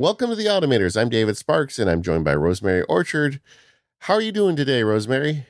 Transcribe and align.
Welcome 0.00 0.30
to 0.30 0.36
the 0.36 0.44
Automators. 0.44 0.96
I'm 0.96 1.08
David 1.08 1.36
Sparks 1.36 1.76
and 1.76 1.90
I'm 1.90 2.02
joined 2.02 2.24
by 2.24 2.36
Rosemary 2.36 2.82
Orchard. 2.82 3.40
How 3.98 4.14
are 4.14 4.20
you 4.20 4.30
doing 4.30 4.54
today, 4.54 4.84
Rosemary? 4.84 5.44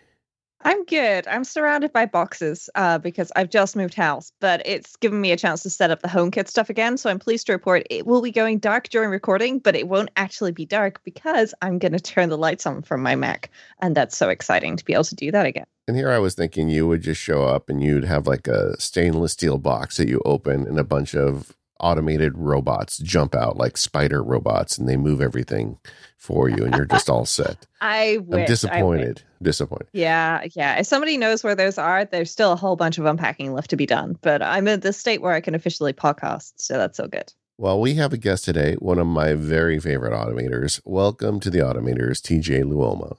I'm 0.62 0.86
good. 0.86 1.28
I'm 1.28 1.44
surrounded 1.44 1.92
by 1.92 2.06
boxes 2.06 2.70
uh, 2.74 2.96
because 2.96 3.30
I've 3.36 3.50
just 3.50 3.76
moved 3.76 3.92
house, 3.92 4.32
but 4.40 4.62
it's 4.64 4.96
given 4.96 5.20
me 5.20 5.32
a 5.32 5.36
chance 5.36 5.62
to 5.64 5.70
set 5.70 5.90
up 5.90 6.00
the 6.00 6.08
HomeKit 6.08 6.48
stuff 6.48 6.70
again. 6.70 6.96
So 6.96 7.10
I'm 7.10 7.18
pleased 7.18 7.44
to 7.48 7.52
report 7.52 7.86
it 7.90 8.06
will 8.06 8.22
be 8.22 8.30
going 8.30 8.58
dark 8.58 8.88
during 8.88 9.10
recording, 9.10 9.58
but 9.58 9.76
it 9.76 9.86
won't 9.86 10.08
actually 10.16 10.52
be 10.52 10.64
dark 10.64 11.04
because 11.04 11.52
I'm 11.60 11.78
going 11.78 11.92
to 11.92 12.00
turn 12.00 12.30
the 12.30 12.38
lights 12.38 12.64
on 12.64 12.80
from 12.80 13.02
my 13.02 13.16
Mac. 13.16 13.50
And 13.80 13.94
that's 13.94 14.16
so 14.16 14.30
exciting 14.30 14.78
to 14.78 14.84
be 14.86 14.94
able 14.94 15.04
to 15.04 15.14
do 15.14 15.30
that 15.30 15.44
again. 15.44 15.66
And 15.86 15.94
here 15.94 16.10
I 16.10 16.18
was 16.18 16.34
thinking 16.34 16.70
you 16.70 16.88
would 16.88 17.02
just 17.02 17.20
show 17.20 17.44
up 17.44 17.68
and 17.68 17.82
you'd 17.82 18.04
have 18.04 18.26
like 18.26 18.48
a 18.48 18.80
stainless 18.80 19.32
steel 19.32 19.58
box 19.58 19.98
that 19.98 20.08
you 20.08 20.22
open 20.24 20.66
and 20.66 20.78
a 20.78 20.84
bunch 20.84 21.14
of 21.14 21.54
automated 21.80 22.32
robots 22.36 22.98
jump 22.98 23.34
out 23.34 23.56
like 23.56 23.76
spider 23.76 24.22
robots 24.22 24.78
and 24.78 24.88
they 24.88 24.96
move 24.96 25.20
everything 25.20 25.78
for 26.16 26.48
you 26.48 26.64
and 26.64 26.74
you're 26.74 26.84
just 26.84 27.08
all 27.08 27.24
set. 27.24 27.66
I 27.80 28.18
wish, 28.18 28.40
I'm 28.40 28.46
disappointed. 28.46 29.22
Disappointed. 29.40 29.88
Yeah, 29.92 30.44
yeah. 30.54 30.78
If 30.78 30.86
somebody 30.86 31.16
knows 31.16 31.44
where 31.44 31.54
those 31.54 31.78
are, 31.78 32.04
there's 32.04 32.30
still 32.30 32.52
a 32.52 32.56
whole 32.56 32.76
bunch 32.76 32.98
of 32.98 33.04
unpacking 33.04 33.52
left 33.52 33.70
to 33.70 33.76
be 33.76 33.86
done. 33.86 34.18
But 34.20 34.42
I'm 34.42 34.66
in 34.66 34.80
the 34.80 34.92
state 34.92 35.22
where 35.22 35.32
I 35.32 35.40
can 35.40 35.54
officially 35.54 35.92
podcast, 35.92 36.54
so 36.56 36.76
that's 36.76 36.96
so 36.96 37.06
good. 37.06 37.32
Well, 37.60 37.80
we 37.80 37.94
have 37.94 38.12
a 38.12 38.18
guest 38.18 38.44
today, 38.44 38.74
one 38.74 38.98
of 38.98 39.06
my 39.08 39.34
very 39.34 39.80
favorite 39.80 40.12
automators. 40.12 40.80
Welcome 40.84 41.40
to 41.40 41.50
the 41.50 41.58
Automators, 41.58 42.20
TJ 42.20 42.62
Luoma. 42.62 43.16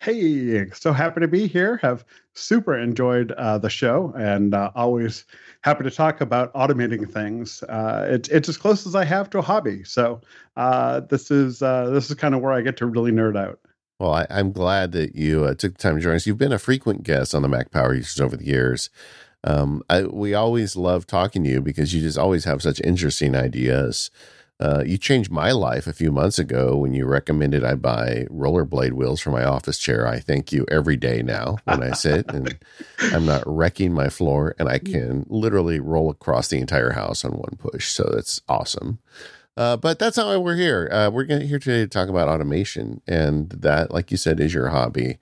Hey, 0.00 0.70
so 0.70 0.94
happy 0.94 1.20
to 1.20 1.28
be 1.28 1.46
here. 1.46 1.76
Have 1.82 2.06
super 2.32 2.74
enjoyed 2.74 3.32
uh, 3.32 3.58
the 3.58 3.68
show 3.68 4.14
and 4.16 4.54
uh, 4.54 4.70
always 4.74 5.26
happy 5.60 5.84
to 5.84 5.90
talk 5.90 6.22
about 6.22 6.50
automating 6.54 7.06
things. 7.06 7.62
Uh, 7.64 8.06
it's 8.08 8.28
it's 8.30 8.48
as 8.48 8.56
close 8.56 8.86
as 8.86 8.94
I 8.94 9.04
have 9.04 9.28
to 9.30 9.40
a 9.40 9.42
hobby. 9.42 9.84
So 9.84 10.22
uh, 10.56 11.00
this 11.00 11.30
is 11.30 11.60
uh, 11.60 11.90
this 11.90 12.08
is 12.08 12.16
kind 12.16 12.34
of 12.34 12.40
where 12.40 12.52
I 12.54 12.62
get 12.62 12.78
to 12.78 12.86
really 12.86 13.12
nerd 13.12 13.36
out. 13.36 13.60
Well, 13.98 14.14
I, 14.14 14.26
am 14.30 14.52
glad 14.52 14.92
that 14.92 15.14
you 15.14 15.44
uh, 15.44 15.54
took 15.54 15.74
the 15.74 15.82
time 15.82 15.96
to 15.96 16.00
join 16.00 16.14
us. 16.14 16.26
You've 16.26 16.38
been 16.38 16.52
a 16.52 16.58
frequent 16.58 17.02
guest 17.02 17.34
on 17.34 17.42
the 17.42 17.48
Mac 17.48 17.70
Power 17.70 17.92
Users 17.92 18.22
over 18.22 18.38
the 18.38 18.46
years. 18.46 18.88
Um, 19.44 19.82
I, 19.90 20.04
we 20.04 20.32
always 20.32 20.76
love 20.76 21.06
talking 21.06 21.44
to 21.44 21.50
you 21.50 21.60
because 21.60 21.92
you 21.92 22.00
just 22.00 22.16
always 22.16 22.44
have 22.44 22.62
such 22.62 22.80
interesting 22.80 23.34
ideas. 23.34 24.10
Uh, 24.60 24.82
you 24.84 24.98
changed 24.98 25.30
my 25.30 25.52
life 25.52 25.86
a 25.86 25.92
few 25.92 26.12
months 26.12 26.38
ago 26.38 26.76
when 26.76 26.92
you 26.92 27.06
recommended 27.06 27.64
I 27.64 27.76
buy 27.76 28.26
rollerblade 28.30 28.92
wheels 28.92 29.18
for 29.18 29.30
my 29.30 29.42
office 29.42 29.78
chair. 29.78 30.06
I 30.06 30.20
thank 30.20 30.52
you 30.52 30.66
every 30.70 30.96
day 30.96 31.22
now 31.22 31.56
when 31.64 31.82
I 31.82 31.92
sit 31.92 32.30
and 32.30 32.58
I'm 33.00 33.24
not 33.24 33.42
wrecking 33.46 33.94
my 33.94 34.10
floor 34.10 34.54
and 34.58 34.68
I 34.68 34.78
can 34.78 35.24
literally 35.30 35.80
roll 35.80 36.10
across 36.10 36.48
the 36.48 36.58
entire 36.58 36.90
house 36.90 37.24
on 37.24 37.32
one 37.32 37.56
push. 37.58 37.88
So 37.88 38.10
that's 38.14 38.42
awesome. 38.50 38.98
Uh, 39.56 39.78
but 39.78 39.98
that's 39.98 40.18
not 40.18 40.26
why 40.26 40.36
we're 40.36 40.56
here. 40.56 40.90
Uh, 40.92 41.10
we're 41.10 41.24
here 41.24 41.58
today 41.58 41.80
to 41.80 41.88
talk 41.88 42.10
about 42.10 42.28
automation. 42.28 43.00
And 43.06 43.48
that, 43.50 43.90
like 43.90 44.10
you 44.10 44.18
said, 44.18 44.40
is 44.40 44.52
your 44.52 44.68
hobby. 44.68 45.18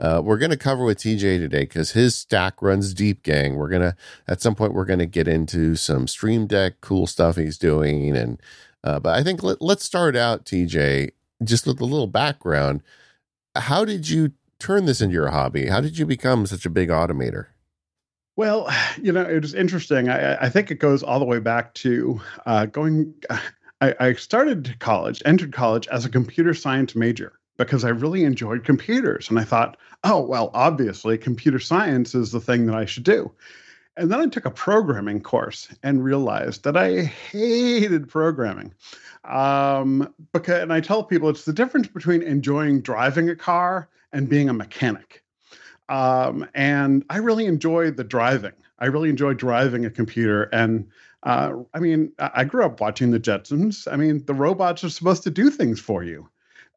Uh, 0.00 0.20
we're 0.24 0.38
going 0.38 0.50
to 0.50 0.56
cover 0.56 0.84
with 0.84 0.98
TJ 0.98 1.38
today 1.38 1.60
because 1.60 1.92
his 1.92 2.16
stack 2.16 2.62
runs 2.62 2.94
deep, 2.94 3.22
gang. 3.22 3.56
We're 3.56 3.68
going 3.68 3.82
to, 3.82 3.94
at 4.26 4.40
some 4.40 4.54
point, 4.54 4.72
we're 4.72 4.86
going 4.86 4.98
to 4.98 5.06
get 5.06 5.28
into 5.28 5.76
some 5.76 6.08
Stream 6.08 6.46
Deck 6.46 6.80
cool 6.80 7.06
stuff 7.06 7.36
he's 7.36 7.58
doing 7.58 8.16
and 8.16 8.40
uh, 8.84 9.00
but 9.00 9.18
I 9.18 9.22
think 9.22 9.42
let, 9.42 9.60
let's 9.60 9.84
start 9.84 10.16
out, 10.16 10.44
TJ, 10.44 11.10
just 11.44 11.66
with 11.66 11.80
a 11.80 11.84
little 11.84 12.06
background. 12.06 12.82
How 13.56 13.84
did 13.84 14.08
you 14.08 14.32
turn 14.58 14.84
this 14.86 15.00
into 15.00 15.14
your 15.14 15.30
hobby? 15.30 15.66
How 15.66 15.80
did 15.80 15.98
you 15.98 16.06
become 16.06 16.46
such 16.46 16.66
a 16.66 16.70
big 16.70 16.88
automator? 16.88 17.46
Well, 18.36 18.70
you 19.02 19.12
know, 19.12 19.22
it 19.22 19.42
was 19.42 19.54
interesting. 19.54 20.08
I, 20.08 20.36
I 20.36 20.48
think 20.48 20.70
it 20.70 20.76
goes 20.76 21.02
all 21.02 21.18
the 21.18 21.24
way 21.24 21.40
back 21.40 21.74
to 21.74 22.20
uh, 22.46 22.66
going. 22.66 23.12
I, 23.82 23.94
I 23.98 24.12
started 24.12 24.76
college, 24.78 25.22
entered 25.24 25.52
college 25.52 25.88
as 25.88 26.04
a 26.04 26.10
computer 26.10 26.54
science 26.54 26.94
major 26.94 27.32
because 27.56 27.84
I 27.84 27.90
really 27.90 28.24
enjoyed 28.24 28.64
computers. 28.64 29.28
And 29.28 29.38
I 29.38 29.44
thought, 29.44 29.76
oh, 30.04 30.20
well, 30.20 30.50
obviously, 30.54 31.18
computer 31.18 31.58
science 31.58 32.14
is 32.14 32.32
the 32.32 32.40
thing 32.40 32.66
that 32.66 32.74
I 32.74 32.84
should 32.84 33.04
do. 33.04 33.30
And 34.00 34.10
then 34.10 34.20
I 34.20 34.26
took 34.28 34.46
a 34.46 34.50
programming 34.50 35.20
course 35.20 35.68
and 35.82 36.02
realized 36.02 36.64
that 36.64 36.74
I 36.74 37.02
hated 37.02 38.08
programming. 38.08 38.72
Um, 39.26 40.14
because, 40.32 40.62
and 40.62 40.72
I 40.72 40.80
tell 40.80 41.04
people 41.04 41.28
it's 41.28 41.44
the 41.44 41.52
difference 41.52 41.86
between 41.86 42.22
enjoying 42.22 42.80
driving 42.80 43.28
a 43.28 43.36
car 43.36 43.90
and 44.10 44.26
being 44.26 44.48
a 44.48 44.54
mechanic. 44.54 45.22
Um, 45.90 46.48
and 46.54 47.04
I 47.10 47.18
really 47.18 47.44
enjoy 47.44 47.90
the 47.90 48.02
driving. 48.02 48.54
I 48.78 48.86
really 48.86 49.10
enjoy 49.10 49.34
driving 49.34 49.84
a 49.84 49.90
computer. 49.90 50.44
And 50.44 50.88
uh, 51.24 51.52
I 51.74 51.78
mean, 51.78 52.12
I 52.18 52.44
grew 52.44 52.64
up 52.64 52.80
watching 52.80 53.10
the 53.10 53.20
Jetsons. 53.20 53.86
I 53.92 53.96
mean, 53.96 54.24
the 54.24 54.32
robots 54.32 54.82
are 54.82 54.88
supposed 54.88 55.24
to 55.24 55.30
do 55.30 55.50
things 55.50 55.78
for 55.78 56.02
you. 56.02 56.26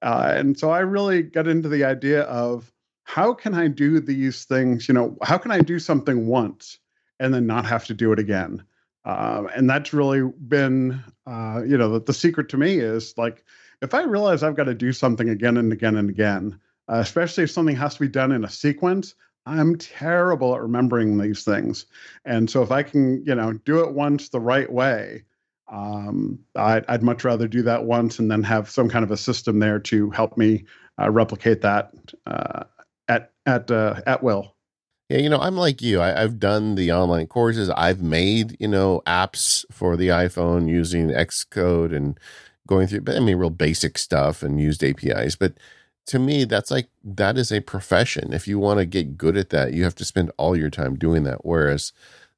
Uh, 0.02 0.34
and 0.36 0.60
so 0.60 0.72
I 0.72 0.80
really 0.80 1.24
got 1.24 1.48
into 1.48 1.70
the 1.70 1.86
idea 1.86 2.24
of 2.24 2.70
how 3.06 3.34
can 3.34 3.54
I 3.54 3.70
do 3.70 4.02
these 4.02 4.44
things? 4.44 4.90
You 4.90 4.94
know, 4.94 5.18
how 5.22 5.38
can 5.38 5.52
I 5.52 5.62
do 5.62 5.80
something 5.80 6.28
once 6.28 6.80
and 7.20 7.34
then 7.34 7.46
not 7.46 7.66
have 7.66 7.86
to 7.86 7.94
do 7.94 8.12
it 8.12 8.20
again. 8.20 8.64
Uh, 9.06 9.44
and 9.56 9.70
that's 9.70 9.94
really 9.94 10.22
been, 10.48 11.04
uh, 11.28 11.62
you 11.66 11.78
know, 11.78 11.90
the, 11.90 12.00
the 12.00 12.14
secret 12.14 12.50
to 12.50 12.58
me 12.58 12.80
is 12.80 13.14
like, 13.18 13.44
if 13.82 13.94
I 13.94 14.04
realize 14.04 14.44
I've 14.44 14.56
got 14.56 14.66
to 14.66 14.74
do 14.74 14.94
something 14.94 15.30
again 15.30 15.58
and 15.58 15.74
again 15.74 15.98
and 15.98 16.10
again, 16.10 16.60
uh, 16.90 16.98
especially 16.98 17.44
if 17.44 17.52
something 17.52 17.76
has 17.76 17.96
to 17.96 18.00
be 18.00 18.08
done 18.08 18.32
in 18.32 18.46
a 18.46 18.50
sequence, 18.50 19.16
I'm 19.46 19.78
terrible 19.78 20.56
at 20.56 20.62
remembering 20.62 21.18
these 21.18 21.44
things. 21.44 21.86
And 22.24 22.50
so 22.50 22.62
if 22.62 22.72
I 22.72 22.84
can, 22.84 23.24
you 23.26 23.36
know, 23.36 23.54
do 23.54 23.84
it 23.84 23.94
once 23.94 24.30
the 24.30 24.40
right 24.40 24.72
way, 24.72 25.24
um, 25.70 26.40
I'd, 26.56 26.86
I'd, 26.88 27.04
much 27.04 27.24
rather 27.24 27.48
do 27.48 27.62
that 27.64 27.86
once 27.86 28.20
and 28.20 28.30
then 28.30 28.44
have 28.44 28.70
some 28.70 28.90
kind 28.90 29.04
of 29.04 29.12
a 29.12 29.18
system 29.18 29.60
there 29.60 29.80
to 29.80 30.10
help 30.12 30.38
me 30.38 30.66
uh, 31.02 31.10
replicate 31.10 31.62
that 31.62 31.94
uh, 32.28 32.64
at 33.08 33.32
at 33.46 33.72
uh, 33.72 34.02
at 34.06 34.22
will. 34.22 34.53
Yeah, 35.14 35.20
you 35.20 35.30
know, 35.30 35.38
I'm 35.38 35.56
like 35.56 35.80
you. 35.84 36.02
I, 36.02 36.22
have 36.22 36.40
done 36.40 36.74
the 36.74 36.92
online 36.92 37.28
courses. 37.28 37.70
I've 37.70 38.02
made, 38.02 38.58
you 38.60 38.68
know, 38.68 39.04
apps 39.06 39.64
for 39.72 39.96
the 39.96 40.08
iPhone 40.08 40.68
using 40.68 41.10
Xcode 41.10 41.96
and 41.96 42.20
going 42.66 42.88
through, 42.88 43.02
but 43.02 43.16
I 43.16 43.20
mean, 43.20 43.38
real 43.38 43.52
basic 43.52 44.00
stuff 44.00 44.42
and 44.42 44.60
used 44.60 44.84
APIs. 44.84 45.36
But 45.36 45.54
to 46.08 46.18
me, 46.18 46.46
that's 46.46 46.72
like, 46.72 46.88
that 47.04 47.38
is 47.38 47.52
a 47.52 47.60
profession. 47.62 48.34
If 48.34 48.48
you 48.48 48.58
want 48.58 48.80
to 48.80 48.88
get 48.88 49.16
good 49.16 49.38
at 49.38 49.52
that, 49.52 49.74
you 49.74 49.84
have 49.84 49.94
to 49.98 50.06
spend 50.06 50.32
all 50.38 50.58
your 50.58 50.72
time 50.72 50.96
doing 50.96 51.26
that. 51.26 51.46
Whereas 51.46 51.94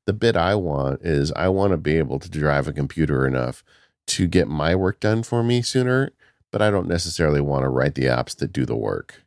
the 0.06 0.12
bit 0.12 0.36
I 0.36 0.56
want 0.56 1.02
is 1.02 1.32
I 1.32 1.48
want 1.48 1.72
to 1.72 1.78
be 1.78 1.98
able 1.98 2.20
to 2.20 2.30
drive 2.30 2.68
a 2.68 2.74
computer 2.74 3.26
enough 3.26 3.64
to 4.08 4.28
get 4.28 4.50
my 4.50 4.76
work 4.76 5.00
done 5.00 5.24
for 5.24 5.44
me 5.44 5.62
sooner, 5.62 6.12
but 6.52 6.62
I 6.62 6.72
don't 6.72 6.90
necessarily 6.90 7.40
want 7.40 7.64
to 7.64 7.70
write 7.70 7.96
the 7.96 8.04
apps 8.08 8.36
that 8.36 8.52
do 8.52 8.66
the 8.66 8.76
work. 8.76 9.25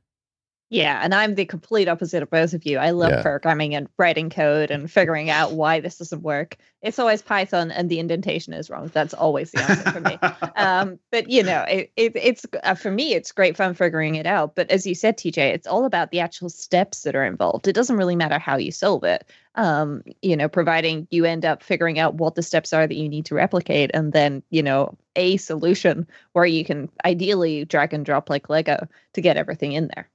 Yeah, 0.70 1.00
and 1.02 1.14
I'm 1.14 1.34
the 1.34 1.46
complete 1.46 1.88
opposite 1.88 2.22
of 2.22 2.28
both 2.28 2.52
of 2.52 2.66
you. 2.66 2.76
I 2.76 2.90
love 2.90 3.10
yeah. 3.10 3.22
programming 3.22 3.74
and 3.74 3.88
writing 3.96 4.28
code 4.28 4.70
and 4.70 4.90
figuring 4.90 5.30
out 5.30 5.52
why 5.52 5.80
this 5.80 5.96
doesn't 5.96 6.20
work. 6.20 6.58
It's 6.82 6.98
always 6.98 7.22
Python 7.22 7.70
and 7.70 7.88
the 7.88 7.98
indentation 7.98 8.52
is 8.52 8.68
wrong. 8.68 8.90
That's 8.92 9.14
always 9.14 9.50
the 9.50 9.62
answer 9.62 9.90
for 9.90 10.00
me. 10.00 10.18
um, 10.56 10.98
but 11.10 11.30
you 11.30 11.42
know, 11.42 11.62
it, 11.62 11.90
it, 11.96 12.12
it's 12.14 12.44
uh, 12.64 12.74
for 12.74 12.90
me, 12.90 13.14
it's 13.14 13.32
great 13.32 13.56
fun 13.56 13.72
figuring 13.72 14.16
it 14.16 14.26
out. 14.26 14.54
But 14.54 14.70
as 14.70 14.86
you 14.86 14.94
said, 14.94 15.16
TJ, 15.16 15.38
it's 15.38 15.66
all 15.66 15.86
about 15.86 16.10
the 16.10 16.20
actual 16.20 16.50
steps 16.50 17.02
that 17.04 17.16
are 17.16 17.24
involved. 17.24 17.66
It 17.66 17.72
doesn't 17.72 17.96
really 17.96 18.16
matter 18.16 18.38
how 18.38 18.58
you 18.58 18.70
solve 18.70 19.04
it. 19.04 19.24
Um, 19.54 20.02
you 20.20 20.36
know, 20.36 20.48
providing 20.48 21.08
you 21.10 21.24
end 21.24 21.46
up 21.46 21.62
figuring 21.62 21.98
out 21.98 22.16
what 22.16 22.34
the 22.34 22.42
steps 22.42 22.74
are 22.74 22.86
that 22.86 22.94
you 22.94 23.08
need 23.08 23.24
to 23.26 23.34
replicate, 23.34 23.90
and 23.94 24.12
then 24.12 24.42
you 24.50 24.62
know 24.62 24.98
a 25.16 25.38
solution 25.38 26.06
where 26.32 26.44
you 26.44 26.62
can 26.62 26.90
ideally 27.06 27.64
drag 27.64 27.94
and 27.94 28.04
drop 28.04 28.28
like 28.28 28.50
Lego 28.50 28.86
to 29.14 29.20
get 29.22 29.38
everything 29.38 29.72
in 29.72 29.90
there. 29.94 30.10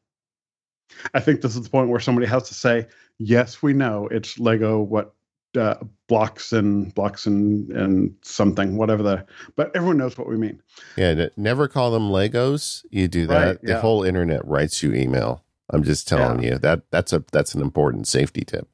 I 1.14 1.20
think 1.20 1.42
this 1.42 1.56
is 1.56 1.64
the 1.64 1.70
point 1.70 1.90
where 1.90 2.00
somebody 2.00 2.28
has 2.28 2.44
to 2.50 2.54
say, 2.54 2.88
"Yes, 3.18 3.62
we 3.62 3.74
know 3.74 4.08
it's 4.12 4.40
Lego. 4.40 4.82
What 4.82 5.14
uh, 5.58 5.76
blocks 6.08 6.52
and 6.54 6.94
blocks 6.94 7.26
and 7.26 7.70
and 7.72 8.16
something, 8.22 8.78
whatever 8.78 9.04
the." 9.04 9.26
But 9.56 9.76
everyone 9.76 9.98
knows 9.98 10.18
what 10.18 10.28
we 10.28 10.38
mean. 10.38 10.62
Yeah, 10.98 11.28
never 11.38 11.68
call 11.68 11.92
them 11.92 12.10
Legos. 12.10 12.86
You 12.90 13.08
do 13.08 13.28
that, 13.28 13.48
right, 13.48 13.58
yeah. 13.64 13.76
the 13.76 13.82
whole 13.82 14.04
internet 14.04 14.46
writes 14.48 14.82
you 14.84 14.94
email. 14.94 15.44
I'm 15.70 15.84
just 15.84 16.08
telling 16.08 16.44
yeah. 16.44 16.52
you 16.52 16.58
that 16.60 16.84
that's 16.92 17.14
a 17.14 17.24
that's 17.32 17.56
an 17.56 17.62
important 17.62 18.08
safety 18.08 18.44
tip. 18.46 18.68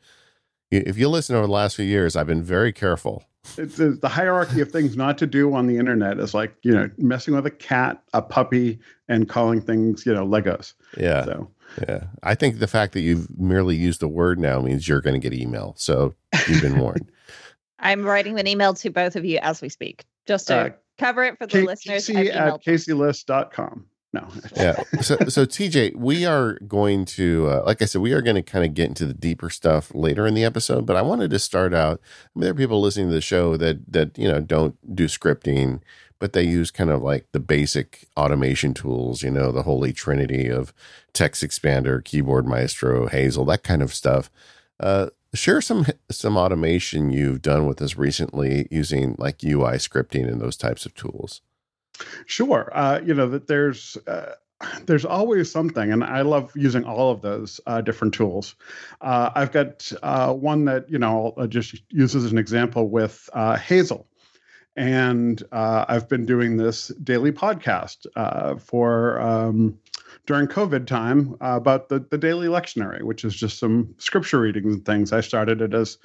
If 0.71 0.97
you 0.97 1.09
listen 1.09 1.35
over 1.35 1.47
the 1.47 1.53
last 1.53 1.75
few 1.75 1.85
years, 1.85 2.15
I've 2.15 2.27
been 2.27 2.43
very 2.43 2.71
careful. 2.71 3.23
It's, 3.57 3.79
it's 3.79 3.99
the 3.99 4.09
hierarchy 4.09 4.61
of 4.61 4.71
things 4.71 4.95
not 4.95 5.17
to 5.19 5.25
do 5.25 5.53
on 5.53 5.65
the 5.65 5.77
internet 5.77 6.19
is 6.19 6.33
like 6.33 6.55
you 6.61 6.73
know 6.73 6.89
messing 6.97 7.33
with 7.35 7.45
a 7.45 7.51
cat, 7.51 8.01
a 8.13 8.21
puppy, 8.21 8.79
and 9.07 9.27
calling 9.27 9.61
things 9.61 10.05
you 10.05 10.13
know 10.13 10.25
Legos. 10.25 10.73
Yeah. 10.97 11.25
So 11.25 11.49
yeah. 11.87 12.05
I 12.23 12.35
think 12.35 12.59
the 12.59 12.67
fact 12.67 12.93
that 12.93 13.01
you've 13.01 13.27
merely 13.39 13.75
used 13.75 13.99
the 13.99 14.07
word 14.07 14.39
now 14.39 14.61
means 14.61 14.87
you're 14.87 15.01
going 15.01 15.19
to 15.19 15.29
get 15.29 15.37
email. 15.37 15.75
So 15.77 16.13
you've 16.47 16.61
been 16.61 16.79
warned. 16.79 17.11
I'm 17.79 18.03
writing 18.03 18.39
an 18.39 18.47
email 18.47 18.73
to 18.75 18.89
both 18.89 19.15
of 19.15 19.25
you 19.25 19.39
as 19.41 19.61
we 19.61 19.69
speak, 19.69 20.05
just 20.27 20.47
to 20.47 20.55
uh, 20.55 20.69
cover 20.97 21.23
it 21.23 21.37
for 21.37 21.47
the 21.47 21.59
K- 21.59 21.63
listeners. 21.63 22.07
Casey 22.07 22.29
at 22.29 22.63
caseylist.com. 22.63 23.85
No. 24.11 24.27
yeah. 24.55 24.81
So, 25.01 25.17
so 25.27 25.45
TJ, 25.45 25.95
we 25.95 26.25
are 26.25 26.53
going 26.67 27.05
to, 27.05 27.47
uh, 27.47 27.63
like 27.65 27.81
I 27.81 27.85
said, 27.85 28.01
we 28.01 28.11
are 28.13 28.21
going 28.21 28.35
to 28.35 28.41
kind 28.41 28.65
of 28.65 28.73
get 28.73 28.87
into 28.87 29.05
the 29.05 29.13
deeper 29.13 29.49
stuff 29.49 29.93
later 29.93 30.25
in 30.25 30.33
the 30.33 30.43
episode. 30.43 30.85
But 30.85 30.95
I 30.95 31.03
wanted 31.03 31.29
to 31.29 31.39
start 31.39 31.73
out. 31.73 32.01
I 32.03 32.39
mean, 32.39 32.43
there 32.43 32.51
are 32.51 32.55
people 32.55 32.81
listening 32.81 33.09
to 33.09 33.13
the 33.13 33.21
show 33.21 33.55
that 33.57 33.91
that 33.91 34.17
you 34.17 34.27
know 34.27 34.39
don't 34.39 34.95
do 34.95 35.05
scripting, 35.05 35.81
but 36.19 36.33
they 36.33 36.43
use 36.43 36.69
kind 36.69 36.89
of 36.89 37.01
like 37.01 37.25
the 37.31 37.39
basic 37.39 38.07
automation 38.17 38.73
tools, 38.73 39.23
you 39.23 39.31
know, 39.31 39.51
the 39.51 39.63
holy 39.63 39.93
trinity 39.93 40.47
of 40.49 40.73
text 41.13 41.43
expander, 41.43 42.03
keyboard 42.03 42.45
maestro, 42.45 43.07
Hazel, 43.07 43.45
that 43.45 43.63
kind 43.63 43.81
of 43.81 43.93
stuff. 43.93 44.29
Uh, 44.79 45.07
share 45.33 45.61
some 45.61 45.85
some 46.11 46.37
automation 46.37 47.11
you've 47.11 47.41
done 47.41 47.67
with 47.67 47.81
us 47.81 47.95
recently 47.95 48.67
using 48.69 49.15
like 49.17 49.43
UI 49.43 49.73
scripting 49.73 50.27
and 50.27 50.41
those 50.41 50.57
types 50.57 50.85
of 50.85 50.93
tools. 50.93 51.41
Sure, 52.25 52.71
uh, 52.73 52.99
you 53.03 53.13
know 53.13 53.27
that 53.29 53.47
there's. 53.47 53.97
Uh, 54.07 54.33
there's 54.85 55.05
always 55.05 55.49
something, 55.49 55.89
and 55.89 56.03
I 56.03 56.21
love 56.21 56.51
using 56.53 56.83
all 56.83 57.11
of 57.11 57.21
those 57.21 57.61
uh, 57.65 57.79
different 57.79 58.13
tools. 58.13 58.55
Uh, 58.99 59.29
I've 59.33 59.53
got 59.53 59.89
uh, 60.03 60.33
one 60.33 60.65
that 60.65 60.89
you 60.89 60.99
know 60.99 61.33
I'll 61.37 61.47
just 61.47 61.81
use 61.89 62.13
as 62.13 62.29
an 62.29 62.37
example 62.37 62.89
with 62.89 63.29
uh, 63.31 63.55
Hazel, 63.55 64.05
and 64.75 65.43
uh, 65.51 65.85
I've 65.87 66.07
been 66.07 66.25
doing 66.25 66.57
this 66.57 66.87
daily 67.03 67.31
podcast 67.31 68.05
uh, 68.15 68.55
for 68.55 69.19
um, 69.19 69.77
during 70.25 70.47
COVID 70.47 70.87
time 70.87 71.35
about 71.41 71.89
the 71.89 71.99
the 71.99 72.17
daily 72.17 72.47
lectionary, 72.47 73.03
which 73.03 73.25
is 73.25 73.35
just 73.35 73.59
some 73.59 73.93
scripture 73.97 74.39
readings 74.39 74.73
and 74.75 74.85
things. 74.85 75.11
I 75.11 75.21
started 75.21 75.61
it 75.61 75.73
as 75.73 75.97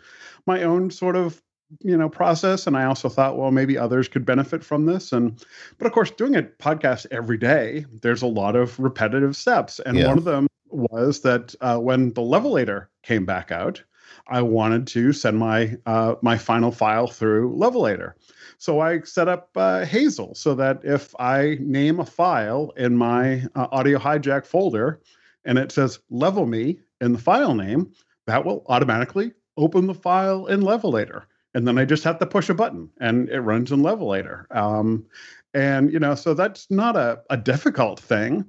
my 0.46 0.62
own 0.62 0.90
sort 0.90 1.16
of 1.16 1.42
you 1.80 1.96
know 1.96 2.08
process 2.08 2.66
and 2.66 2.76
i 2.76 2.84
also 2.84 3.08
thought 3.08 3.38
well 3.38 3.50
maybe 3.50 3.76
others 3.76 4.06
could 4.06 4.24
benefit 4.24 4.62
from 4.62 4.84
this 4.84 5.12
and 5.12 5.44
but 5.78 5.86
of 5.86 5.92
course 5.92 6.10
doing 6.10 6.36
a 6.36 6.42
podcast 6.42 7.06
every 7.10 7.38
day 7.38 7.84
there's 8.02 8.22
a 8.22 8.26
lot 8.26 8.54
of 8.54 8.78
repetitive 8.78 9.34
steps 9.34 9.80
and 9.80 9.96
yeah. 9.96 10.06
one 10.06 10.18
of 10.18 10.24
them 10.24 10.46
was 10.68 11.20
that 11.20 11.54
uh, 11.60 11.78
when 11.78 12.12
the 12.12 12.20
levelator 12.20 12.86
came 13.02 13.24
back 13.24 13.50
out 13.50 13.82
i 14.28 14.40
wanted 14.40 14.86
to 14.86 15.12
send 15.12 15.38
my 15.38 15.76
uh, 15.86 16.14
my 16.22 16.36
final 16.36 16.70
file 16.70 17.06
through 17.06 17.54
levelator 17.56 18.12
so 18.58 18.80
i 18.80 19.00
set 19.00 19.28
up 19.28 19.50
uh, 19.56 19.84
hazel 19.84 20.34
so 20.34 20.54
that 20.54 20.80
if 20.84 21.14
i 21.18 21.56
name 21.60 22.00
a 22.00 22.06
file 22.06 22.72
in 22.76 22.96
my 22.96 23.44
uh, 23.54 23.66
audio 23.72 23.98
hijack 23.98 24.46
folder 24.46 25.00
and 25.44 25.58
it 25.58 25.72
says 25.72 25.98
level 26.10 26.46
me 26.46 26.78
in 27.00 27.12
the 27.12 27.18
file 27.18 27.54
name 27.54 27.92
that 28.26 28.44
will 28.44 28.64
automatically 28.68 29.32
open 29.56 29.86
the 29.86 29.94
file 29.94 30.46
in 30.46 30.60
levelator 30.60 31.24
and 31.54 31.68
then 31.68 31.78
I 31.78 31.84
just 31.84 32.04
have 32.04 32.18
to 32.18 32.26
push 32.26 32.50
a 32.50 32.54
button 32.54 32.90
and 33.00 33.28
it 33.28 33.40
runs 33.40 33.70
in 33.70 33.80
Levelator. 33.80 34.44
Um, 34.54 35.06
and 35.54 35.92
you 35.92 36.00
know, 36.00 36.16
so 36.16 36.34
that's 36.34 36.68
not 36.70 36.96
a, 36.96 37.20
a 37.30 37.36
difficult 37.36 38.00
thing. 38.00 38.44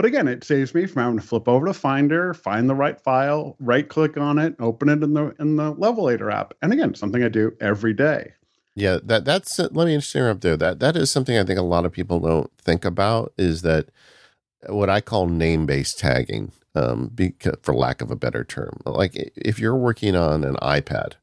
But 0.00 0.06
again, 0.06 0.28
it 0.28 0.44
saves 0.44 0.74
me 0.74 0.86
from 0.86 1.02
having 1.02 1.18
to 1.18 1.26
flip 1.26 1.46
over 1.46 1.66
to 1.66 1.74
Finder, 1.74 2.32
find 2.32 2.70
the 2.70 2.74
right 2.74 2.98
file, 2.98 3.54
right 3.60 3.86
click 3.86 4.16
on 4.16 4.38
it, 4.38 4.56
open 4.58 4.88
it 4.88 5.02
in 5.02 5.12
the 5.12 5.34
in 5.38 5.56
the 5.56 5.74
Levelator 5.74 6.32
app. 6.32 6.54
And 6.62 6.72
again, 6.72 6.94
something 6.94 7.22
I 7.22 7.28
do 7.28 7.54
every 7.60 7.92
day. 7.92 8.32
Yeah, 8.74 8.96
that 9.02 9.26
that's 9.26 9.60
uh, 9.60 9.68
let 9.72 9.88
me 9.88 9.96
just 9.96 10.16
interrupt 10.16 10.40
there. 10.40 10.56
That 10.56 10.80
that 10.80 10.96
is 10.96 11.10
something 11.10 11.36
I 11.36 11.44
think 11.44 11.58
a 11.58 11.62
lot 11.62 11.84
of 11.84 11.92
people 11.92 12.18
don't 12.18 12.50
think 12.62 12.86
about 12.86 13.34
is 13.36 13.60
that 13.60 13.90
what 14.68 14.88
I 14.88 15.02
call 15.02 15.26
name 15.26 15.66
based 15.66 15.98
tagging, 15.98 16.52
um, 16.74 17.10
because, 17.14 17.56
for 17.60 17.74
lack 17.74 18.00
of 18.00 18.10
a 18.10 18.16
better 18.16 18.42
term. 18.42 18.80
Like 18.86 19.12
if 19.36 19.58
you're 19.58 19.76
working 19.76 20.16
on 20.16 20.44
an 20.44 20.56
iPad, 20.62 21.16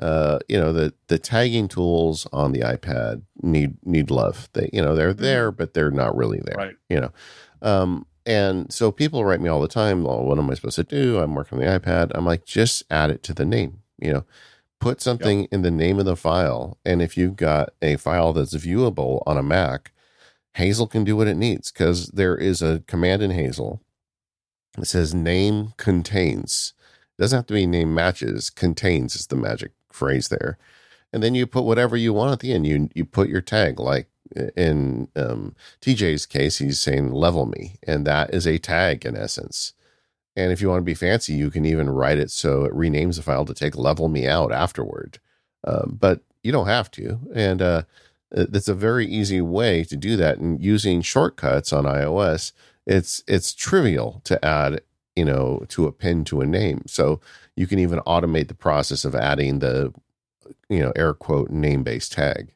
uh, 0.00 0.38
you 0.48 0.58
know 0.58 0.72
the 0.72 0.94
the 1.08 1.18
tagging 1.18 1.68
tools 1.68 2.26
on 2.32 2.52
the 2.52 2.60
iPad 2.60 3.24
need 3.42 3.76
need 3.84 4.10
love. 4.10 4.48
They 4.54 4.70
you 4.72 4.80
know 4.80 4.94
they're 4.94 5.12
mm-hmm. 5.12 5.22
there, 5.22 5.52
but 5.52 5.74
they're 5.74 5.90
not 5.90 6.16
really 6.16 6.40
there. 6.42 6.56
Right. 6.56 6.76
You 6.88 7.00
know, 7.00 7.12
um, 7.62 8.06
and 8.24 8.72
so 8.72 8.90
people 8.90 9.24
write 9.24 9.40
me 9.40 9.48
all 9.48 9.60
the 9.60 9.68
time. 9.68 10.02
Well, 10.02 10.24
what 10.24 10.38
am 10.38 10.50
I 10.50 10.54
supposed 10.54 10.76
to 10.76 10.84
do? 10.84 11.18
I'm 11.18 11.34
working 11.34 11.58
on 11.58 11.64
the 11.64 11.78
iPad. 11.78 12.10
I'm 12.14 12.26
like, 12.26 12.44
just 12.44 12.82
add 12.90 13.10
it 13.10 13.22
to 13.24 13.32
the 13.32 13.44
name. 13.44 13.82
You 13.98 14.12
know, 14.12 14.24
put 14.80 15.00
something 15.00 15.42
yep. 15.42 15.48
in 15.52 15.62
the 15.62 15.70
name 15.70 15.98
of 15.98 16.04
the 16.04 16.16
file, 16.16 16.78
and 16.84 17.00
if 17.00 17.16
you've 17.16 17.36
got 17.36 17.70
a 17.80 17.96
file 17.96 18.32
that's 18.32 18.54
viewable 18.54 19.22
on 19.26 19.38
a 19.38 19.42
Mac, 19.42 19.92
Hazel 20.54 20.86
can 20.86 21.04
do 21.04 21.16
what 21.16 21.28
it 21.28 21.36
needs 21.36 21.70
because 21.70 22.08
there 22.08 22.36
is 22.36 22.62
a 22.62 22.82
command 22.86 23.22
in 23.22 23.30
Hazel 23.30 23.82
that 24.76 24.86
says 24.86 25.14
name 25.14 25.72
contains. 25.76 26.72
It 27.18 27.22
doesn't 27.22 27.36
have 27.36 27.46
to 27.46 27.54
be 27.54 27.66
name 27.66 27.94
matches. 27.94 28.50
Contains 28.50 29.14
is 29.16 29.26
the 29.26 29.36
magic 29.36 29.72
phrase 29.90 30.28
there. 30.28 30.58
And 31.12 31.22
then 31.22 31.34
you 31.34 31.46
put 31.46 31.64
whatever 31.64 31.96
you 31.96 32.12
want 32.12 32.32
at 32.32 32.40
the 32.40 32.52
end. 32.52 32.66
You 32.66 32.88
you 32.94 33.04
put 33.04 33.28
your 33.28 33.40
tag 33.40 33.78
like 33.78 34.08
in 34.56 35.08
um, 35.16 35.54
TJ's 35.80 36.26
case, 36.26 36.58
he's 36.58 36.80
saying 36.80 37.12
level 37.12 37.46
me, 37.46 37.76
and 37.86 38.06
that 38.06 38.32
is 38.32 38.46
a 38.46 38.58
tag 38.58 39.04
in 39.04 39.16
essence. 39.16 39.72
And 40.34 40.52
if 40.52 40.60
you 40.60 40.68
want 40.68 40.80
to 40.80 40.84
be 40.84 40.94
fancy, 40.94 41.32
you 41.32 41.50
can 41.50 41.64
even 41.64 41.88
write 41.88 42.18
it 42.18 42.30
so 42.30 42.64
it 42.64 42.72
renames 42.72 43.16
the 43.16 43.22
file 43.22 43.44
to 43.46 43.54
take 43.54 43.76
level 43.76 44.08
me 44.08 44.26
out 44.26 44.52
afterward. 44.52 45.18
Um, 45.66 45.96
but 45.98 46.20
you 46.42 46.52
don't 46.52 46.66
have 46.66 46.90
to. 46.92 47.18
And 47.34 47.62
uh, 47.62 47.82
it's 48.30 48.68
a 48.68 48.74
very 48.74 49.06
easy 49.06 49.40
way 49.40 49.82
to 49.84 49.96
do 49.96 50.16
that. 50.16 50.38
And 50.38 50.62
using 50.62 51.00
shortcuts 51.00 51.72
on 51.72 51.84
iOS, 51.84 52.52
it's 52.86 53.22
it's 53.26 53.54
trivial 53.54 54.20
to 54.24 54.42
add, 54.44 54.82
you 55.16 55.24
know, 55.24 55.64
to 55.68 55.86
append 55.86 56.26
to 56.26 56.42
a 56.42 56.46
name. 56.46 56.82
So 56.86 57.20
you 57.56 57.66
can 57.66 57.78
even 57.78 58.00
automate 58.00 58.48
the 58.48 58.54
process 58.54 59.04
of 59.04 59.14
adding 59.14 59.60
the 59.60 59.92
you 60.68 60.80
know 60.80 60.92
air 60.96 61.14
quote 61.14 61.50
name 61.50 61.82
based 61.82 62.12
tag 62.12 62.52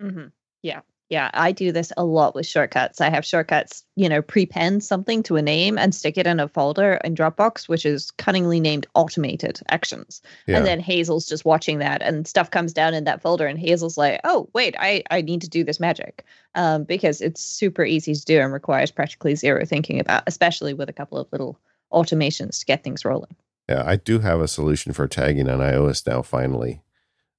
mm-hmm. 0.00 0.26
yeah 0.62 0.80
yeah 1.08 1.30
i 1.34 1.52
do 1.52 1.72
this 1.72 1.92
a 1.96 2.04
lot 2.04 2.34
with 2.34 2.46
shortcuts 2.46 3.00
i 3.00 3.08
have 3.08 3.24
shortcuts 3.24 3.84
you 3.96 4.08
know 4.08 4.22
prepend 4.22 4.82
something 4.82 5.22
to 5.22 5.36
a 5.36 5.42
name 5.42 5.78
and 5.78 5.94
stick 5.94 6.18
it 6.18 6.26
in 6.26 6.40
a 6.40 6.48
folder 6.48 6.94
in 7.04 7.14
dropbox 7.14 7.68
which 7.68 7.86
is 7.86 8.10
cunningly 8.12 8.60
named 8.60 8.86
automated 8.94 9.60
actions 9.68 10.22
yeah. 10.46 10.56
and 10.56 10.66
then 10.66 10.80
hazel's 10.80 11.26
just 11.26 11.44
watching 11.44 11.78
that 11.78 12.02
and 12.02 12.26
stuff 12.26 12.50
comes 12.50 12.72
down 12.72 12.94
in 12.94 13.04
that 13.04 13.22
folder 13.22 13.46
and 13.46 13.58
hazel's 13.58 13.96
like 13.96 14.20
oh 14.24 14.48
wait 14.54 14.74
i 14.78 15.02
i 15.10 15.20
need 15.20 15.40
to 15.40 15.48
do 15.48 15.64
this 15.64 15.80
magic 15.80 16.24
um, 16.54 16.84
because 16.84 17.20
it's 17.20 17.42
super 17.42 17.84
easy 17.84 18.14
to 18.14 18.24
do 18.24 18.40
and 18.40 18.52
requires 18.52 18.90
practically 18.90 19.34
zero 19.34 19.64
thinking 19.64 20.00
about 20.00 20.22
especially 20.26 20.74
with 20.74 20.88
a 20.88 20.92
couple 20.92 21.18
of 21.18 21.28
little 21.30 21.58
automations 21.92 22.60
to 22.60 22.66
get 22.66 22.82
things 22.82 23.04
rolling 23.04 23.34
yeah, 23.68 23.82
I 23.84 23.96
do 23.96 24.20
have 24.20 24.40
a 24.40 24.48
solution 24.48 24.94
for 24.94 25.06
tagging 25.06 25.48
on 25.48 25.58
iOS 25.58 26.06
now, 26.06 26.22
finally. 26.22 26.80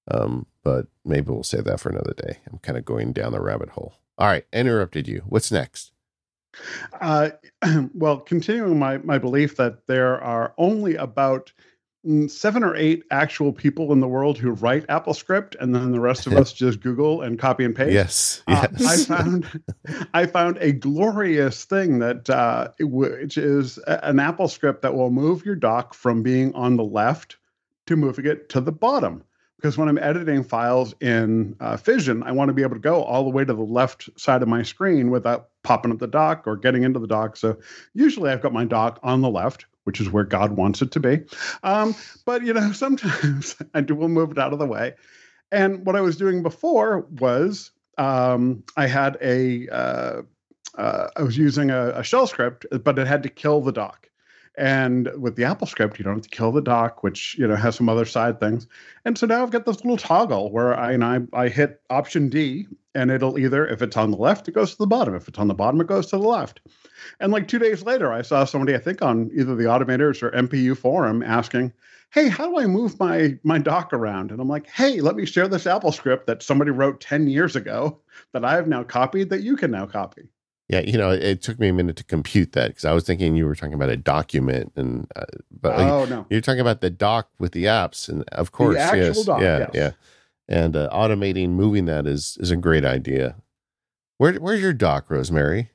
Um, 0.10 0.46
but 0.64 0.88
maybe 1.06 1.32
we'll 1.32 1.44
save 1.44 1.66
that 1.66 1.80
for 1.80 1.90
another 1.90 2.14
day. 2.14 2.40
I'm 2.52 2.60
kind 2.60 2.78
of 2.78 2.86
going 2.86 3.14
down 3.14 3.32
the 3.32 3.42
rabbit 3.42 3.70
hole. 3.70 3.94
All 4.18 4.28
right, 4.28 4.46
interrupted 4.52 5.08
you. 5.08 5.24
What's 5.26 5.52
next? 5.52 5.92
Uh, 7.00 7.30
well, 7.94 8.20
continuing 8.20 8.80
my 8.80 8.98
my 9.00 9.18
belief 9.18 9.56
that 9.58 9.88
there 9.88 10.22
are 10.22 10.54
only 10.58 10.96
about 10.96 11.54
Mm, 12.08 12.32
seven 12.32 12.64
or 12.64 12.78
eight 12.78 13.04
actual 13.12 13.52
people 13.52 13.92
in 13.92 14.00
the 14.00 14.08
world 14.08 14.38
who 14.38 14.52
write 14.52 14.88
AppleScript, 14.88 15.56
and 15.60 15.76
then 15.76 15.92
the 15.92 16.00
rest 16.00 16.28
of 16.28 16.34
us 16.38 16.54
just 16.54 16.80
Google 16.80 17.22
and 17.22 17.38
copy 17.38 17.66
and 17.66 17.76
paste. 17.76 17.92
Yes, 17.92 18.44
yes. 18.48 18.82
Uh, 18.82 18.88
I 18.88 18.98
found 18.98 19.64
I 20.13 20.25
found 20.25 20.58
a 20.62 20.72
glorious 20.72 21.66
thing 21.66 22.00
that 22.00 22.30
uh, 22.30 22.70
which 22.80 23.38
is 23.38 23.78
an 23.88 24.18
AppleScript 24.18 24.82
that 24.82 24.96
will 24.96 25.12
move 25.12 25.46
your 25.46 25.56
dock 25.56 25.94
from 25.94 26.24
being 26.24 26.54
on 26.56 26.78
the 26.78 26.86
left 26.86 27.36
to 27.88 27.98
moving 27.98 28.25
it 28.25 28.48
to 28.50 28.62
the 28.62 28.72
bottom. 28.72 29.24
Because 29.60 29.78
when 29.78 29.89
I'm 29.89 29.98
editing 29.98 30.44
files 30.44 30.96
in 31.01 31.56
uh, 31.60 31.75
Fission, 31.75 32.24
I 32.24 32.32
want 32.32 32.48
to 32.48 32.54
be 32.54 32.62
able 32.62 32.75
to 32.75 32.80
go 32.80 33.04
all 33.04 33.25
the 33.25 33.30
way 33.30 33.44
to 33.44 33.54
the 33.54 33.62
left 33.62 34.10
side 34.18 34.42
of 34.42 34.48
my 34.48 34.63
screen 34.63 35.12
without 35.12 35.50
popping 35.63 35.92
up 35.92 36.00
the 36.00 36.08
dock 36.08 36.48
or 36.48 36.56
getting 36.56 36.84
into 36.84 37.00
the 37.00 37.08
dock. 37.08 37.36
So 37.36 37.58
usually 37.94 38.32
I've 38.32 38.42
got 38.42 38.54
my 38.54 38.63
dock 38.63 39.00
on 39.04 39.22
the 39.22 39.30
left 39.30 39.66
which 39.89 40.00
is 40.00 40.12
where 40.12 40.24
God 40.24 40.51
wants 40.51 40.84
it 40.84 40.92
to 40.92 41.00
be. 41.00 41.22
Um, 41.63 41.96
but 42.24 42.44
you 42.44 42.54
know, 42.54 42.72
sometimes 42.74 43.56
I 43.74 43.82
do 43.82 43.96
will 43.96 44.08
move 44.08 44.30
it 44.30 44.38
out 44.38 44.54
of 44.54 44.60
the 44.60 44.68
way. 44.68 44.94
And 45.51 45.84
what 45.84 45.96
I 45.96 46.01
was 46.01 46.16
doing 46.16 46.44
before 46.44 47.08
was 47.20 47.72
um, 47.98 48.63
I 48.78 48.86
had 48.86 49.18
a 49.20 49.68
uh, 49.70 50.22
uh, 50.78 51.08
I 51.18 51.24
was 51.24 51.38
using 51.39 51.72
a, 51.72 51.89
a, 51.96 52.04
shell 52.04 52.28
script, 52.28 52.68
but 52.84 53.00
it 53.00 53.08
had 53.08 53.24
to 53.24 53.30
kill 53.30 53.62
the 53.62 53.72
dock. 53.72 54.09
And 54.60 55.10
with 55.18 55.38
the 55.38 55.46
Apple 55.46 55.68
script, 55.68 55.98
you 55.98 56.04
don't 56.04 56.16
have 56.16 56.24
to 56.24 56.30
kill 56.30 56.51
the 56.51 56.62
dock, 56.62 57.01
which 57.01 57.38
you 57.39 57.48
know 57.48 57.56
has 57.56 57.78
some 57.78 57.88
other 57.88 58.04
side 58.04 58.42
things. 58.42 58.68
And 59.06 59.18
so 59.18 59.25
now 59.25 59.42
I've 59.42 59.51
got 59.51 59.66
this 59.66 59.78
little 59.86 59.96
toggle 59.96 60.51
where 60.51 60.78
I 60.78 60.92
and 60.92 61.01
I, 61.01 61.22
I 61.32 61.48
hit 61.48 61.82
Option 61.89 62.28
D, 62.28 62.68
and 62.94 63.10
it'll 63.10 63.39
either 63.39 63.66
if 63.66 63.82
it's 63.82 63.96
on 63.96 64.12
the 64.12 64.18
left, 64.18 64.50
it 64.50 64.51
goes 64.51 64.72
to 64.72 64.78
the 64.78 64.86
bottom. 64.86 65.16
If 65.16 65.30
it's 65.30 65.39
on 65.39 65.48
the 65.48 65.54
bottom, 65.54 65.80
it 65.80 65.88
goes 65.88 66.08
to 66.08 66.18
the 66.18 66.28
left. 66.28 66.60
And 67.22 67.32
like 67.32 67.48
two 67.48 67.58
days 67.58 67.84
later, 67.84 68.12
I 68.12 68.22
saw 68.22 68.44
somebody, 68.44 68.75
I 68.75 68.80
think 68.80 69.01
on 69.01 69.32
either 69.34 69.56
the 69.56 69.63
Automators 69.63 70.22
or 70.22 70.32
MPU 70.32 70.75
forum, 70.75 71.24
asking, 71.24 71.72
"Hey, 72.10 72.28
how 72.28 72.50
do 72.50 72.60
I 72.60 72.68
move 72.68 73.00
my 73.00 73.39
my 73.46 73.60
dock 73.60 73.94
around?" 73.94 74.30
And 74.30 74.42
I'm 74.42 74.50
like, 74.50 74.68
"Hey, 74.68 75.00
let 75.00 75.16
me 75.16 75.25
share 75.25 75.48
this 75.48 75.68
Apple 75.68 75.94
script 75.94 76.28
that 76.28 76.44
somebody 76.44 76.72
wrote 76.72 77.00
ten 77.00 77.28
years 77.28 77.56
ago 77.56 78.01
that 78.34 78.44
I 78.44 78.56
have 78.56 78.68
now 78.68 78.84
copied 78.84 79.30
that 79.30 79.42
you 79.42 79.56
can 79.56 79.72
now 79.72 79.86
copy." 79.86 80.28
Yeah, 80.70 80.82
you 80.82 81.00
know, 81.00 81.10
it 81.10 81.42
took 81.42 81.60
me 81.60 81.68
a 81.70 81.74
minute 81.74 81.96
to 81.96 82.04
compute 82.04 82.52
that 82.52 82.68
because 82.68 82.86
I 82.86 82.94
was 82.94 83.04
thinking 83.04 83.36
you 83.36 83.48
were 83.48 83.56
talking 83.56 83.74
about 83.74 83.90
a 83.90 83.98
document, 83.98 84.72
and 84.76 85.08
uh, 85.16 85.26
but 85.60 85.80
oh 85.80 86.06
no, 86.06 86.28
you're 86.30 86.42
talking 86.42 86.62
about 86.62 86.82
the 86.82 86.92
dock 86.92 87.30
with 87.40 87.54
the 87.54 87.66
apps, 87.66 88.08
and 88.08 88.24
of 88.30 88.52
course, 88.52 88.76
yes, 88.76 89.26
dock, 89.26 89.42
yeah, 89.42 89.58
yes. 89.60 89.70
yeah, 89.74 89.92
and 90.48 90.76
uh, 90.76 90.88
automating 90.92 91.50
moving 91.50 91.86
that 91.86 92.06
is 92.06 92.38
is 92.40 92.52
a 92.52 92.56
great 92.56 92.86
idea. 92.86 93.36
Where 94.20 94.34
where's 94.36 94.62
your 94.62 94.74
dock, 94.74 95.10
Rosemary? 95.10 95.72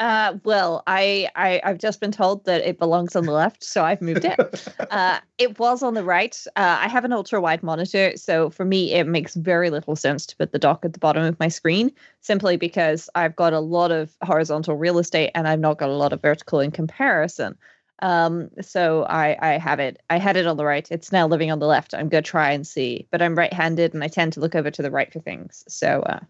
Uh, 0.00 0.38
well, 0.44 0.82
I, 0.86 1.28
I 1.36 1.60
have 1.62 1.76
just 1.76 2.00
been 2.00 2.10
told 2.10 2.46
that 2.46 2.62
it 2.62 2.78
belongs 2.78 3.14
on 3.14 3.26
the 3.26 3.32
left, 3.32 3.62
so 3.62 3.84
I've 3.84 4.00
moved 4.00 4.24
it. 4.24 4.66
uh, 4.90 5.20
it 5.36 5.58
was 5.58 5.82
on 5.82 5.92
the 5.92 6.02
right. 6.02 6.34
Uh, 6.56 6.78
I 6.80 6.88
have 6.88 7.04
an 7.04 7.12
ultra 7.12 7.38
wide 7.38 7.62
monitor, 7.62 8.16
so 8.16 8.48
for 8.48 8.64
me, 8.64 8.94
it 8.94 9.06
makes 9.06 9.34
very 9.34 9.68
little 9.68 9.94
sense 9.94 10.24
to 10.26 10.36
put 10.36 10.52
the 10.52 10.58
dock 10.58 10.86
at 10.86 10.94
the 10.94 10.98
bottom 10.98 11.22
of 11.22 11.38
my 11.38 11.48
screen, 11.48 11.92
simply 12.22 12.56
because 12.56 13.10
I've 13.14 13.36
got 13.36 13.52
a 13.52 13.60
lot 13.60 13.92
of 13.92 14.16
horizontal 14.22 14.74
real 14.74 14.98
estate 14.98 15.32
and 15.34 15.46
I've 15.46 15.60
not 15.60 15.76
got 15.76 15.90
a 15.90 15.94
lot 15.94 16.14
of 16.14 16.22
vertical 16.22 16.60
in 16.60 16.70
comparison. 16.70 17.58
Um, 18.00 18.48
so 18.62 19.02
I 19.02 19.36
I 19.38 19.58
have 19.58 19.80
it. 19.80 20.00
I 20.08 20.16
had 20.16 20.38
it 20.38 20.46
on 20.46 20.56
the 20.56 20.64
right. 20.64 20.90
It's 20.90 21.12
now 21.12 21.26
living 21.26 21.50
on 21.50 21.58
the 21.58 21.66
left. 21.66 21.92
I'm 21.92 22.08
gonna 22.08 22.22
try 22.22 22.52
and 22.52 22.66
see, 22.66 23.06
but 23.10 23.20
I'm 23.20 23.36
right-handed 23.36 23.92
and 23.92 24.02
I 24.02 24.08
tend 24.08 24.32
to 24.32 24.40
look 24.40 24.54
over 24.54 24.70
to 24.70 24.80
the 24.80 24.90
right 24.90 25.12
for 25.12 25.20
things. 25.20 25.62
So 25.68 26.00
uh, 26.00 26.20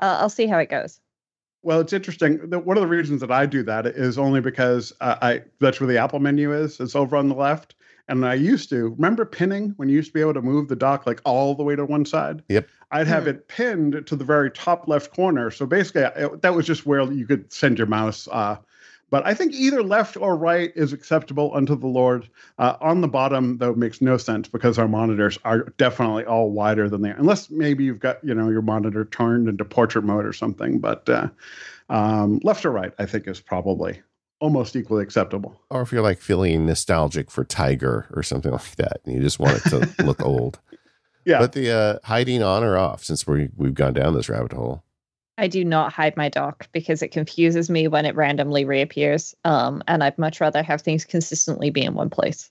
I'll 0.00 0.28
see 0.28 0.46
how 0.46 0.58
it 0.58 0.68
goes. 0.68 1.00
Well, 1.66 1.80
it's 1.80 1.92
interesting. 1.92 2.38
One 2.48 2.76
of 2.76 2.80
the 2.80 2.86
reasons 2.86 3.20
that 3.22 3.32
I 3.32 3.44
do 3.44 3.64
that 3.64 3.86
is 3.86 4.18
only 4.18 4.40
because 4.40 4.92
uh, 5.00 5.16
I 5.20 5.42
that's 5.58 5.80
where 5.80 5.88
the 5.88 5.98
Apple 5.98 6.20
menu 6.20 6.54
is. 6.54 6.78
It's 6.78 6.94
over 6.94 7.16
on 7.16 7.28
the 7.28 7.34
left. 7.34 7.74
And 8.06 8.24
I 8.24 8.34
used 8.34 8.68
to 8.68 8.90
remember 8.90 9.24
pinning 9.24 9.70
when 9.70 9.88
you 9.88 9.96
used 9.96 10.10
to 10.10 10.14
be 10.14 10.20
able 10.20 10.34
to 10.34 10.42
move 10.42 10.68
the 10.68 10.76
dock 10.76 11.08
like 11.08 11.20
all 11.24 11.56
the 11.56 11.64
way 11.64 11.74
to 11.74 11.84
one 11.84 12.04
side. 12.04 12.44
Yep. 12.50 12.68
I'd 12.92 13.08
have 13.08 13.24
mm-hmm. 13.24 13.30
it 13.30 13.48
pinned 13.48 14.06
to 14.06 14.14
the 14.14 14.24
very 14.24 14.48
top 14.48 14.86
left 14.86 15.12
corner. 15.12 15.50
So 15.50 15.66
basically, 15.66 16.02
it, 16.02 16.40
that 16.42 16.54
was 16.54 16.66
just 16.66 16.86
where 16.86 17.02
you 17.10 17.26
could 17.26 17.52
send 17.52 17.78
your 17.78 17.88
mouse 17.88 18.28
uh, 18.30 18.58
but 19.10 19.24
I 19.24 19.34
think 19.34 19.52
either 19.54 19.82
left 19.82 20.16
or 20.16 20.36
right 20.36 20.72
is 20.74 20.92
acceptable 20.92 21.52
unto 21.54 21.76
the 21.76 21.86
Lord. 21.86 22.28
Uh, 22.58 22.76
on 22.80 23.00
the 23.00 23.08
bottom, 23.08 23.58
though, 23.58 23.74
makes 23.74 24.00
no 24.00 24.16
sense 24.16 24.48
because 24.48 24.78
our 24.78 24.88
monitors 24.88 25.38
are 25.44 25.72
definitely 25.78 26.24
all 26.24 26.50
wider 26.50 26.88
than 26.88 27.02
they 27.02 27.10
are, 27.10 27.16
unless 27.16 27.48
maybe 27.50 27.84
you've 27.84 28.00
got 28.00 28.22
you 28.24 28.34
know 28.34 28.48
your 28.48 28.62
monitor 28.62 29.04
turned 29.04 29.48
into 29.48 29.64
portrait 29.64 30.04
mode 30.04 30.24
or 30.24 30.32
something. 30.32 30.80
But 30.80 31.08
uh, 31.08 31.28
um, 31.88 32.40
left 32.42 32.64
or 32.64 32.72
right, 32.72 32.92
I 32.98 33.06
think, 33.06 33.28
is 33.28 33.40
probably 33.40 34.00
almost 34.40 34.76
equally 34.76 35.02
acceptable. 35.02 35.60
Or 35.70 35.82
if 35.82 35.92
you're 35.92 36.02
like 36.02 36.20
feeling 36.20 36.66
nostalgic 36.66 37.30
for 37.30 37.44
Tiger 37.44 38.06
or 38.12 38.22
something 38.22 38.52
like 38.52 38.76
that, 38.76 39.00
and 39.04 39.14
you 39.14 39.20
just 39.20 39.38
want 39.38 39.64
it 39.64 39.70
to 39.70 40.04
look 40.04 40.24
old. 40.24 40.58
Yeah. 41.26 41.40
But 41.40 41.54
the 41.54 41.72
uh, 41.72 41.98
hiding 42.04 42.40
on 42.40 42.62
or 42.62 42.78
off, 42.78 43.02
since 43.02 43.26
we 43.26 43.48
we've 43.56 43.74
gone 43.74 43.94
down 43.94 44.14
this 44.14 44.28
rabbit 44.28 44.52
hole. 44.52 44.84
I 45.38 45.48
do 45.48 45.64
not 45.64 45.92
hide 45.92 46.16
my 46.16 46.28
dock 46.28 46.68
because 46.72 47.02
it 47.02 47.08
confuses 47.08 47.68
me 47.68 47.88
when 47.88 48.06
it 48.06 48.14
randomly 48.14 48.64
reappears. 48.64 49.34
Um, 49.44 49.82
and 49.86 50.02
I'd 50.02 50.18
much 50.18 50.40
rather 50.40 50.62
have 50.62 50.80
things 50.80 51.04
consistently 51.04 51.70
be 51.70 51.82
in 51.82 51.94
one 51.94 52.10
place. 52.10 52.50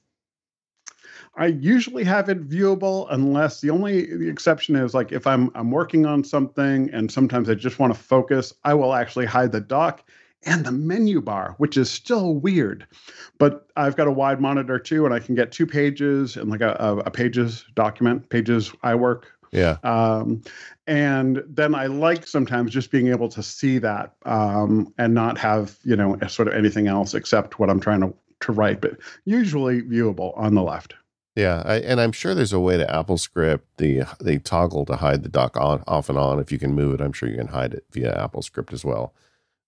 I 1.37 1.47
usually 1.47 2.03
have 2.05 2.29
it 2.29 2.47
viewable 2.47 3.07
unless 3.09 3.59
the 3.59 3.69
only 3.69 4.05
the 4.15 4.29
exception 4.29 4.75
is 4.75 4.93
like 4.93 5.11
if 5.11 5.27
I'm 5.27 5.51
I'm 5.53 5.69
working 5.69 6.05
on 6.05 6.23
something 6.23 6.89
and 6.93 7.11
sometimes 7.11 7.49
I 7.49 7.55
just 7.55 7.77
want 7.77 7.93
to 7.93 7.99
focus, 7.99 8.53
I 8.63 8.73
will 8.73 8.93
actually 8.93 9.25
hide 9.25 9.51
the 9.51 9.59
dock 9.59 10.07
and 10.45 10.63
the 10.63 10.71
menu 10.71 11.21
bar, 11.21 11.55
which 11.57 11.75
is 11.75 11.89
still 11.89 12.35
weird. 12.35 12.87
But 13.37 13.67
I've 13.75 13.95
got 13.95 14.07
a 14.07 14.11
wide 14.11 14.39
monitor 14.39 14.79
too, 14.79 15.05
and 15.05 15.13
I 15.13 15.19
can 15.19 15.35
get 15.35 15.51
two 15.51 15.65
pages 15.65 16.37
and 16.37 16.49
like 16.49 16.61
a, 16.61 16.77
a, 16.79 16.97
a 16.99 17.11
pages 17.11 17.65
document, 17.73 18.29
pages 18.29 18.71
I 18.83 18.95
work 18.95 19.27
yeah. 19.55 19.77
Um, 19.83 20.43
and 20.87 21.43
then 21.47 21.73
I 21.73 21.87
like 21.87 22.27
sometimes 22.27 22.71
just 22.71 22.91
being 22.91 23.07
able 23.07 23.29
to 23.29 23.41
see 23.41 23.77
that 23.79 24.13
um, 24.25 24.93
and 24.97 25.13
not 25.13 25.37
have 25.37 25.77
you 25.83 25.95
know 25.95 26.17
sort 26.27 26.47
of 26.47 26.53
anything 26.53 26.87
else 26.87 27.13
except 27.13 27.59
what 27.59 27.69
I'm 27.69 27.79
trying 27.79 28.01
to 28.01 28.13
to 28.41 28.51
write, 28.51 28.81
but 28.81 28.97
usually 29.23 29.81
viewable 29.81 30.37
on 30.37 30.53
the 30.53 30.63
left. 30.63 30.93
Yeah, 31.35 31.63
I, 31.65 31.75
and 31.77 31.99
I'm 31.99 32.11
sure 32.11 32.33
there's 32.33 32.53
a 32.53 32.59
way 32.59 32.77
to 32.77 32.85
AppleScript 32.85 33.61
the 33.77 34.03
the 34.19 34.39
toggle 34.39 34.85
to 34.85 34.97
hide 34.97 35.23
the 35.23 35.29
dock 35.29 35.57
on 35.57 35.83
off 35.87 36.09
and 36.09 36.17
on. 36.17 36.39
If 36.39 36.51
you 36.51 36.59
can 36.59 36.73
move 36.73 36.93
it, 36.93 37.01
I'm 37.01 37.13
sure 37.13 37.29
you 37.29 37.37
can 37.37 37.47
hide 37.47 37.73
it 37.73 37.85
via 37.91 38.13
AppleScript 38.13 38.73
as 38.73 38.85
well 38.85 39.13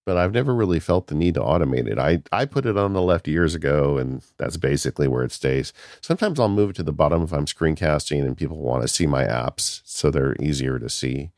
but 0.07 0.15
I've 0.15 0.31
never 0.31 0.55
really 0.55 0.79
felt 0.79 1.07
the 1.07 1.15
need 1.15 1.33
to 1.33 1.41
automate 1.41 1.85
it. 1.85 1.99
I, 1.99 2.23
I 2.31 2.45
put 2.45 2.65
it 2.65 2.77
on 2.77 2.93
the 2.93 3.01
left 3.01 3.27
years 3.27 3.53
ago, 3.53 3.97
and 3.97 4.23
that's 4.37 4.55
basically 4.55 5.05
where 5.05 5.25
it 5.25 5.33
stays. 5.33 5.73
Sometimes 5.99 6.39
I'll 6.39 6.47
move 6.47 6.69
it 6.69 6.75
to 6.77 6.83
the 6.83 6.93
bottom 6.93 7.23
if 7.23 7.33
I'm 7.33 7.43
screencasting 7.43 8.23
and 8.23 8.37
people 8.37 8.55
want 8.55 8.83
to 8.83 8.87
see 8.87 9.05
my 9.05 9.25
apps, 9.25 9.81
so 9.83 10.09
they're 10.09 10.37
easier 10.39 10.79
to 10.79 10.87
see. 10.87 11.31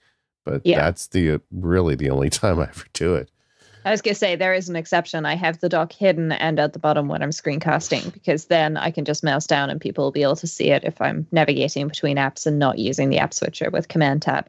But 0.45 0.61
yeah. 0.63 0.81
that's 0.81 1.07
the 1.07 1.41
really 1.51 1.95
the 1.95 2.11
only 2.11 2.29
time 2.29 2.59
I 2.59 2.65
ever 2.65 2.85
do 2.93 3.15
it. 3.15 3.31
I 3.85 3.89
was 3.89 4.03
gonna 4.03 4.13
say 4.13 4.35
there 4.35 4.53
is 4.53 4.69
an 4.69 4.75
exception. 4.75 5.25
I 5.25 5.33
have 5.33 5.59
the 5.61 5.69
dock 5.69 5.91
hidden 5.91 6.31
and 6.33 6.59
at 6.59 6.73
the 6.73 6.79
bottom 6.79 7.07
when 7.07 7.23
I'm 7.23 7.31
screencasting 7.31 8.13
because 8.13 8.45
then 8.45 8.77
I 8.77 8.91
can 8.91 9.03
just 9.03 9.23
mouse 9.23 9.47
down 9.47 9.71
and 9.71 9.81
people 9.81 10.03
will 10.03 10.11
be 10.11 10.21
able 10.21 10.35
to 10.35 10.47
see 10.47 10.69
it 10.69 10.83
if 10.83 11.01
I'm 11.01 11.25
navigating 11.31 11.87
between 11.87 12.17
apps 12.17 12.45
and 12.45 12.59
not 12.59 12.77
using 12.77 13.09
the 13.09 13.17
app 13.17 13.33
switcher 13.33 13.71
with 13.71 13.87
Command 13.87 14.21
Tab. 14.21 14.47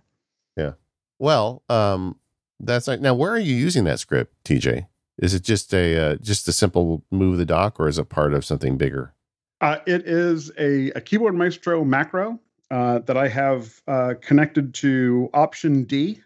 Yeah. 0.59 0.73
Well, 1.19 1.63
um, 1.71 2.17
that's 2.61 2.87
like 2.87 3.01
now. 3.01 3.15
Where 3.15 3.33
are 3.33 3.39
you 3.39 3.55
using 3.55 3.85
that 3.85 3.99
script, 3.99 4.35
TJ? 4.45 4.87
Is 5.19 5.35
it 5.35 5.43
just 5.43 5.75
a 5.75 6.13
uh, 6.13 6.17
just 6.17 6.49
a 6.49 6.53
simple 6.53 7.05
move 7.11 7.39
the 7.39 7.45
dock, 7.45 7.79
or 7.79 7.89
is 7.89 7.99
it 7.99 8.09
part 8.09 8.33
of 8.33 8.45
something 8.45 8.77
bigger? 8.77 9.15
Uh, 9.61 9.79
it 9.87 10.07
is 10.07 10.51
a, 10.59 10.91
a 10.93 11.01
keyboard 11.01 11.35
maestro 11.35 11.85
macro 11.85 12.41
uh, 12.71 13.01
that 13.01 13.17
I 13.17 13.29
have 13.29 13.83
uh, 13.87 14.15
connected 14.21 14.73
to 14.75 15.29
Option 15.35 15.85
D. 15.85 16.23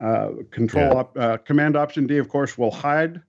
Uh, 0.00 0.28
control 0.50 0.84
yeah. 0.84 0.94
op, 0.94 1.18
uh, 1.18 1.36
Command 1.38 1.74
Option 1.74 2.06
D, 2.06 2.18
of 2.18 2.28
course, 2.28 2.58
will 2.58 2.70
hide 2.70 3.22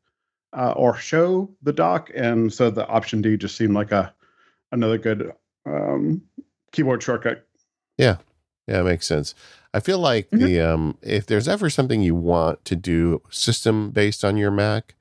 or 0.53 0.97
show 0.97 1.49
the 1.61 1.71
dock, 1.73 2.11
and 2.13 2.51
so 2.51 2.69
the 2.69 2.85
Option 2.87 3.21
D 3.21 3.37
just 3.37 3.55
seemed 3.55 3.73
like 3.73 3.91
a 3.91 4.13
another 4.71 4.97
good 4.97 5.31
um, 5.65 6.21
keyboard 6.71 7.01
shortcut. 7.01 7.47
Yeah, 7.97 8.17
yeah, 8.67 8.81
it 8.81 8.83
makes 8.83 9.07
sense. 9.07 9.33
I 9.73 9.79
feel 9.79 9.99
like 9.99 10.29
mm-hmm. 10.29 10.45
the 10.45 10.61
um, 10.61 10.97
if 11.01 11.25
there's 11.25 11.47
ever 11.47 11.69
something 11.69 12.01
you 12.01 12.15
want 12.15 12.63
to 12.65 12.75
do 12.75 13.21
system 13.29 13.91
based 13.91 14.23
on 14.23 14.37
your 14.37 14.51
Mac, 14.51 14.95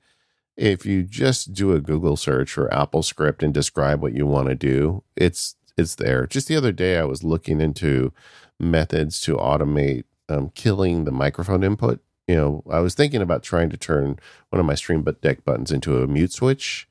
if 0.55 0.85
you 0.85 1.03
just 1.03 1.53
do 1.53 1.73
a 1.73 1.81
Google 1.81 2.17
search 2.17 2.51
for 2.51 2.73
Apple 2.73 3.03
Script 3.03 3.43
and 3.43 3.53
describe 3.53 4.01
what 4.01 4.13
you 4.13 4.25
want 4.25 4.49
to 4.49 4.55
do, 4.55 5.03
it's 5.15 5.55
it's 5.77 5.95
there. 5.95 6.25
Just 6.25 6.47
the 6.47 6.55
other 6.55 6.71
day, 6.71 6.97
I 6.97 7.05
was 7.05 7.23
looking 7.23 7.61
into 7.61 8.11
methods 8.59 9.21
to 9.21 9.35
automate 9.35 10.05
um, 10.29 10.49
killing 10.55 11.05
the 11.05 11.11
microphone 11.11 11.63
input. 11.63 12.01
You 12.27 12.35
know, 12.35 12.63
I 12.69 12.79
was 12.79 12.93
thinking 12.93 13.21
about 13.21 13.43
trying 13.43 13.69
to 13.69 13.77
turn 13.77 14.19
one 14.49 14.59
of 14.59 14.65
my 14.65 14.75
Stream 14.75 15.03
Deck 15.03 15.45
buttons 15.45 15.71
into 15.71 16.01
a 16.01 16.07
mute 16.07 16.33
switch 16.33 16.86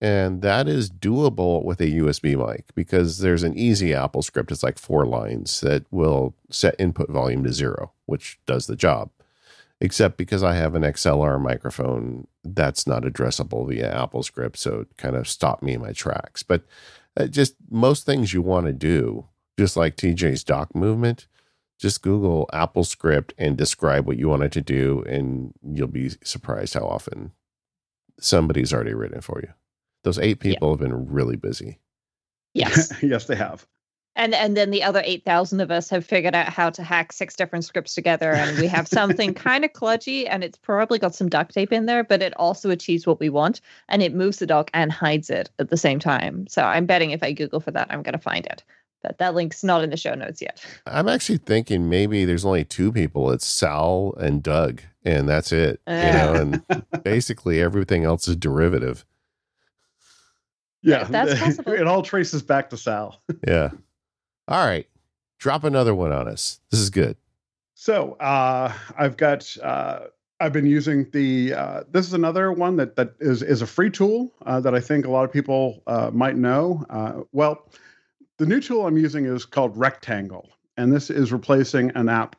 and 0.00 0.42
that 0.42 0.68
is 0.68 0.90
doable 0.90 1.64
with 1.64 1.80
a 1.80 1.90
USB 1.90 2.36
mic 2.36 2.66
because 2.74 3.18
there's 3.18 3.42
an 3.42 3.58
easy 3.58 3.92
Apple 3.92 4.22
script. 4.22 4.52
It's 4.52 4.62
like 4.62 4.78
four 4.78 5.04
lines 5.06 5.60
that 5.60 5.86
will 5.90 6.34
set 6.50 6.76
input 6.78 7.10
volume 7.10 7.42
to 7.44 7.52
zero, 7.52 7.92
which 8.06 8.38
does 8.46 8.66
the 8.66 8.76
job. 8.76 9.10
Except 9.80 10.16
because 10.16 10.42
I 10.42 10.54
have 10.54 10.74
an 10.74 10.82
XLR 10.82 11.40
microphone, 11.40 12.26
that's 12.44 12.86
not 12.86 13.02
addressable 13.04 13.68
via 13.68 13.92
Apple 13.92 14.22
script. 14.22 14.58
So 14.58 14.80
it 14.80 14.96
kind 14.96 15.14
of 15.14 15.28
stopped 15.28 15.62
me 15.62 15.74
in 15.74 15.80
my 15.80 15.92
tracks. 15.92 16.42
But 16.42 16.64
uh, 17.16 17.26
just 17.26 17.54
most 17.70 18.04
things 18.04 18.32
you 18.32 18.42
want 18.42 18.66
to 18.66 18.72
do, 18.72 19.26
just 19.58 19.76
like 19.76 19.96
TJ's 19.96 20.42
dock 20.42 20.74
movement, 20.74 21.26
just 21.78 22.02
Google 22.02 22.48
Apple 22.52 22.84
script 22.84 23.34
and 23.38 23.56
describe 23.56 24.06
what 24.06 24.18
you 24.18 24.28
want 24.28 24.42
it 24.42 24.52
to 24.52 24.60
do, 24.60 25.04
and 25.06 25.52
you'll 25.62 25.86
be 25.86 26.10
surprised 26.24 26.74
how 26.74 26.86
often 26.86 27.32
somebody's 28.18 28.72
already 28.72 28.94
written 28.94 29.20
for 29.20 29.40
you. 29.40 29.52
Those 30.04 30.18
eight 30.18 30.40
people 30.40 30.68
yeah. 30.68 30.72
have 30.72 30.80
been 30.80 31.12
really 31.12 31.36
busy. 31.36 31.78
Yes. 32.54 32.92
yes, 33.02 33.26
they 33.26 33.36
have. 33.36 33.66
And 34.18 34.34
and 34.34 34.56
then 34.56 34.70
the 34.70 34.82
other 34.82 35.00
8,000 35.04 35.60
of 35.60 35.70
us 35.70 35.88
have 35.90 36.04
figured 36.04 36.34
out 36.34 36.48
how 36.48 36.70
to 36.70 36.82
hack 36.82 37.12
six 37.12 37.36
different 37.36 37.64
scripts 37.64 37.94
together 37.94 38.32
and 38.32 38.58
we 38.58 38.66
have 38.66 38.88
something 38.88 39.32
kind 39.46 39.64
of 39.64 39.72
kludgy 39.72 40.26
and 40.28 40.42
it's 40.42 40.58
probably 40.58 40.98
got 40.98 41.14
some 41.14 41.28
duct 41.28 41.54
tape 41.54 41.72
in 41.72 41.86
there 41.86 42.02
but 42.02 42.20
it 42.20 42.34
also 42.36 42.68
achieves 42.70 43.06
what 43.06 43.20
we 43.20 43.28
want 43.28 43.60
and 43.88 44.02
it 44.02 44.12
moves 44.12 44.38
the 44.38 44.46
dock 44.46 44.72
and 44.74 44.90
hides 44.90 45.30
it 45.30 45.50
at 45.60 45.70
the 45.70 45.76
same 45.76 46.00
time. 46.00 46.48
So 46.48 46.62
I'm 46.62 46.84
betting 46.84 47.12
if 47.12 47.22
I 47.22 47.32
google 47.32 47.60
for 47.60 47.70
that 47.70 47.86
I'm 47.90 48.02
going 48.02 48.14
to 48.14 48.18
find 48.18 48.44
it. 48.46 48.64
But 49.04 49.18
that 49.18 49.36
link's 49.36 49.62
not 49.62 49.84
in 49.84 49.90
the 49.90 49.96
show 49.96 50.14
notes 50.14 50.42
yet. 50.42 50.64
I'm 50.84 51.06
actually 51.06 51.38
thinking 51.38 51.88
maybe 51.88 52.24
there's 52.24 52.44
only 52.44 52.64
two 52.64 52.90
people. 52.90 53.30
It's 53.30 53.46
Sal 53.46 54.16
and 54.18 54.42
Doug 54.42 54.82
and 55.04 55.28
that's 55.28 55.52
it. 55.52 55.80
Uh. 55.86 55.92
You 55.92 56.12
know, 56.12 56.34
and 56.34 57.04
basically 57.04 57.62
everything 57.62 58.04
else 58.04 58.26
is 58.26 58.34
derivative. 58.34 59.06
Yeah, 60.82 61.04
that's 61.04 61.38
possible. 61.40 61.72
It 61.72 61.86
all 61.86 62.02
traces 62.02 62.42
back 62.42 62.70
to 62.70 62.76
Sal. 62.76 63.20
yeah. 63.46 63.70
All 64.46 64.66
right. 64.66 64.86
Drop 65.38 65.64
another 65.64 65.94
one 65.94 66.12
on 66.12 66.28
us. 66.28 66.60
This 66.70 66.80
is 66.80 66.90
good. 66.90 67.16
So 67.74 68.14
uh, 68.14 68.72
I've 68.98 69.16
got 69.16 69.56
uh, 69.62 70.06
I've 70.40 70.52
been 70.52 70.66
using 70.66 71.08
the 71.12 71.54
uh, 71.54 71.82
this 71.90 72.06
is 72.06 72.12
another 72.12 72.50
one 72.50 72.76
that 72.76 72.96
that 72.96 73.14
is 73.20 73.42
is 73.42 73.62
a 73.62 73.66
free 73.66 73.90
tool 73.90 74.34
uh, 74.46 74.60
that 74.60 74.74
I 74.74 74.80
think 74.80 75.06
a 75.06 75.10
lot 75.10 75.24
of 75.24 75.32
people 75.32 75.82
uh, 75.86 76.10
might 76.12 76.36
know. 76.36 76.84
Uh, 76.90 77.22
well, 77.32 77.68
the 78.38 78.46
new 78.46 78.60
tool 78.60 78.86
I'm 78.86 78.98
using 78.98 79.26
is 79.26 79.44
called 79.44 79.76
Rectangle, 79.76 80.48
and 80.76 80.92
this 80.92 81.08
is 81.08 81.32
replacing 81.32 81.92
an 81.94 82.08
app 82.08 82.34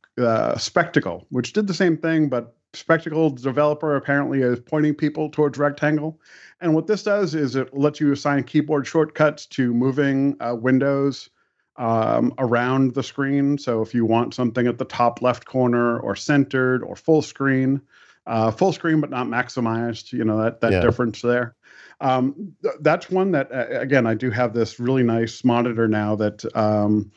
Spectacle, 0.58 1.26
which 1.30 1.54
did 1.54 1.68
the 1.68 1.74
same 1.74 1.96
thing, 1.96 2.28
but 2.28 2.54
Spectacle 2.74 3.32
developer 3.32 3.96
apparently 3.96 4.42
is 4.42 4.60
pointing 4.60 4.94
people 4.94 5.30
towards 5.30 5.58
Rectangle. 5.58 6.20
And 6.62 6.76
what 6.76 6.88
this 6.88 7.04
does 7.04 7.34
is 7.34 7.56
it 7.56 7.76
lets 7.76 8.00
you 8.00 8.12
assign 8.12 8.44
keyboard 8.44 8.86
shortcuts 8.86 9.48
to 9.48 9.74
moving 9.74 10.36
uh, 10.40 10.56
windows 10.56 11.30
um, 11.78 12.34
around 12.38 12.94
the 12.94 13.02
screen. 13.02 13.58
So 13.58 13.82
if 13.82 13.96
you 13.96 14.06
want 14.06 14.36
something 14.36 14.68
at 14.68 14.78
the 14.78 14.86
top 14.86 15.22
left 15.22 15.46
corner 15.46 16.00
or 16.00 16.16
centered 16.16 16.84
or 16.84 16.96
full 16.96 17.24
screen, 17.24 17.82
uh, 18.28 18.52
full 18.52 18.74
screen 18.74 19.02
but 19.02 19.10
not 19.10 19.26
maximized. 19.26 20.14
You 20.14 20.24
know 20.24 20.38
that 20.44 20.62
that 20.62 20.74
yeah. 20.74 20.82
difference 20.82 21.22
there. 21.22 21.56
Um, 22.02 22.54
th- 22.62 22.76
that's 22.82 23.10
one 23.10 23.32
that 23.32 23.52
uh, 23.52 23.80
again 23.80 24.06
I 24.06 24.14
do 24.14 24.30
have 24.30 24.54
this 24.54 24.80
really 24.80 25.04
nice 25.04 25.44
monitor 25.44 25.88
now 25.88 26.16
that. 26.18 26.46
Um, 26.56 27.12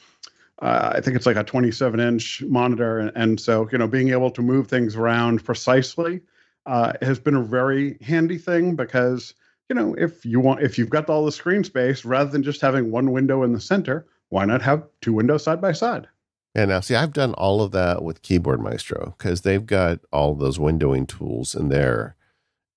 uh, 0.62 0.92
I 0.95 1.00
think 1.00 1.16
it's 1.16 1.26
like 1.26 1.37
a 1.37 1.45
27 1.45 2.00
inch 2.00 2.42
monitor, 2.42 2.99
and, 2.99 3.12
and, 3.14 3.40
so 3.40 3.69
you 3.73 3.78
know 3.78 3.88
being 3.88 4.11
able 4.11 4.31
to 4.31 4.42
move 4.42 4.69
things 4.69 4.97
around 4.97 5.45
precisely 5.45 6.21
uh, 6.66 6.92
has 7.02 7.19
been 7.19 7.35
a 7.35 7.42
very 7.42 7.99
handy 8.00 8.38
thing 8.38 8.76
because 8.76 9.35
you 9.69 9.75
know 9.75 9.95
if 9.99 10.25
you 10.25 10.40
want 10.40 10.62
if 10.62 10.78
you've 10.78 10.88
got 10.90 11.11
all 11.11 11.25
the 11.25 11.33
screen 11.33 11.64
space 11.64 12.04
rather 12.04 12.31
than 12.31 12.42
just 12.42 12.61
having 12.61 12.90
one 12.90 13.11
window 13.11 13.42
in 13.42 13.52
the 13.52 13.61
center, 13.61 14.07
why 14.28 14.45
not 14.45 14.62
have 14.62 14.85
two 15.00 15.12
windows 15.12 15.42
side 15.42 15.61
by 15.61 15.73
side? 15.73 16.07
Yeah, 16.54 16.66
now 16.66 16.81
see, 16.81 16.95
I've 16.95 17.12
done 17.12 17.35
all 17.35 17.62
of 17.62 17.73
that 17.73 18.02
with 18.02 18.23
Keyboard 18.23 18.61
Maestro 18.61 19.14
because 19.16 19.40
they've 19.40 19.64
got 19.64 20.00
all 20.12 20.35
those 20.35 20.59
windowing 20.59 21.09
tools 21.09 21.54
in 21.54 21.71
there. 21.71 22.14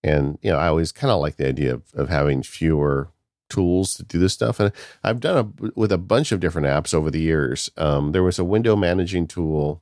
And, 0.02 0.38
you 0.42 0.52
know, 0.52 0.58
I 0.58 0.68
always 0.68 0.92
kind 0.92 1.12
of 1.12 1.20
like 1.20 1.36
the 1.36 1.48
idea 1.48 1.74
of, 1.74 1.84
of 1.94 2.10
having 2.10 2.42
fewer 2.42 3.10
tools 3.50 3.96
to 3.96 4.04
do 4.04 4.20
this 4.20 4.34
stuff. 4.34 4.60
And 4.60 4.72
I've 5.04 5.20
done 5.20 5.38
a, 5.38 5.72
with 5.76 5.92
a 5.92 5.98
bunch 5.98 6.32
of 6.32 6.40
different 6.40 6.68
apps 6.68 6.94
over 6.94 7.12
the 7.12 7.22
years. 7.22 7.70
Um, 7.78 8.12
there 8.12 8.24
was 8.24 8.40
a 8.40 8.44
window 8.44 8.76
managing 8.76 9.28
tool 9.28 9.82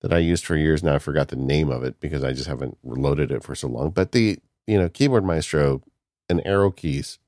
that 0.00 0.12
I 0.12 0.18
used 0.18 0.44
for 0.44 0.56
years. 0.56 0.82
Now 0.82 0.96
I 0.96 0.98
forgot 0.98 1.28
the 1.28 1.36
name 1.36 1.70
of 1.70 1.84
it 1.84 2.00
because 2.00 2.24
I 2.24 2.32
just 2.32 2.48
haven't 2.48 2.78
loaded 2.82 3.30
it 3.30 3.44
for 3.44 3.54
so 3.54 3.68
long. 3.68 3.90
But 3.90 4.12
the, 4.12 4.38
you 4.66 4.78
know, 4.78 4.88
Keyboard 4.88 5.24
Maestro 5.24 5.82
and 6.28 6.44
arrow 6.46 6.70
keys 6.70 7.18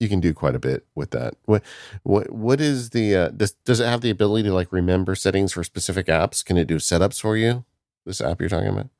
you 0.00 0.08
can 0.08 0.20
do 0.20 0.32
quite 0.32 0.54
a 0.54 0.60
bit 0.60 0.86
with 0.94 1.10
that. 1.10 1.34
What 1.44 1.62
what 2.02 2.30
what 2.32 2.60
is 2.60 2.90
the 2.90 3.16
uh, 3.16 3.28
does 3.28 3.52
does 3.64 3.80
it 3.80 3.86
have 3.86 4.00
the 4.00 4.10
ability 4.10 4.48
to 4.48 4.54
like 4.54 4.72
remember 4.72 5.14
settings 5.14 5.52
for 5.52 5.64
specific 5.64 6.06
apps? 6.06 6.44
Can 6.44 6.56
it 6.56 6.66
do 6.66 6.76
setups 6.76 7.20
for 7.20 7.36
you? 7.36 7.64
This 8.06 8.20
app 8.20 8.40
you're 8.40 8.48
talking 8.48 8.68
about? 8.68 8.90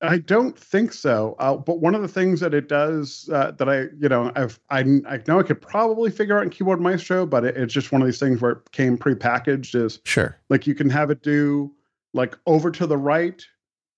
I 0.00 0.18
don't 0.18 0.56
think 0.58 0.92
so. 0.92 1.34
Uh, 1.38 1.56
but 1.56 1.80
one 1.80 1.94
of 1.94 2.02
the 2.02 2.08
things 2.08 2.40
that 2.40 2.54
it 2.54 2.68
does 2.68 3.28
uh, 3.32 3.50
that 3.52 3.68
I, 3.68 3.86
you 3.98 4.08
know, 4.08 4.30
I've 4.36 4.60
I, 4.70 4.80
I 5.08 5.20
know 5.26 5.40
I 5.40 5.42
could 5.42 5.60
probably 5.60 6.10
figure 6.10 6.36
out 6.36 6.44
in 6.44 6.50
Keyboard 6.50 6.80
Maestro, 6.80 7.26
but 7.26 7.44
it, 7.44 7.56
it's 7.56 7.74
just 7.74 7.90
one 7.90 8.00
of 8.00 8.06
these 8.06 8.20
things 8.20 8.40
where 8.40 8.52
it 8.52 8.70
came 8.72 8.96
prepackaged. 8.96 9.74
Is 9.74 10.00
sure, 10.04 10.38
like 10.48 10.66
you 10.66 10.74
can 10.74 10.88
have 10.90 11.10
it 11.10 11.22
do 11.22 11.72
like 12.14 12.36
over 12.46 12.70
to 12.70 12.86
the 12.86 12.96
right, 12.96 13.44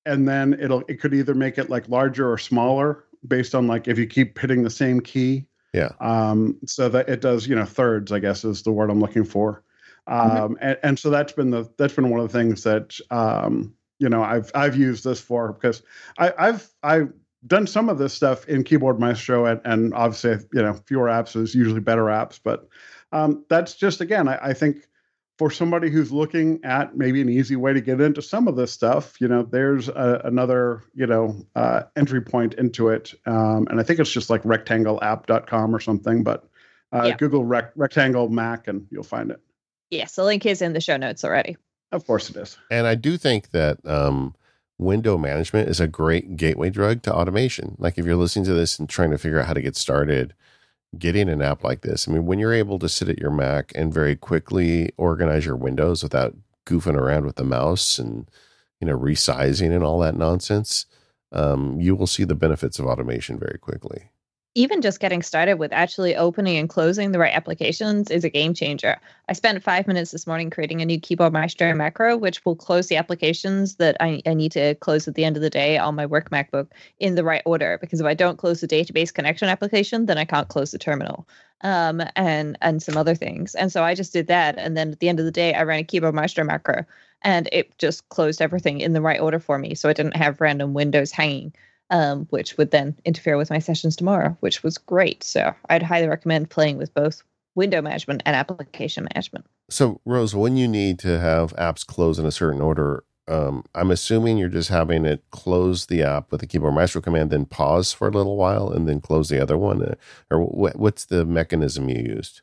and 0.07 0.27
then 0.27 0.55
it'll 0.59 0.83
it 0.89 1.01
could 1.01 1.13
either 1.13 1.35
make 1.35 1.59
it 1.59 1.69
like 1.69 1.89
larger 1.89 2.31
or 2.31 2.39
smaller 2.39 3.05
based 3.29 3.55
on 3.55 3.67
like 3.67 3.87
if 3.87 3.99
you 3.99 4.07
keep 4.07 4.39
hitting 4.39 4.63
the 4.63 4.71
same 4.71 5.01
key 5.01 5.47
yeah. 5.73 5.93
Um, 6.01 6.59
so 6.67 6.89
that 6.89 7.09
it 7.09 7.21
does, 7.21 7.47
you 7.47 7.55
know, 7.55 7.65
thirds, 7.65 8.13
I 8.13 8.19
guess 8.19 8.45
is 8.45 8.63
the 8.63 8.73
word 8.73 8.91
I'm 8.91 9.01
looking 9.01 9.25
for. 9.25 9.63
Um, 10.07 10.31
mm-hmm. 10.31 10.55
and, 10.61 10.79
and 10.83 10.99
so 10.99 11.11
that's 11.11 11.33
been 11.33 11.51
the 11.51 11.71
that's 11.77 11.95
been 11.95 12.11
one 12.11 12.21
of 12.21 12.31
the 12.31 12.39
things 12.39 12.65
that 12.65 12.99
um, 13.11 13.75
you 14.01 14.09
know 14.09 14.23
I've 14.23 14.51
I've 14.55 14.77
used 14.77 15.05
this 15.05 15.21
for 15.21 15.53
because 15.53 15.83
I, 16.19 16.33
I've 16.37 16.69
I've 16.83 17.13
done 17.47 17.67
some 17.67 17.89
of 17.89 17.99
this 17.99 18.13
stuff 18.13 18.49
in 18.49 18.65
Keyboard 18.65 18.99
Maestro 18.99 19.47
and, 19.47 19.61
and 19.65 19.95
obviously 19.95 20.45
you 20.53 20.63
know 20.63 20.75
fewer 20.75 21.07
apps 21.07 21.37
is 21.41 21.55
usually 21.55 21.81
better 21.81 22.05
apps, 22.05 22.41
but 22.43 22.69
um, 23.13 23.45
that's 23.49 23.75
just 23.75 24.01
again 24.01 24.27
I, 24.27 24.39
I 24.49 24.53
think 24.53 24.89
for 25.41 25.51
somebody 25.51 25.89
who's 25.89 26.13
looking 26.13 26.61
at 26.65 26.99
maybe 26.99 27.23
an 27.23 27.31
easy 27.31 27.57
way 27.57 27.73
to 27.73 27.81
get 27.81 27.99
into 27.99 28.21
some 28.21 28.47
of 28.47 28.57
this 28.57 28.71
stuff, 28.71 29.19
you 29.23 29.27
know, 29.27 29.43
there's 29.43 29.89
a, 29.89 30.21
another, 30.25 30.83
you 30.95 31.07
know, 31.07 31.35
uh, 31.57 31.85
entry 31.97 32.21
point 32.21 32.53
into 32.59 32.91
it. 32.91 33.15
Um, 33.25 33.67
and 33.71 33.81
I 33.81 33.83
think 33.83 34.01
it's 34.01 34.11
just 34.11 34.29
like 34.29 34.43
rectangleapp.com 34.43 35.75
or 35.75 35.81
something, 35.81 36.23
but 36.25 36.45
uh, 36.93 37.05
yeah. 37.07 37.17
Google 37.17 37.47
rec- 37.47 37.73
rectangle 37.75 38.29
Mac 38.29 38.69
and 38.69 38.87
you'll 38.91 39.03
find 39.03 39.31
it. 39.31 39.41
Yes, 39.91 40.15
the 40.15 40.25
link 40.25 40.45
is 40.45 40.61
in 40.61 40.75
the 40.75 40.81
show 40.83 40.99
notes 40.99 41.25
already. 41.25 41.57
Of 41.93 42.07
course 42.07 42.31
it 42.31 42.37
is. 42.37 42.57
And 42.71 42.87
I 42.87 42.95
do 42.95 43.17
think 43.17 43.51
that 43.51 43.85
um, 43.87 44.35
window 44.79 45.19
management 45.19 45.69
is 45.69 45.81
a 45.81 45.89
great 45.89 46.37
gateway 46.37 46.71
drug 46.71 47.03
to 47.03 47.15
automation. 47.15 47.77
Like 47.79 47.99
if 47.99 48.07
you're 48.07 48.17
listening 48.17 48.45
to 48.47 48.55
this 48.55 48.79
and 48.79 48.89
trying 48.89 49.11
to 49.11 49.19
figure 49.19 49.41
out 49.41 49.47
how 49.47 49.55
to 49.55 49.63
get 49.63 49.77
started, 49.77 50.35
getting 50.99 51.29
an 51.29 51.43
app 51.43 51.63
like 51.63 51.83
this. 51.83 52.09
I 52.09 52.13
mean, 52.13 52.27
when 52.27 52.39
you're 52.39 52.53
able 52.53 52.79
to 52.81 52.89
sit 52.89 53.09
at 53.09 53.19
your 53.19 53.31
Mac 53.31 53.73
and 53.75 53.95
very 53.95 54.17
quickly 54.17 54.91
organize 54.97 55.45
your 55.45 55.57
windows 55.57 56.03
without 56.03 56.37
goofing 56.67 56.97
around 56.97 57.27
with 57.27 57.37
the 57.37 57.45
mouse 57.45 57.99
and 57.99 58.31
you 58.81 58.87
know 58.87 58.99
resizing 58.99 59.75
and 59.75 59.85
all 59.85 59.99
that 60.01 60.17
nonsense, 60.17 60.87
um, 61.33 61.81
you 61.81 61.95
will 61.95 62.07
see 62.07 62.25
the 62.25 62.35
benefits 62.35 62.79
of 62.79 62.87
automation 62.87 63.39
very 63.39 63.59
quickly 63.59 64.11
even 64.55 64.83
just 64.83 64.99
getting 64.99 65.23
started 65.23 65.55
with 65.55 65.73
actually 65.73 66.17
opening 66.17 66.57
and 66.57 66.69
closing 66.69 67.13
the 67.13 67.21
right 67.21 67.35
applications 67.35 68.11
is 68.11 68.25
a 68.25 68.29
game 68.29 68.53
changer. 68.53 68.97
I 69.29 69.33
spent 69.33 69.63
five 69.63 69.87
minutes 69.87 70.11
this 70.11 70.27
morning 70.27 70.51
creating 70.51 70.83
a 70.83 70.87
new 70.87 70.99
Keyboard 70.99 71.33
Maestro 71.33 71.73
macro, 71.73 72.17
which 72.17 72.45
will 72.45 72.57
close 72.57 72.89
the 72.89 72.97
applications 72.97 73.77
that 73.77 73.97
I, 74.01 74.21
I 74.27 74.35
need 74.35 74.51
to 74.53 74.75
close 74.77 75.07
at 75.07 75.15
the 75.15 75.25
end 75.25 75.37
of 75.37 75.43
the 75.43 75.51
day 75.51 75.79
on 75.79 75.95
my 75.95 76.05
work 76.05 76.31
MacBook 76.31 76.67
in 76.99 77.15
the 77.15 77.23
right 77.23 77.43
order. 77.47 77.79
Because 77.81 78.01
if 78.01 78.07
I 78.07 78.15
don't 78.15 78.39
close 78.39 78.61
the 78.61 78.67
database 78.67 79.15
connection 79.15 79.49
application, 79.49 80.07
then 80.07 80.19
I 80.19 80.25
can't 80.25 80.49
close 80.49 80.73
the 80.73 80.79
terminal 80.79 81.29
um, 81.61 82.03
and 82.17 82.59
and 82.61 82.83
some 82.83 82.97
other 82.97 83.15
things. 83.15 83.55
And 83.55 83.71
so 83.71 83.85
I 83.85 83.95
just 83.95 84.13
did 84.13 84.27
that. 84.27 84.59
And 84.59 84.77
then 84.77 84.91
at 84.93 84.99
the 84.99 85.09
end 85.09 85.21
of 85.21 85.27
the 85.27 85.31
day, 85.31 85.55
I 85.55 85.63
ran 85.63 85.81
a 85.81 85.85
Keyboard 85.85 86.15
Maestro 86.15 86.43
macro 86.43 86.85
and 87.23 87.49
it 87.53 87.77
just 87.79 88.09
closed 88.09 88.43
everything 88.43 88.81
in 88.81 88.95
the 88.95 89.03
right 89.03 89.21
order 89.21 89.39
for 89.39 89.59
me. 89.59 89.77
So 89.77 89.89
I 89.89 89.93
didn't 89.93 90.17
have 90.17 90.41
random 90.41 90.75
windows 90.75 91.13
hanging 91.13 91.53
um, 91.91 92.27
which 92.31 92.57
would 92.57 92.71
then 92.71 92.97
interfere 93.05 93.37
with 93.37 93.51
my 93.51 93.59
sessions 93.59 93.97
tomorrow, 93.97 94.37
which 94.41 94.63
was 94.63 94.79
great. 94.79 95.23
So 95.23 95.55
I'd 95.69 95.83
highly 95.83 96.09
recommend 96.09 96.51
playing 96.51 96.79
with 96.79 96.95
both 96.95 97.23
window 97.55 97.83
management 97.83 98.23
and 98.25 98.37
application 98.37 99.07
management. 99.13 99.45
So, 99.69 100.01
Rose, 100.05 100.35
when 100.35 100.57
you 100.57 100.67
need 100.67 100.99
to 101.01 101.19
have 101.19 101.55
apps 101.57 101.87
close 101.87 102.19
in 102.19 102.27
a 102.27 102.33
certain 102.33 102.61
order, 102.61 103.05
um, 103.29 103.65
I'm 103.75 103.91
assuming 103.91 104.39
you're 104.39 104.49
just 104.49 104.71
having 104.71 105.05
it 105.05 105.23
close 105.31 105.87
the 105.87 106.03
app 106.03 106.33
with 106.33 106.41
the 106.41 106.47
keyboard 106.47 106.75
maestro 106.75 107.01
command, 107.01 107.31
then 107.31 107.45
pause 107.45 107.93
for 107.93 108.09
a 108.09 108.11
little 108.11 108.37
while, 108.37 108.71
and 108.71 108.89
then 108.89 109.01
close 109.01 109.29
the 109.29 109.41
other 109.41 109.57
one, 109.57 109.83
uh, 109.83 109.95
or 110.31 110.41
what's 110.41 111.05
the 111.05 111.25
mechanism 111.25 111.89
you 111.89 112.03
used? 112.03 112.43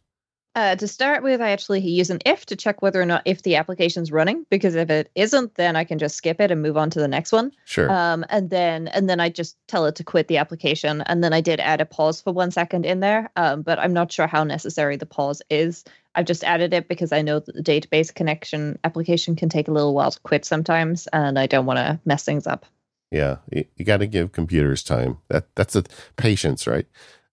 Uh, 0.57 0.75
to 0.75 0.87
start 0.87 1.21
with, 1.21 1.39
I 1.39 1.51
actually 1.51 1.81
use 1.81 2.09
an 2.09 2.17
if 2.25 2.47
to 2.47 2.55
check 2.55 2.81
whether 2.81 2.99
or 2.99 3.05
not 3.05 3.21
if 3.25 3.43
the 3.43 3.57
application's 3.57 4.11
running. 4.11 4.43
Because 4.49 4.73
if 4.73 4.89
it 4.89 5.11
isn't, 5.13 5.53
then 5.53 5.75
I 5.75 5.83
can 5.83 5.99
just 5.99 6.15
skip 6.15 6.41
it 6.41 6.49
and 6.49 6.63
move 6.63 6.77
on 6.77 6.89
to 6.89 6.99
the 6.99 7.07
next 7.07 7.31
one. 7.31 7.51
Sure. 7.65 7.91
Um, 7.91 8.25
and 8.29 8.49
then 8.49 8.87
and 8.87 9.07
then 9.07 9.19
I 9.19 9.29
just 9.29 9.55
tell 9.67 9.85
it 9.85 9.93
to 9.97 10.03
quit 10.03 10.27
the 10.27 10.37
application. 10.37 11.01
And 11.01 11.23
then 11.23 11.31
I 11.31 11.41
did 11.41 11.59
add 11.59 11.79
a 11.79 11.85
pause 11.85 12.21
for 12.21 12.33
one 12.33 12.49
second 12.49 12.87
in 12.87 13.01
there. 13.01 13.29
Um, 13.35 13.61
but 13.61 13.77
I'm 13.77 13.93
not 13.93 14.11
sure 14.11 14.25
how 14.25 14.43
necessary 14.43 14.95
the 14.95 15.05
pause 15.05 15.43
is. 15.51 15.83
I've 16.15 16.25
just 16.25 16.43
added 16.43 16.73
it 16.73 16.87
because 16.87 17.11
I 17.11 17.21
know 17.21 17.39
that 17.39 17.53
the 17.53 17.61
database 17.61 18.11
connection 18.11 18.79
application 18.83 19.35
can 19.35 19.49
take 19.49 19.67
a 19.67 19.71
little 19.71 19.93
while 19.93 20.09
to 20.09 20.19
quit 20.21 20.43
sometimes, 20.43 21.05
and 21.13 21.37
I 21.37 21.45
don't 21.45 21.67
want 21.67 21.77
to 21.77 21.99
mess 22.03 22.23
things 22.23 22.47
up. 22.47 22.65
Yeah, 23.11 23.37
you, 23.51 23.65
you 23.75 23.85
got 23.85 23.97
to 23.97 24.07
give 24.07 24.31
computers 24.31 24.81
time. 24.81 25.19
That 25.29 25.55
that's 25.55 25.75
a 25.75 25.83
patience, 26.17 26.65
right? 26.65 26.87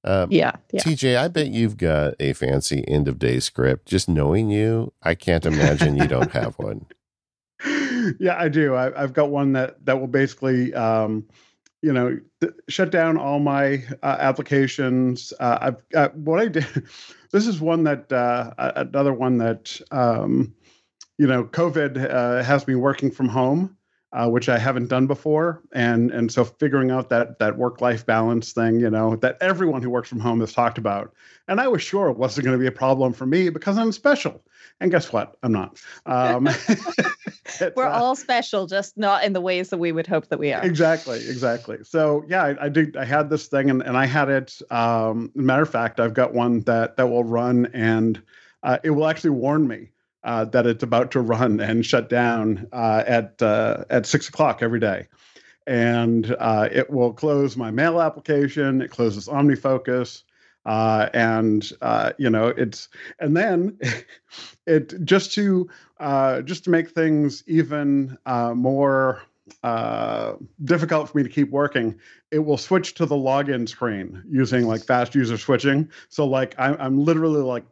Um, 0.05 0.31
yeah, 0.31 0.53
yeah. 0.73 0.83
TJ, 0.83 1.17
I 1.17 1.29
bet 1.29 1.49
you've 1.49 1.77
got 1.77 2.15
a 2.21 2.35
fancy 2.35 2.87
end 2.87 3.09
of 3.09 3.19
day 3.19 3.41
script. 3.41 3.87
Just 3.87 4.09
knowing 4.09 4.51
you, 4.51 4.93
I 5.03 5.15
can't 5.15 5.47
imagine 5.47 5.97
you 5.97 6.07
don't 6.07 6.31
have 6.33 6.55
one. 6.59 6.87
Yeah, 8.21 8.37
I 8.39 8.51
do. 8.51 8.75
I, 8.75 9.01
have 9.01 9.15
got 9.15 9.31
one 9.31 9.53
that 9.53 9.83
that 9.87 9.99
will 9.99 10.09
basically, 10.09 10.75
um, 10.75 11.25
you 11.81 11.91
know, 11.91 12.19
th- 12.43 12.53
shut 12.69 12.91
down 12.91 13.17
all 13.17 13.39
my 13.39 13.83
uh, 14.03 14.17
applications. 14.21 15.33
Uh, 15.41 15.57
I've 15.59 15.89
got 15.89 16.15
what 16.15 16.39
I 16.41 16.49
did. 16.49 16.67
This 17.33 17.47
is 17.47 17.63
one 17.63 17.85
that 17.85 18.13
uh, 18.13 18.53
another 18.59 19.15
one 19.15 19.39
that 19.39 19.81
um, 19.91 20.55
you 21.19 21.27
know, 21.27 21.45
COVID 21.45 22.13
uh, 22.13 22.43
has 22.43 22.67
me 22.67 22.75
working 22.75 23.11
from 23.11 23.29
home 23.29 23.77
uh, 24.15 24.29
which 24.29 24.49
I 24.49 24.59
haven't 24.59 24.87
done 24.87 25.09
before, 25.09 25.61
and 25.73 26.13
and 26.13 26.31
so 26.31 26.45
figuring 26.45 26.93
out 26.93 27.09
that 27.09 27.41
that 27.41 27.59
work 27.59 27.81
life 27.81 28.07
balance 28.07 28.53
thing, 28.53 28.79
you 28.79 28.89
know, 28.89 29.17
that 29.17 29.37
everyone 29.41 29.83
who 29.83 29.91
works 29.91 30.09
from 30.09 30.21
home 30.21 30.39
has 30.41 30.53
talked 30.53 30.79
about, 30.79 31.13
and 31.49 31.61
I 31.61 31.67
was 31.67 31.83
sure 31.83 32.09
it 32.09 32.17
wasn't 32.17 32.45
going 32.45 32.57
to 32.57 32.63
be 32.63 32.69
a 32.69 32.73
problem 32.73 33.13
for 33.13 33.27
me 33.27 33.49
because 33.49 33.77
I'm 33.77 33.91
special, 33.91 34.41
and 34.81 34.93
guess 34.93 35.13
what? 35.13 35.37
I'm 35.43 35.51
not. 35.51 35.83
Um, 36.07 36.49
We're 37.77 37.87
uh, 37.87 38.01
all 38.01 38.15
special, 38.15 38.67
just 38.67 38.97
not 38.97 39.25
in 39.25 39.33
the 39.33 39.41
ways 39.41 39.71
that 39.71 39.79
we 39.79 39.91
would 39.91 40.07
hope 40.07 40.29
that 40.29 40.39
we 40.39 40.53
are. 40.53 40.65
Exactly, 40.65 41.19
exactly. 41.19 41.79
So 41.83 42.25
yeah, 42.29 42.45
I, 42.45 42.67
I 42.67 42.69
did. 42.69 42.97
I 42.97 43.05
had 43.05 43.31
this 43.31 43.49
thing, 43.49 43.69
and 43.69 43.83
and 43.83 43.97
I 43.97 44.07
had 44.07 44.29
it. 44.29 44.63
Um, 44.71 45.33
matter 45.35 45.63
of 45.63 45.71
fact, 45.71 45.99
I've 45.99 46.15
got 46.15 46.33
one 46.33 46.61
that 46.61 46.97
that 46.97 47.09
will 47.09 47.25
run 47.25 47.67
and. 47.75 48.23
Uh, 48.63 48.79
it 48.83 48.89
will 48.89 49.07
actually 49.07 49.29
warn 49.29 49.69
me 49.69 49.91
uh, 50.25 50.47
that 50.47 50.67
it's 50.67 50.83
about 50.83 51.11
to 51.13 51.21
run 51.21 51.61
and 51.61 51.85
shut 51.85 52.09
down 52.09 52.67
uh, 52.73 53.05
at 53.07 53.41
uh, 53.43 53.85
at 53.91 54.07
six 54.07 54.29
o'clock 54.29 54.63
every 54.63 54.81
day, 54.81 55.07
and 55.67 56.35
uh, 56.39 56.69
it 56.73 56.91
will 56.91 57.13
close 57.13 57.57
my 57.57 57.71
mail 57.71 58.01
application. 58.01 58.81
It 58.81 58.91
closes 58.91 59.29
OmniFocus, 59.29 60.23
uh, 60.65 61.11
and 61.13 61.71
uh, 61.83 62.13
you 62.19 62.31
know 62.31 62.49
it's 62.49 62.89
and 63.19 63.37
then 63.37 63.79
it 64.67 65.05
just 65.05 65.33
to 65.35 65.69
just 66.45 66.65
to 66.65 66.71
make 66.71 66.91
things 66.91 67.45
even 67.47 68.17
more 68.25 69.23
difficult 70.65 71.11
for 71.11 71.19
me 71.19 71.23
to 71.23 71.29
keep 71.29 71.51
working, 71.51 72.01
it 72.31 72.39
will 72.39 72.57
switch 72.57 72.95
to 72.95 73.05
the 73.05 73.15
login 73.15 73.69
screen 73.69 74.23
using 74.31 74.67
like 74.67 74.83
fast 74.83 75.15
user 75.15 75.37
switching. 75.37 75.91
So 76.09 76.27
like 76.27 76.55
I'm, 76.59 76.77
I'm 76.81 76.99
literally 76.99 77.43
like 77.43 77.65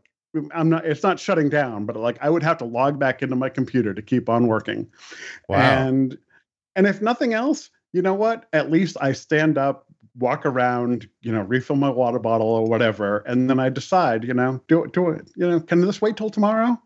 I'm 0.52 0.68
not 0.68 0.86
it's 0.86 1.02
not 1.02 1.20
shutting 1.20 1.48
down, 1.48 1.86
but 1.86 1.96
like 1.96 2.18
I 2.20 2.30
would 2.30 2.42
have 2.42 2.58
to 2.58 2.64
log 2.64 2.98
back 2.98 3.22
into 3.22 3.36
my 3.36 3.48
computer 3.48 3.92
to 3.94 4.02
keep 4.02 4.28
on 4.28 4.46
working. 4.46 4.88
Wow. 5.48 5.58
And 5.58 6.18
and 6.76 6.86
if 6.86 7.02
nothing 7.02 7.34
else, 7.34 7.70
you 7.92 8.02
know 8.02 8.14
what? 8.14 8.46
At 8.52 8.70
least 8.70 8.96
I 9.00 9.12
stand 9.12 9.58
up, 9.58 9.86
walk 10.18 10.46
around, 10.46 11.08
you 11.20 11.32
know, 11.32 11.42
refill 11.42 11.76
my 11.76 11.90
water 11.90 12.18
bottle 12.18 12.48
or 12.48 12.66
whatever, 12.66 13.18
and 13.18 13.48
then 13.50 13.60
I 13.60 13.68
decide, 13.68 14.24
you 14.24 14.34
know, 14.34 14.60
do 14.68 14.84
it, 14.84 14.92
do 14.92 15.10
it. 15.10 15.30
You 15.36 15.50
know, 15.50 15.60
can 15.60 15.80
this 15.80 16.00
wait 16.00 16.16
till 16.16 16.30
tomorrow? 16.30 16.80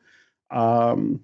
Um, 0.50 1.20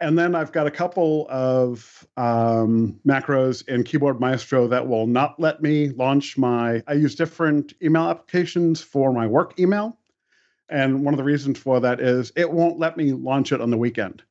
and 0.00 0.18
then 0.18 0.34
I've 0.34 0.52
got 0.52 0.66
a 0.66 0.70
couple 0.70 1.26
of 1.28 2.06
um, 2.16 2.98
macros 3.06 3.66
in 3.68 3.84
Keyboard 3.84 4.20
Maestro 4.20 4.66
that 4.68 4.86
will 4.86 5.06
not 5.06 5.38
let 5.38 5.62
me 5.62 5.90
launch 5.90 6.38
my. 6.38 6.82
I 6.86 6.94
use 6.94 7.14
different 7.14 7.74
email 7.82 8.08
applications 8.08 8.80
for 8.80 9.12
my 9.12 9.26
work 9.26 9.58
email. 9.58 9.98
And 10.68 11.04
one 11.04 11.14
of 11.14 11.18
the 11.18 11.24
reasons 11.24 11.58
for 11.58 11.80
that 11.80 12.00
is 12.00 12.32
it 12.36 12.50
won't 12.50 12.78
let 12.78 12.96
me 12.96 13.12
launch 13.12 13.52
it 13.52 13.60
on 13.60 13.70
the 13.70 13.76
weekend. 13.76 14.22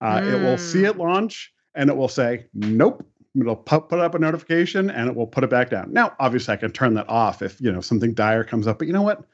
Uh, 0.00 0.18
mm. 0.18 0.32
It 0.32 0.42
will 0.42 0.58
see 0.58 0.84
it 0.84 0.94
hmm. 0.94 1.02
launch 1.02 1.52
and 1.74 1.90
it 1.90 1.96
will 1.96 2.08
say, 2.08 2.46
nope. 2.54 3.06
It'll 3.38 3.54
put, 3.54 3.88
put 3.88 4.00
up 4.00 4.14
a 4.14 4.18
notification 4.18 4.90
and 4.90 5.08
it 5.08 5.14
will 5.14 5.26
put 5.26 5.44
it 5.44 5.50
back 5.50 5.70
down. 5.70 5.92
Now, 5.92 6.14
obviously, 6.18 6.54
I 6.54 6.56
can 6.56 6.72
turn 6.72 6.94
that 6.94 7.08
off 7.08 7.42
if 7.42 7.60
you 7.60 7.70
know 7.70 7.80
something 7.80 8.12
dire 8.12 8.42
comes 8.42 8.66
up. 8.66 8.78
But 8.78 8.88
you 8.88 8.92
know 8.92 9.02
what? 9.02 9.24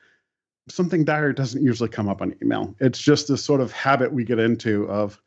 Something 0.69 1.05
dire 1.05 1.33
doesn't 1.33 1.63
usually 1.63 1.89
come 1.89 2.09
up 2.09 2.21
on 2.21 2.35
email. 2.43 2.75
It's 2.79 2.99
just 2.99 3.29
this 3.29 3.43
sort 3.43 3.63
of 3.63 3.73
habit 3.73 4.13
we 4.13 4.25
get 4.25 4.39
into 4.39 4.87
of, 4.91 5.19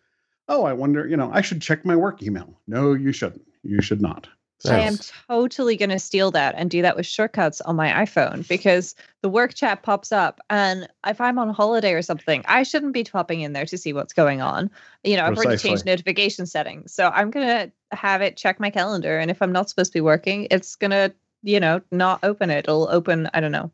oh, 0.50 0.65
I 0.65 0.74
wonder, 0.74 1.08
you 1.08 1.18
know, 1.18 1.32
I 1.34 1.42
should 1.42 1.62
check 1.62 1.84
my 1.84 1.96
work 1.96 2.22
email. 2.22 2.60
No, 2.68 2.94
you 2.94 3.12
shouldn't. 3.12 3.48
You 3.63 3.82
should 3.82 4.02
not. 4.02 4.28
I 4.67 4.80
am 4.80 4.98
totally 5.28 5.78
going 5.78 5.89
to 5.89 6.00
steal 6.00 6.32
that 6.32 6.56
and 6.58 6.69
do 6.69 6.82
that 6.82 6.98
with 6.98 7.06
shortcuts 7.06 7.62
on 7.62 7.76
my 7.76 7.89
iPhone 8.06 8.48
because 8.48 8.95
the 9.22 9.30
work 9.30 9.54
chat 9.54 9.84
pops 9.84 10.12
up. 10.12 10.41
And 10.50 10.88
if 11.08 11.22
I'm 11.22 11.39
on 11.39 11.50
holiday 11.50 11.93
or 11.93 12.02
something, 12.02 12.43
I 12.48 12.63
shouldn't 12.63 12.93
be 12.93 13.04
popping 13.04 13.41
in 13.41 13.54
there 13.54 13.65
to 13.65 13.78
see 13.78 13.93
what's 13.93 14.13
going 14.13 14.41
on. 14.41 14.69
You 15.04 15.15
know, 15.15 15.26
I've 15.26 15.38
already 15.38 15.58
changed 15.58 15.86
notification 15.86 16.45
settings. 16.45 16.93
So 16.93 17.10
I'm 17.10 17.32
going 17.32 17.48
to 17.48 17.72
have 17.95 18.22
it 18.22 18.36
check 18.36 18.60
my 18.60 18.69
calendar. 18.69 19.17
And 19.17 19.32
if 19.32 19.41
I'm 19.41 19.52
not 19.52 19.69
supposed 19.69 19.91
to 19.93 19.98
be 19.98 20.02
working, 20.02 20.48
it's 20.52 20.76
going 20.76 20.91
to, 20.91 21.13
you 21.43 21.60
know, 21.60 21.82
not 21.91 22.19
open 22.24 22.50
it. 22.50 22.65
It'll 22.65 22.89
open, 22.89 23.30
I 23.34 23.39
don't 23.39 23.54
know, 23.54 23.72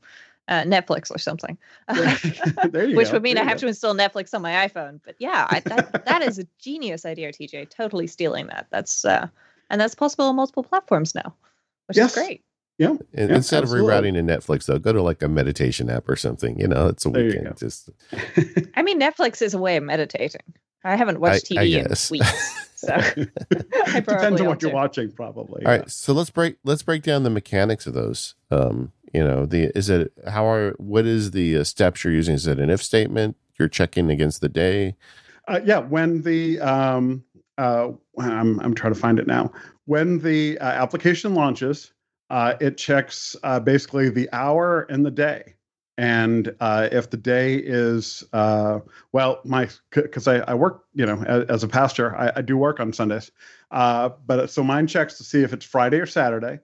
uh, 0.48 0.62
Netflix 0.62 1.10
or 1.10 1.17
something, 1.17 1.58
which 1.89 3.08
go. 3.08 3.13
would 3.13 3.24
mean 3.24 3.39
I 3.39 3.43
have 3.43 3.58
go. 3.58 3.62
to 3.62 3.67
install 3.67 3.95
Netflix 3.95 4.36
on 4.36 4.43
my 4.43 4.67
iPhone. 4.67 5.00
But 5.04 5.15
yeah, 5.17 5.48
I, 5.50 5.62
that, 5.62 6.06
that 6.06 6.21
is 6.21 6.38
a 6.38 6.45
genius 6.60 7.06
idea, 7.06 7.32
TJ. 7.32 7.71
Totally 7.71 8.06
stealing 8.06 8.48
that. 8.48 8.67
That's, 8.69 9.04
uh, 9.04 9.28
and 9.69 9.80
that's 9.80 9.95
possible 9.95 10.25
on 10.25 10.36
multiple 10.36 10.63
platforms 10.63 11.15
now, 11.15 11.36
which 11.88 11.97
yes. 11.97 12.15
is 12.15 12.23
great. 12.23 12.43
Yeah. 12.78 12.95
yeah 13.13 13.36
Instead 13.36 13.63
absolutely. 13.63 13.93
of 13.93 14.04
rerouting 14.04 14.13
to 14.13 14.21
Netflix, 14.21 14.65
though, 14.65 14.80
go 14.80 14.91
to 14.91 15.01
like 15.01 15.21
a 15.21 15.30
meditation 15.30 15.89
app 15.89 16.10
or 16.10 16.15
something. 16.15 16.60
You 16.60 16.67
know, 16.67 16.88
it's 16.88 17.06
a 17.06 17.10
there 17.10 17.25
weekend. 17.25 17.58
Just. 17.58 17.89
I 18.75 18.82
mean, 18.82 18.99
Netflix 18.99 19.41
is 19.41 19.54
a 19.54 19.58
way 19.58 19.78
of 19.78 19.84
meditating. 19.84 20.41
I 20.84 20.95
haven't 20.95 21.19
watched 21.19 21.49
TV 21.49 21.58
I, 21.58 21.62
I 21.62 21.82
in 21.82 21.88
weeks. 22.12 22.65
So 22.75 22.95
depends 23.95 24.41
on 24.41 24.47
what 24.47 24.62
you're 24.62 24.71
watching, 24.71 25.12
probably. 25.12 25.65
All 25.65 25.71
yeah. 25.71 25.80
right, 25.80 25.89
so 25.89 26.13
let's 26.13 26.30
break 26.30 26.58
let's 26.63 26.84
break 26.84 27.01
down 27.01 27.23
the 27.23 27.30
mechanics 27.30 27.88
of 27.88 27.93
those. 27.93 28.36
Um, 28.51 28.91
you 29.13 29.23
know, 29.23 29.45
the 29.45 29.71
is 29.75 29.89
it 29.89 30.13
how 30.28 30.45
are 30.47 30.71
what 30.78 31.06
is 31.06 31.32
the 31.32 31.58
uh, 31.58 31.63
steps 31.63 32.04
you're 32.04 32.13
using? 32.13 32.36
Is 32.36 32.45
it 32.45 32.60
an 32.60 32.69
if 32.69 32.84
statement? 32.84 33.38
You're 33.58 33.69
checking 33.69 34.12
against 34.12 34.41
the 34.41 34.49
day. 34.49 34.95
Uh, 35.47 35.62
yeah, 35.63 35.80
when 35.80 36.23
the 36.23 36.60
um, 36.60 37.23
uh, 37.58 37.91
I'm, 38.20 38.60
I'm 38.60 38.74
trying 38.74 38.94
to 38.94 39.00
find 39.00 39.20
it 39.20 39.28
now. 39.28 39.52
When 39.86 40.20
the 40.20 40.58
uh, 40.60 40.65
application 40.65 41.36
launches, 41.36 41.91
uh, 42.30 42.56
it 42.60 42.78
checks 42.78 43.36
uh, 43.44 43.60
basically 43.60 44.10
the 44.10 44.30
hour 44.34 44.82
and 44.89 45.06
the 45.06 45.12
day. 45.12 45.54
And 45.98 46.54
uh, 46.60 46.89
if 46.91 47.10
the 47.10 47.18
day 47.18 47.56
is, 47.56 48.24
uh, 48.34 48.80
well, 49.13 49.39
my, 49.46 49.70
because 49.91 50.28
I, 50.28 50.39
I 50.39 50.54
work, 50.54 50.84
you 50.94 51.06
know, 51.06 51.24
as, 51.24 51.46
as 51.46 51.63
a 51.63 51.70
pastor, 51.70 52.15
I, 52.18 52.34
I, 52.36 52.41
do 52.41 52.58
work 52.58 52.82
on 52.82 52.91
Sundays. 52.91 53.32
but 53.72 54.48
so 54.48 54.62
mine 54.62 54.88
checks 54.88 55.18
to 55.20 55.24
see 55.24 55.41
if 55.41 55.54
it's 55.54 55.63
Friday 55.63 56.00
or 56.00 56.06
Saturday. 56.06 56.60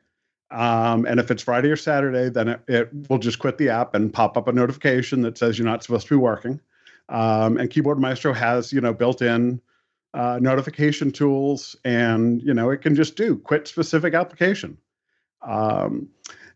Um, 0.52 1.06
and 1.06 1.20
if 1.20 1.32
it's 1.32 1.42
Friday 1.42 1.70
or 1.70 1.78
Saturday, 1.78 2.30
then 2.30 2.50
it, 2.50 2.62
it, 2.68 3.10
will 3.10 3.20
just 3.20 3.40
quit 3.40 3.58
the 3.58 3.70
app 3.70 3.96
and 3.96 4.14
pop 4.14 4.36
up 4.36 4.50
a 4.50 4.52
notification 4.52 5.22
that 5.22 5.38
says 5.38 5.58
you're 5.58 5.66
not 5.66 5.82
supposed 5.82 6.08
to 6.08 6.16
be 6.16 6.20
working. 6.20 6.60
Um, 7.08 7.58
and 7.58 7.70
Keyboard 7.70 8.00
Maestro 8.00 8.34
has, 8.34 8.74
you 8.74 8.82
know, 8.82 8.94
built 8.94 9.22
in 9.22 9.62
uh, 10.14 10.40
notification 10.42 11.12
tools, 11.12 11.76
and 11.84 12.42
you 12.42 12.54
know 12.54 12.70
it 12.70 12.82
can 12.82 12.96
just 12.96 13.16
do 13.16 13.38
quit 13.38 13.68
specific 13.68 14.14
application, 14.14 14.78
um, 15.42 16.10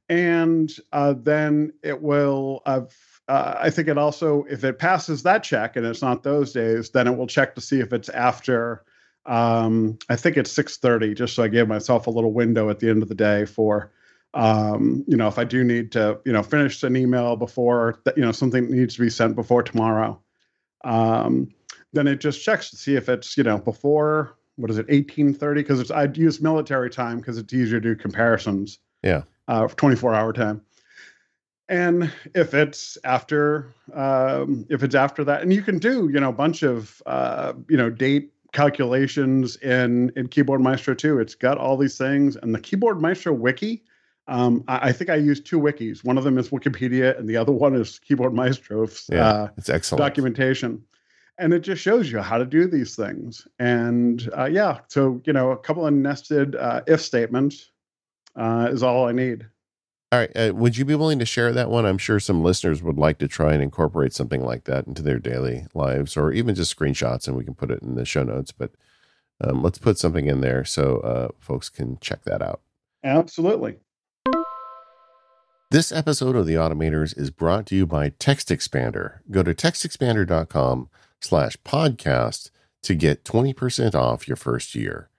and 0.09 0.71
uh, 0.91 1.13
then 1.13 1.73
it 1.83 2.01
will. 2.01 2.61
Uh, 2.65 2.81
I 3.27 3.71
think 3.71 3.87
it 3.87 3.97
also, 3.97 4.45
if 4.47 4.63
it 4.63 4.77
passes 4.77 5.23
that 5.23 5.41
check 5.41 5.75
and 5.75 5.85
it's 5.85 6.03
not 6.03 6.21
those 6.21 6.53
days, 6.53 6.91
then 6.91 7.07
it 7.07 7.17
will 7.17 7.25
check 7.25 7.55
to 7.55 7.61
see 7.61 7.79
if 7.79 7.91
it's 7.91 8.09
after. 8.09 8.83
Um, 9.25 9.97
I 10.09 10.15
think 10.15 10.37
it's 10.37 10.51
six 10.51 10.77
thirty, 10.77 11.15
just 11.15 11.33
so 11.33 11.41
I 11.41 11.47
gave 11.47 11.67
myself 11.67 12.05
a 12.05 12.11
little 12.11 12.33
window 12.33 12.69
at 12.69 12.79
the 12.79 12.89
end 12.89 13.01
of 13.01 13.09
the 13.09 13.15
day 13.15 13.45
for 13.45 13.91
um, 14.35 15.05
you 15.07 15.15
know, 15.15 15.27
if 15.27 15.39
I 15.39 15.45
do 15.45 15.63
need 15.63 15.93
to, 15.93 16.19
you 16.25 16.33
know, 16.33 16.43
finish 16.43 16.83
an 16.83 16.97
email 16.97 17.37
before 17.37 17.99
that, 18.03 18.17
you 18.17 18.23
know, 18.23 18.33
something 18.33 18.69
needs 18.69 18.95
to 18.95 19.01
be 19.01 19.09
sent 19.09 19.35
before 19.35 19.63
tomorrow. 19.63 20.19
Um, 20.83 21.53
then 21.95 22.07
it 22.07 22.19
just 22.19 22.43
checks 22.43 22.69
to 22.69 22.75
see 22.75 22.95
if 22.95 23.09
it's 23.09 23.37
you 23.37 23.43
know 23.43 23.57
before 23.57 24.35
what 24.57 24.69
is 24.69 24.77
it 24.77 24.87
1830 24.87 25.61
because 25.61 25.79
it's 25.79 25.91
I'd 25.91 26.17
use 26.17 26.41
military 26.41 26.89
time 26.89 27.17
because 27.17 27.37
it's 27.37 27.53
easier 27.53 27.79
to 27.79 27.95
do 27.95 27.95
comparisons. 27.95 28.79
Yeah. 29.03 29.23
Uh, 29.47 29.67
24 29.67 30.15
hour 30.15 30.33
time. 30.33 30.61
And 31.67 32.11
if 32.33 32.53
it's 32.53 32.97
after, 33.03 33.73
um, 33.93 34.65
if 34.69 34.83
it's 34.83 34.95
after 34.95 35.23
that, 35.23 35.41
and 35.41 35.51
you 35.51 35.61
can 35.61 35.79
do, 35.79 36.09
you 36.11 36.19
know, 36.19 36.29
a 36.29 36.33
bunch 36.33 36.63
of, 36.63 37.01
uh, 37.05 37.53
you 37.69 37.77
know, 37.77 37.89
date 37.89 38.31
calculations 38.53 39.55
in 39.57 40.11
in 40.15 40.27
Keyboard 40.27 40.61
Maestro 40.61 40.93
too. 40.93 41.19
It's 41.19 41.35
got 41.35 41.57
all 41.57 41.75
these 41.75 41.97
things, 41.97 42.35
and 42.35 42.53
the 42.53 42.59
Keyboard 42.59 43.01
Maestro 43.01 43.33
wiki. 43.33 43.83
Um, 44.27 44.63
I, 44.67 44.89
I, 44.89 44.91
think 44.91 45.11
I 45.11 45.15
use 45.15 45.39
two 45.39 45.59
wikis. 45.59 46.03
One 46.03 46.17
of 46.17 46.23
them 46.23 46.39
is 46.39 46.49
Wikipedia, 46.49 47.17
and 47.19 47.29
the 47.29 47.37
other 47.37 47.51
one 47.51 47.75
is 47.75 47.99
Keyboard 47.99 48.33
Maestro's 48.33 49.07
yeah, 49.11 49.27
uh, 49.27 49.49
it's 49.57 49.69
excellent 49.69 49.99
documentation 49.99 50.83
and 51.37 51.53
it 51.53 51.59
just 51.59 51.81
shows 51.81 52.11
you 52.11 52.19
how 52.19 52.37
to 52.37 52.45
do 52.45 52.67
these 52.67 52.95
things. 52.95 53.47
And 53.59 54.29
uh, 54.37 54.45
yeah, 54.45 54.79
so 54.87 55.21
you 55.25 55.33
know, 55.33 55.51
a 55.51 55.57
couple 55.57 55.85
of 55.85 55.93
nested 55.93 56.55
uh, 56.55 56.81
if 56.87 57.01
statements 57.01 57.71
uh, 58.35 58.69
is 58.71 58.83
all 58.83 59.07
I 59.07 59.11
need. 59.11 59.47
All 60.11 60.19
right, 60.19 60.31
uh, 60.37 60.53
would 60.53 60.77
you 60.77 60.85
be 60.85 60.95
willing 60.95 61.19
to 61.19 61.25
share 61.25 61.51
that 61.51 61.69
one? 61.69 61.85
I'm 61.85 61.97
sure 61.97 62.19
some 62.19 62.43
listeners 62.43 62.81
would 62.81 62.97
like 62.97 63.17
to 63.19 63.27
try 63.27 63.53
and 63.53 63.61
incorporate 63.61 64.13
something 64.13 64.43
like 64.43 64.65
that 64.65 64.87
into 64.87 65.01
their 65.01 65.19
daily 65.19 65.65
lives, 65.73 66.15
or 66.15 66.31
even 66.31 66.55
just 66.55 66.77
screenshots, 66.77 67.27
and 67.27 67.35
we 67.35 67.43
can 67.43 67.55
put 67.55 67.71
it 67.71 67.81
in 67.81 67.95
the 67.95 68.05
show 68.05 68.23
notes. 68.23 68.51
But 68.51 68.71
um, 69.41 69.61
let's 69.61 69.79
put 69.79 69.97
something 69.97 70.27
in 70.27 70.41
there 70.41 70.63
so 70.63 70.99
uh, 70.99 71.27
folks 71.39 71.69
can 71.69 71.97
check 71.99 72.23
that 72.23 72.41
out. 72.41 72.61
Absolutely. 73.03 73.77
This 75.71 75.91
episode 75.91 76.35
of 76.35 76.45
The 76.45 76.53
Automators 76.53 77.17
is 77.17 77.31
brought 77.31 77.65
to 77.67 77.75
you 77.75 77.85
by 77.85 78.09
Text 78.09 78.49
Expander. 78.49 79.19
Go 79.29 79.43
to 79.43 79.53
textexpander.com 79.53 80.89
slash 81.21 81.57
podcast 81.65 82.51
to 82.83 82.95
get 82.95 83.23
20% 83.23 83.95
off 83.95 84.27
your 84.27 84.37
first 84.37 84.75
year. 84.75 85.09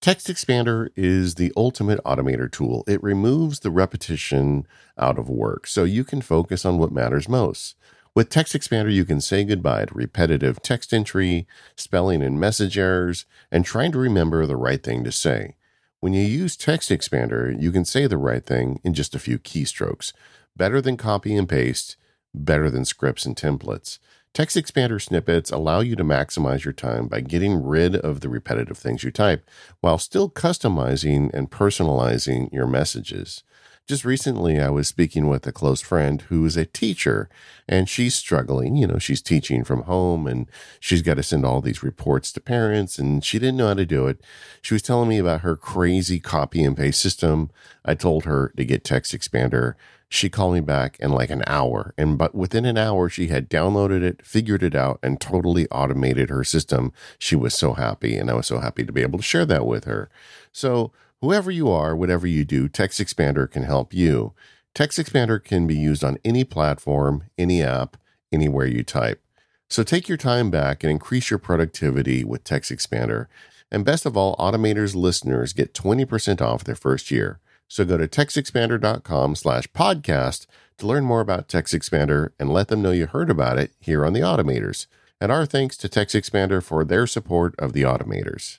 Text 0.00 0.28
Expander 0.28 0.90
is 0.96 1.36
the 1.36 1.52
ultimate 1.56 1.98
automator 2.04 2.50
tool. 2.50 2.84
It 2.86 3.02
removes 3.02 3.60
the 3.60 3.70
repetition 3.70 4.66
out 4.98 5.18
of 5.18 5.30
work 5.30 5.66
so 5.66 5.84
you 5.84 6.04
can 6.04 6.20
focus 6.20 6.64
on 6.64 6.78
what 6.78 6.92
matters 6.92 7.28
most. 7.28 7.74
With 8.14 8.28
Text 8.28 8.54
Expander, 8.54 8.92
you 8.92 9.04
can 9.04 9.20
say 9.20 9.44
goodbye 9.44 9.86
to 9.86 9.94
repetitive 9.94 10.62
text 10.62 10.92
entry, 10.92 11.46
spelling 11.74 12.22
and 12.22 12.38
message 12.38 12.78
errors, 12.78 13.24
and 13.50 13.64
trying 13.64 13.92
to 13.92 13.98
remember 13.98 14.46
the 14.46 14.56
right 14.56 14.82
thing 14.82 15.04
to 15.04 15.10
say. 15.10 15.56
When 16.00 16.12
you 16.12 16.22
use 16.22 16.54
Text 16.56 16.90
Expander, 16.90 17.60
you 17.60 17.72
can 17.72 17.84
say 17.86 18.06
the 18.06 18.18
right 18.18 18.44
thing 18.44 18.80
in 18.84 18.92
just 18.92 19.14
a 19.14 19.18
few 19.18 19.38
keystrokes. 19.38 20.12
Better 20.54 20.80
than 20.80 20.96
copy 20.96 21.34
and 21.34 21.48
paste, 21.48 21.96
better 22.34 22.70
than 22.70 22.84
scripts 22.84 23.24
and 23.24 23.34
templates. 23.34 23.98
TextExpander 24.34 25.00
snippets 25.00 25.52
allow 25.52 25.78
you 25.78 25.94
to 25.94 26.02
maximize 26.02 26.64
your 26.64 26.72
time 26.72 27.06
by 27.06 27.20
getting 27.20 27.62
rid 27.62 27.94
of 27.94 28.18
the 28.18 28.28
repetitive 28.28 28.76
things 28.76 29.04
you 29.04 29.12
type 29.12 29.48
while 29.80 29.96
still 29.96 30.28
customizing 30.28 31.32
and 31.32 31.52
personalizing 31.52 32.52
your 32.52 32.66
messages. 32.66 33.44
Just 33.86 34.06
recently, 34.06 34.58
I 34.58 34.70
was 34.70 34.88
speaking 34.88 35.28
with 35.28 35.46
a 35.46 35.52
close 35.52 35.82
friend 35.82 36.22
who 36.22 36.46
is 36.46 36.56
a 36.56 36.64
teacher 36.64 37.28
and 37.68 37.86
she's 37.86 38.14
struggling. 38.14 38.76
You 38.76 38.86
know, 38.86 38.98
she's 38.98 39.20
teaching 39.20 39.62
from 39.62 39.82
home 39.82 40.26
and 40.26 40.48
she's 40.80 41.02
got 41.02 41.14
to 41.18 41.22
send 41.22 41.44
all 41.44 41.60
these 41.60 41.82
reports 41.82 42.32
to 42.32 42.40
parents 42.40 42.98
and 42.98 43.22
she 43.22 43.38
didn't 43.38 43.58
know 43.58 43.66
how 43.66 43.74
to 43.74 43.84
do 43.84 44.06
it. 44.06 44.22
She 44.62 44.72
was 44.72 44.80
telling 44.80 45.10
me 45.10 45.18
about 45.18 45.42
her 45.42 45.54
crazy 45.54 46.18
copy 46.18 46.64
and 46.64 46.74
paste 46.74 46.98
system. 47.02 47.50
I 47.84 47.94
told 47.94 48.24
her 48.24 48.54
to 48.56 48.64
get 48.64 48.84
Text 48.84 49.12
Expander. 49.12 49.74
she 50.08 50.30
called 50.30 50.54
me 50.54 50.60
back 50.60 50.96
in 51.00 51.10
like 51.10 51.28
an 51.28 51.42
hour. 51.46 51.92
And 51.98 52.16
but 52.16 52.34
within 52.34 52.64
an 52.64 52.78
hour, 52.78 53.10
she 53.10 53.28
had 53.28 53.50
downloaded 53.50 54.02
it, 54.02 54.24
figured 54.24 54.62
it 54.62 54.74
out, 54.74 54.98
and 55.02 55.20
totally 55.20 55.66
automated 55.68 56.30
her 56.30 56.42
system. 56.44 56.90
She 57.18 57.36
was 57.36 57.52
so 57.52 57.74
happy. 57.74 58.16
And 58.16 58.30
I 58.30 58.34
was 58.34 58.46
so 58.46 58.60
happy 58.60 58.84
to 58.84 58.92
be 58.92 59.02
able 59.02 59.18
to 59.18 59.24
share 59.24 59.44
that 59.44 59.66
with 59.66 59.84
her. 59.84 60.08
So, 60.52 60.92
whoever 61.24 61.50
you 61.50 61.70
are, 61.70 61.96
whatever 61.96 62.26
you 62.26 62.44
do, 62.44 62.68
TextExpander 62.68 63.50
can 63.50 63.62
help 63.62 63.94
you. 63.94 64.34
TextExpander 64.74 65.42
can 65.42 65.66
be 65.66 65.74
used 65.74 66.04
on 66.04 66.18
any 66.24 66.44
platform, 66.44 67.24
any 67.38 67.62
app, 67.62 67.96
anywhere 68.30 68.66
you 68.66 68.82
type. 68.82 69.22
So 69.70 69.82
take 69.82 70.06
your 70.08 70.18
time 70.18 70.50
back 70.50 70.84
and 70.84 70.90
increase 70.90 71.30
your 71.30 71.38
productivity 71.38 72.24
with 72.24 72.44
TextExpander. 72.44 73.26
And 73.70 73.84
best 73.84 74.04
of 74.04 74.16
all, 74.16 74.36
Automators 74.36 74.94
listeners 74.94 75.52
get 75.52 75.72
20% 75.72 76.42
off 76.42 76.64
their 76.64 76.74
first 76.74 77.10
year. 77.10 77.40
So 77.68 77.84
go 77.84 77.96
to 77.96 78.06
textexpander.com 78.06 79.34
slash 79.36 79.66
podcast 79.68 80.46
to 80.78 80.86
learn 80.86 81.04
more 81.04 81.20
about 81.20 81.48
TextExpander 81.48 82.32
and 82.38 82.52
let 82.52 82.68
them 82.68 82.82
know 82.82 82.90
you 82.90 83.06
heard 83.06 83.30
about 83.30 83.58
it 83.58 83.72
here 83.80 84.04
on 84.04 84.12
the 84.12 84.20
Automators. 84.20 84.86
And 85.20 85.32
our 85.32 85.46
thanks 85.46 85.76
to 85.78 85.88
TextExpander 85.88 86.62
for 86.62 86.84
their 86.84 87.06
support 87.06 87.54
of 87.58 87.72
the 87.72 87.82
Automators. 87.82 88.58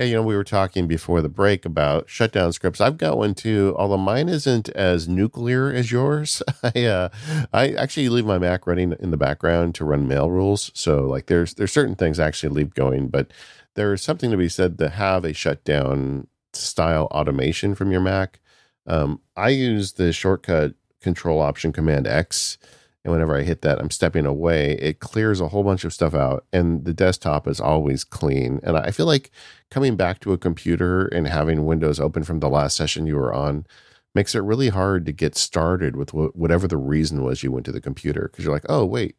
Yeah, 0.00 0.06
you 0.06 0.14
know, 0.14 0.22
we 0.22 0.34
were 0.34 0.44
talking 0.44 0.86
before 0.86 1.20
the 1.20 1.28
break 1.28 1.66
about 1.66 2.08
shutdown 2.08 2.54
scripts. 2.54 2.80
I've 2.80 2.96
got 2.96 3.18
one 3.18 3.34
too, 3.34 3.74
although 3.76 3.98
mine 3.98 4.30
isn't 4.30 4.70
as 4.70 5.06
nuclear 5.06 5.70
as 5.70 5.92
yours. 5.92 6.42
I 6.62 6.84
uh, 6.86 7.08
I 7.52 7.72
actually 7.72 8.08
leave 8.08 8.24
my 8.24 8.38
Mac 8.38 8.66
running 8.66 8.94
in 8.98 9.10
the 9.10 9.18
background 9.18 9.74
to 9.74 9.84
run 9.84 10.08
mail 10.08 10.30
rules. 10.30 10.70
So 10.72 11.02
like 11.02 11.26
there's 11.26 11.52
there's 11.52 11.72
certain 11.72 11.96
things 11.96 12.18
I 12.18 12.26
actually 12.26 12.48
leave 12.48 12.72
going, 12.72 13.08
but 13.08 13.30
there's 13.74 14.00
something 14.00 14.30
to 14.30 14.38
be 14.38 14.48
said 14.48 14.78
to 14.78 14.88
have 14.88 15.26
a 15.26 15.34
shutdown 15.34 16.28
style 16.54 17.04
automation 17.10 17.74
from 17.74 17.92
your 17.92 18.00
Mac. 18.00 18.40
Um, 18.86 19.20
I 19.36 19.50
use 19.50 19.92
the 19.92 20.14
shortcut 20.14 20.76
Control 21.02 21.42
Option 21.42 21.74
Command 21.74 22.06
X 22.06 22.56
and 23.04 23.12
whenever 23.12 23.36
I 23.36 23.42
hit 23.42 23.62
that, 23.62 23.80
I'm 23.80 23.90
stepping 23.90 24.26
away. 24.26 24.72
It 24.72 25.00
clears 25.00 25.40
a 25.40 25.48
whole 25.48 25.64
bunch 25.64 25.84
of 25.84 25.92
stuff 25.92 26.14
out, 26.14 26.44
and 26.52 26.84
the 26.84 26.92
desktop 26.92 27.48
is 27.48 27.60
always 27.60 28.04
clean. 28.04 28.60
And 28.62 28.76
I 28.76 28.90
feel 28.90 29.06
like 29.06 29.30
coming 29.70 29.96
back 29.96 30.20
to 30.20 30.32
a 30.32 30.38
computer 30.38 31.06
and 31.06 31.26
having 31.26 31.64
Windows 31.64 31.98
open 31.98 32.24
from 32.24 32.40
the 32.40 32.50
last 32.50 32.76
session 32.76 33.06
you 33.06 33.16
were 33.16 33.32
on 33.32 33.66
makes 34.14 34.34
it 34.34 34.40
really 34.40 34.68
hard 34.68 35.06
to 35.06 35.12
get 35.12 35.36
started 35.36 35.96
with 35.96 36.12
whatever 36.12 36.66
the 36.66 36.76
reason 36.76 37.22
was 37.22 37.42
you 37.42 37.52
went 37.52 37.64
to 37.64 37.72
the 37.72 37.80
computer 37.80 38.28
because 38.30 38.44
you're 38.44 38.52
like, 38.52 38.66
oh, 38.68 38.84
wait, 38.84 39.16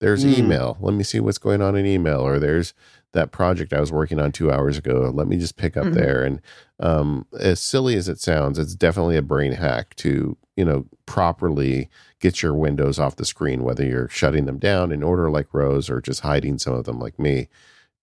there's 0.00 0.24
mm. 0.24 0.38
email. 0.38 0.76
Let 0.80 0.94
me 0.94 1.04
see 1.04 1.20
what's 1.20 1.38
going 1.38 1.62
on 1.62 1.76
in 1.76 1.86
email. 1.86 2.20
Or 2.20 2.38
there's 2.38 2.74
that 3.12 3.30
project 3.30 3.72
I 3.72 3.80
was 3.80 3.92
working 3.92 4.18
on 4.18 4.32
two 4.32 4.50
hours 4.50 4.78
ago. 4.78 5.10
Let 5.14 5.28
me 5.28 5.36
just 5.36 5.56
pick 5.56 5.76
up 5.76 5.84
mm-hmm. 5.84 5.94
there. 5.94 6.24
And 6.24 6.40
um, 6.80 7.26
as 7.38 7.60
silly 7.60 7.94
as 7.94 8.08
it 8.08 8.18
sounds, 8.18 8.58
it's 8.58 8.74
definitely 8.74 9.16
a 9.16 9.22
brain 9.22 9.52
hack 9.52 9.94
to, 9.96 10.36
you 10.56 10.64
know, 10.64 10.86
properly 11.04 11.88
get 12.20 12.42
your 12.42 12.54
windows 12.54 12.98
off 12.98 13.16
the 13.16 13.24
screen, 13.24 13.62
whether 13.62 13.84
you're 13.84 14.08
shutting 14.08 14.46
them 14.46 14.58
down 14.58 14.90
in 14.90 15.02
order 15.02 15.30
like 15.30 15.52
Rose 15.52 15.90
or 15.90 16.00
just 16.00 16.20
hiding 16.20 16.58
some 16.58 16.72
of 16.72 16.84
them 16.84 16.98
like 16.98 17.18
me, 17.18 17.48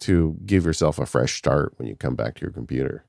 to 0.01 0.37
give 0.45 0.65
yourself 0.65 0.99
a 0.99 1.05
fresh 1.05 1.35
start 1.35 1.73
when 1.77 1.87
you 1.87 1.95
come 1.95 2.15
back 2.15 2.35
to 2.35 2.41
your 2.41 2.51
computer. 2.51 3.05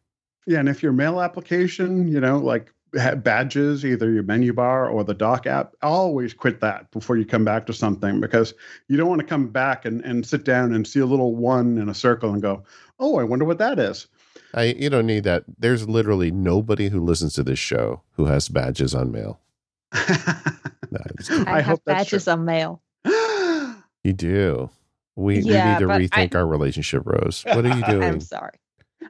Yeah, 0.47 0.61
and 0.61 0.69
if 0.69 0.83
your 0.83 0.93
mail 0.93 1.21
application, 1.21 2.09
you 2.09 2.21
know, 2.21 2.39
like 2.39 2.73
badges, 3.17 3.85
either 3.85 4.11
your 4.11 4.23
menu 4.23 4.53
bar 4.53 4.89
or 4.89 5.05
the 5.05 5.15
dock 5.15 5.47
app, 5.47 5.75
always 5.83 6.33
quit 6.33 6.61
that 6.61 6.91
before 6.91 7.17
you 7.17 7.25
come 7.25 7.45
back 7.45 7.67
to 7.67 7.73
something 7.73 8.21
because 8.21 8.55
you 8.89 8.97
don't 8.97 9.09
want 9.09 9.21
to 9.21 9.27
come 9.27 9.49
back 9.49 9.85
and, 9.85 10.01
and 10.05 10.27
sit 10.27 10.45
down 10.45 10.73
and 10.73 10.87
see 10.87 11.01
a 11.01 11.07
little 11.07 11.35
one 11.35 11.79
in 11.79 11.89
a 11.89 11.95
circle 11.95 12.33
and 12.33 12.43
go, 12.43 12.63
oh, 13.01 13.19
I 13.19 13.25
wonder 13.25 13.45
what 13.45 13.59
that 13.59 13.79
is. 13.79 14.07
I 14.53 14.65
you 14.65 14.91
don't 14.91 15.07
need 15.07 15.25
that. 15.25 15.45
There's 15.59 15.89
literally 15.89 16.31
nobody 16.31 16.89
who 16.89 17.01
listens 17.01 17.35
to 17.35 17.43
this 17.43 17.59
show 17.59 18.03
who 18.13 18.27
has 18.27 18.49
badges 18.49 18.95
on 18.95 19.11
mail. 19.11 19.41
I, 19.93 21.45
I 21.47 21.61
have 21.61 21.85
badges 21.85 22.29
on 22.29 22.45
mail. 22.45 22.83
you 23.05 24.13
do. 24.13 24.71
We, 25.17 25.41
yeah, 25.41 25.79
we 25.79 25.87
need 25.87 26.11
to 26.11 26.17
rethink 26.17 26.35
I, 26.35 26.39
our 26.39 26.47
relationship, 26.47 27.03
Rose. 27.05 27.45
What 27.45 27.65
are 27.65 27.77
you 27.77 27.85
doing? 27.89 28.03
I'm 28.03 28.21
sorry. 28.21 28.59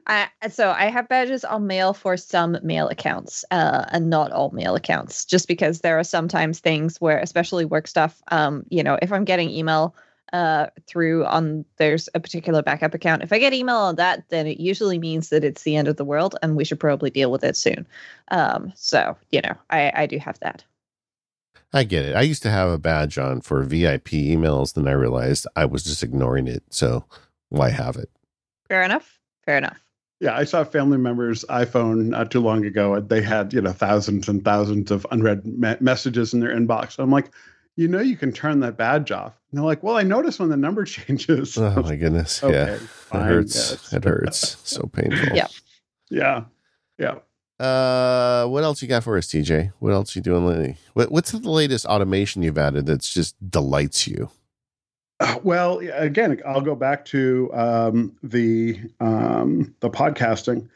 I, 0.07 0.27
so 0.49 0.69
I 0.69 0.85
have 0.85 1.07
badges 1.07 1.43
on 1.43 1.67
mail 1.67 1.93
for 1.93 2.17
some 2.17 2.57
mail 2.61 2.87
accounts, 2.89 3.43
uh, 3.49 3.85
and 3.89 4.09
not 4.09 4.31
all 4.31 4.51
mail 4.51 4.75
accounts, 4.75 5.25
just 5.25 5.47
because 5.47 5.81
there 5.81 5.97
are 5.97 6.03
sometimes 6.03 6.59
things 6.59 6.97
where, 7.01 7.17
especially 7.17 7.65
work 7.65 7.87
stuff, 7.87 8.21
um, 8.29 8.65
you 8.69 8.83
know, 8.83 8.99
if 9.01 9.11
I'm 9.11 9.25
getting 9.25 9.49
email 9.49 9.95
uh 10.33 10.67
through 10.87 11.25
on 11.25 11.65
there's 11.77 12.09
a 12.15 12.19
particular 12.19 12.61
backup 12.61 12.93
account 12.93 13.21
if 13.21 13.31
i 13.31 13.39
get 13.39 13.53
email 13.53 13.75
on 13.75 13.95
that 13.95 14.27
then 14.29 14.47
it 14.47 14.59
usually 14.59 14.97
means 14.97 15.29
that 15.29 15.43
it's 15.43 15.63
the 15.63 15.75
end 15.75 15.87
of 15.87 15.97
the 15.97 16.05
world 16.05 16.35
and 16.41 16.55
we 16.55 16.65
should 16.65 16.79
probably 16.79 17.09
deal 17.09 17.31
with 17.31 17.43
it 17.43 17.55
soon 17.55 17.85
um 18.31 18.73
so 18.75 19.15
you 19.31 19.41
know 19.41 19.55
i 19.69 19.91
i 19.95 20.05
do 20.05 20.17
have 20.17 20.39
that 20.39 20.63
I 21.73 21.83
get 21.83 22.05
it. 22.05 22.15
I 22.15 22.21
used 22.21 22.41
to 22.43 22.49
have 22.49 22.69
a 22.69 22.77
badge 22.77 23.17
on 23.17 23.41
for 23.41 23.61
VIP 23.63 24.11
emails, 24.11 24.73
then 24.73 24.87
I 24.87 24.93
realized 24.93 25.45
I 25.57 25.65
was 25.65 25.83
just 25.83 26.03
ignoring 26.03 26.47
it. 26.47 26.63
So 26.69 27.03
why 27.49 27.69
have 27.69 27.97
it? 27.97 28.09
Fair 28.69 28.81
enough. 28.83 29.19
Fair 29.45 29.57
enough. 29.57 29.77
Yeah, 30.21 30.35
I 30.35 30.45
saw 30.45 30.61
a 30.61 30.65
family 30.65 30.97
member's 30.97 31.43
iPhone 31.45 32.05
not 32.05 32.31
too 32.31 32.39
long 32.39 32.65
ago. 32.65 32.93
And 32.93 33.09
they 33.09 33.21
had, 33.21 33.53
you 33.53 33.61
know, 33.61 33.73
thousands 33.73 34.29
and 34.29 34.43
thousands 34.43 34.89
of 34.89 35.05
unread 35.11 35.45
me- 35.45 35.75
messages 35.81 36.33
in 36.33 36.39
their 36.39 36.55
inbox. 36.55 36.97
I'm 36.97 37.11
like, 37.11 37.29
you 37.75 37.87
know, 37.87 37.99
you 37.99 38.15
can 38.15 38.31
turn 38.31 38.61
that 38.61 38.77
badge 38.77 39.11
off. 39.11 39.33
And 39.51 39.57
they're 39.57 39.65
like, 39.65 39.83
well, 39.83 39.97
I 39.97 40.03
noticed 40.03 40.39
when 40.39 40.49
the 40.49 40.57
number 40.57 40.85
changes. 40.85 41.57
Oh 41.57 41.81
my 41.81 41.95
goodness. 41.95 42.43
okay, 42.43 42.53
yeah. 42.53 42.77
Fine, 42.77 43.21
it 43.21 43.25
hurts. 43.25 43.55
Yes. 43.55 43.93
It 43.93 44.03
hurts. 44.03 44.57
so 44.63 44.83
painful. 44.93 45.35
Yeah. 45.35 45.47
Yeah. 46.09 46.43
Yeah. 46.97 47.15
Uh, 47.59 48.47
what 48.47 48.63
else 48.63 48.81
you 48.81 48.87
got 48.87 49.03
for 49.03 49.17
us, 49.17 49.27
TJ? 49.27 49.71
What 49.79 49.93
else 49.93 50.15
you 50.15 50.21
doing 50.21 50.45
lately? 50.45 50.77
What, 50.93 51.11
what's 51.11 51.31
the 51.31 51.39
latest 51.39 51.85
automation 51.85 52.43
you've 52.43 52.57
added 52.57 52.85
that's 52.85 53.13
just 53.13 53.35
delights 53.49 54.07
you? 54.07 54.29
Uh, 55.21 55.39
well, 55.43 55.79
again, 55.93 56.41
I'll 56.45 56.59
go 56.59 56.75
back 56.75 57.05
to 57.05 57.49
um, 57.53 58.17
the 58.21 58.81
um, 58.99 59.73
the 59.79 59.89
podcasting. 59.89 60.67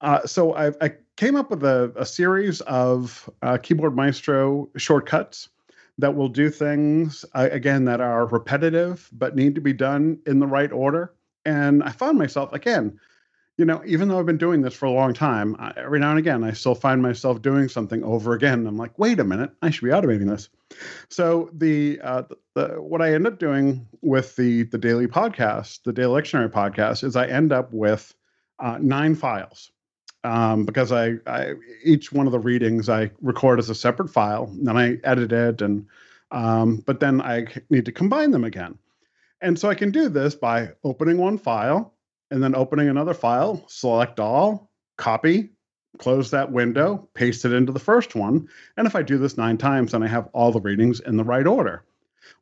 Uh, 0.00 0.24
so 0.24 0.54
i 0.54 0.72
I 0.80 0.92
came 1.16 1.34
up 1.34 1.50
with 1.50 1.64
a, 1.64 1.92
a 1.96 2.06
series 2.06 2.60
of 2.62 3.28
uh, 3.42 3.58
Keyboard 3.60 3.96
Maestro 3.96 4.68
shortcuts 4.76 5.48
that 5.98 6.14
will 6.14 6.28
do 6.28 6.48
things 6.50 7.24
uh, 7.34 7.48
again 7.50 7.84
that 7.84 8.00
are 8.00 8.26
repetitive 8.26 9.08
but 9.12 9.36
need 9.36 9.54
to 9.54 9.60
be 9.60 9.72
done 9.72 10.18
in 10.26 10.38
the 10.38 10.46
right 10.46 10.72
order. 10.72 11.12
And 11.44 11.82
I 11.82 11.90
found 11.90 12.18
myself 12.18 12.52
again 12.52 12.98
you 13.58 13.64
know, 13.64 13.82
even 13.84 14.08
though 14.08 14.20
I've 14.20 14.26
been 14.26 14.38
doing 14.38 14.62
this 14.62 14.72
for 14.72 14.86
a 14.86 14.90
long 14.92 15.12
time, 15.12 15.56
I, 15.58 15.72
every 15.76 15.98
now 15.98 16.10
and 16.10 16.18
again, 16.18 16.44
I 16.44 16.52
still 16.52 16.76
find 16.76 17.02
myself 17.02 17.42
doing 17.42 17.68
something 17.68 18.04
over 18.04 18.32
again. 18.32 18.64
I'm 18.66 18.76
like, 18.76 18.96
wait 18.98 19.18
a 19.18 19.24
minute, 19.24 19.50
I 19.60 19.70
should 19.70 19.84
be 19.84 19.90
automating 19.90 20.28
this. 20.28 20.48
So 21.10 21.50
the, 21.52 22.00
uh, 22.02 22.22
the, 22.22 22.36
the 22.54 22.66
what 22.80 23.02
I 23.02 23.12
end 23.12 23.26
up 23.26 23.40
doing 23.40 23.86
with 24.00 24.36
the 24.36 24.62
the 24.62 24.78
daily 24.78 25.08
podcast, 25.08 25.82
the 25.82 25.92
daily 25.92 26.22
lectionary 26.22 26.50
podcast, 26.50 27.02
is 27.02 27.16
I 27.16 27.26
end 27.26 27.52
up 27.52 27.72
with 27.72 28.14
uh, 28.60 28.78
nine 28.80 29.16
files 29.16 29.72
um, 30.24 30.64
because 30.64 30.92
I, 30.92 31.14
I 31.26 31.54
each 31.84 32.12
one 32.12 32.26
of 32.26 32.32
the 32.32 32.38
readings 32.38 32.88
I 32.88 33.10
record 33.20 33.58
as 33.58 33.70
a 33.70 33.74
separate 33.74 34.10
file, 34.10 34.44
and 34.44 34.66
then 34.66 34.76
I 34.76 34.98
edit 35.04 35.32
it, 35.32 35.62
and 35.62 35.86
um, 36.30 36.82
but 36.86 37.00
then 37.00 37.20
I 37.20 37.46
need 37.70 37.84
to 37.86 37.92
combine 37.92 38.30
them 38.30 38.44
again. 38.44 38.78
And 39.40 39.58
so 39.58 39.68
I 39.68 39.74
can 39.74 39.90
do 39.90 40.08
this 40.08 40.34
by 40.34 40.70
opening 40.84 41.18
one 41.18 41.38
file 41.38 41.94
and 42.30 42.42
then 42.42 42.54
opening 42.54 42.88
another 42.88 43.14
file, 43.14 43.64
select 43.68 44.20
all, 44.20 44.70
copy, 44.96 45.50
close 45.98 46.30
that 46.30 46.52
window, 46.52 47.08
paste 47.14 47.44
it 47.44 47.52
into 47.52 47.72
the 47.72 47.78
first 47.78 48.14
one. 48.14 48.48
And 48.76 48.86
if 48.86 48.96
I 48.96 49.02
do 49.02 49.16
this 49.16 49.36
nine 49.36 49.56
times, 49.56 49.92
then 49.92 50.02
I 50.02 50.08
have 50.08 50.28
all 50.32 50.52
the 50.52 50.60
readings 50.60 51.00
in 51.00 51.16
the 51.16 51.24
right 51.24 51.46
order. 51.46 51.84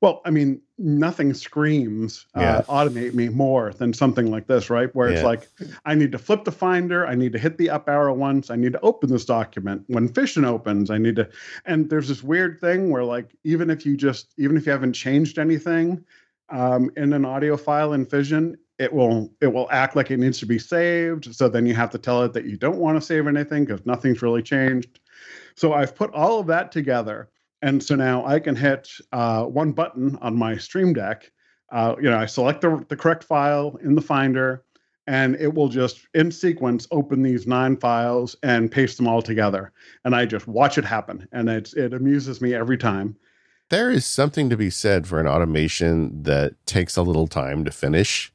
Well, 0.02 0.20
I 0.26 0.30
mean, 0.30 0.61
nothing 0.78 1.32
screams 1.32 2.26
uh, 2.35 2.62
automate 2.62 3.14
me 3.14 3.30
more 3.30 3.72
than 3.72 3.94
something 3.94 4.30
like 4.30 4.46
this, 4.46 4.68
right? 4.68 4.94
Where 4.94 5.09
yeah. 5.09 5.14
it's 5.14 5.24
like, 5.24 5.48
I 5.87 5.94
need 5.94 6.12
to 6.12 6.18
flip 6.18 6.44
the 6.44 6.52
finder, 6.52 7.06
I 7.06 7.14
need 7.14 7.32
to 7.32 7.38
hit 7.38 7.56
the 7.56 7.70
up 7.70 7.88
arrow 7.88 8.12
once, 8.12 8.50
I 8.50 8.56
need 8.56 8.72
to 8.72 8.80
open 8.80 9.11
this 9.11 9.24
document. 9.24 9.85
When 9.87 10.09
Fission 10.09 10.44
opens, 10.44 10.90
I 10.90 10.98
need 10.98 11.16
to, 11.16 11.28
and 11.64 11.88
there's 11.88 12.09
this 12.09 12.22
weird 12.22 12.61
thing 12.61 12.90
where, 12.90 13.04
like, 13.04 13.35
even 13.44 13.70
if 13.70 13.87
you 13.87 13.96
just, 13.96 14.35
even 14.37 14.56
if 14.56 14.66
you 14.66 14.72
haven't 14.72 14.92
changed 14.92 15.38
anything 15.38 16.04
um, 16.50 16.90
in 16.96 17.14
an 17.14 17.24
audio 17.24 17.56
file 17.56 17.94
in 17.94 18.04
Fission, 18.04 18.59
it 18.78 18.92
will 18.92 19.32
it 19.40 19.46
will 19.46 19.68
act 19.70 19.96
like 19.96 20.11
it 20.11 20.18
needs 20.18 20.38
to 20.38 20.46
be 20.46 20.59
saved 20.59 21.35
so 21.35 21.48
then 21.48 21.64
you 21.64 21.74
have 21.74 21.90
to 21.90 21.98
tell 21.98 22.22
it 22.22 22.35
that 22.35 22.44
you 22.44 22.59
don't 22.59 22.76
want 22.76 22.94
to 22.94 23.00
save 23.00 23.26
anything 23.26 23.64
because 23.64 23.85
nothing's 23.87 24.20
really 24.20 24.42
changed 24.42 25.00
so 25.54 25.72
i've 25.72 25.94
put 25.94 26.12
all 26.12 26.38
of 26.38 26.46
that 26.46 26.70
together 26.70 27.30
and 27.62 27.83
so 27.83 27.95
now 27.95 28.25
i 28.27 28.38
can 28.38 28.57
hit 28.57 28.88
uh, 29.12 29.45
one 29.45 29.73
button 29.73 30.16
on 30.21 30.37
my 30.37 30.57
stream 30.57 30.92
deck 30.92 31.31
uh, 31.73 31.95
you 31.99 32.09
know 32.11 32.19
i 32.19 32.27
select 32.27 32.61
the, 32.61 32.85
the 32.88 32.97
correct 32.97 33.25
file 33.25 33.79
in 33.83 33.95
the 33.95 34.01
finder 34.01 34.62
and 35.09 35.37
it 35.37 35.55
will 35.55 35.69
just 35.69 36.07
in 36.14 36.33
sequence 36.33 36.87
open 36.90 37.23
these 37.23 37.47
nine 37.47 37.77
files 37.77 38.35
and 38.42 38.71
paste 38.71 38.97
them 38.97 39.09
all 39.09 39.23
together 39.23 39.73
and 40.05 40.14
i 40.14 40.25
just 40.25 40.47
watch 40.47 40.79
it 40.79 40.85
happen 40.85 41.27
and 41.33 41.49
it's 41.49 41.75
it 41.75 41.92
amuses 41.92 42.40
me 42.40 42.55
every 42.55 42.79
time 42.79 43.16
there 43.69 43.90
is 43.90 44.07
something 44.07 44.49
to 44.49 44.57
be 44.57 44.71
said 44.71 45.07
for 45.09 45.19
an 45.21 45.27
automation 45.27 46.23
that 46.23 46.55
takes 46.66 46.97
a 46.97 47.03
little 47.03 47.27
time 47.27 47.64
to 47.64 47.71
finish 47.71 48.33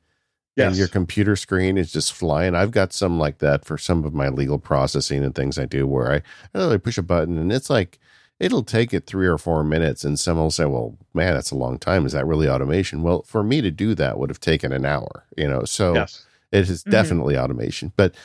Yes. 0.58 0.68
And 0.68 0.78
your 0.78 0.90
computer 0.90 1.36
screen 1.36 1.78
is 1.78 1.94
just 1.94 2.12
flying. 2.12 2.56
I've 2.56 2.72
got 2.72 2.92
some 2.92 3.18
like 3.18 3.38
that 3.38 3.64
for 3.64 3.78
some 3.78 4.04
of 4.04 4.14
my 4.14 4.28
legal 4.28 4.60
processing 4.60 5.24
and 5.24 5.34
things 5.34 5.58
I 5.58 5.66
do 5.66 5.88
where 5.88 6.12
I, 6.12 6.22
I 6.54 6.78
push 6.78 6.98
a 6.98 7.02
button 7.02 7.38
and 7.38 7.54
it's 7.54 7.70
like, 7.70 8.00
it'll 8.42 8.64
take 8.64 8.92
it 8.92 9.06
three 9.06 9.28
or 9.28 9.38
four 9.38 9.64
minutes. 9.64 10.04
And 10.04 10.20
someone 10.20 10.46
will 10.46 10.52
say, 10.52 10.66
well, 10.66 10.98
man, 11.14 11.36
that's 11.36 11.52
a 11.52 11.56
long 11.56 11.78
time. 11.78 12.08
Is 12.08 12.14
that 12.14 12.26
really 12.26 12.50
automation? 12.50 13.04
Well, 13.04 13.22
for 13.22 13.44
me 13.44 13.62
to 13.62 13.70
do 13.70 13.94
that 13.96 14.18
would 14.18 14.32
have 14.32 14.40
taken 14.40 14.74
an 14.74 14.84
hour, 14.84 15.26
you 15.38 15.48
know? 15.48 15.64
So 15.64 15.94
yes. 15.94 16.26
it 16.52 16.68
is 16.68 16.82
mm-hmm. 16.82 16.90
definitely 16.90 17.38
automation. 17.38 17.94
But 17.96 18.16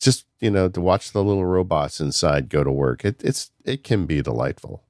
just, 0.00 0.24
you 0.40 0.50
know, 0.50 0.70
to 0.70 0.80
watch 0.80 1.12
the 1.12 1.22
little 1.22 1.44
robots 1.44 2.00
inside 2.00 2.48
go 2.48 2.64
to 2.64 2.72
work, 2.72 3.04
it, 3.04 3.22
it's, 3.22 3.50
it 3.66 3.84
can 3.84 4.06
be 4.06 4.22
delightful. 4.22 4.82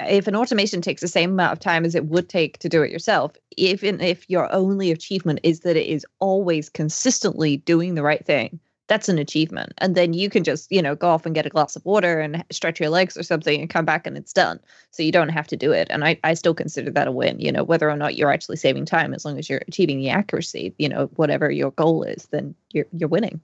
if 0.00 0.26
an 0.26 0.36
automation 0.36 0.80
takes 0.80 1.00
the 1.00 1.08
same 1.08 1.32
amount 1.32 1.52
of 1.52 1.60
time 1.60 1.84
as 1.84 1.94
it 1.94 2.06
would 2.06 2.28
take 2.28 2.58
to 2.58 2.68
do 2.68 2.82
it 2.82 2.90
yourself, 2.90 3.36
even 3.56 4.00
if 4.00 4.28
your 4.28 4.52
only 4.52 4.90
achievement 4.90 5.40
is 5.42 5.60
that 5.60 5.76
it 5.76 5.86
is 5.86 6.06
always 6.18 6.68
consistently 6.68 7.58
doing 7.58 7.94
the 7.94 8.02
right 8.02 8.24
thing, 8.24 8.58
that's 8.86 9.08
an 9.08 9.18
achievement. 9.18 9.72
And 9.78 9.94
then 9.94 10.12
you 10.12 10.28
can 10.28 10.44
just, 10.44 10.70
you 10.70 10.82
know, 10.82 10.94
go 10.94 11.08
off 11.08 11.24
and 11.24 11.34
get 11.34 11.46
a 11.46 11.50
glass 11.50 11.74
of 11.74 11.84
water 11.84 12.20
and 12.20 12.44
stretch 12.50 12.78
your 12.78 12.90
legs 12.90 13.16
or 13.16 13.22
something 13.22 13.60
and 13.60 13.70
come 13.70 13.84
back 13.84 14.06
and 14.06 14.16
it's 14.16 14.32
done. 14.32 14.60
So 14.90 15.02
you 15.02 15.12
don't 15.12 15.30
have 15.30 15.46
to 15.48 15.56
do 15.56 15.72
it. 15.72 15.88
And 15.90 16.04
I, 16.04 16.18
I 16.22 16.34
still 16.34 16.54
consider 16.54 16.90
that 16.90 17.08
a 17.08 17.12
win, 17.12 17.40
you 17.40 17.50
know, 17.50 17.64
whether 17.64 17.90
or 17.90 17.96
not 17.96 18.16
you're 18.16 18.32
actually 18.32 18.56
saving 18.56 18.84
time, 18.84 19.14
as 19.14 19.24
long 19.24 19.38
as 19.38 19.48
you're 19.48 19.62
achieving 19.66 19.98
the 19.98 20.10
accuracy, 20.10 20.74
you 20.78 20.88
know, 20.88 21.06
whatever 21.16 21.50
your 21.50 21.70
goal 21.72 22.02
is, 22.02 22.26
then 22.26 22.54
you're 22.72 22.86
you're 22.92 23.08
winning. 23.08 23.40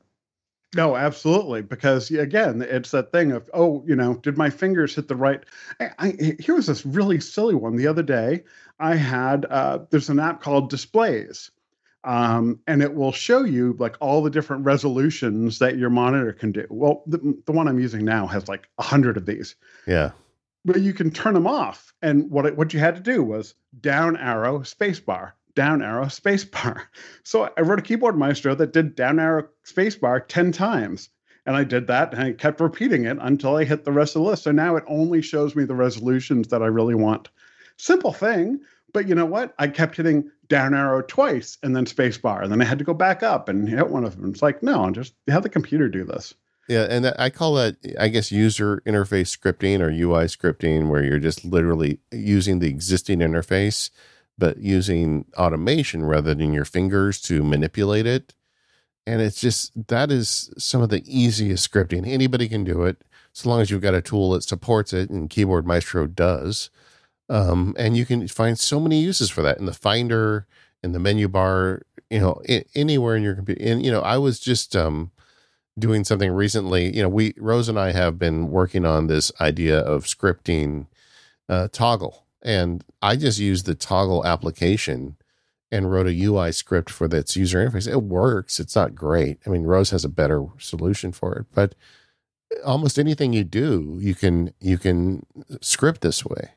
No, 0.76 0.94
absolutely. 0.94 1.62
Because 1.62 2.10
again, 2.10 2.62
it's 2.62 2.92
that 2.92 3.10
thing 3.10 3.32
of, 3.32 3.50
oh, 3.54 3.82
you 3.86 3.96
know, 3.96 4.14
did 4.14 4.36
my 4.38 4.50
fingers 4.50 4.94
hit 4.94 5.08
the 5.08 5.16
right? 5.16 5.42
I, 5.80 5.90
I, 5.98 6.36
here 6.38 6.54
was 6.54 6.66
this 6.66 6.86
really 6.86 7.18
silly 7.18 7.56
one 7.56 7.74
the 7.74 7.88
other 7.88 8.04
day. 8.04 8.44
I 8.78 8.94
had, 8.94 9.46
uh, 9.46 9.80
there's 9.90 10.10
an 10.10 10.20
app 10.20 10.40
called 10.40 10.70
Displays, 10.70 11.50
um, 12.04 12.60
and 12.66 12.82
it 12.82 12.94
will 12.94 13.12
show 13.12 13.44
you 13.44 13.76
like 13.78 13.96
all 14.00 14.22
the 14.22 14.30
different 14.30 14.64
resolutions 14.64 15.58
that 15.58 15.76
your 15.76 15.90
monitor 15.90 16.32
can 16.32 16.52
do. 16.52 16.66
Well, 16.70 17.02
the, 17.06 17.38
the 17.44 17.52
one 17.52 17.68
I'm 17.68 17.78
using 17.78 18.04
now 18.04 18.26
has 18.26 18.48
like 18.48 18.68
a 18.78 18.82
hundred 18.82 19.16
of 19.16 19.26
these. 19.26 19.54
Yeah. 19.86 20.12
But 20.64 20.80
you 20.80 20.92
can 20.92 21.10
turn 21.10 21.34
them 21.34 21.46
off. 21.46 21.92
And 22.02 22.30
what, 22.30 22.46
it, 22.46 22.56
what 22.56 22.72
you 22.72 22.80
had 22.80 22.96
to 22.96 23.02
do 23.02 23.22
was 23.22 23.54
down 23.80 24.16
arrow, 24.16 24.60
spacebar, 24.60 25.32
down 25.54 25.82
arrow 25.82 26.06
spacebar. 26.06 26.82
So 27.22 27.50
I 27.56 27.60
wrote 27.60 27.78
a 27.78 27.82
keyboard 27.82 28.16
maestro 28.16 28.54
that 28.56 28.72
did 28.72 28.96
down 28.96 29.20
arrow 29.20 29.48
spacebar 29.64 30.26
10 30.26 30.52
times. 30.52 31.10
And 31.46 31.56
I 31.56 31.64
did 31.64 31.86
that 31.86 32.12
and 32.12 32.22
I 32.22 32.32
kept 32.32 32.60
repeating 32.60 33.04
it 33.04 33.18
until 33.20 33.56
I 33.56 33.64
hit 33.64 33.84
the 33.84 33.92
rest 33.92 34.16
of 34.16 34.22
the 34.22 34.28
list. 34.28 34.44
So 34.44 34.52
now 34.52 34.76
it 34.76 34.84
only 34.86 35.22
shows 35.22 35.54
me 35.54 35.64
the 35.64 35.74
resolutions 35.74 36.48
that 36.48 36.62
I 36.62 36.66
really 36.66 36.94
want. 36.94 37.28
Simple 37.76 38.12
thing, 38.12 38.60
but 38.92 39.08
you 39.08 39.14
know 39.14 39.26
what? 39.26 39.54
I 39.58 39.68
kept 39.68 39.96
hitting 39.96 40.30
down 40.48 40.74
arrow 40.74 41.02
twice 41.02 41.58
and 41.62 41.74
then 41.74 41.84
spacebar. 41.84 42.42
And 42.42 42.50
then 42.50 42.60
I 42.60 42.64
had 42.64 42.78
to 42.78 42.84
go 42.84 42.94
back 42.94 43.22
up 43.22 43.48
and 43.48 43.68
hit 43.68 43.88
one 43.88 44.04
of 44.04 44.16
them. 44.16 44.30
It's 44.30 44.42
like, 44.42 44.62
no, 44.62 44.90
just 44.90 45.14
have 45.28 45.42
the 45.42 45.48
computer 45.48 45.88
do 45.88 46.04
this. 46.04 46.34
Yeah, 46.68 46.86
and 46.88 47.12
I 47.18 47.30
call 47.30 47.54
that, 47.54 47.76
I 47.98 48.08
guess, 48.08 48.30
user 48.30 48.80
interface 48.86 49.36
scripting 49.36 49.80
or 49.80 49.90
UI 49.90 50.26
scripting, 50.26 50.88
where 50.88 51.02
you're 51.02 51.18
just 51.18 51.44
literally 51.44 51.98
using 52.12 52.60
the 52.60 52.68
existing 52.68 53.18
interface 53.18 53.90
but 54.40 54.58
using 54.58 55.26
automation 55.36 56.02
rather 56.02 56.34
than 56.34 56.52
your 56.52 56.64
fingers 56.64 57.20
to 57.20 57.44
manipulate 57.44 58.06
it. 58.06 58.34
And 59.06 59.20
it's 59.20 59.40
just 59.40 59.88
that 59.88 60.10
is 60.10 60.52
some 60.58 60.82
of 60.82 60.88
the 60.88 61.02
easiest 61.06 61.70
scripting. 61.70 62.06
Anybody 62.08 62.48
can 62.48 62.64
do 62.64 62.82
it 62.82 63.02
so 63.32 63.48
long 63.48 63.60
as 63.60 63.70
you've 63.70 63.82
got 63.82 63.94
a 63.94 64.02
tool 64.02 64.32
that 64.32 64.42
supports 64.42 64.92
it, 64.92 65.10
and 65.10 65.30
Keyboard 65.30 65.66
Maestro 65.66 66.06
does. 66.06 66.70
Um, 67.30 67.74
and 67.78 67.96
you 67.96 68.04
can 68.04 68.28
find 68.28 68.58
so 68.58 68.78
many 68.78 69.00
uses 69.00 69.30
for 69.30 69.40
that 69.42 69.58
in 69.58 69.64
the 69.64 69.72
Finder, 69.72 70.46
in 70.82 70.92
the 70.92 70.98
menu 70.98 71.28
bar, 71.28 71.82
you 72.10 72.20
know, 72.20 72.42
in, 72.44 72.64
anywhere 72.74 73.16
in 73.16 73.22
your 73.22 73.34
computer. 73.34 73.64
And 73.64 73.82
you 73.84 73.90
know, 73.90 74.02
I 74.02 74.18
was 74.18 74.38
just 74.38 74.76
um, 74.76 75.10
doing 75.78 76.04
something 76.04 76.30
recently. 76.30 76.94
You 76.94 77.02
know, 77.02 77.08
we 77.08 77.32
Rose 77.38 77.68
and 77.68 77.78
I 77.78 77.92
have 77.92 78.18
been 78.18 78.50
working 78.50 78.84
on 78.84 79.06
this 79.06 79.32
idea 79.40 79.78
of 79.78 80.04
scripting 80.04 80.86
uh, 81.48 81.68
Toggl 81.72 82.22
and 82.42 82.84
I 83.02 83.16
just 83.16 83.38
used 83.38 83.66
the 83.66 83.74
Toggl 83.74 84.24
application 84.24 85.16
and 85.70 85.90
wrote 85.90 86.06
a 86.06 86.22
UI 86.24 86.52
script 86.52 86.90
for 86.90 87.04
its 87.14 87.36
user 87.36 87.64
interface. 87.64 87.86
It 87.86 88.02
works. 88.02 88.58
It's 88.58 88.74
not 88.74 88.94
great. 88.94 89.38
I 89.46 89.50
mean, 89.50 89.62
Rose 89.62 89.90
has 89.90 90.04
a 90.04 90.08
better 90.08 90.46
solution 90.58 91.12
for 91.12 91.34
it, 91.34 91.46
but 91.54 91.74
almost 92.64 92.98
anything 92.98 93.32
you 93.32 93.44
do, 93.44 93.98
you 94.00 94.14
can 94.14 94.52
you 94.60 94.78
can 94.78 95.24
script 95.60 96.00
this 96.00 96.24
way. 96.24 96.50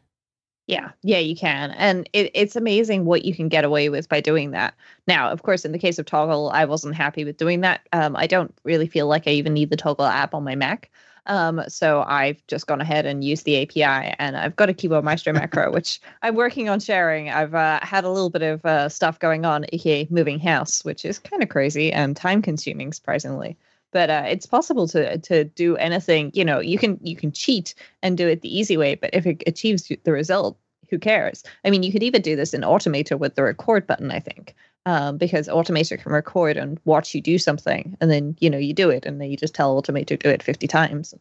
Yeah, 0.67 0.91
yeah, 1.01 1.17
you 1.19 1.35
can. 1.35 1.71
And 1.71 2.09
it, 2.13 2.31
it's 2.33 2.55
amazing 2.55 3.03
what 3.03 3.25
you 3.25 3.35
can 3.35 3.49
get 3.49 3.65
away 3.65 3.89
with 3.89 4.07
by 4.07 4.21
doing 4.21 4.51
that. 4.51 4.73
Now, 5.07 5.29
of 5.29 5.43
course, 5.43 5.65
in 5.65 5.73
the 5.73 5.79
case 5.79 5.99
of 5.99 6.05
Toggl, 6.05 6.51
I 6.53 6.63
wasn't 6.65 6.95
happy 6.95 7.25
with 7.25 7.37
doing 7.37 7.61
that. 7.61 7.81
Um, 7.91 8.15
I 8.15 8.27
don't 8.27 8.53
really 8.63 8.87
feel 8.87 9.07
like 9.07 9.27
I 9.27 9.31
even 9.31 9.53
need 9.53 9.69
the 9.69 9.77
Toggl 9.77 10.09
app 10.09 10.33
on 10.33 10.43
my 10.45 10.55
Mac. 10.55 10.89
Um, 11.25 11.61
so 11.67 12.03
I've 12.07 12.45
just 12.47 12.67
gone 12.67 12.81
ahead 12.81 13.05
and 13.05 13.23
used 13.23 13.45
the 13.45 13.61
API, 13.61 14.15
and 14.19 14.35
I've 14.35 14.55
got 14.55 14.69
a 14.69 14.73
Keyboard 14.73 15.03
Maestro 15.03 15.33
macro, 15.33 15.71
which 15.71 16.01
I'm 16.21 16.35
working 16.35 16.69
on 16.69 16.79
sharing. 16.79 17.29
I've 17.29 17.55
uh, 17.55 17.79
had 17.81 18.03
a 18.03 18.09
little 18.09 18.29
bit 18.29 18.41
of 18.41 18.65
uh, 18.65 18.89
stuff 18.89 19.19
going 19.19 19.45
on, 19.45 19.65
here, 19.71 20.05
moving 20.09 20.39
house, 20.39 20.83
which 20.83 21.05
is 21.05 21.19
kind 21.19 21.43
of 21.43 21.49
crazy 21.49 21.91
and 21.91 22.15
time 22.15 22.41
consuming, 22.41 22.91
surprisingly. 22.93 23.57
But 23.93 24.09
uh, 24.09 24.23
it's 24.27 24.45
possible 24.45 24.87
to 24.89 25.17
to 25.19 25.45
do 25.45 25.77
anything. 25.77 26.31
You 26.33 26.43
know, 26.43 26.59
you 26.59 26.77
can 26.77 26.99
you 27.01 27.15
can 27.15 27.31
cheat 27.31 27.73
and 28.01 28.17
do 28.17 28.27
it 28.27 28.41
the 28.41 28.55
easy 28.55 28.75
way, 28.75 28.95
but 28.95 29.11
if 29.13 29.25
it 29.25 29.43
achieves 29.47 29.89
the 30.03 30.11
result, 30.11 30.57
who 30.89 30.99
cares? 30.99 31.43
I 31.63 31.69
mean, 31.69 31.83
you 31.83 31.91
could 31.91 32.03
even 32.03 32.21
do 32.21 32.35
this 32.35 32.53
in 32.53 32.61
Automator 32.61 33.17
with 33.17 33.35
the 33.35 33.43
record 33.43 33.87
button, 33.87 34.11
I 34.11 34.19
think 34.19 34.55
um, 34.85 35.17
because 35.17 35.47
Automator 35.47 36.01
can 36.01 36.11
record 36.11 36.57
and 36.57 36.79
watch 36.85 37.15
you 37.15 37.21
do 37.21 37.37
something, 37.37 37.95
and 38.01 38.11
then 38.11 38.35
you 38.39 38.49
know 38.49 38.57
you 38.57 38.73
do 38.73 38.89
it, 38.89 39.05
and 39.05 39.19
then 39.19 39.29
you 39.31 39.37
just 39.37 39.55
tell 39.55 39.81
Automator 39.81 40.07
to 40.07 40.17
do 40.17 40.29
it 40.29 40.43
fifty 40.43 40.67
times, 40.67 41.13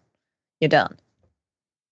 you're 0.60 0.68
done. 0.68 0.96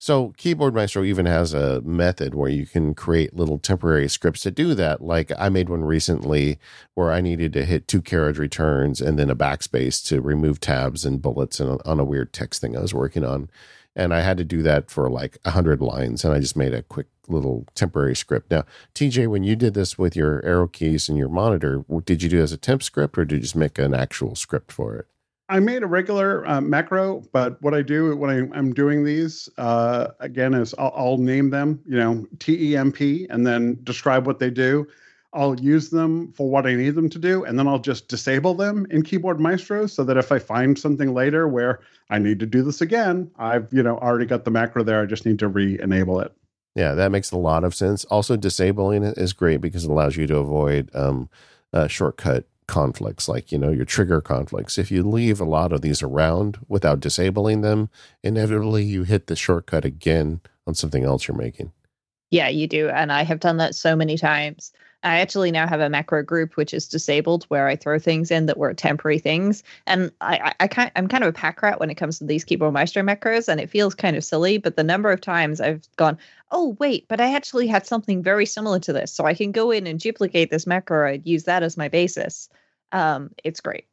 So 0.02 0.32
Keyboard 0.38 0.74
Maestro 0.74 1.04
even 1.04 1.26
has 1.26 1.52
a 1.52 1.82
method 1.82 2.34
where 2.34 2.48
you 2.48 2.64
can 2.64 2.94
create 2.94 3.36
little 3.36 3.58
temporary 3.58 4.08
scripts 4.08 4.40
to 4.42 4.50
do 4.50 4.74
that. 4.74 5.02
Like 5.02 5.30
I 5.38 5.50
made 5.50 5.68
one 5.68 5.84
recently 5.84 6.58
where 6.94 7.12
I 7.12 7.20
needed 7.20 7.52
to 7.52 7.66
hit 7.66 7.86
two 7.86 8.00
carriage 8.00 8.38
returns 8.38 9.02
and 9.02 9.18
then 9.18 9.28
a 9.28 9.36
backspace 9.36 10.02
to 10.06 10.22
remove 10.22 10.58
tabs 10.58 11.04
and 11.04 11.20
bullets 11.20 11.60
and 11.60 11.82
on 11.84 12.00
a 12.00 12.04
weird 12.04 12.32
text 12.32 12.62
thing 12.62 12.78
I 12.78 12.80
was 12.80 12.94
working 12.94 13.26
on 13.26 13.50
and 13.94 14.14
I 14.14 14.20
had 14.20 14.38
to 14.38 14.44
do 14.44 14.62
that 14.62 14.90
for 14.90 15.10
like 15.10 15.38
a 15.44 15.50
hundred 15.50 15.82
lines, 15.82 16.24
and 16.24 16.32
I 16.32 16.38
just 16.38 16.56
made 16.56 16.72
a 16.72 16.82
quick 16.82 17.08
little 17.28 17.66
temporary 17.74 18.16
script. 18.16 18.50
Now, 18.50 18.64
TJ, 18.94 19.28
when 19.28 19.42
you 19.42 19.56
did 19.56 19.74
this 19.74 19.98
with 19.98 20.16
your 20.16 20.44
arrow 20.44 20.68
keys 20.68 21.08
and 21.08 21.18
your 21.18 21.28
monitor, 21.28 21.84
did 22.04 22.22
you 22.22 22.28
do 22.28 22.40
as 22.40 22.52
a 22.52 22.56
temp 22.56 22.82
script, 22.82 23.18
or 23.18 23.24
did 23.24 23.36
you 23.36 23.42
just 23.42 23.56
make 23.56 23.78
an 23.78 23.94
actual 23.94 24.34
script 24.34 24.72
for 24.72 24.96
it? 24.96 25.06
I 25.50 25.58
made 25.58 25.82
a 25.82 25.86
regular 25.88 26.46
uh, 26.46 26.60
macro, 26.60 27.24
but 27.32 27.60
what 27.60 27.74
I 27.74 27.82
do 27.82 28.16
when 28.16 28.30
I, 28.30 28.56
am 28.56 28.72
doing 28.72 29.04
these 29.04 29.48
uh, 29.58 30.08
again 30.20 30.54
is 30.54 30.74
I'll, 30.78 30.92
I'll, 30.94 31.18
name 31.18 31.50
them, 31.50 31.80
you 31.84 31.96
know, 31.96 32.24
TEMP, 32.38 33.26
and 33.28 33.44
then 33.44 33.76
describe 33.82 34.28
what 34.28 34.38
they 34.38 34.48
do. 34.48 34.86
I'll 35.32 35.58
use 35.58 35.90
them 35.90 36.32
for 36.32 36.48
what 36.48 36.66
I 36.66 36.74
need 36.74 36.94
them 36.94 37.08
to 37.10 37.18
do, 37.18 37.44
and 37.44 37.58
then 37.58 37.66
I'll 37.66 37.80
just 37.80 38.06
disable 38.06 38.54
them 38.54 38.86
in 38.90 39.02
Keyboard 39.02 39.40
Maestro 39.40 39.86
so 39.86 40.04
that 40.04 40.16
if 40.16 40.30
I 40.30 40.38
find 40.38 40.78
something 40.78 41.14
later 41.14 41.48
where 41.48 41.80
I 42.10 42.20
need 42.20 42.38
to 42.40 42.46
do 42.46 42.62
this 42.62 42.80
again, 42.80 43.28
I've 43.36 43.72
you 43.72 43.82
know 43.82 43.98
already 43.98 44.26
got 44.26 44.44
the 44.44 44.52
macro 44.52 44.84
there. 44.84 45.02
I 45.02 45.06
just 45.06 45.26
need 45.26 45.40
to 45.40 45.48
re-enable 45.48 46.20
it. 46.20 46.32
Yeah, 46.76 46.94
that 46.94 47.10
makes 47.10 47.32
a 47.32 47.36
lot 47.36 47.64
of 47.64 47.74
sense. 47.74 48.04
Also, 48.04 48.36
disabling 48.36 49.02
it 49.02 49.18
is 49.18 49.32
great 49.32 49.60
because 49.60 49.84
it 49.84 49.90
allows 49.90 50.16
you 50.16 50.28
to 50.28 50.36
avoid 50.36 50.90
um, 50.94 51.28
uh, 51.72 51.88
shortcut 51.88 52.46
conflicts, 52.70 53.28
like 53.28 53.50
you 53.50 53.58
know 53.58 53.70
your 53.70 53.84
trigger 53.84 54.20
conflicts. 54.20 54.78
If 54.78 54.92
you 54.92 55.02
leave 55.02 55.40
a 55.40 55.44
lot 55.44 55.72
of 55.72 55.82
these 55.82 56.02
around 56.02 56.58
without 56.68 57.00
disabling 57.00 57.62
them, 57.62 57.90
inevitably 58.22 58.84
you 58.84 59.02
hit 59.02 59.26
the 59.26 59.34
shortcut 59.34 59.84
again 59.84 60.40
on 60.68 60.74
something 60.74 61.02
else 61.04 61.26
you're 61.26 61.36
making. 61.36 61.72
Yeah, 62.30 62.48
you 62.48 62.68
do, 62.68 62.88
and 62.88 63.12
I 63.12 63.24
have 63.24 63.40
done 63.40 63.56
that 63.56 63.74
so 63.74 63.96
many 63.96 64.16
times. 64.16 64.72
I 65.02 65.18
actually 65.20 65.50
now 65.50 65.66
have 65.66 65.80
a 65.80 65.88
macro 65.88 66.22
group 66.22 66.56
which 66.56 66.74
is 66.74 66.86
disabled 66.86 67.44
where 67.44 67.66
I 67.66 67.74
throw 67.74 67.98
things 67.98 68.30
in 68.30 68.46
that 68.46 68.58
were 68.58 68.72
temporary 68.74 69.18
things. 69.18 69.62
And 69.86 70.12
I, 70.20 70.52
I, 70.60 70.68
I 70.68 70.92
I'm 70.94 71.08
kind 71.08 71.24
of 71.24 71.30
a 71.30 71.32
pack 71.32 71.62
rat 71.62 71.80
when 71.80 71.90
it 71.90 71.96
comes 71.96 72.18
to 72.18 72.24
these 72.24 72.44
Keyboard 72.44 72.74
Maestro 72.74 73.02
macros, 73.02 73.48
and 73.48 73.60
it 73.60 73.70
feels 73.70 73.96
kind 73.96 74.16
of 74.16 74.22
silly. 74.22 74.58
But 74.58 74.76
the 74.76 74.84
number 74.84 75.10
of 75.10 75.20
times 75.20 75.60
I've 75.60 75.88
gone, 75.96 76.18
oh 76.52 76.76
wait, 76.78 77.06
but 77.08 77.20
I 77.20 77.34
actually 77.34 77.66
had 77.66 77.86
something 77.86 78.22
very 78.22 78.46
similar 78.46 78.78
to 78.80 78.92
this, 78.92 79.12
so 79.12 79.24
I 79.24 79.34
can 79.34 79.50
go 79.50 79.72
in 79.72 79.88
and 79.88 79.98
duplicate 79.98 80.50
this 80.50 80.68
macro 80.68 81.14
and 81.14 81.26
use 81.26 81.44
that 81.44 81.64
as 81.64 81.76
my 81.76 81.88
basis. 81.88 82.48
Um, 82.92 83.30
it's 83.44 83.60
great. 83.60 83.84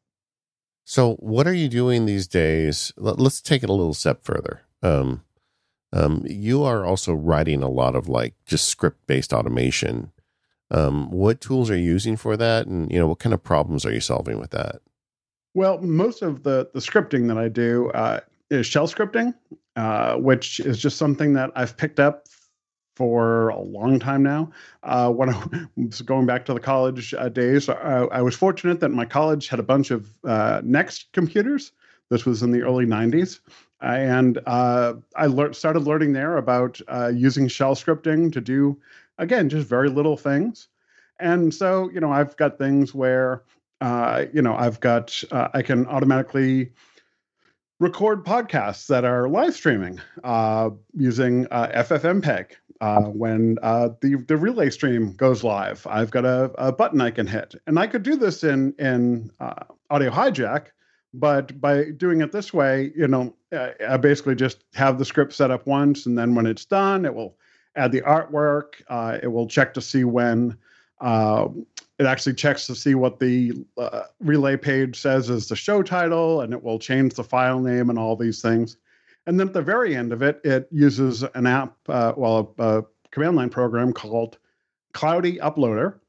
So, 0.85 1.15
what 1.15 1.47
are 1.47 1.53
you 1.53 1.67
doing 1.67 2.05
these 2.05 2.27
days? 2.27 2.93
Let's 2.97 3.41
take 3.41 3.63
it 3.63 3.69
a 3.69 3.73
little 3.73 3.93
step 3.93 4.23
further. 4.23 4.61
Um, 4.81 5.23
um, 5.91 6.23
you 6.27 6.63
are 6.63 6.85
also 6.85 7.13
writing 7.13 7.61
a 7.61 7.69
lot 7.69 7.95
of 7.95 8.07
like 8.07 8.33
just 8.45 8.67
script 8.67 9.05
based 9.07 9.33
automation 9.33 10.11
um, 10.71 11.09
what 11.11 11.39
tools 11.39 11.69
are 11.69 11.77
you 11.77 11.83
using 11.83 12.17
for 12.17 12.35
that, 12.37 12.67
and 12.67 12.91
you 12.91 12.99
know 12.99 13.07
what 13.07 13.19
kind 13.19 13.33
of 13.33 13.43
problems 13.43 13.85
are 13.85 13.93
you 13.93 14.01
solving 14.01 14.39
with 14.39 14.51
that? 14.51 14.81
Well, 15.53 15.79
most 15.79 16.21
of 16.21 16.43
the 16.43 16.69
the 16.73 16.79
scripting 16.79 17.27
that 17.27 17.37
I 17.37 17.47
do 17.47 17.89
uh, 17.91 18.19
is 18.49 18.65
shell 18.65 18.87
scripting, 18.87 19.33
uh, 19.75 20.15
which 20.15 20.59
is 20.59 20.77
just 20.77 20.97
something 20.97 21.33
that 21.33 21.51
I've 21.55 21.77
picked 21.77 21.99
up 21.99 22.27
for 22.97 23.49
a 23.49 23.59
long 23.59 23.99
time 23.99 24.23
now. 24.23 24.49
Uh, 24.81 25.11
when 25.11 25.29
I 25.29 25.67
was 25.75 26.01
going 26.01 26.25
back 26.25 26.45
to 26.45 26.53
the 26.55 26.59
college 26.59 27.13
uh, 27.13 27.29
days, 27.29 27.69
I, 27.69 28.05
I, 28.05 28.21
was 28.23 28.33
fortunate 28.33 28.79
that 28.79 28.89
my 28.89 29.05
college 29.05 29.49
had 29.49 29.59
a 29.59 29.63
bunch 29.63 29.91
of 29.91 30.09
uh, 30.23 30.61
NeXT 30.61 31.05
computers. 31.13 31.73
This 32.09 32.25
was 32.25 32.41
in 32.41 32.49
the 32.49 32.63
early 32.63 32.87
90s. 32.87 33.39
And 33.81 34.39
uh, 34.47 34.95
I 35.15 35.51
started 35.51 35.81
learning 35.81 36.13
there 36.13 36.37
about 36.37 36.81
uh, 36.87 37.11
using 37.13 37.47
shell 37.47 37.75
scripting 37.75 38.33
to 38.33 38.41
do 38.41 38.81
again, 39.19 39.47
just 39.47 39.67
very 39.67 39.89
little 39.89 40.17
things. 40.17 40.67
And 41.19 41.53
so, 41.53 41.91
you 41.91 41.99
know, 41.99 42.11
I've 42.11 42.35
got 42.35 42.57
things 42.57 42.95
where, 42.95 43.43
uh, 43.79 44.25
you 44.33 44.41
know, 44.41 44.55
I've 44.55 44.79
got, 44.79 45.23
uh, 45.31 45.49
I 45.53 45.61
can 45.61 45.85
automatically 45.85 46.71
record 47.79 48.25
podcasts 48.25 48.87
that 48.87 49.05
are 49.05 49.29
live 49.29 49.53
streaming 49.53 49.99
uh, 50.23 50.69
using 50.95 51.47
uh, 51.51 51.83
FFmpeg. 51.83 52.51
Uh, 52.81 53.03
when 53.03 53.57
uh, 53.61 53.89
the 54.01 54.15
the 54.27 54.37
relay 54.37 54.69
stream 54.69 55.13
goes 55.13 55.43
live. 55.43 55.85
I've 55.89 56.11
got 56.11 56.25
a, 56.25 56.51
a, 56.57 56.71
button 56.71 57.01
I 57.01 57.11
can 57.11 57.27
hit, 57.27 57.55
and 57.65 57.79
I 57.79 57.87
could 57.87 58.03
do 58.03 58.15
this 58.15 58.43
in 58.43 58.73
in 58.79 59.31
uh, 59.39 59.63
Audio 59.89 60.11
Hijack, 60.11 60.67
but 61.13 61.59
by 61.59 61.91
doing 61.91 62.21
it 62.21 62.31
this 62.31 62.53
way, 62.53 62.91
you 62.95 63.07
know, 63.07 63.33
I 63.51 63.97
basically 63.97 64.35
just 64.35 64.63
have 64.73 64.99
the 64.99 65.05
script 65.05 65.33
set 65.33 65.51
up 65.51 65.65
once, 65.65 66.05
and 66.05 66.17
then 66.17 66.35
when 66.35 66.45
it's 66.45 66.65
done, 66.65 67.05
it 67.05 67.13
will 67.13 67.37
add 67.75 67.91
the 67.91 68.01
artwork. 68.01 68.81
Uh, 68.87 69.17
it 69.21 69.27
will 69.27 69.47
check 69.47 69.73
to 69.75 69.81
see 69.81 70.03
when. 70.03 70.57
Uh, 70.99 71.47
it 71.99 72.05
actually 72.05 72.33
checks 72.33 72.67
to 72.67 72.75
see 72.75 72.93
what 72.93 73.19
the 73.19 73.53
uh, 73.77 74.03
relay 74.19 74.55
page 74.55 74.99
says 74.99 75.31
is 75.31 75.47
the 75.47 75.55
show 75.55 75.81
title, 75.81 76.41
and 76.41 76.53
it 76.53 76.63
will 76.63 76.77
change 76.77 77.15
the 77.15 77.23
file 77.23 77.59
name 77.59 77.89
and 77.89 77.97
all 77.97 78.15
these 78.15 78.41
things. 78.41 78.77
And 79.27 79.37
then 79.37 79.47
at 79.47 79.53
the 79.53 79.61
very 79.61 79.93
end 79.93 80.13
of 80.13 80.21
it, 80.21 80.39
it 80.45 80.69
uses 80.71 81.21
an 81.21 81.45
app, 81.45 81.75
uh, 81.89 82.13
well, 82.15 82.55
a, 82.57 82.79
a, 82.79 82.83
command 83.11 83.35
line 83.35 83.49
program 83.49 83.93
called 83.93 84.37
Cloudy 84.93 85.37
Uploader, 85.37 85.99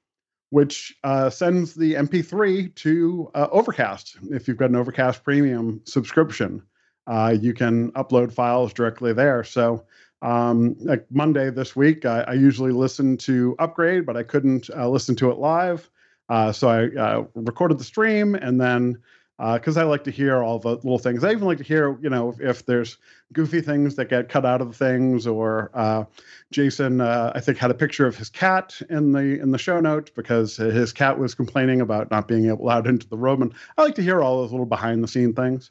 which 0.51 0.97
uh, 1.05 1.29
sends 1.29 1.75
the 1.75 1.95
MP3 1.95 2.75
to 2.77 3.31
uh, 3.35 3.49
Overcast. 3.51 4.17
If 4.31 4.47
you've 4.47 4.57
got 4.57 4.71
an 4.71 4.77
Overcast 4.77 5.25
Premium 5.25 5.81
subscription, 5.85 6.63
uh, 7.07 7.35
you 7.41 7.55
can 7.55 7.91
upload 7.93 8.33
files 8.33 8.73
directly 8.73 9.13
there. 9.13 9.43
So, 9.43 9.85
um, 10.23 10.77
like 10.81 11.07
Monday 11.11 11.51
this 11.51 11.75
week, 11.75 12.05
I, 12.05 12.23
I, 12.23 12.33
usually 12.35 12.73
listen 12.73 13.17
to 13.19 13.55
Upgrade, 13.61 14.05
but 14.05 14.17
I 14.17 14.25
couldn't 14.25 14.69
uh, 14.71 14.89
listen 14.89 15.15
to 15.17 15.31
it 15.31 15.39
live. 15.39 15.89
Uh, 16.29 16.51
so 16.53 16.69
I 16.69 17.25
recorded 17.35 17.79
the 17.79 17.85
stream 17.85 18.35
and 18.35 18.61
then 18.61 19.01
because 19.39 19.77
uh, 19.77 19.83
I 19.83 19.85
like 19.85 20.03
to 20.05 20.11
hear 20.11 20.43
all 20.43 20.59
the 20.59 20.71
little 20.71 20.99
things. 20.99 21.23
I 21.23 21.31
even 21.31 21.47
like 21.47 21.59
to 21.59 21.65
hear, 21.65 21.97
you 22.01 22.11
know, 22.11 22.31
if, 22.31 22.41
if 22.41 22.67
there's 22.67 22.97
goofy 23.33 23.61
things 23.61 23.95
that 23.95 24.09
get 24.09 24.29
cut 24.29 24.45
out 24.45 24.61
of 24.61 24.69
the 24.69 24.75
things, 24.75 25.29
or 25.29 25.71
uh, 25.75 26.05
Jason, 26.51 27.01
uh, 27.01 27.33
I 27.35 27.41
think, 27.41 27.57
had 27.57 27.71
a 27.71 27.75
picture 27.75 28.07
of 28.07 28.17
his 28.17 28.31
cat 28.31 28.81
in 28.91 29.13
the 29.13 29.41
in 29.41 29.53
the 29.53 29.59
show 29.59 29.79
notes 29.79 30.11
because 30.11 30.57
his 30.57 30.93
cat 30.93 31.19
was 31.19 31.37
complaining 31.37 31.81
about 31.81 32.11
not 32.11 32.27
being 32.27 32.51
allowed 32.51 32.89
into 32.89 33.09
the 33.09 33.17
room, 33.17 33.43
and 33.43 33.55
I 33.77 33.83
like 33.83 33.95
to 33.97 34.03
hear 34.03 34.21
all 34.21 34.43
those 34.43 34.51
little 34.51 34.67
behind 34.67 35.05
the 35.05 35.09
scene 35.09 35.35
things. 35.35 35.71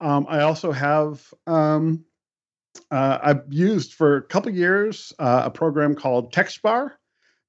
Um, 0.00 0.26
I 0.28 0.40
also 0.40 0.72
have 0.72 1.32
um, 1.46 2.04
uh, 2.90 3.18
I've 3.22 3.42
used 3.48 3.94
for 3.94 4.16
a 4.16 4.22
couple 4.22 4.52
years 4.52 5.12
uh, 5.18 5.42
a 5.46 5.50
program 5.50 5.94
called 5.94 6.32
TextBar 6.32 6.90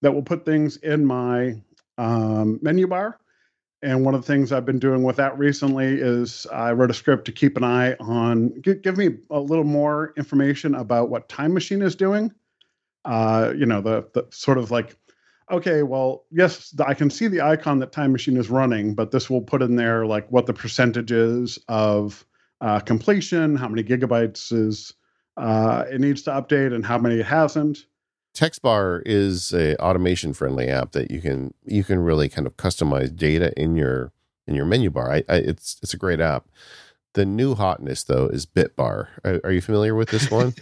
that 0.02 0.14
will 0.14 0.22
put 0.22 0.46
things 0.46 0.78
in 0.78 1.06
my 1.06 1.56
um, 1.98 2.60
menu 2.62 2.88
bar 2.88 3.20
and 3.84 4.04
one 4.04 4.16
of 4.16 4.22
the 4.22 4.28
things 4.28 4.52
I've 4.52 4.66
been 4.66 4.80
doing 4.80 5.04
with 5.04 5.18
that 5.18 5.38
recently 5.38 5.86
is 6.00 6.48
I 6.52 6.72
wrote 6.72 6.90
a 6.90 6.96
script 6.96 7.26
to 7.26 7.32
keep 7.32 7.58
an 7.58 7.64
eye 7.64 7.96
on, 8.00 8.50
give, 8.62 8.82
give 8.82 8.98
me 8.98 9.18
a 9.30 9.40
little 9.40 9.64
more 9.64 10.14
information 10.18 10.74
about 10.76 11.10
what 11.10 11.30
Time 11.30 11.54
Machine 11.54 11.82
is 11.82 11.96
doing. 11.96 12.34
Uh, 13.06 13.54
you 13.56 13.66
know, 13.66 13.82
the, 13.82 14.08
the 14.14 14.26
sort 14.32 14.58
of 14.58 14.72
like, 14.72 14.98
okay, 15.52 15.84
well, 15.84 16.26
yes, 16.32 16.74
I 16.86 16.94
can 16.94 17.10
see 17.10 17.28
the 17.28 17.42
icon 17.42 17.80
that 17.80 17.92
Time 17.92 18.12
Machine 18.12 18.36
is 18.36 18.50
running, 18.50 18.96
but 18.96 19.12
this 19.12 19.30
will 19.30 19.42
put 19.42 19.62
in 19.62 19.76
there 19.76 20.06
like 20.06 20.30
what 20.32 20.48
the 20.48 20.54
percentage 20.54 21.12
is 21.12 21.60
of 21.68 22.26
uh, 22.62 22.80
completion, 22.80 23.56
how 23.56 23.68
many 23.68 23.84
gigabytes 23.84 24.52
is 24.52 24.94
uh, 25.38 25.86
it 25.92 26.02
needs 26.02 26.24
to 26.24 26.32
update, 26.32 26.74
and 26.74 26.84
how 26.84 26.98
many 26.98 27.20
it 27.20 27.26
hasn't. 27.26 27.86
TextBar 28.38 29.02
is 29.04 29.52
a 29.52 29.76
automation 29.78 30.32
friendly 30.32 30.68
app 30.68 30.92
that 30.92 31.10
you 31.10 31.22
can 31.22 31.56
you 31.66 31.84
can 31.84 31.98
really 31.98 32.30
kind 32.30 32.46
of 32.46 32.56
customize 32.56 33.14
data 33.16 33.52
in 33.60 33.76
your 33.76 34.12
in 34.46 34.54
your 34.54 34.66
menu 34.66 34.92
bar. 34.92 35.12
I, 35.12 35.24
I 35.28 35.38
it's 35.38 35.80
it's 35.82 35.96
a 35.96 35.98
great 35.98 36.20
app. 36.20 36.48
The 37.14 37.26
new 37.26 37.56
hotness 37.56 38.04
though 38.04 38.28
is 38.28 38.46
Bitbar. 38.46 39.08
Are, 39.26 39.42
are 39.44 39.52
you 39.52 39.62
familiar 39.62 39.96
with 39.96 40.10
this 40.10 40.30
one? 40.30 40.54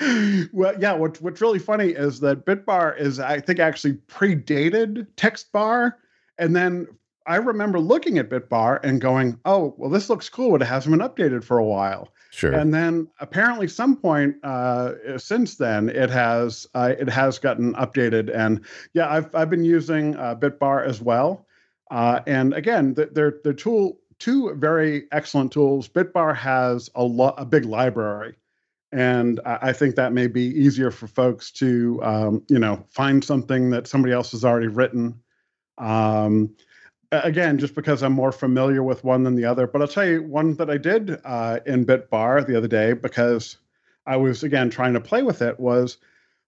well, 0.54 0.74
yeah. 0.80 0.94
What, 0.94 1.20
what's 1.20 1.42
really 1.42 1.58
funny 1.58 1.90
is 1.90 2.20
that 2.20 2.46
Bitbar 2.46 2.98
is 2.98 3.20
I 3.20 3.38
think 3.38 3.58
actually 3.58 3.98
predated 4.08 5.06
TextBar, 5.16 5.92
and 6.38 6.56
then 6.56 6.86
I 7.26 7.36
remember 7.36 7.78
looking 7.78 8.18
at 8.18 8.28
Bitbar 8.28 8.80
and 8.82 9.00
going, 9.00 9.38
"Oh, 9.44 9.74
well, 9.78 9.90
this 9.90 10.10
looks 10.10 10.28
cool, 10.28 10.52
but 10.52 10.62
it 10.62 10.66
hasn't 10.66 10.96
been 10.96 11.06
updated 11.06 11.44
for 11.44 11.58
a 11.58 11.64
while." 11.64 12.12
Sure. 12.30 12.52
And 12.52 12.74
then 12.74 13.08
apparently, 13.20 13.68
some 13.68 13.96
point 13.96 14.36
uh, 14.44 15.18
since 15.18 15.56
then, 15.56 15.88
it 15.88 16.10
has 16.10 16.66
uh, 16.74 16.94
it 16.98 17.08
has 17.08 17.38
gotten 17.38 17.74
updated. 17.74 18.34
And 18.34 18.60
yeah, 18.92 19.10
I've 19.10 19.34
I've 19.34 19.50
been 19.50 19.64
using 19.64 20.16
uh, 20.16 20.34
Bitbar 20.34 20.86
as 20.86 21.00
well. 21.00 21.46
Uh, 21.90 22.20
and 22.26 22.52
again, 22.54 22.94
they're 22.94 23.38
they're 23.42 23.52
tool 23.52 23.98
two 24.18 24.54
very 24.54 25.04
excellent 25.12 25.52
tools. 25.52 25.88
Bitbar 25.88 26.36
has 26.36 26.90
a 26.94 27.04
lot 27.04 27.34
a 27.38 27.44
big 27.44 27.64
library, 27.64 28.34
and 28.92 29.40
I, 29.44 29.58
I 29.62 29.72
think 29.72 29.96
that 29.96 30.12
may 30.12 30.26
be 30.26 30.42
easier 30.42 30.90
for 30.90 31.06
folks 31.06 31.50
to 31.52 32.00
um, 32.02 32.42
you 32.48 32.58
know 32.58 32.84
find 32.90 33.22
something 33.22 33.70
that 33.70 33.86
somebody 33.86 34.12
else 34.12 34.32
has 34.32 34.44
already 34.44 34.68
written. 34.68 35.20
Um, 35.78 36.54
again, 37.22 37.58
just 37.58 37.74
because 37.74 38.02
I'm 38.02 38.12
more 38.12 38.32
familiar 38.32 38.82
with 38.82 39.04
one 39.04 39.22
than 39.22 39.34
the 39.34 39.44
other. 39.44 39.66
But 39.66 39.82
I'll 39.82 39.88
tell 39.88 40.06
you 40.06 40.22
one 40.22 40.54
that 40.54 40.70
I 40.70 40.78
did 40.78 41.20
uh, 41.24 41.60
in 41.66 41.84
Bitbar 41.84 42.46
the 42.46 42.56
other 42.56 42.68
day 42.68 42.92
because 42.92 43.58
I 44.06 44.16
was 44.16 44.42
again 44.42 44.70
trying 44.70 44.94
to 44.94 45.00
play 45.00 45.22
with 45.22 45.42
it 45.42 45.58
was 45.58 45.98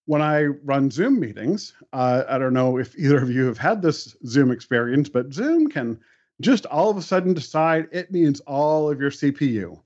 when 0.06 0.22
I 0.22 0.44
run 0.44 0.90
Zoom 0.90 1.20
meetings. 1.20 1.74
Uh, 1.92 2.24
I 2.28 2.38
don't 2.38 2.54
know 2.54 2.78
if 2.78 2.96
either 2.98 3.22
of 3.22 3.30
you 3.30 3.44
have 3.46 3.58
had 3.58 3.82
this 3.82 4.16
Zoom 4.26 4.50
experience, 4.50 5.08
but 5.08 5.32
Zoom 5.32 5.68
can 5.68 5.98
just 6.40 6.66
all 6.66 6.90
of 6.90 6.96
a 6.96 7.02
sudden 7.02 7.34
decide 7.34 7.88
it 7.92 8.10
needs 8.10 8.40
all 8.40 8.90
of 8.90 9.00
your 9.00 9.10
CPU. 9.10 9.80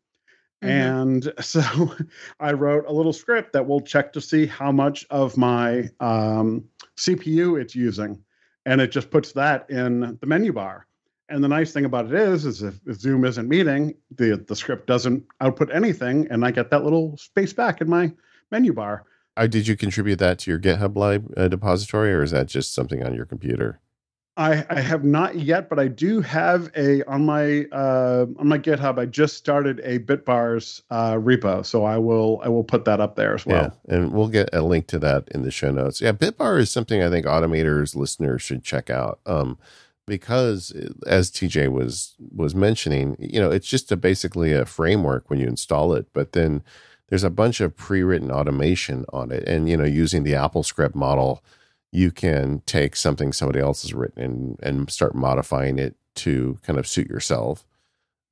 Mm-hmm. 0.62 0.68
And 0.68 1.32
so 1.40 1.94
I 2.38 2.52
wrote 2.52 2.86
a 2.86 2.92
little 2.92 3.12
script 3.12 3.52
that 3.52 3.66
will 3.66 3.80
check 3.80 4.12
to 4.12 4.20
see 4.20 4.46
how 4.46 4.72
much 4.72 5.06
of 5.10 5.36
my 5.36 5.88
um, 6.00 6.64
CPU 6.96 7.60
it's 7.60 7.74
using 7.74 8.22
and 8.70 8.80
it 8.80 8.92
just 8.92 9.10
puts 9.10 9.32
that 9.32 9.68
in 9.68 10.16
the 10.20 10.26
menu 10.26 10.52
bar. 10.52 10.86
And 11.28 11.42
the 11.42 11.48
nice 11.48 11.72
thing 11.72 11.84
about 11.84 12.06
it 12.06 12.12
is, 12.12 12.46
is 12.46 12.62
if, 12.62 12.74
Zoom 12.92 13.24
isn't 13.24 13.48
meeting, 13.48 13.94
the 14.16 14.36
the 14.36 14.54
script 14.54 14.86
doesn't 14.86 15.24
output 15.40 15.74
anything, 15.74 16.28
and 16.30 16.44
I 16.44 16.52
get 16.52 16.70
that 16.70 16.84
little 16.84 17.16
space 17.16 17.52
back 17.52 17.80
in 17.80 17.88
my 17.88 18.12
menu 18.52 18.72
bar. 18.72 19.04
Uh, 19.36 19.48
did 19.48 19.66
you 19.66 19.76
contribute 19.76 20.20
that 20.20 20.38
to 20.40 20.50
your 20.52 20.60
GitHub 20.60 20.96
lib, 20.96 21.32
uh, 21.36 21.48
depository, 21.48 22.12
or 22.12 22.22
is 22.22 22.30
that 22.30 22.46
just 22.46 22.72
something 22.72 23.02
on 23.02 23.12
your 23.12 23.26
computer? 23.26 23.80
I, 24.40 24.64
I 24.70 24.80
have 24.80 25.04
not 25.04 25.36
yet, 25.36 25.68
but 25.68 25.78
I 25.78 25.88
do 25.88 26.22
have 26.22 26.70
a 26.74 27.02
on 27.04 27.26
my 27.26 27.66
uh, 27.72 28.24
on 28.38 28.48
my 28.48 28.58
GitHub. 28.58 28.98
I 28.98 29.04
just 29.04 29.36
started 29.36 29.82
a 29.84 29.98
Bitbars 29.98 30.80
uh, 30.88 31.16
repo, 31.16 31.64
so 31.64 31.84
I 31.84 31.98
will 31.98 32.40
I 32.42 32.48
will 32.48 32.64
put 32.64 32.86
that 32.86 33.00
up 33.00 33.16
there 33.16 33.34
as 33.34 33.44
well. 33.44 33.76
Yeah, 33.86 33.96
and 33.96 34.12
we'll 34.14 34.28
get 34.28 34.48
a 34.54 34.62
link 34.62 34.86
to 34.88 34.98
that 35.00 35.28
in 35.28 35.42
the 35.42 35.50
show 35.50 35.70
notes. 35.70 36.00
Yeah, 36.00 36.12
Bitbar 36.12 36.58
is 36.58 36.70
something 36.70 37.02
I 37.02 37.10
think 37.10 37.26
automators 37.26 37.94
listeners 37.94 38.40
should 38.40 38.64
check 38.64 38.88
out. 38.88 39.20
Um, 39.26 39.58
because 40.06 40.72
as 41.06 41.30
TJ 41.30 41.70
was 41.70 42.14
was 42.34 42.54
mentioning, 42.54 43.16
you 43.20 43.40
know, 43.40 43.50
it's 43.50 43.68
just 43.68 43.92
a 43.92 43.96
basically 43.96 44.54
a 44.54 44.64
framework 44.64 45.28
when 45.28 45.38
you 45.38 45.48
install 45.48 45.92
it, 45.92 46.06
but 46.14 46.32
then 46.32 46.62
there's 47.10 47.24
a 47.24 47.30
bunch 47.30 47.60
of 47.60 47.76
pre-written 47.76 48.30
automation 48.30 49.04
on 49.12 49.32
it, 49.32 49.46
and 49.46 49.68
you 49.68 49.76
know, 49.76 49.84
using 49.84 50.22
the 50.22 50.32
AppleScript 50.32 50.94
model 50.94 51.44
you 51.92 52.10
can 52.10 52.62
take 52.66 52.94
something 52.94 53.32
somebody 53.32 53.60
else 53.60 53.82
has 53.82 53.94
written 53.94 54.22
and, 54.22 54.60
and 54.62 54.90
start 54.90 55.14
modifying 55.14 55.78
it 55.78 55.96
to 56.14 56.58
kind 56.62 56.78
of 56.78 56.86
suit 56.86 57.08
yourself. 57.08 57.64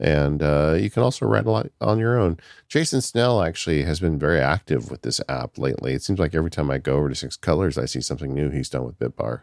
And 0.01 0.43
uh, 0.43 0.77
you 0.79 0.91
can 0.91 1.03
also 1.03 1.27
write 1.27 1.47
a 1.47 1.51
lot 1.51 1.71
on 1.81 1.99
your 1.99 2.19
own. 2.19 2.39
Jason 2.69 3.01
Snell 3.01 3.43
actually 3.43 3.83
has 3.83 3.99
been 3.99 4.17
very 4.17 4.41
active 4.41 4.91
with 4.91 5.03
this 5.03 5.21
app 5.29 5.59
lately. 5.59 5.93
It 5.93 6.03
seems 6.03 6.21
like 6.21 6.37
every 6.37 6.51
time 6.51 6.71
I 6.71 6.79
go 6.79 6.97
over 6.97 7.09
to 7.09 7.17
Six 7.17 7.37
Colors, 7.37 7.77
I 7.77 7.87
see 7.87 8.01
something 8.01 8.33
new 8.33 8.49
he's 8.51 8.69
done 8.69 8.85
with 8.85 8.99
Bitbar. 8.99 9.41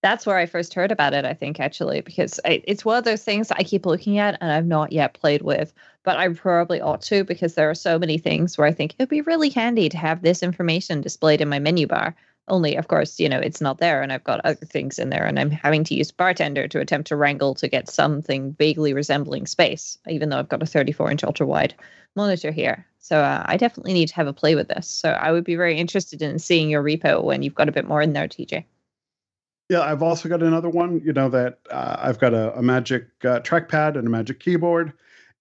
That's 0.00 0.24
where 0.24 0.36
I 0.36 0.46
first 0.46 0.74
heard 0.74 0.92
about 0.92 1.14
it, 1.14 1.24
I 1.24 1.34
think, 1.34 1.58
actually, 1.58 2.02
because 2.02 2.38
I, 2.44 2.62
it's 2.64 2.84
one 2.84 2.98
of 2.98 3.04
those 3.04 3.24
things 3.24 3.50
I 3.50 3.64
keep 3.64 3.84
looking 3.84 4.18
at 4.18 4.38
and 4.40 4.52
I've 4.52 4.66
not 4.66 4.92
yet 4.92 5.14
played 5.14 5.42
with, 5.42 5.74
but 6.04 6.16
I 6.16 6.28
probably 6.28 6.80
ought 6.80 7.02
to 7.02 7.24
because 7.24 7.54
there 7.54 7.68
are 7.68 7.74
so 7.74 7.98
many 7.98 8.18
things 8.18 8.56
where 8.56 8.68
I 8.68 8.72
think 8.72 8.94
it'd 8.94 9.08
be 9.08 9.22
really 9.22 9.50
handy 9.50 9.88
to 9.88 9.98
have 9.98 10.22
this 10.22 10.44
information 10.44 11.00
displayed 11.00 11.40
in 11.40 11.48
my 11.48 11.58
menu 11.58 11.88
bar. 11.88 12.14
Only, 12.48 12.76
of 12.76 12.88
course, 12.88 13.20
you 13.20 13.28
know, 13.28 13.38
it's 13.38 13.60
not 13.60 13.78
there 13.78 14.02
and 14.02 14.12
I've 14.12 14.24
got 14.24 14.40
other 14.44 14.66
things 14.66 14.98
in 14.98 15.10
there 15.10 15.24
and 15.24 15.38
I'm 15.38 15.50
having 15.50 15.84
to 15.84 15.94
use 15.94 16.10
Bartender 16.10 16.66
to 16.68 16.80
attempt 16.80 17.08
to 17.08 17.16
wrangle 17.16 17.54
to 17.56 17.68
get 17.68 17.88
something 17.88 18.54
vaguely 18.54 18.92
resembling 18.92 19.46
space, 19.46 19.98
even 20.08 20.28
though 20.28 20.38
I've 20.38 20.48
got 20.48 20.62
a 20.62 20.66
34 20.66 21.10
inch 21.10 21.24
ultra 21.24 21.46
wide 21.46 21.74
monitor 22.16 22.50
here. 22.50 22.86
So 22.98 23.20
uh, 23.20 23.42
I 23.46 23.56
definitely 23.56 23.92
need 23.92 24.08
to 24.08 24.14
have 24.16 24.26
a 24.26 24.32
play 24.32 24.54
with 24.54 24.68
this. 24.68 24.88
So 24.88 25.10
I 25.10 25.32
would 25.32 25.44
be 25.44 25.56
very 25.56 25.78
interested 25.78 26.20
in 26.22 26.38
seeing 26.38 26.68
your 26.68 26.82
repo 26.82 27.22
when 27.22 27.42
you've 27.42 27.54
got 27.54 27.68
a 27.68 27.72
bit 27.72 27.86
more 27.86 28.02
in 28.02 28.12
there, 28.12 28.28
TJ. 28.28 28.64
Yeah, 29.68 29.80
I've 29.80 30.02
also 30.02 30.28
got 30.28 30.42
another 30.42 30.70
one, 30.70 31.02
you 31.04 31.12
know, 31.12 31.28
that 31.28 31.58
uh, 31.70 31.96
I've 31.98 32.18
got 32.18 32.32
a, 32.32 32.56
a 32.56 32.62
Magic 32.62 33.06
uh, 33.24 33.40
trackpad 33.40 33.96
and 33.96 34.06
a 34.06 34.10
Magic 34.10 34.40
keyboard. 34.40 34.92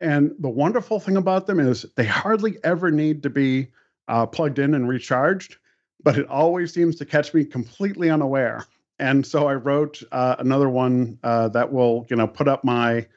And 0.01 0.35
the 0.39 0.49
wonderful 0.49 0.99
thing 0.99 1.17
about 1.17 1.47
them 1.47 1.59
is 1.59 1.85
they 1.95 2.05
hardly 2.05 2.57
ever 2.63 2.91
need 2.91 3.23
to 3.23 3.29
be 3.29 3.69
uh, 4.07 4.25
plugged 4.25 4.59
in 4.59 4.73
and 4.73 4.87
recharged 4.87 5.57
but 6.03 6.17
it 6.17 6.27
always 6.27 6.73
seems 6.73 6.95
to 6.97 7.05
catch 7.05 7.33
me 7.33 7.43
completely 7.43 8.09
unaware. 8.09 8.65
And 8.99 9.25
so 9.25 9.47
I 9.47 9.55
wrote 9.55 10.01
uh, 10.11 10.35
another 10.39 10.69
one 10.69 11.19
uh, 11.23 11.49
that 11.49 11.71
will, 11.71 12.07
you 12.09 12.15
know, 12.15 12.27
put 12.27 12.47
up 12.47 12.63
my 12.63 13.07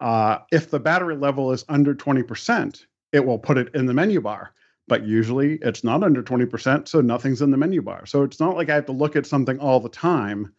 uh, 0.00 0.38
if 0.52 0.70
the 0.70 0.80
battery 0.80 1.16
level 1.16 1.52
is 1.52 1.64
under 1.68 1.94
20%, 1.94 2.84
it 3.12 3.24
will 3.24 3.38
put 3.38 3.58
it 3.58 3.74
in 3.74 3.86
the 3.86 3.94
menu 3.94 4.20
bar. 4.20 4.52
but 4.88 5.06
usually 5.06 5.58
it's 5.60 5.84
not 5.84 6.02
under 6.02 6.22
20%, 6.22 6.88
so 6.88 7.00
nothing's 7.00 7.42
in 7.42 7.50
the 7.50 7.56
menu 7.56 7.82
bar. 7.82 8.06
So 8.06 8.22
it's 8.22 8.40
not 8.40 8.56
like 8.56 8.70
I 8.70 8.74
have 8.74 8.86
to 8.86 8.92
look 8.92 9.16
at 9.16 9.26
something 9.26 9.58
all 9.60 9.80
the 9.80 9.90
time. 9.90 10.52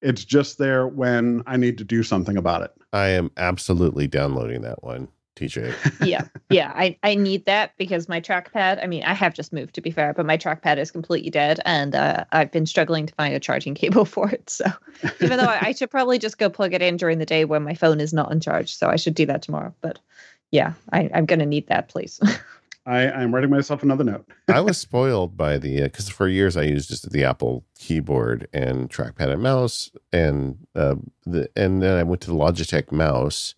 It's 0.00 0.24
just 0.24 0.58
there 0.58 0.88
when 0.88 1.42
I 1.46 1.56
need 1.56 1.78
to 1.78 1.84
do 1.84 2.02
something 2.02 2.36
about 2.36 2.62
it. 2.62 2.72
I 2.92 3.08
am 3.08 3.30
absolutely 3.36 4.06
downloading 4.06 4.62
that 4.62 4.82
one. 4.82 5.08
TJ. 5.36 5.74
yeah, 6.06 6.22
yeah, 6.50 6.72
I, 6.74 6.96
I 7.02 7.14
need 7.14 7.44
that 7.46 7.72
because 7.76 8.08
my 8.08 8.20
trackpad. 8.20 8.82
I 8.82 8.86
mean, 8.86 9.02
I 9.02 9.14
have 9.14 9.34
just 9.34 9.52
moved 9.52 9.74
to 9.74 9.80
be 9.80 9.90
fair, 9.90 10.12
but 10.14 10.26
my 10.26 10.36
trackpad 10.36 10.78
is 10.78 10.90
completely 10.90 11.30
dead, 11.30 11.60
and 11.64 11.94
uh, 11.94 12.24
I've 12.32 12.52
been 12.52 12.66
struggling 12.66 13.06
to 13.06 13.14
find 13.14 13.34
a 13.34 13.40
charging 13.40 13.74
cable 13.74 14.04
for 14.04 14.30
it. 14.30 14.48
So, 14.48 14.66
even 15.20 15.38
though 15.38 15.46
I, 15.46 15.58
I, 15.68 15.72
should 15.72 15.90
probably 15.90 16.18
just 16.18 16.38
go 16.38 16.48
plug 16.48 16.72
it 16.74 16.82
in 16.82 16.96
during 16.96 17.18
the 17.18 17.26
day 17.26 17.44
when 17.44 17.62
my 17.62 17.74
phone 17.74 18.00
is 18.00 18.12
not 18.12 18.30
on 18.30 18.40
charge, 18.40 18.74
so 18.74 18.88
I 18.88 18.96
should 18.96 19.14
do 19.14 19.26
that 19.26 19.42
tomorrow. 19.42 19.74
But 19.80 19.98
yeah, 20.50 20.74
I, 20.92 21.10
I'm 21.12 21.26
going 21.26 21.40
to 21.40 21.46
need 21.46 21.66
that, 21.68 21.88
please. 21.88 22.20
I, 22.86 23.10
I'm 23.10 23.34
writing 23.34 23.48
myself 23.48 23.82
another 23.82 24.04
note. 24.04 24.28
I 24.46 24.60
was 24.60 24.76
spoiled 24.76 25.38
by 25.38 25.56
the 25.56 25.82
because 25.82 26.10
uh, 26.10 26.12
for 26.12 26.28
years 26.28 26.54
I 26.56 26.62
used 26.62 26.90
just 26.90 27.10
the 27.10 27.24
Apple 27.24 27.64
keyboard 27.78 28.46
and 28.52 28.90
trackpad 28.90 29.32
and 29.32 29.42
mouse, 29.42 29.90
and 30.12 30.58
uh, 30.76 30.96
the 31.24 31.48
and 31.56 31.82
then 31.82 31.96
I 31.96 32.02
went 32.02 32.20
to 32.22 32.28
the 32.28 32.36
Logitech 32.36 32.92
mouse 32.92 33.54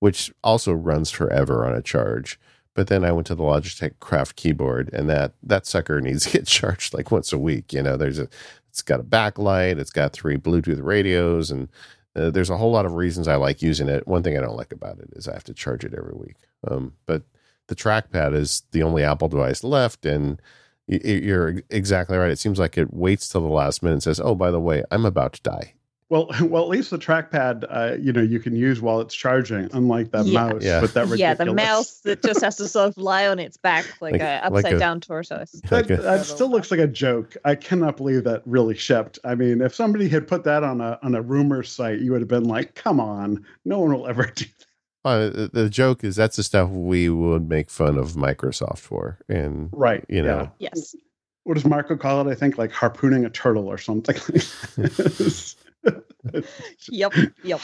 which 0.00 0.32
also 0.42 0.72
runs 0.72 1.10
forever 1.10 1.66
on 1.66 1.74
a 1.74 1.82
charge. 1.82 2.38
But 2.74 2.86
then 2.86 3.04
I 3.04 3.10
went 3.12 3.26
to 3.26 3.34
the 3.34 3.42
Logitech 3.42 3.98
Craft 3.98 4.36
keyboard, 4.36 4.90
and 4.92 5.08
that 5.10 5.32
that 5.42 5.66
sucker 5.66 6.00
needs 6.02 6.24
to 6.26 6.30
get 6.30 6.46
charged 6.46 6.94
like 6.94 7.10
once 7.10 7.32
a 7.32 7.38
week. 7.38 7.72
You 7.72 7.82
know, 7.82 7.96
there's 7.96 8.18
a 8.18 8.28
it's 8.70 8.82
got 8.82 9.00
a 9.00 9.04
backlight, 9.04 9.78
it's 9.78 9.90
got 9.90 10.12
three 10.12 10.36
Bluetooth 10.36 10.82
radios, 10.82 11.50
and 11.50 11.68
uh, 12.14 12.30
there's 12.30 12.50
a 12.50 12.56
whole 12.56 12.70
lot 12.70 12.86
of 12.86 12.94
reasons 12.94 13.26
I 13.28 13.36
like 13.36 13.62
using 13.62 13.88
it. 13.88 14.06
One 14.06 14.22
thing 14.22 14.36
I 14.36 14.40
don't 14.40 14.56
like 14.56 14.72
about 14.72 14.98
it 14.98 15.10
is 15.12 15.26
I 15.26 15.34
have 15.34 15.44
to 15.44 15.54
charge 15.54 15.84
it 15.84 15.94
every 15.94 16.14
week. 16.14 16.36
Um, 16.68 16.92
but 17.06 17.22
the 17.66 17.76
trackpad 17.76 18.34
is 18.34 18.62
the 18.72 18.82
only 18.82 19.02
Apple 19.02 19.28
device 19.28 19.64
left, 19.64 20.06
and 20.06 20.40
you're 20.86 21.62
exactly 21.70 22.16
right. 22.16 22.30
It 22.30 22.38
seems 22.38 22.58
like 22.58 22.78
it 22.78 22.94
waits 22.94 23.28
till 23.28 23.42
the 23.42 23.48
last 23.48 23.82
minute 23.82 23.94
and 23.94 24.02
says, 24.02 24.20
"Oh, 24.20 24.34
by 24.34 24.50
the 24.50 24.60
way, 24.60 24.84
I'm 24.90 25.04
about 25.04 25.34
to 25.34 25.42
die." 25.42 25.74
Well, 26.10 26.28
well, 26.42 26.62
at 26.62 26.68
least 26.68 26.90
the 26.90 26.98
trackpad, 26.98 27.64
uh, 27.68 27.96
you 28.00 28.12
know, 28.12 28.22
you 28.22 28.40
can 28.40 28.56
use 28.56 28.80
while 28.80 29.00
it's 29.00 29.14
charging, 29.14 29.68
unlike 29.72 30.10
that 30.12 30.26
yeah. 30.26 30.48
mouse. 30.48 30.64
Yeah. 30.64 30.80
But 30.80 30.94
that 30.94 31.18
yeah, 31.18 31.34
the 31.34 31.52
mouse 31.52 32.00
that 32.00 32.22
just 32.24 32.40
has 32.42 32.56
to 32.56 32.68
sort 32.68 32.88
of 32.88 32.96
lie 32.96 33.26
on 33.26 33.38
its 33.38 33.56
back 33.56 33.86
like, 34.00 34.12
like 34.12 34.20
a 34.22 34.44
upside 34.44 34.64
like 34.64 34.78
down 34.78 35.00
tortoise. 35.00 35.52
That, 35.68 35.88
that 35.88 36.24
still 36.24 36.50
looks 36.50 36.70
like 36.70 36.80
a 36.80 36.86
joke. 36.86 37.36
I 37.44 37.54
cannot 37.54 37.96
believe 37.96 38.24
that 38.24 38.42
really 38.46 38.74
shipped. 38.74 39.18
I 39.24 39.34
mean, 39.34 39.60
if 39.60 39.74
somebody 39.74 40.08
had 40.08 40.26
put 40.26 40.44
that 40.44 40.64
on 40.64 40.80
a 40.80 40.98
on 41.02 41.14
a 41.14 41.22
rumor 41.22 41.62
site, 41.62 42.00
you 42.00 42.12
would 42.12 42.20
have 42.20 42.28
been 42.28 42.44
like, 42.44 42.74
"Come 42.74 43.00
on, 43.00 43.44
no 43.64 43.80
one 43.80 43.92
will 43.92 44.08
ever 44.08 44.24
do 44.34 44.44
that." 44.44 44.64
Uh, 45.04 45.30
the, 45.30 45.50
the 45.52 45.70
joke 45.70 46.04
is 46.04 46.16
that's 46.16 46.36
the 46.36 46.42
stuff 46.42 46.68
we 46.70 47.08
would 47.08 47.48
make 47.48 47.70
fun 47.70 47.96
of 47.96 48.12
Microsoft 48.12 48.78
for, 48.78 49.18
and 49.28 49.70
right, 49.72 50.04
you 50.08 50.22
know, 50.22 50.50
yeah. 50.58 50.70
yes. 50.74 50.96
What 51.44 51.54
does 51.54 51.64
Marco 51.64 51.96
call 51.96 52.26
it? 52.26 52.30
I 52.30 52.34
think 52.34 52.58
like 52.58 52.70
harpooning 52.70 53.24
a 53.24 53.30
turtle 53.30 53.68
or 53.68 53.78
something. 53.78 54.16
yep, 56.90 57.12
yep. 57.42 57.60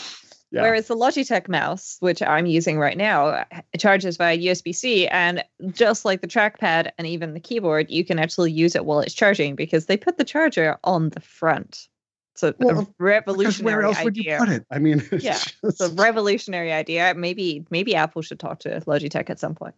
Yeah. 0.51 0.63
Whereas 0.63 0.87
the 0.87 0.95
Logitech 0.95 1.49
mouse, 1.49 1.97
which 1.99 2.23
I'm 2.23 2.47
using 2.47 2.79
right 2.79 2.97
now, 2.97 3.45
charges 3.77 4.17
via 4.17 4.39
USB 4.39 4.73
C. 4.73 5.09
And 5.09 5.43
just 5.73 6.05
like 6.05 6.21
the 6.21 6.29
trackpad 6.29 6.93
and 6.97 7.09
even 7.09 7.35
the 7.35 7.41
keyboard, 7.41 7.91
you 7.91 8.05
can 8.05 8.21
actually 8.21 8.53
use 8.53 8.77
it 8.77 8.85
while 8.85 9.01
it's 9.01 9.15
charging 9.15 9.57
because 9.57 9.87
they 9.87 9.97
put 9.97 10.17
the 10.17 10.23
charger 10.23 10.79
on 10.85 11.09
the 11.09 11.21
front. 11.21 11.89
So 12.37 12.55
well, 12.59 12.81
a 12.81 12.87
revolutionary 12.99 13.77
where 13.77 13.85
else 13.85 13.97
idea. 13.97 14.05
would 14.05 14.17
you 14.17 14.37
put 14.39 14.49
it? 14.49 14.67
I 14.71 14.79
mean, 14.79 15.03
yeah, 15.13 15.33
just... 15.33 15.57
it's 15.63 15.81
a 15.81 15.91
revolutionary 15.91 16.73
idea. 16.73 17.15
Maybe 17.17 17.65
maybe 17.71 17.95
Apple 17.95 18.23
should 18.23 18.41
talk 18.41 18.61
to 18.61 18.81
Logitech 18.81 19.31
at 19.31 19.39
some 19.41 19.55
point. 19.55 19.75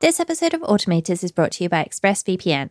This 0.00 0.18
episode 0.18 0.54
of 0.54 0.62
Automators 0.62 1.22
is 1.22 1.32
brought 1.32 1.52
to 1.52 1.64
you 1.64 1.68
by 1.68 1.84
ExpressVPN. 1.84 2.70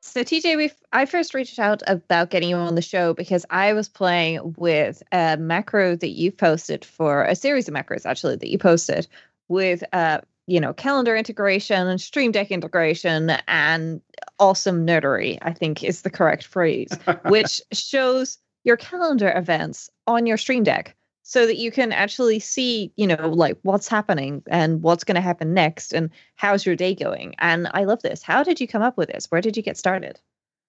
So 0.00 0.22
TJ, 0.22 0.56
we 0.56 0.70
I 0.92 1.06
first 1.06 1.34
reached 1.34 1.58
out 1.58 1.82
about 1.86 2.30
getting 2.30 2.50
you 2.50 2.56
on 2.56 2.74
the 2.74 2.82
show 2.82 3.14
because 3.14 3.44
I 3.50 3.72
was 3.72 3.88
playing 3.88 4.54
with 4.56 5.02
a 5.12 5.36
macro 5.36 5.96
that 5.96 6.08
you 6.08 6.30
posted 6.30 6.84
for 6.84 7.24
a 7.24 7.34
series 7.34 7.68
of 7.68 7.74
macros 7.74 8.06
actually 8.06 8.36
that 8.36 8.50
you 8.50 8.58
posted 8.58 9.06
with 9.48 9.82
uh, 9.92 10.20
you 10.46 10.60
know, 10.60 10.72
calendar 10.72 11.16
integration 11.16 11.86
and 11.86 12.00
Stream 12.00 12.32
Deck 12.32 12.50
integration 12.50 13.30
and 13.48 14.00
awesome 14.38 14.86
nerdery, 14.86 15.38
I 15.42 15.52
think 15.52 15.82
is 15.82 16.02
the 16.02 16.10
correct 16.10 16.44
phrase, 16.44 16.90
which 17.26 17.60
shows 17.72 18.38
your 18.64 18.76
calendar 18.76 19.32
events 19.34 19.90
on 20.06 20.26
your 20.26 20.36
Stream 20.36 20.62
Deck 20.62 20.96
so 21.22 21.46
that 21.46 21.56
you 21.56 21.70
can 21.70 21.90
actually 21.90 22.38
see, 22.38 22.92
you 22.96 23.06
know, 23.06 23.28
like 23.28 23.58
what's 23.62 23.88
happening 23.88 24.42
and 24.48 24.82
what's 24.82 25.04
going 25.04 25.14
to 25.14 25.22
happen 25.22 25.54
next 25.54 25.94
and 25.94 26.10
how's 26.36 26.66
your 26.66 26.76
day 26.76 26.94
going. 26.94 27.34
And 27.38 27.68
I 27.72 27.84
love 27.84 28.02
this. 28.02 28.22
How 28.22 28.42
did 28.42 28.60
you 28.60 28.68
come 28.68 28.82
up 28.82 28.98
with 28.98 29.08
this? 29.08 29.30
Where 29.30 29.40
did 29.40 29.56
you 29.56 29.62
get 29.62 29.78
started? 29.78 30.20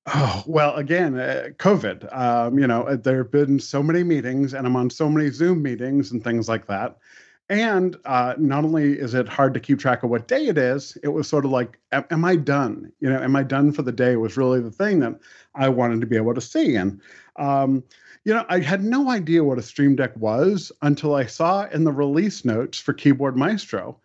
Oh, 0.07 0.43
well, 0.45 0.75
again, 0.75 1.19
uh, 1.19 1.47
COVID. 1.57 2.15
Um, 2.15 2.57
you 2.57 2.67
know, 2.67 2.83
uh, 2.83 2.95
there 2.95 3.17
have 3.17 3.31
been 3.31 3.59
so 3.59 3.83
many 3.83 4.03
meetings 4.03 4.53
and 4.53 4.65
I'm 4.65 4.75
on 4.77 4.89
so 4.89 5.09
many 5.09 5.29
Zoom 5.29 5.61
meetings 5.61 6.11
and 6.11 6.23
things 6.23 6.47
like 6.47 6.67
that 6.67 6.97
and 7.49 7.95
uh, 8.05 8.33
not 8.37 8.63
only 8.63 8.93
is 8.93 9.13
it 9.13 9.27
hard 9.27 9.53
to 9.53 9.59
keep 9.59 9.79
track 9.79 10.03
of 10.03 10.09
what 10.09 10.27
day 10.27 10.47
it 10.47 10.57
is, 10.57 10.97
it 11.03 11.09
was 11.09 11.27
sort 11.27 11.45
of 11.45 11.51
like, 11.51 11.79
am, 11.91 12.05
am, 12.09 12.25
I 12.25 12.35
done? 12.35 12.91
You 12.99 13.09
know, 13.09 13.21
am 13.21 13.35
I 13.35 13.43
done 13.43 13.71
for 13.71 13.83
the 13.83 13.91
day? 13.91 14.15
Was 14.15 14.37
really 14.37 14.61
the 14.61 14.71
thing 14.71 14.99
that 15.01 15.19
I 15.53 15.69
wanted 15.69 16.01
to 16.01 16.07
be 16.07 16.15
able 16.15 16.33
to 16.33 16.41
see. 16.41 16.75
And 16.75 16.99
um, 17.35 17.83
you 18.23 18.33
know, 18.33 18.45
I 18.49 18.59
had 18.59 18.83
no 18.83 19.11
idea 19.11 19.43
what 19.43 19.59
a 19.59 19.61
Stream 19.61 19.95
Deck 19.95 20.17
was 20.17 20.71
until 20.81 21.13
I 21.13 21.27
saw 21.27 21.67
in 21.67 21.83
the 21.83 21.91
release 21.91 22.43
notes 22.43 22.79
for 22.79 22.93
Keyboard 22.93 23.37
Maestro 23.37 23.99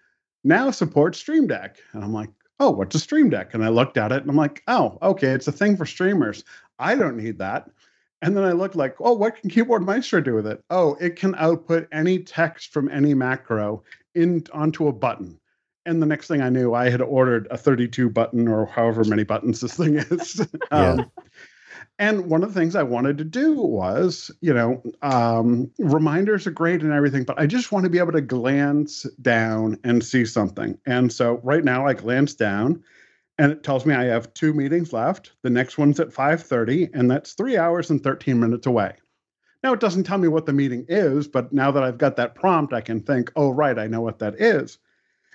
now 0.44 0.70
supports 0.70 1.18
Stream 1.18 1.46
Deck, 1.46 1.78
and 1.92 2.02
I'm 2.02 2.12
like, 2.12 2.30
oh, 2.60 2.70
what's 2.70 2.94
a 2.94 2.98
Stream 2.98 3.30
Deck? 3.30 3.54
And 3.54 3.64
I 3.64 3.68
looked 3.68 3.96
at 3.96 4.12
it 4.12 4.20
and 4.20 4.30
I'm 4.30 4.36
like, 4.36 4.62
oh, 4.68 4.98
okay, 5.02 5.28
it's 5.28 5.48
a 5.48 5.52
thing 5.52 5.76
for 5.76 5.86
streamers. 5.86 6.44
I 6.78 6.94
don't 6.94 7.16
need 7.16 7.38
that. 7.38 7.70
And 8.22 8.36
then 8.36 8.44
I 8.44 8.52
looked 8.52 8.76
like, 8.76 8.96
oh, 9.00 9.14
what 9.14 9.36
can 9.36 9.50
Keyboard 9.50 9.84
Maestro 9.84 10.20
do 10.20 10.34
with 10.34 10.46
it? 10.46 10.62
Oh, 10.70 10.94
it 11.00 11.16
can 11.16 11.34
output 11.36 11.88
any 11.90 12.18
text 12.18 12.72
from 12.72 12.88
any 12.90 13.14
macro 13.14 13.82
in 14.14 14.44
onto 14.52 14.88
a 14.88 14.92
button. 14.92 15.38
And 15.86 16.02
the 16.02 16.06
next 16.06 16.28
thing 16.28 16.42
I 16.42 16.50
knew, 16.50 16.74
I 16.74 16.90
had 16.90 17.00
ordered 17.00 17.48
a 17.50 17.56
32 17.56 18.10
button 18.10 18.46
or 18.46 18.66
however 18.66 19.04
many 19.04 19.24
buttons 19.24 19.60
this 19.60 19.74
thing 19.74 19.96
is. 20.10 20.46
um. 20.70 21.10
And 21.98 22.26
one 22.26 22.42
of 22.42 22.52
the 22.52 22.58
things 22.58 22.76
I 22.76 22.82
wanted 22.82 23.18
to 23.18 23.24
do 23.24 23.52
was, 23.60 24.30
you 24.40 24.54
know, 24.54 24.82
um, 25.02 25.70
reminders 25.78 26.46
are 26.46 26.50
great 26.50 26.82
and 26.82 26.92
everything, 26.92 27.24
but 27.24 27.38
I 27.38 27.46
just 27.46 27.72
want 27.72 27.84
to 27.84 27.90
be 27.90 27.98
able 27.98 28.12
to 28.12 28.22
glance 28.22 29.02
down 29.20 29.78
and 29.84 30.02
see 30.02 30.24
something. 30.24 30.78
And 30.86 31.12
so 31.12 31.40
right 31.42 31.62
now 31.62 31.86
I 31.86 31.92
glance 31.92 32.34
down 32.34 32.82
and 33.40 33.50
it 33.50 33.62
tells 33.62 33.86
me 33.86 33.94
I 33.94 34.04
have 34.04 34.34
two 34.34 34.52
meetings 34.52 34.92
left. 34.92 35.32
The 35.42 35.48
next 35.48 35.78
one's 35.78 35.98
at 35.98 36.12
5:30, 36.12 36.90
and 36.92 37.10
that's 37.10 37.32
three 37.32 37.56
hours 37.56 37.88
and 37.88 38.02
13 38.04 38.38
minutes 38.38 38.66
away. 38.66 38.92
Now 39.62 39.72
it 39.72 39.80
doesn't 39.80 40.04
tell 40.04 40.18
me 40.18 40.28
what 40.28 40.44
the 40.44 40.52
meeting 40.52 40.84
is, 40.88 41.26
but 41.26 41.50
now 41.50 41.70
that 41.70 41.82
I've 41.82 41.96
got 41.96 42.16
that 42.16 42.34
prompt, 42.34 42.74
I 42.74 42.82
can 42.82 43.00
think, 43.00 43.32
oh, 43.36 43.50
right, 43.50 43.78
I 43.78 43.86
know 43.86 44.02
what 44.02 44.18
that 44.18 44.38
is. 44.38 44.78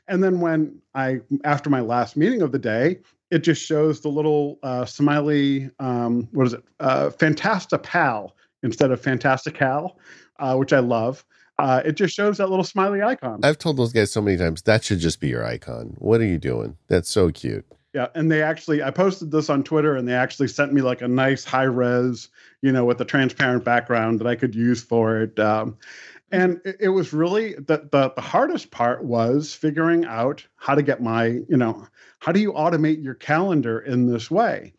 And 0.07 0.23
then 0.23 0.39
when 0.39 0.81
I, 0.93 1.21
after 1.43 1.71
my 1.71 1.79
last 1.79 2.15
meeting 2.15 2.43
of 2.43 2.51
the 2.51 2.59
day, 2.59 2.99
it 3.31 3.39
just 3.39 3.65
shows 3.65 4.01
the 4.01 4.09
little 4.09 4.59
uh, 4.61 4.85
smiley, 4.85 5.71
um, 5.79 6.29
what 6.31 6.45
is 6.45 6.53
it, 6.53 6.63
uh, 6.79 7.09
Fantastapal 7.09 8.33
instead 8.61 8.91
of 8.91 9.01
Fantastical, 9.01 9.99
uh, 10.37 10.55
which 10.55 10.73
I 10.73 10.79
love. 10.79 11.25
Uh, 11.57 11.81
it 11.83 11.93
just 11.93 12.13
shows 12.13 12.37
that 12.37 12.49
little 12.49 12.63
smiley 12.63 13.01
icon. 13.01 13.39
I've 13.43 13.57
told 13.57 13.77
those 13.77 13.93
guys 13.93 14.11
so 14.11 14.21
many 14.21 14.37
times 14.37 14.61
that 14.63 14.83
should 14.83 14.99
just 14.99 15.19
be 15.19 15.29
your 15.29 15.43
icon. 15.43 15.95
What 15.97 16.21
are 16.21 16.25
you 16.25 16.37
doing? 16.37 16.77
That's 16.87 17.09
so 17.09 17.31
cute. 17.31 17.65
Yeah, 17.95 18.07
and 18.13 18.29
they 18.29 18.43
actually, 18.43 18.83
I 18.83 18.91
posted 18.91 19.31
this 19.31 19.49
on 19.49 19.63
Twitter, 19.63 19.95
and 19.95 20.05
they 20.05 20.13
actually 20.13 20.49
sent 20.49 20.73
me 20.73 20.81
like 20.81 21.01
a 21.01 21.07
nice 21.07 21.45
high 21.45 21.63
res, 21.63 22.27
you 22.61 22.73
know, 22.73 22.83
with 22.83 22.99
a 22.99 23.05
transparent 23.05 23.63
background 23.63 24.19
that 24.19 24.27
I 24.27 24.35
could 24.35 24.53
use 24.53 24.83
for 24.83 25.21
it. 25.21 25.39
Um, 25.39 25.77
and 26.29 26.59
it, 26.65 26.75
it 26.81 26.89
was 26.89 27.13
really 27.13 27.53
the, 27.53 27.87
the 27.93 28.11
the 28.13 28.21
hardest 28.21 28.69
part 28.69 29.05
was 29.05 29.53
figuring 29.53 30.03
out 30.03 30.45
how 30.57 30.75
to 30.75 30.81
get 30.81 31.01
my 31.01 31.27
you 31.47 31.55
know 31.55 31.87
how 32.19 32.33
do 32.33 32.41
you 32.41 32.51
automate 32.51 33.01
your 33.01 33.13
calendar 33.13 33.79
in 33.79 34.07
this 34.07 34.29
way 34.29 34.73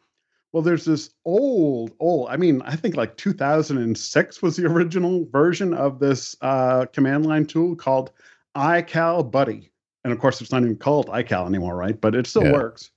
well 0.52 0.62
there's 0.62 0.84
this 0.84 1.10
old 1.24 1.92
old 2.00 2.28
i 2.28 2.36
mean 2.36 2.60
i 2.62 2.74
think 2.74 2.96
like 2.96 3.16
2006 3.16 4.42
was 4.42 4.56
the 4.56 4.66
original 4.70 5.24
version 5.30 5.72
of 5.72 5.98
this 5.98 6.36
uh, 6.42 6.84
command 6.92 7.24
line 7.24 7.46
tool 7.46 7.76
called 7.76 8.10
icalBuddy 8.56 9.70
and 10.04 10.12
of 10.12 10.18
course 10.18 10.40
it's 10.40 10.52
not 10.52 10.62
even 10.62 10.76
called 10.76 11.06
iCal 11.08 11.46
anymore 11.46 11.76
right 11.76 12.00
but 12.00 12.14
it 12.14 12.26
still 12.26 12.44
yeah. 12.44 12.52
works 12.52 12.90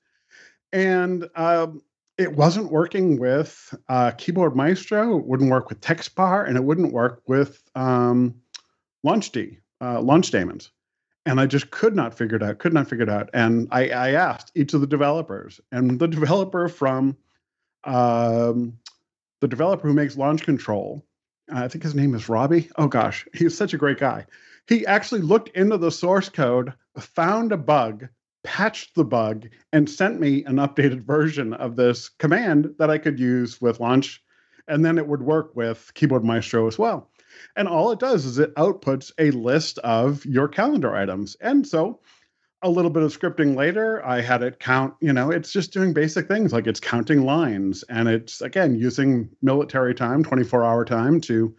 and 0.72 1.30
um, 1.36 1.82
it 2.18 2.36
wasn't 2.36 2.72
working 2.72 3.18
with 3.20 3.74
uh, 3.88 4.12
Keyboard 4.12 4.56
Maestro. 4.56 5.18
It 5.18 5.26
wouldn't 5.26 5.50
work 5.50 5.70
with 5.70 5.82
TextBar, 5.82 6.48
and 6.48 6.58
it 6.58 6.64
wouldn't 6.64 6.94
work 6.94 7.22
with 7.28 7.64
um, 7.76 8.36
uh, 9.06 10.02
launch 10.02 10.32
daemons. 10.32 10.72
And 11.26 11.40
I 11.40 11.46
just 11.46 11.72
could 11.72 11.96
not 11.96 12.18
figure 12.18 12.38
it 12.38 12.44
out. 12.44 12.60
Could 12.60 12.74
not 12.74 12.90
figure 12.90 13.04
it 13.04 13.10
out. 13.10 13.30
And 13.34 13.68
I, 13.72 13.90
I 13.90 14.12
asked 14.12 14.52
each 14.56 14.74
of 14.74 14.82
the 14.82 14.88
developers, 14.88 15.62
and 15.72 16.00
the 16.00 16.08
developer 16.08 16.68
from 16.68 17.16
um, 17.86 18.78
the 19.42 19.48
developer 19.48 19.88
who 19.88 19.94
makes 19.94 20.18
Launch 20.18 20.44
Control, 20.44 21.06
I 21.52 21.68
think 21.68 21.84
his 21.84 21.96
name 21.96 22.14
is 22.16 22.30
Robbie. 22.30 22.70
Oh 22.78 22.88
gosh, 22.88 23.28
he's 23.34 23.58
such 23.58 23.74
a 23.74 23.78
great 23.78 24.00
guy. 24.00 24.26
He 24.68 24.86
actually 24.86 25.22
looked 25.22 25.50
into 25.50 25.78
the 25.78 25.92
source 25.92 26.30
code, 26.30 26.74
found 26.98 27.52
a 27.52 27.58
bug, 27.58 28.08
patched 28.50 28.96
the 28.96 29.06
bug 29.06 29.48
and 29.72 29.88
sent 29.88 30.20
me 30.20 30.44
an 30.46 30.56
updated 30.56 31.04
version 31.04 31.54
of 31.54 31.76
this 31.76 32.10
command 32.10 32.74
that 32.80 32.90
I 32.90 32.98
could 32.98 33.20
use 33.20 33.62
with 33.62 33.80
launch. 33.80 34.24
And 34.68 34.84
then 34.84 34.98
it 34.98 35.08
would 35.08 35.22
work 35.22 35.56
with 35.56 35.92
Keyboard 35.94 36.24
Maestro 36.24 36.66
as 36.66 36.80
well. 36.80 37.12
And 37.56 37.68
all 37.68 37.92
it 37.92 38.00
does 38.00 38.26
is 38.26 38.40
it 38.40 38.56
outputs 38.56 39.12
a 39.20 39.30
list 39.30 39.78
of 39.80 40.26
your 40.26 40.48
calendar 40.48 40.96
items. 40.96 41.38
And 41.40 41.66
so 41.66 42.00
a 42.64 42.70
little 42.72 42.90
bit 42.90 43.04
of 43.04 43.16
scripting 43.16 43.56
later, 43.56 44.04
I 44.04 44.20
had 44.22 44.42
it 44.42 44.60
count, 44.60 44.96
you 45.00 45.14
know, 45.14 45.30
it's 45.30 45.54
just 45.54 45.72
doing 45.72 45.94
basic 45.94 46.28
things 46.28 46.52
like 46.52 46.66
it's 46.66 46.80
counting 46.80 47.26
lines 47.26 47.84
and 47.84 48.10
it's, 48.10 48.42
again, 48.42 48.76
using 48.76 49.30
military 49.44 49.94
time, 49.94 50.24
24 50.24 50.66
hour 50.66 50.86
time 50.86 51.22
to 51.22 51.56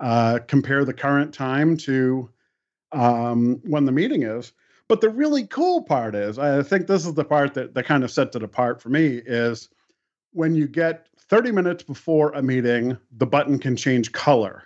uh, 0.00 0.40
compare 0.48 0.84
the 0.84 0.92
current 0.92 1.32
time 1.32 1.76
to 1.76 2.28
um, 2.90 3.60
when 3.62 3.84
the 3.84 3.92
meeting 3.92 4.24
is. 4.24 4.52
But 4.92 5.00
the 5.00 5.08
really 5.08 5.46
cool 5.46 5.80
part 5.80 6.14
is, 6.14 6.38
I 6.38 6.62
think 6.62 6.86
this 6.86 7.06
is 7.06 7.14
the 7.14 7.24
part 7.24 7.54
that, 7.54 7.72
that 7.72 7.86
kind 7.86 8.04
of 8.04 8.10
sets 8.10 8.36
it 8.36 8.42
apart 8.42 8.82
for 8.82 8.90
me, 8.90 9.22
is 9.24 9.70
when 10.34 10.54
you 10.54 10.68
get 10.68 11.06
30 11.16 11.50
minutes 11.50 11.82
before 11.82 12.30
a 12.32 12.42
meeting, 12.42 12.98
the 13.10 13.24
button 13.24 13.58
can 13.58 13.74
change 13.74 14.12
color. 14.12 14.64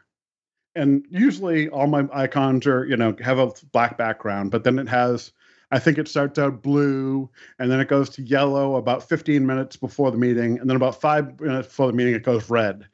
And 0.75 1.07
usually 1.09 1.69
all 1.69 1.87
my 1.87 2.09
icons 2.13 2.67
are, 2.67 2.85
you 2.87 2.97
know, 2.97 3.15
have 3.23 3.39
a 3.39 3.53
black 3.71 3.97
background, 3.97 4.51
but 4.51 4.65
then 4.65 4.81
it 4.81 4.89
has, 4.89 5.31
I 5.71 5.79
think 5.79 5.97
it 5.97 6.09
starts 6.09 6.41
out 6.41 6.61
blue 6.61 7.31
and 7.61 7.71
then 7.71 7.79
it 7.79 7.87
goes 7.87 8.11
to 8.11 8.23
yellow 8.23 8.75
about 8.75 9.09
15 9.09 9.47
minutes 9.47 9.77
before 9.77 10.11
the 10.11 10.19
meeting. 10.19 10.59
And 10.59 10.69
then 10.69 10.77
about 10.77 11.01
five 11.01 11.41
minutes 11.41 11.69
before 11.69 11.87
the 11.87 11.93
meeting, 11.93 12.15
it 12.15 12.25
goes 12.25 12.51
red. 12.51 12.89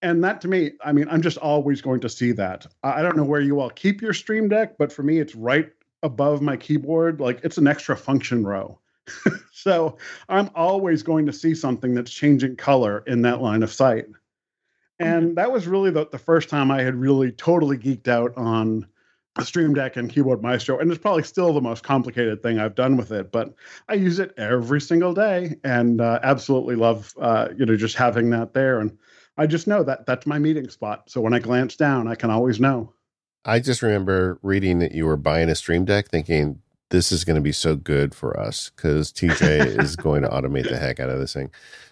And 0.00 0.22
that 0.22 0.40
to 0.42 0.48
me, 0.48 0.74
I 0.84 0.92
mean, 0.92 1.08
I'm 1.10 1.22
just 1.22 1.38
always 1.38 1.80
going 1.80 1.98
to 2.02 2.08
see 2.08 2.30
that. 2.30 2.68
I 2.84 3.02
don't 3.02 3.16
know 3.16 3.24
where 3.24 3.40
you 3.40 3.58
all 3.58 3.70
keep 3.70 4.00
your 4.00 4.14
Stream 4.14 4.48
Deck, 4.48 4.78
but 4.78 4.92
for 4.92 5.02
me, 5.02 5.18
it's 5.18 5.34
right 5.34 5.72
above 6.02 6.40
my 6.40 6.56
keyboard, 6.56 7.20
like 7.20 7.40
it's 7.42 7.58
an 7.58 7.66
extra 7.66 7.96
function 7.96 8.44
row. 8.44 8.78
so 9.52 9.96
I'm 10.28 10.50
always 10.54 11.02
going 11.02 11.26
to 11.26 11.32
see 11.32 11.54
something 11.54 11.94
that's 11.94 12.10
changing 12.10 12.56
color 12.56 13.02
in 13.06 13.22
that 13.22 13.40
line 13.40 13.62
of 13.62 13.72
sight. 13.72 14.06
And 14.98 15.26
mm-hmm. 15.26 15.34
that 15.34 15.52
was 15.52 15.66
really 15.66 15.90
the, 15.90 16.06
the 16.10 16.18
first 16.18 16.48
time 16.48 16.70
I 16.70 16.82
had 16.82 16.94
really 16.94 17.32
totally 17.32 17.78
geeked 17.78 18.08
out 18.08 18.36
on 18.36 18.86
a 19.36 19.44
Stream 19.44 19.72
Deck 19.72 19.96
and 19.96 20.10
Keyboard 20.10 20.42
Maestro. 20.42 20.78
And 20.78 20.90
it's 20.90 21.00
probably 21.00 21.22
still 21.22 21.52
the 21.52 21.60
most 21.60 21.84
complicated 21.84 22.42
thing 22.42 22.58
I've 22.58 22.74
done 22.74 22.96
with 22.96 23.12
it, 23.12 23.30
but 23.30 23.54
I 23.88 23.94
use 23.94 24.18
it 24.18 24.34
every 24.36 24.80
single 24.80 25.14
day 25.14 25.56
and 25.62 26.00
uh, 26.00 26.18
absolutely 26.22 26.74
love, 26.74 27.14
uh, 27.20 27.48
you 27.56 27.64
know, 27.64 27.76
just 27.76 27.96
having 27.96 28.30
that 28.30 28.52
there. 28.52 28.80
And 28.80 28.98
I 29.36 29.46
just 29.46 29.68
know 29.68 29.84
that 29.84 30.06
that's 30.06 30.26
my 30.26 30.40
meeting 30.40 30.68
spot. 30.68 31.08
So 31.08 31.20
when 31.20 31.34
I 31.34 31.38
glance 31.38 31.76
down, 31.76 32.08
I 32.08 32.16
can 32.16 32.30
always 32.30 32.58
know. 32.58 32.92
I 33.44 33.60
just 33.60 33.82
remember 33.82 34.38
reading 34.42 34.78
that 34.80 34.92
you 34.92 35.06
were 35.06 35.16
buying 35.16 35.48
a 35.48 35.54
Stream 35.54 35.84
Deck, 35.84 36.08
thinking 36.08 36.60
this 36.90 37.12
is 37.12 37.24
going 37.24 37.36
to 37.36 37.42
be 37.42 37.52
so 37.52 37.76
good 37.76 38.14
for 38.14 38.38
us 38.38 38.70
because 38.70 39.12
TJ 39.12 39.78
is 39.82 39.96
going 39.96 40.22
to 40.22 40.28
automate 40.28 40.68
the 40.68 40.78
heck 40.78 41.00
out 41.00 41.10
of 41.10 41.18
this 41.18 41.34
thing. 41.34 41.50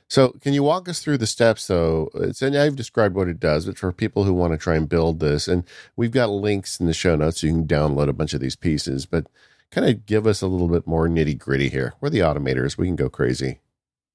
So, 0.08 0.30
can 0.40 0.52
you 0.52 0.62
walk 0.62 0.88
us 0.88 1.02
through 1.02 1.18
the 1.18 1.26
steps, 1.26 1.66
though? 1.66 2.10
It's, 2.14 2.40
and 2.40 2.56
I've 2.56 2.76
described 2.76 3.16
what 3.16 3.28
it 3.28 3.40
does, 3.40 3.66
but 3.66 3.76
for 3.76 3.90
people 3.92 4.22
who 4.22 4.32
want 4.32 4.52
to 4.52 4.58
try 4.58 4.76
and 4.76 4.88
build 4.88 5.18
this, 5.18 5.48
and 5.48 5.64
we've 5.96 6.12
got 6.12 6.30
links 6.30 6.78
in 6.78 6.86
the 6.86 6.94
show 6.94 7.16
notes 7.16 7.40
so 7.40 7.48
you 7.48 7.52
can 7.54 7.66
download 7.66 8.08
a 8.08 8.12
bunch 8.12 8.32
of 8.32 8.40
these 8.40 8.54
pieces, 8.54 9.04
but 9.04 9.26
kind 9.72 9.88
of 9.88 10.06
give 10.06 10.26
us 10.26 10.42
a 10.42 10.46
little 10.46 10.68
bit 10.68 10.86
more 10.86 11.08
nitty 11.08 11.36
gritty 11.36 11.68
here. 11.68 11.94
We're 12.00 12.10
the 12.10 12.20
automators, 12.20 12.78
we 12.78 12.86
can 12.86 12.94
go 12.94 13.08
crazy. 13.08 13.58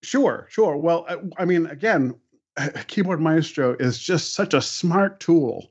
Sure, 0.01 0.47
sure. 0.49 0.77
Well, 0.77 1.05
I 1.37 1.43
mean, 1.43 1.65
again, 1.65 2.15
Keyboard 2.87 3.19
Maestro 3.19 3.75
is 3.77 3.99
just 3.99 4.33
such 4.33 4.53
a 4.53 4.61
smart 4.61 5.19
tool 5.19 5.70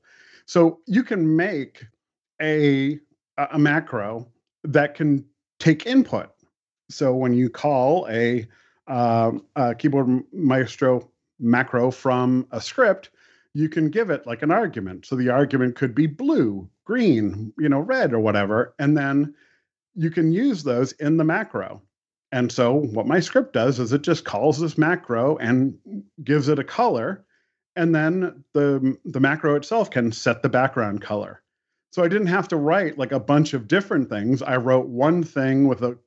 so 0.50 0.80
you 0.86 1.04
can 1.04 1.36
make 1.36 1.86
a 2.42 2.98
a 3.52 3.56
macro 3.56 4.26
that 4.64 4.96
can 4.96 5.24
take 5.60 5.86
input. 5.86 6.28
So 6.90 7.14
when 7.14 7.34
you 7.34 7.48
call 7.48 8.08
a, 8.10 8.48
um, 8.88 9.44
a 9.54 9.76
keyboard 9.76 10.24
maestro 10.32 11.08
macro 11.38 11.92
from 11.92 12.48
a 12.50 12.60
script, 12.60 13.10
you 13.54 13.68
can 13.68 13.90
give 13.90 14.10
it 14.10 14.26
like 14.26 14.42
an 14.42 14.50
argument. 14.50 15.06
So 15.06 15.14
the 15.14 15.28
argument 15.28 15.76
could 15.76 15.94
be 15.94 16.08
blue, 16.08 16.68
green, 16.84 17.52
you 17.56 17.68
know, 17.68 17.78
red 17.78 18.12
or 18.12 18.18
whatever, 18.18 18.74
and 18.80 18.96
then 18.96 19.32
you 19.94 20.10
can 20.10 20.32
use 20.32 20.64
those 20.64 20.90
in 20.94 21.16
the 21.16 21.22
macro. 21.22 21.80
And 22.32 22.50
so 22.50 22.74
what 22.74 23.06
my 23.06 23.20
script 23.20 23.52
does 23.52 23.78
is 23.78 23.92
it 23.92 24.02
just 24.02 24.24
calls 24.24 24.58
this 24.58 24.76
macro 24.76 25.36
and 25.36 25.78
gives 26.24 26.48
it 26.48 26.58
a 26.58 26.64
color 26.64 27.24
and 27.76 27.94
then 27.94 28.44
the 28.52 28.96
the 29.04 29.20
macro 29.20 29.54
itself 29.54 29.90
can 29.90 30.12
set 30.12 30.42
the 30.42 30.48
background 30.48 31.00
color. 31.00 31.42
So 31.92 32.04
I 32.04 32.08
didn't 32.08 32.28
have 32.28 32.48
to 32.48 32.56
write 32.56 32.98
like 32.98 33.12
a 33.12 33.20
bunch 33.20 33.52
of 33.52 33.66
different 33.66 34.08
things. 34.08 34.42
I 34.42 34.56
wrote 34.56 34.86
one 34.86 35.22
thing 35.22 35.66
with 35.66 35.82
a 35.82 35.98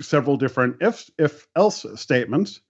several 0.00 0.36
different 0.36 0.76
if 0.80 1.10
if 1.18 1.46
else 1.56 1.84
statements. 1.96 2.60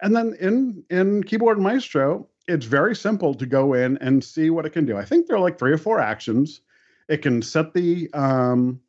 And 0.00 0.14
then 0.14 0.34
in 0.40 0.84
in 0.90 1.24
Keyboard 1.24 1.58
Maestro, 1.58 2.28
it's 2.46 2.66
very 2.66 2.94
simple 2.94 3.34
to 3.34 3.46
go 3.46 3.74
in 3.74 3.98
and 3.98 4.22
see 4.22 4.50
what 4.50 4.66
it 4.66 4.70
can 4.70 4.86
do. 4.86 4.96
I 4.96 5.04
think 5.04 5.26
there 5.26 5.36
are 5.36 5.40
like 5.40 5.58
three 5.58 5.72
or 5.72 5.78
four 5.78 5.98
actions. 6.00 6.60
It 7.08 7.22
can 7.22 7.42
set 7.42 7.74
the 7.74 8.10
um, 8.12 8.80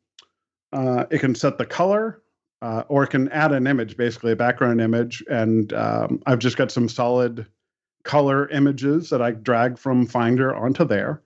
uh, 0.72 1.06
it 1.10 1.18
can 1.18 1.34
set 1.34 1.58
the 1.58 1.66
color, 1.66 2.22
uh, 2.62 2.84
or 2.88 3.04
it 3.04 3.08
can 3.08 3.28
add 3.30 3.52
an 3.52 3.66
image, 3.66 3.96
basically 3.96 4.32
a 4.32 4.36
background 4.36 4.80
image. 4.80 5.24
And 5.28 5.72
um, 5.72 6.22
I've 6.26 6.38
just 6.38 6.56
got 6.56 6.70
some 6.70 6.88
solid 6.88 7.46
color 8.02 8.48
images 8.48 9.10
that 9.10 9.22
I 9.22 9.32
drag 9.32 9.78
from 9.78 10.06
Finder 10.06 10.54
onto 10.54 10.84
there. 10.84 11.22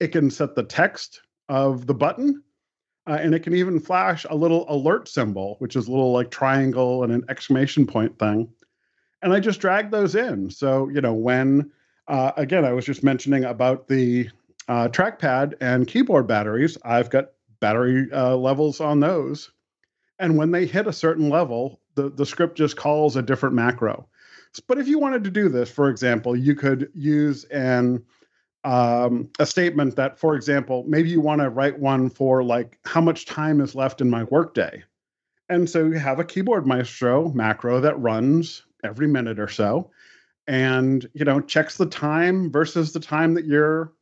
It 0.00 0.08
can 0.08 0.30
set 0.30 0.54
the 0.54 0.62
text 0.62 1.22
of 1.48 1.86
the 1.86 1.94
button, 1.94 2.42
uh, 3.06 3.18
and 3.20 3.34
it 3.34 3.40
can 3.40 3.54
even 3.54 3.80
flash 3.80 4.24
a 4.30 4.36
little 4.36 4.64
alert 4.68 5.08
symbol, 5.08 5.56
which 5.58 5.76
is 5.76 5.88
a 5.88 5.90
little 5.90 6.12
like 6.12 6.30
triangle 6.30 7.04
and 7.04 7.12
an 7.12 7.24
exclamation 7.28 7.86
point 7.86 8.18
thing. 8.18 8.48
And 9.22 9.32
I 9.32 9.40
just 9.40 9.60
drag 9.60 9.90
those 9.90 10.14
in. 10.14 10.50
So, 10.50 10.88
you 10.88 11.00
know, 11.00 11.14
when, 11.14 11.70
uh, 12.08 12.32
again, 12.36 12.64
I 12.64 12.72
was 12.72 12.84
just 12.84 13.04
mentioning 13.04 13.44
about 13.44 13.88
the 13.88 14.28
uh, 14.68 14.88
trackpad 14.88 15.54
and 15.60 15.86
keyboard 15.86 16.26
batteries, 16.26 16.76
I've 16.84 17.10
got 17.10 17.30
battery 17.60 18.08
uh, 18.12 18.36
levels 18.36 18.80
on 18.80 19.00
those. 19.00 19.50
And 20.18 20.36
when 20.36 20.50
they 20.50 20.66
hit 20.66 20.86
a 20.86 20.92
certain 20.92 21.28
level, 21.28 21.80
the, 21.94 22.10
the 22.10 22.26
script 22.26 22.56
just 22.56 22.76
calls 22.76 23.16
a 23.16 23.22
different 23.22 23.54
macro. 23.54 24.08
But 24.66 24.78
if 24.78 24.88
you 24.88 24.98
wanted 24.98 25.24
to 25.24 25.30
do 25.30 25.48
this, 25.48 25.70
for 25.70 25.88
example, 25.88 26.36
you 26.36 26.54
could 26.54 26.90
use 26.94 27.44
an 27.44 28.04
um, 28.64 29.28
a 29.40 29.46
statement 29.46 29.96
that, 29.96 30.18
for 30.18 30.36
example, 30.36 30.84
maybe 30.86 31.10
you 31.10 31.20
want 31.20 31.40
to 31.40 31.50
write 31.50 31.80
one 31.80 32.08
for 32.08 32.44
like 32.44 32.78
how 32.84 33.00
much 33.00 33.26
time 33.26 33.60
is 33.60 33.74
left 33.74 34.00
in 34.00 34.08
my 34.08 34.22
workday. 34.24 34.84
And 35.48 35.68
so 35.68 35.86
you 35.86 35.98
have 35.98 36.20
a 36.20 36.24
keyboard 36.24 36.64
maestro 36.66 37.30
macro 37.32 37.80
that 37.80 37.98
runs 37.98 38.62
every 38.84 39.08
minute 39.08 39.40
or 39.40 39.48
so 39.48 39.90
and 40.46 41.08
you 41.14 41.24
know 41.24 41.40
checks 41.40 41.76
the 41.76 41.86
time 41.86 42.50
versus 42.50 42.92
the 42.92 43.00
time 43.00 43.34
that 43.34 43.44
you're 43.44 43.92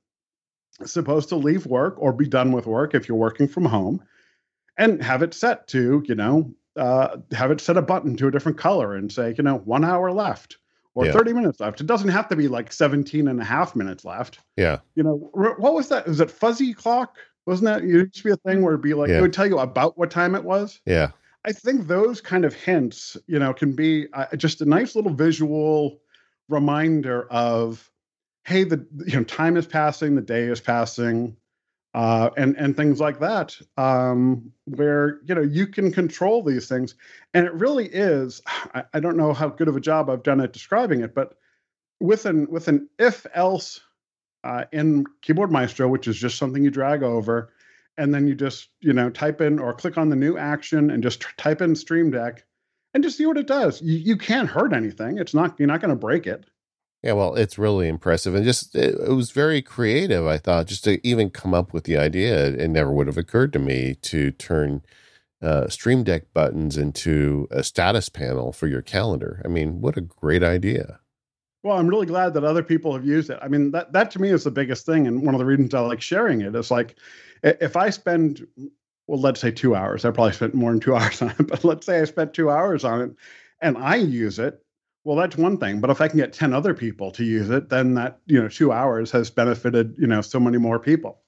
supposed 0.85 1.29
to 1.29 1.37
leave 1.37 1.67
work 1.67 1.95
or 1.99 2.13
be 2.13 2.27
done 2.27 2.53
with 2.53 2.67
work 2.67 2.95
if 2.95 3.09
you're 3.09 3.19
working 3.19 3.47
from 3.47 3.65
home 3.65 4.03
and 4.79 5.03
have 5.03 5.23
it 5.23 5.35
set 5.35 5.67
to 5.67 6.03
you 6.07 6.15
know 6.15 6.51
uh, 6.77 7.17
have 7.33 7.51
it 7.51 7.61
set 7.61 7.77
a 7.77 7.83
button 7.83 8.17
to 8.17 8.29
a 8.29 8.31
different 8.31 8.59
color 8.59 8.95
and 8.95 9.13
say 9.13 9.35
you 9.37 9.45
know 9.45 9.59
one 9.59 9.85
hour 9.85 10.13
left 10.13 10.59
or 10.95 11.07
yeah. 11.07 11.13
30 11.13 11.33
minutes 11.33 11.61
left. 11.61 11.81
It 11.81 11.87
doesn't 11.87 12.09
have 12.09 12.29
to 12.29 12.37
be 12.37 12.49
like 12.49 12.73
17 12.73 13.29
and 13.29 13.41
a 13.41 13.45
half 13.45 13.77
minutes 13.77 14.05
left. 14.05 14.41
Yeah. 14.57 14.81
You 14.95 15.03
know 15.03 15.31
what 15.33 15.75
was 15.75 15.89
that? 15.89 16.07
Was 16.07 16.21
it 16.21 16.31
fuzzy 16.31 16.75
clock? 16.75 17.17
Wasn't 17.47 17.65
that 17.67 17.83
it 17.83 17.89
used 17.89 18.15
to 18.15 18.25
be 18.25 18.31
a 18.31 18.37
thing 18.37 18.63
where 18.63 18.75
it'd 18.75 18.83
be 18.83 18.95
like 18.95 19.09
yeah. 19.09 19.19
it 19.19 19.21
would 19.23 19.33
tell 19.33 19.47
you 19.47 19.59
about 19.59 19.99
what 19.99 20.11
time 20.11 20.35
it 20.35 20.45
was? 20.45 20.81
Yeah. 20.87 21.11
I 21.45 21.53
think 21.53 21.87
those 21.87 22.21
kind 22.21 22.45
of 22.45 22.55
hints 22.55 23.17
you 23.27 23.39
know 23.39 23.53
can 23.53 23.75
be 23.75 24.07
uh, 24.13 24.37
just 24.37 24.61
a 24.61 24.67
nice 24.67 24.95
little 24.95 25.13
visual 25.13 26.01
reminder 26.49 27.29
of 27.31 27.91
hey 28.45 28.65
the 28.65 28.87
you 29.07 29.17
know 29.17 29.25
time 29.25 29.57
is 29.57 29.67
passing 29.67 30.17
the 30.17 30.21
day 30.21 30.43
is 30.45 30.61
passing 30.61 31.37
uh, 31.95 32.31
and 32.37 32.57
and 32.57 32.77
things 32.77 33.01
like 33.01 33.19
that 33.21 33.57
um, 33.77 34.53
where 34.65 35.21
you 35.25 35.35
know 35.35 35.43
you 35.43 35.67
can 35.67 35.91
control 35.91 36.43
these 36.43 36.69
things 36.69 36.95
and 37.35 37.47
it 37.47 37.55
really 37.55 37.87
is 37.87 38.41
I, 38.47 38.85
I, 38.95 39.01
don't 39.01 39.17
know 39.17 39.33
how 39.33 39.49
good 39.49 39.69
of 39.69 39.77
a 39.77 39.81
job 39.81 40.09
i've 40.09 40.23
done 40.23 40.41
at 40.41 40.53
describing 40.53 41.01
it 41.01 41.15
but 41.15 41.35
with 42.01 42.27
an 42.27 42.47
with 42.51 42.69
an 42.69 42.89
if 42.99 43.27
else 43.35 43.81
uh, 44.45 44.65
in 44.73 45.05
keyboard 45.21 45.51
maestro 45.51 45.89
which 45.89 46.07
is 46.07 46.17
just 46.17 46.39
something 46.39 46.63
you 46.63 46.71
drag 46.71 47.03
over 47.03 47.53
and 47.99 48.15
then 48.15 48.27
you 48.27 48.35
just 48.35 48.69
you 48.81 48.93
know 48.93 49.11
type 49.11 49.41
in 49.41 49.59
or 49.59 49.75
click 49.75 49.99
on 49.99 50.09
the 50.09 50.17
new 50.17 50.39
action 50.39 50.91
and 50.91 51.03
just 51.03 51.27
type 51.37 51.61
in 51.61 51.75
stream 51.75 52.11
deck 52.11 52.45
and 52.95 53.05
just 53.05 53.17
see 53.17 53.27
what 53.27 53.37
it 53.37 53.47
does. 53.47 53.81
You, 53.83 53.99
you 53.99 54.17
can't 54.17 54.49
hurt 54.49 54.73
anything. 54.73 55.19
It's 55.19 55.35
not 55.35 55.59
you're 55.59 55.69
not 55.69 55.81
going 55.81 55.91
to 55.91 55.97
break 55.97 56.27
it. 56.27 56.45
Yeah, 57.03 57.13
well, 57.13 57.35
it's 57.35 57.59
really 57.59 57.89
impressive 57.89 58.35
and 58.35 58.45
just 58.45 58.75
it, 58.75 58.95
it, 58.95 59.13
was 59.13 59.31
very 59.31 59.63
creative. 59.63 60.27
I 60.27 60.37
thought 60.37 60.67
just 60.67 60.85
to 60.85 61.07
even 61.07 61.31
come 61.31 61.55
up 61.55 61.73
with 61.73 61.85
the 61.85 61.97
idea, 61.97 62.49
it 62.49 62.69
never 62.69 62.93
would 62.93 63.07
have 63.07 63.17
occurred 63.17 63.53
to 63.55 63.59
me 63.59 63.97
to 64.03 64.31
turn 64.33 64.83
uh, 65.41 65.69
Stream 65.69 66.05
Deck 66.05 66.35
buttons 66.35 66.77
into 66.77 67.49
a 67.51 67.65
status 67.65 68.11
panel 68.11 68.53
for 68.53 68.67
your 68.67 68.83
calendar. 68.83 69.41
I 69.45 69.49
mean, 69.49 69.81
what 69.81 69.97
a 69.97 70.03
great 70.03 70.43
idea! 70.43 71.01
Well, 71.63 71.79
I'm 71.79 71.89
really 71.89 72.07
glad 72.07 72.35
that 72.35 72.45
other 72.45 72.63
people 72.63 72.93
have 72.93 73.07
used 73.07 73.31
it. 73.31 73.39
I 73.41 73.49
mean, 73.49 73.71
that 73.71 73.93
that 73.95 74.11
to 74.13 74.21
me 74.21 74.29
is 74.29 74.45
the 74.45 74.51
biggest 74.51 74.85
thing, 74.85 75.07
and 75.07 75.25
one 75.25 75.35
of 75.35 75.39
the 75.39 75.47
reasons 75.47 75.73
I 75.73 75.81
like 75.81 76.03
sharing 76.03 76.43
it 76.43 76.55
is 76.55 76.71
like, 76.71 76.97
if 77.43 77.77
I 77.77 77.89
spend 77.89 78.47
well, 79.11 79.21
let's 79.21 79.41
say 79.41 79.51
two 79.51 79.75
hours. 79.75 80.05
I 80.05 80.13
probably 80.13 80.35
spent 80.35 80.55
more 80.55 80.71
than 80.71 80.79
two 80.79 80.95
hours 80.97 81.21
on 81.21 81.31
it, 81.31 81.49
but 81.49 81.65
let's 81.65 81.85
say 81.85 82.01
I 82.01 82.05
spent 82.05 82.33
two 82.33 82.49
hours 82.49 82.85
on 82.85 83.01
it 83.03 83.11
and 83.61 83.77
I 83.77 83.97
use 83.97 84.39
it. 84.39 84.65
Well, 85.11 85.19
that's 85.19 85.37
one 85.37 85.59
thing. 85.59 85.81
But 85.81 85.91
if 85.91 86.01
I 86.01 86.07
can 86.07 86.21
get 86.21 86.33
10 86.33 86.55
other 86.55 86.73
people 86.73 87.11
to 87.11 87.25
use 87.25 87.51
it, 87.51 87.69
then 87.69 87.95
that, 87.95 88.21
you 88.27 88.41
know, 88.41 88.47
two 88.47 88.71
hours 88.71 89.11
has 89.11 89.29
benefited, 89.29 89.97
you 89.99 90.07
know, 90.07 90.21
so 90.21 90.39
many 90.39 90.57
more 90.57 90.79
people. 90.79 91.19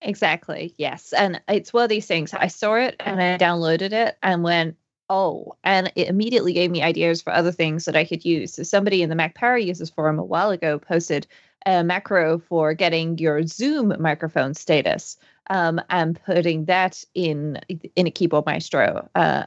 Exactly. 0.00 0.74
Yes. 0.78 1.12
And 1.12 1.42
it's 1.46 1.70
one 1.70 1.82
of 1.82 1.90
these 1.90 2.06
things. 2.06 2.32
I 2.32 2.46
saw 2.46 2.76
it 2.76 2.96
and 2.98 3.20
I 3.20 3.36
downloaded 3.36 3.92
it 3.92 4.16
and 4.22 4.42
went, 4.42 4.78
oh, 5.10 5.54
and 5.64 5.92
it 5.96 6.08
immediately 6.08 6.54
gave 6.54 6.70
me 6.70 6.80
ideas 6.80 7.20
for 7.20 7.30
other 7.30 7.52
things 7.52 7.84
that 7.84 7.94
I 7.94 8.06
could 8.06 8.24
use. 8.24 8.54
So 8.54 8.62
somebody 8.62 9.02
in 9.02 9.10
the 9.10 9.14
Mac 9.14 9.34
Power 9.34 9.58
Users 9.58 9.90
Forum 9.90 10.18
a 10.18 10.24
while 10.24 10.48
ago 10.48 10.78
posted 10.78 11.26
a 11.66 11.84
macro 11.84 12.38
for 12.38 12.72
getting 12.72 13.18
your 13.18 13.46
Zoom 13.46 13.92
microphone 14.00 14.54
status 14.54 15.18
um, 15.50 15.78
and 15.90 16.18
putting 16.24 16.64
that 16.64 17.04
in 17.12 17.60
in 17.96 18.06
a 18.06 18.10
keyboard 18.10 18.46
maestro 18.46 19.10
uh, 19.14 19.44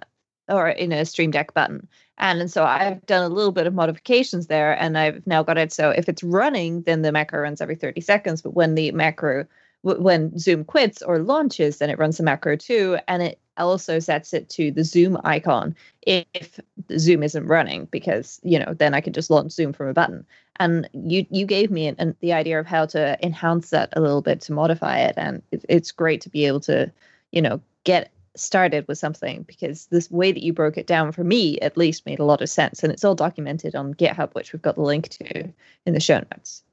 or 0.49 0.69
in 0.69 0.91
a 0.91 1.05
stream 1.05 1.31
deck 1.31 1.53
button. 1.53 1.87
And, 2.17 2.41
and 2.41 2.51
so 2.51 2.65
i've 2.65 3.05
done 3.05 3.23
a 3.23 3.33
little 3.33 3.51
bit 3.51 3.67
of 3.67 3.73
modifications 3.73 4.47
there 4.47 4.73
and 4.81 4.97
i've 4.97 5.25
now 5.25 5.43
got 5.43 5.57
it. 5.57 5.71
So 5.71 5.91
if 5.91 6.09
it's 6.09 6.23
running 6.23 6.81
then 6.83 7.01
the 7.01 7.11
macro 7.11 7.41
runs 7.41 7.61
every 7.61 7.75
30 7.75 8.01
seconds. 8.01 8.41
But 8.41 8.53
when 8.53 8.75
the 8.75 8.91
macro 8.91 9.45
when 9.81 10.37
zoom 10.37 10.65
quits 10.65 11.01
or 11.01 11.19
launches 11.19 11.77
then 11.77 11.89
it 11.89 11.99
runs 11.99 12.17
the 12.17 12.23
macro 12.23 12.55
too. 12.55 12.97
And 13.07 13.23
it 13.23 13.39
also 13.57 13.99
sets 13.99 14.33
it 14.33 14.49
to 14.49 14.71
the 14.71 14.83
zoom 14.83 15.17
icon 15.23 15.75
if 16.05 16.59
zoom 16.97 17.23
isn't 17.23 17.45
running 17.45 17.85
because 17.91 18.39
you 18.43 18.57
know 18.57 18.73
then 18.73 18.93
i 18.93 19.01
can 19.01 19.11
just 19.11 19.29
launch 19.29 19.51
zoom 19.51 19.73
from 19.73 19.87
a 19.87 19.93
button. 19.93 20.25
And 20.59 20.89
you 20.93 21.25
you 21.29 21.45
gave 21.45 21.71
me 21.71 21.87
an, 21.87 21.95
an, 21.99 22.15
the 22.19 22.33
idea 22.33 22.59
of 22.59 22.65
how 22.65 22.85
to 22.87 23.17
enhance 23.25 23.69
that 23.69 23.89
a 23.93 24.01
little 24.01 24.21
bit 24.21 24.41
to 24.41 24.53
modify 24.53 24.99
it. 24.99 25.13
And 25.15 25.41
it, 25.51 25.63
it's 25.69 25.93
great 25.93 26.19
to 26.21 26.29
be 26.29 26.45
able 26.45 26.59
to 26.61 26.91
you 27.31 27.41
know 27.41 27.61
get 27.85 28.11
started 28.35 28.87
with 28.87 28.97
something 28.97 29.43
because 29.43 29.87
this 29.87 30.09
way 30.09 30.31
that 30.31 30.43
you 30.43 30.53
broke 30.53 30.77
it 30.77 30.87
down 30.87 31.11
for 31.11 31.23
me 31.23 31.59
at 31.59 31.77
least 31.77 32.05
made 32.05 32.19
a 32.19 32.25
lot 32.25 32.41
of 32.41 32.49
sense 32.49 32.83
and 32.83 32.91
it's 32.91 33.03
all 33.03 33.15
documented 33.15 33.75
on 33.75 33.93
github 33.93 34.33
which 34.33 34.53
we've 34.53 34.61
got 34.61 34.75
the 34.75 34.81
link 34.81 35.09
to 35.09 35.51
in 35.85 35.93
the 35.93 35.99
show 35.99 36.19
notes 36.31 36.63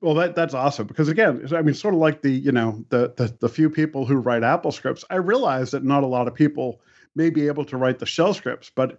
well 0.00 0.14
that 0.14 0.34
that's 0.34 0.54
awesome 0.54 0.86
because 0.86 1.08
again 1.08 1.46
i 1.54 1.62
mean 1.62 1.74
sort 1.74 1.94
of 1.94 2.00
like 2.00 2.22
the 2.22 2.30
you 2.30 2.52
know 2.52 2.84
the, 2.90 3.12
the 3.16 3.34
the 3.40 3.48
few 3.48 3.70
people 3.70 4.04
who 4.04 4.16
write 4.16 4.42
apple 4.42 4.72
scripts 4.72 5.04
i 5.10 5.16
realize 5.16 5.70
that 5.70 5.84
not 5.84 6.02
a 6.02 6.06
lot 6.06 6.28
of 6.28 6.34
people 6.34 6.80
may 7.14 7.30
be 7.30 7.46
able 7.46 7.64
to 7.64 7.76
write 7.76 7.98
the 7.98 8.06
shell 8.06 8.34
scripts 8.34 8.70
but 8.74 8.98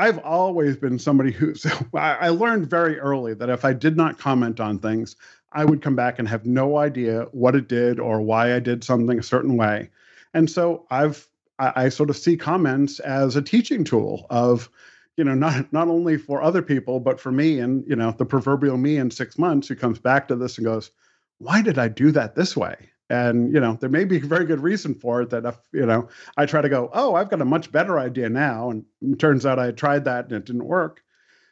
I've 0.00 0.18
always 0.18 0.76
been 0.76 0.96
somebody 0.96 1.32
who 1.32 1.54
so 1.56 1.70
I 1.92 2.28
learned 2.28 2.70
very 2.70 3.00
early 3.00 3.34
that 3.34 3.50
if 3.50 3.64
I 3.64 3.72
did 3.72 3.96
not 3.96 4.16
comment 4.16 4.60
on 4.60 4.78
things, 4.78 5.16
I 5.52 5.64
would 5.64 5.82
come 5.82 5.96
back 5.96 6.18
and 6.18 6.28
have 6.28 6.46
no 6.46 6.78
idea 6.78 7.26
what 7.32 7.54
it 7.54 7.68
did 7.68 7.98
or 7.98 8.20
why 8.20 8.54
I 8.54 8.58
did 8.58 8.84
something 8.84 9.18
a 9.18 9.22
certain 9.22 9.56
way. 9.56 9.90
And 10.34 10.50
so 10.50 10.86
I've 10.90 11.26
I, 11.58 11.72
I 11.76 11.88
sort 11.88 12.10
of 12.10 12.16
see 12.16 12.36
comments 12.36 13.00
as 13.00 13.36
a 13.36 13.42
teaching 13.42 13.84
tool 13.84 14.26
of, 14.30 14.70
you 15.16 15.24
know, 15.24 15.34
not 15.34 15.72
not 15.72 15.88
only 15.88 16.16
for 16.16 16.42
other 16.42 16.62
people, 16.62 17.00
but 17.00 17.20
for 17.20 17.32
me 17.32 17.58
and 17.58 17.84
you 17.86 17.96
know, 17.96 18.12
the 18.12 18.26
proverbial 18.26 18.76
me 18.76 18.96
in 18.96 19.10
six 19.10 19.38
months 19.38 19.68
who 19.68 19.76
comes 19.76 19.98
back 19.98 20.28
to 20.28 20.36
this 20.36 20.58
and 20.58 20.64
goes, 20.64 20.90
Why 21.38 21.62
did 21.62 21.78
I 21.78 21.88
do 21.88 22.10
that 22.12 22.34
this 22.34 22.56
way? 22.56 22.90
and 23.10 23.52
you 23.52 23.60
know 23.60 23.74
there 23.80 23.88
may 23.88 24.04
be 24.04 24.16
a 24.16 24.20
very 24.20 24.44
good 24.44 24.60
reason 24.60 24.94
for 24.94 25.22
it 25.22 25.30
that 25.30 25.44
if 25.44 25.56
you 25.72 25.86
know 25.86 26.08
i 26.36 26.44
try 26.44 26.60
to 26.60 26.68
go 26.68 26.90
oh 26.92 27.14
i've 27.14 27.30
got 27.30 27.40
a 27.40 27.44
much 27.44 27.70
better 27.72 27.98
idea 27.98 28.28
now 28.28 28.70
and 28.70 28.84
it 29.02 29.18
turns 29.18 29.46
out 29.46 29.58
i 29.58 29.70
tried 29.70 30.04
that 30.04 30.26
and 30.26 30.34
it 30.34 30.44
didn't 30.44 30.64
work 30.64 31.02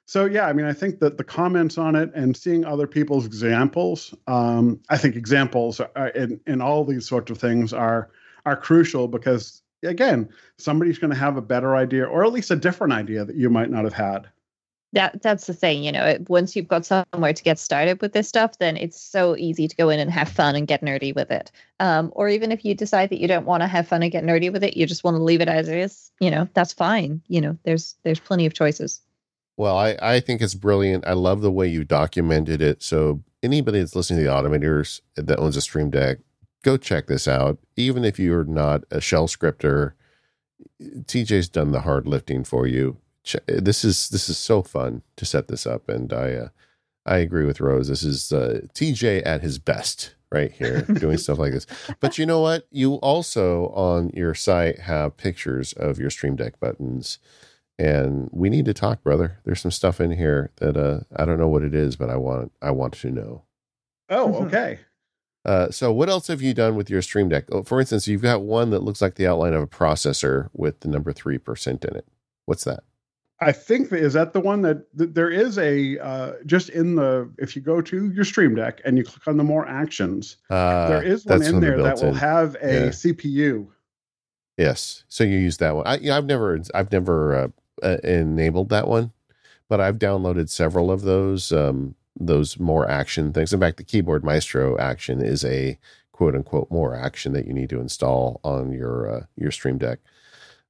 so 0.04 0.24
yeah 0.24 0.46
i 0.46 0.52
mean 0.52 0.66
i 0.66 0.72
think 0.72 1.00
that 1.00 1.16
the 1.16 1.24
comments 1.24 1.78
on 1.78 1.96
it 1.96 2.10
and 2.14 2.36
seeing 2.36 2.64
other 2.64 2.86
people's 2.86 3.26
examples 3.26 4.14
um, 4.26 4.80
i 4.88 4.96
think 4.96 5.16
examples 5.16 5.80
are, 5.80 6.08
in, 6.08 6.40
in 6.46 6.60
all 6.60 6.84
these 6.84 7.06
sorts 7.06 7.30
of 7.30 7.38
things 7.38 7.72
are 7.72 8.10
are 8.44 8.56
crucial 8.56 9.08
because 9.08 9.62
again 9.86 10.28
somebody's 10.58 10.98
going 10.98 11.12
to 11.12 11.16
have 11.16 11.36
a 11.36 11.42
better 11.42 11.76
idea 11.76 12.04
or 12.04 12.24
at 12.24 12.32
least 12.32 12.50
a 12.50 12.56
different 12.56 12.92
idea 12.92 13.24
that 13.24 13.36
you 13.36 13.50
might 13.50 13.70
not 13.70 13.84
have 13.84 13.92
had. 13.92 14.28
That 14.92 15.20
that's 15.20 15.46
the 15.46 15.52
thing 15.52 15.82
you 15.82 15.92
know 15.92 16.16
once 16.28 16.54
you've 16.54 16.68
got 16.68 16.86
somewhere 16.86 17.32
to 17.32 17.42
get 17.42 17.58
started 17.58 18.00
with 18.00 18.12
this 18.12 18.28
stuff 18.28 18.58
then 18.58 18.76
it's 18.76 18.98
so 18.98 19.36
easy 19.36 19.68
to 19.68 19.76
go 19.76 19.90
in 19.90 19.98
and 19.98 20.10
have 20.10 20.28
fun 20.28 20.54
and 20.54 20.66
get 20.66 20.82
nerdy 20.82 21.14
with 21.14 21.30
it. 21.30 21.50
Um, 21.80 22.12
or 22.14 22.28
even 22.28 22.52
if 22.52 22.64
you 22.64 22.74
decide 22.74 23.10
that 23.10 23.20
you 23.20 23.28
don't 23.28 23.46
want 23.46 23.62
to 23.62 23.66
have 23.66 23.88
fun 23.88 24.02
and 24.02 24.12
get 24.12 24.24
nerdy 24.24 24.50
with 24.50 24.62
it 24.64 24.76
you 24.76 24.86
just 24.86 25.04
want 25.04 25.16
to 25.16 25.22
leave 25.22 25.40
it 25.40 25.48
as 25.48 25.68
is 25.68 26.10
you 26.20 26.30
know 26.30 26.48
that's 26.54 26.72
fine 26.72 27.20
you 27.28 27.40
know 27.40 27.58
there's 27.64 27.96
there's 28.04 28.20
plenty 28.20 28.46
of 28.46 28.54
choices. 28.54 29.00
Well 29.58 29.76
i 29.76 29.96
i 30.00 30.20
think 30.20 30.40
it's 30.40 30.54
brilliant. 30.54 31.06
I 31.06 31.12
love 31.12 31.40
the 31.40 31.52
way 31.52 31.66
you 31.66 31.84
documented 31.84 32.62
it. 32.62 32.82
So 32.82 33.22
anybody 33.42 33.80
that's 33.80 33.96
listening 33.96 34.20
to 34.20 34.24
the 34.24 34.34
automators 34.34 35.00
that 35.16 35.38
owns 35.38 35.56
a 35.56 35.60
stream 35.60 35.90
deck 35.90 36.18
go 36.66 36.76
check 36.76 37.06
this 37.06 37.26
out 37.28 37.58
even 37.76 38.04
if 38.04 38.18
you're 38.18 38.44
not 38.44 38.84
a 38.90 39.00
shell 39.00 39.28
scripter 39.28 39.94
tj's 41.04 41.48
done 41.48 41.70
the 41.72 41.80
hard 41.80 42.06
lifting 42.06 42.44
for 42.44 42.66
you 42.66 42.98
this 43.46 43.84
is 43.84 44.08
this 44.10 44.28
is 44.28 44.38
so 44.38 44.62
fun 44.62 45.02
to 45.16 45.24
set 45.24 45.48
this 45.48 45.66
up, 45.66 45.88
and 45.88 46.12
I 46.12 46.32
uh, 46.34 46.48
I 47.04 47.18
agree 47.18 47.44
with 47.44 47.60
Rose. 47.60 47.88
This 47.88 48.02
is 48.02 48.32
uh, 48.32 48.60
TJ 48.74 49.26
at 49.26 49.42
his 49.42 49.58
best 49.58 50.14
right 50.30 50.52
here 50.52 50.82
doing 51.00 51.18
stuff 51.18 51.38
like 51.38 51.52
this. 51.52 51.66
But 52.00 52.18
you 52.18 52.26
know 52.26 52.40
what? 52.40 52.66
You 52.70 52.94
also 52.96 53.68
on 53.68 54.10
your 54.14 54.34
site 54.34 54.80
have 54.80 55.16
pictures 55.16 55.72
of 55.72 55.98
your 55.98 56.10
Stream 56.10 56.36
Deck 56.36 56.60
buttons, 56.60 57.18
and 57.78 58.28
we 58.32 58.48
need 58.48 58.64
to 58.66 58.74
talk, 58.74 59.02
brother. 59.02 59.38
There's 59.44 59.60
some 59.60 59.70
stuff 59.70 60.00
in 60.00 60.12
here 60.12 60.50
that 60.56 60.76
uh, 60.76 61.00
I 61.16 61.24
don't 61.24 61.38
know 61.38 61.48
what 61.48 61.62
it 61.62 61.74
is, 61.74 61.96
but 61.96 62.10
I 62.10 62.16
want 62.16 62.52
I 62.62 62.70
want 62.70 62.94
to 62.94 63.10
know. 63.10 63.42
Oh, 64.08 64.34
okay. 64.46 64.80
Uh, 65.46 65.70
so 65.70 65.92
what 65.92 66.08
else 66.08 66.26
have 66.26 66.42
you 66.42 66.52
done 66.52 66.74
with 66.74 66.90
your 66.90 67.00
Stream 67.00 67.28
Deck? 67.28 67.44
Oh, 67.52 67.62
for 67.62 67.80
instance, 67.80 68.08
you've 68.08 68.20
got 68.20 68.42
one 68.42 68.70
that 68.70 68.82
looks 68.82 69.00
like 69.00 69.14
the 69.14 69.28
outline 69.28 69.54
of 69.54 69.62
a 69.62 69.66
processor 69.66 70.48
with 70.52 70.80
the 70.80 70.88
number 70.88 71.12
three 71.12 71.38
percent 71.38 71.84
in 71.84 71.96
it. 71.96 72.06
What's 72.46 72.64
that? 72.64 72.80
I 73.40 73.52
think 73.52 73.92
is 73.92 74.14
that 74.14 74.32
the 74.32 74.40
one 74.40 74.62
that, 74.62 74.86
that 74.96 75.14
there 75.14 75.30
is 75.30 75.56
a 75.58 75.98
uh, 75.98 76.32
just 76.46 76.68
in 76.70 76.96
the 76.96 77.30
if 77.38 77.54
you 77.54 77.62
go 77.62 77.80
to 77.80 78.10
your 78.10 78.24
Stream 78.24 78.56
Deck 78.56 78.80
and 78.84 78.98
you 78.98 79.04
click 79.04 79.28
on 79.28 79.36
the 79.36 79.44
more 79.44 79.68
actions, 79.68 80.36
uh, 80.50 80.88
there 80.88 81.02
is 81.02 81.24
one 81.24 81.42
in 81.42 81.60
there 81.60 81.80
that 81.80 81.96
will 81.96 82.08
in. 82.08 82.14
have 82.14 82.56
a 82.60 82.72
yeah. 82.72 82.88
CPU. 82.88 83.68
Yes. 84.56 85.04
So 85.08 85.24
you 85.24 85.38
use 85.38 85.58
that 85.58 85.76
one. 85.76 85.86
I, 85.86 85.98
you 85.98 86.08
know, 86.08 86.16
I've 86.16 86.24
never, 86.24 86.60
I've 86.74 86.90
never 86.90 87.34
uh, 87.34 87.48
uh, 87.82 87.98
enabled 88.02 88.70
that 88.70 88.88
one, 88.88 89.12
but 89.68 89.80
I've 89.80 89.98
downloaded 89.98 90.48
several 90.48 90.90
of 90.90 91.02
those, 91.02 91.52
um, 91.52 91.94
those 92.18 92.58
more 92.58 92.88
action 92.88 93.32
things. 93.32 93.52
In 93.52 93.60
fact, 93.60 93.76
the 93.76 93.84
Keyboard 93.84 94.24
Maestro 94.24 94.78
action 94.78 95.22
is 95.22 95.44
a 95.44 95.78
quote 96.12 96.34
unquote 96.34 96.70
more 96.70 96.94
action 96.94 97.32
that 97.34 97.46
you 97.46 97.52
need 97.52 97.70
to 97.70 97.80
install 97.80 98.40
on 98.42 98.72
your 98.72 99.10
uh, 99.10 99.24
your 99.36 99.50
Stream 99.50 99.78
Deck. 99.78 99.98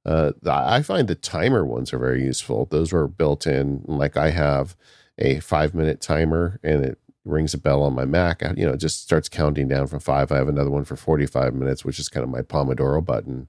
Uh, 0.05 0.33
I 0.47 0.83
find 0.83 1.09
the 1.09 1.15
timer 1.15 1.65
ones 1.65 1.93
are 1.93 1.99
very 1.99 2.23
useful. 2.23 2.67
Those 2.67 2.93
were 2.93 3.09
built 3.09 3.47
in. 3.47 3.83
Like 3.87 4.17
I 4.17 4.31
have 4.31 4.77
a 5.19 5.41
five 5.41 5.75
minute 5.75 6.01
timer, 6.01 6.61
and 6.63 6.85
it 6.85 6.99
rings 7.25 7.55
a 7.55 7.59
bell 7.59 7.83
on 7.83 7.95
my 7.95 8.05
Mac. 8.05 8.43
You 8.57 8.67
know, 8.67 8.73
it 8.73 8.81
just 8.81 9.03
starts 9.03 9.29
counting 9.29 9.69
down 9.69 9.87
from 9.89 10.01
five. 10.01 10.31
I 10.31 10.37
have 10.37 10.49
another 10.49 10.71
one 10.71 10.85
for 10.85 10.97
forty 10.97 11.27
five 11.27 11.55
minutes, 11.55 11.85
which 11.85 11.99
is 11.99 12.09
kind 12.09 12.25
of 12.25 12.31
my 12.31 12.43
Pomodoro 12.43 13.05
button. 13.05 13.49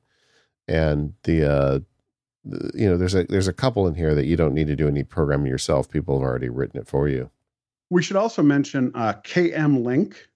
And 0.67 1.13
the 1.23 1.49
uh, 1.49 1.79
you 2.73 2.89
know, 2.89 2.97
there's 2.97 3.15
a 3.15 3.23
there's 3.25 3.47
a 3.47 3.53
couple 3.53 3.87
in 3.87 3.95
here 3.95 4.15
that 4.15 4.25
you 4.25 4.35
don't 4.35 4.53
need 4.53 4.67
to 4.67 4.75
do 4.75 4.87
any 4.87 5.03
programming 5.03 5.47
yourself. 5.47 5.89
People 5.89 6.19
have 6.19 6.27
already 6.27 6.49
written 6.49 6.79
it 6.79 6.87
for 6.87 7.07
you. 7.07 7.29
We 7.89 8.03
should 8.03 8.17
also 8.17 8.43
mention 8.43 8.91
uh, 8.95 9.13
KM 9.23 9.83
Link, 9.83 10.27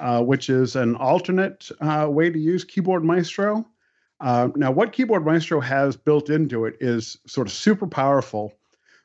uh, 0.00 0.22
which 0.22 0.50
is 0.50 0.76
an 0.76 0.96
alternate 0.96 1.70
uh, 1.80 2.08
way 2.10 2.30
to 2.30 2.38
use 2.38 2.64
Keyboard 2.64 3.04
Maestro. 3.04 3.66
Uh, 4.20 4.48
now, 4.56 4.70
what 4.70 4.92
Keyboard 4.92 5.24
Maestro 5.24 5.60
has 5.60 5.96
built 5.96 6.30
into 6.30 6.64
it 6.64 6.76
is 6.80 7.18
sort 7.26 7.46
of 7.46 7.52
super 7.52 7.86
powerful, 7.86 8.52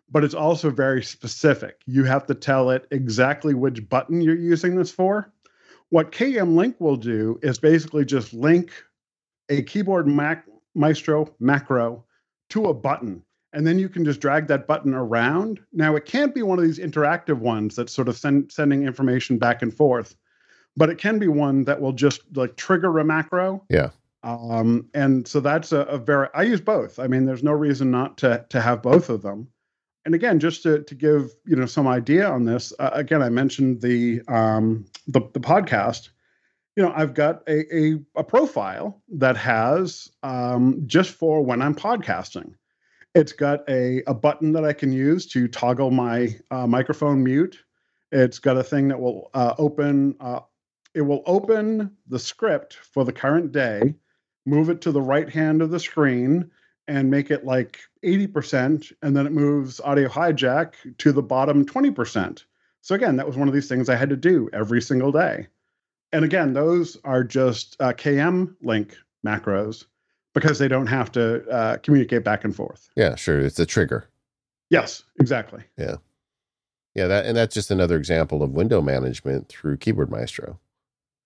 but 0.09 0.23
it's 0.23 0.33
also 0.33 0.69
very 0.69 1.03
specific. 1.03 1.81
You 1.85 2.03
have 2.05 2.25
to 2.27 2.33
tell 2.33 2.71
it 2.71 2.87
exactly 2.91 3.53
which 3.53 3.87
button 3.87 4.21
you're 4.21 4.35
using 4.35 4.75
this 4.75 4.91
for. 4.91 5.31
What 5.89 6.11
KM 6.11 6.55
Link 6.55 6.75
will 6.79 6.97
do 6.97 7.39
is 7.43 7.59
basically 7.59 8.03
just 8.03 8.33
link 8.33 8.71
a 9.49 9.61
Keyboard 9.61 10.07
Mac- 10.07 10.45
Maestro 10.73 11.33
macro 11.39 12.03
to 12.49 12.65
a 12.65 12.73
button 12.73 13.23
and 13.55 13.65
then 13.65 13.79
you 13.79 13.87
can 13.87 14.03
just 14.03 14.19
drag 14.19 14.47
that 14.47 14.67
button 14.67 14.93
around. 14.93 15.61
Now, 15.71 15.95
it 15.95 16.05
can't 16.05 16.35
be 16.35 16.43
one 16.43 16.59
of 16.59 16.65
these 16.65 16.77
interactive 16.77 17.37
ones 17.37 17.75
that's 17.75 17.93
sort 17.93 18.09
of 18.09 18.17
send, 18.17 18.51
sending 18.51 18.85
information 18.85 19.37
back 19.37 19.61
and 19.61 19.73
forth, 19.73 20.13
but 20.75 20.89
it 20.89 20.97
can 20.97 21.19
be 21.19 21.29
one 21.29 21.63
that 21.63 21.79
will 21.79 21.93
just 21.93 22.21
like 22.35 22.57
trigger 22.57 22.99
a 22.99 23.05
macro. 23.05 23.63
Yeah. 23.69 23.91
Um, 24.23 24.89
and 24.93 25.25
so 25.25 25.39
that's 25.39 25.71
a, 25.71 25.81
a, 25.81 25.97
very 25.97 26.27
I 26.33 26.43
use 26.43 26.59
both. 26.59 26.99
I 26.99 27.07
mean, 27.07 27.25
there's 27.25 27.43
no 27.43 27.53
reason 27.53 27.91
not 27.91 28.17
to 28.17 28.45
to 28.49 28.59
have 28.59 28.81
both 28.81 29.09
of 29.09 29.21
them. 29.21 29.47
And 30.03 30.13
again, 30.13 30.39
just 30.39 30.63
to 30.63 30.83
to 30.83 30.95
give 30.95 31.31
you 31.45 31.55
know 31.55 31.67
some 31.67 31.87
idea 31.87 32.27
on 32.27 32.43
this, 32.43 32.73
uh, 32.79 32.89
again, 32.91 33.21
I 33.21 33.29
mentioned 33.29 33.81
the 33.81 34.21
um, 34.27 34.85
the 35.07 35.21
the 35.33 35.39
podcast. 35.39 36.09
You 36.75 36.83
know, 36.83 36.91
I've 36.93 37.13
got 37.13 37.43
a 37.47 37.73
a, 37.73 37.99
a 38.15 38.23
profile 38.23 38.99
that 39.09 39.37
has 39.37 40.09
um, 40.23 40.81
just 40.87 41.11
for 41.11 41.43
when 41.43 41.61
I'm 41.61 41.75
podcasting. 41.75 42.55
It's 43.15 43.31
got 43.31 43.67
a, 43.69 44.03
a 44.07 44.13
button 44.13 44.51
that 44.51 44.65
I 44.65 44.73
can 44.73 44.91
use 44.91 45.25
to 45.27 45.47
toggle 45.47 45.89
my 45.89 46.35
uh, 46.51 46.67
microphone 46.67 47.23
mute. 47.23 47.63
It's 48.11 48.39
got 48.39 48.57
a 48.57 48.63
thing 48.63 48.89
that 48.89 48.99
will 48.99 49.29
uh, 49.33 49.55
open. 49.57 50.17
Uh, 50.19 50.41
it 50.93 51.01
will 51.01 51.23
open 51.25 51.95
the 52.07 52.19
script 52.19 52.73
for 52.73 53.05
the 53.05 53.13
current 53.13 53.53
day, 53.53 53.95
move 54.45 54.69
it 54.69 54.81
to 54.81 54.91
the 54.91 55.01
right 55.01 55.29
hand 55.29 55.61
of 55.61 55.71
the 55.71 55.79
screen, 55.79 56.51
and 56.89 57.09
make 57.09 57.31
it 57.31 57.45
like 57.45 57.79
80%, 58.03 58.91
and 59.01 59.15
then 59.15 59.25
it 59.25 59.31
moves 59.31 59.79
audio 59.79 60.09
hijack 60.09 60.73
to 60.97 61.13
the 61.13 61.23
bottom 61.23 61.65
20%. 61.65 62.43
So 62.81 62.95
again, 62.95 63.15
that 63.15 63.25
was 63.25 63.37
one 63.37 63.47
of 63.47 63.53
these 63.53 63.69
things 63.69 63.87
I 63.87 63.95
had 63.95 64.09
to 64.09 64.17
do 64.17 64.49
every 64.51 64.81
single 64.81 65.13
day. 65.13 65.47
And 66.11 66.25
again, 66.25 66.51
those 66.51 66.97
are 67.05 67.23
just 67.23 67.77
uh, 67.79 67.93
KM 67.93 68.55
link 68.61 68.97
macros 69.25 69.85
because 70.35 70.59
they 70.59 70.67
don't 70.67 70.85
have 70.85 71.11
to 71.13 71.49
uh, 71.49 71.77
communicate 71.77 72.23
back 72.23 72.43
and 72.43 72.55
forth. 72.55 72.89
Yeah, 72.95 73.15
sure. 73.15 73.39
It's 73.39 73.57
a 73.57 73.65
trigger. 73.65 74.07
Yes, 74.69 75.03
exactly. 75.19 75.63
Yeah. 75.77 75.95
Yeah, 76.93 77.07
that 77.07 77.25
and 77.25 77.35
that's 77.35 77.53
just 77.53 77.71
another 77.71 77.97
example 77.97 78.43
of 78.43 78.51
window 78.51 78.81
management 78.81 79.49
through 79.49 79.77
Keyboard 79.77 80.11
Maestro. 80.11 80.59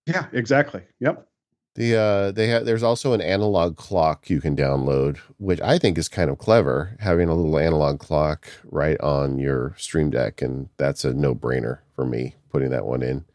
Yeah, 0.06 0.28
exactly. 0.32 0.82
Yep. 1.00 1.28
The 1.76 1.96
uh 1.96 2.32
they 2.32 2.48
have 2.48 2.66
there's 2.66 2.84
also 2.84 3.14
an 3.14 3.22
analog 3.22 3.78
clock 3.78 4.30
you 4.30 4.42
can 4.42 4.56
download, 4.56 5.18
which 5.38 5.62
I 5.62 5.78
think 5.78 5.98
is 5.98 6.10
kind 6.10 6.30
of 6.30 6.40
clever, 6.40 6.98
having 7.00 7.30
a 7.30 7.36
little 7.36 7.60
analog 7.60 8.00
clock 8.00 8.50
right 8.66 9.00
on 9.02 9.38
your 9.38 9.76
Stream 9.78 10.10
Deck, 10.10 10.42
and 10.42 10.70
that's 10.78 11.06
a 11.06 11.14
no-brainer 11.14 11.80
for 11.96 12.06
me 12.06 12.36
putting 12.50 12.72
that 12.72 12.86
one 12.86 13.04
in. 13.04 13.26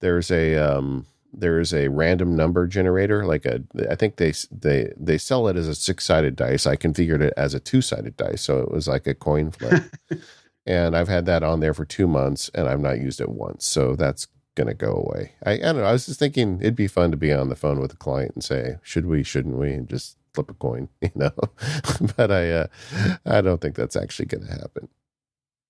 There's 0.00 0.30
a 0.32 0.56
um 0.56 1.06
there 1.32 1.60
is 1.60 1.74
a 1.74 1.88
random 1.88 2.34
number 2.34 2.66
generator 2.66 3.24
like 3.26 3.44
a 3.44 3.62
i 3.90 3.94
think 3.94 4.16
they 4.16 4.32
they 4.50 4.92
they 4.96 5.18
sell 5.18 5.46
it 5.48 5.56
as 5.56 5.68
a 5.68 5.74
six 5.74 6.04
sided 6.04 6.34
dice. 6.36 6.66
I 6.66 6.76
configured 6.76 7.20
it 7.20 7.34
as 7.36 7.54
a 7.54 7.60
two 7.60 7.82
sided 7.82 8.16
dice 8.16 8.42
so 8.42 8.60
it 8.60 8.70
was 8.70 8.88
like 8.88 9.06
a 9.06 9.14
coin 9.14 9.50
flip. 9.50 9.82
And 10.66 10.94
i've 10.94 11.08
had 11.08 11.24
that 11.24 11.42
on 11.42 11.60
there 11.60 11.72
for 11.72 11.86
two 11.86 12.06
months 12.06 12.50
and 12.54 12.68
i've 12.68 12.80
not 12.80 12.98
used 13.00 13.22
it 13.22 13.30
once 13.30 13.64
so 13.64 13.96
that's 13.96 14.26
gonna 14.54 14.74
go 14.74 14.92
away. 15.06 15.32
I, 15.46 15.52
I 15.52 15.56
don't 15.58 15.76
know 15.78 15.84
i 15.84 15.92
was 15.92 16.04
just 16.06 16.18
thinking 16.18 16.58
it'd 16.60 16.76
be 16.76 16.88
fun 16.88 17.10
to 17.10 17.16
be 17.16 17.32
on 17.32 17.48
the 17.48 17.56
phone 17.56 17.80
with 17.80 17.92
a 17.94 17.96
client 17.96 18.32
and 18.34 18.44
say 18.44 18.76
should 18.82 19.06
we 19.06 19.22
shouldn't 19.22 19.56
we? 19.56 19.72
and 19.72 19.88
just 19.88 20.18
flip 20.34 20.50
a 20.50 20.54
coin 20.54 20.88
you 21.00 21.10
know? 21.14 21.32
But 22.16 22.30
i 22.30 22.50
uh 22.50 22.66
i 23.24 23.40
don't 23.40 23.60
think 23.62 23.76
that's 23.76 23.96
actually 23.96 24.26
gonna 24.26 24.50
happen 24.50 24.88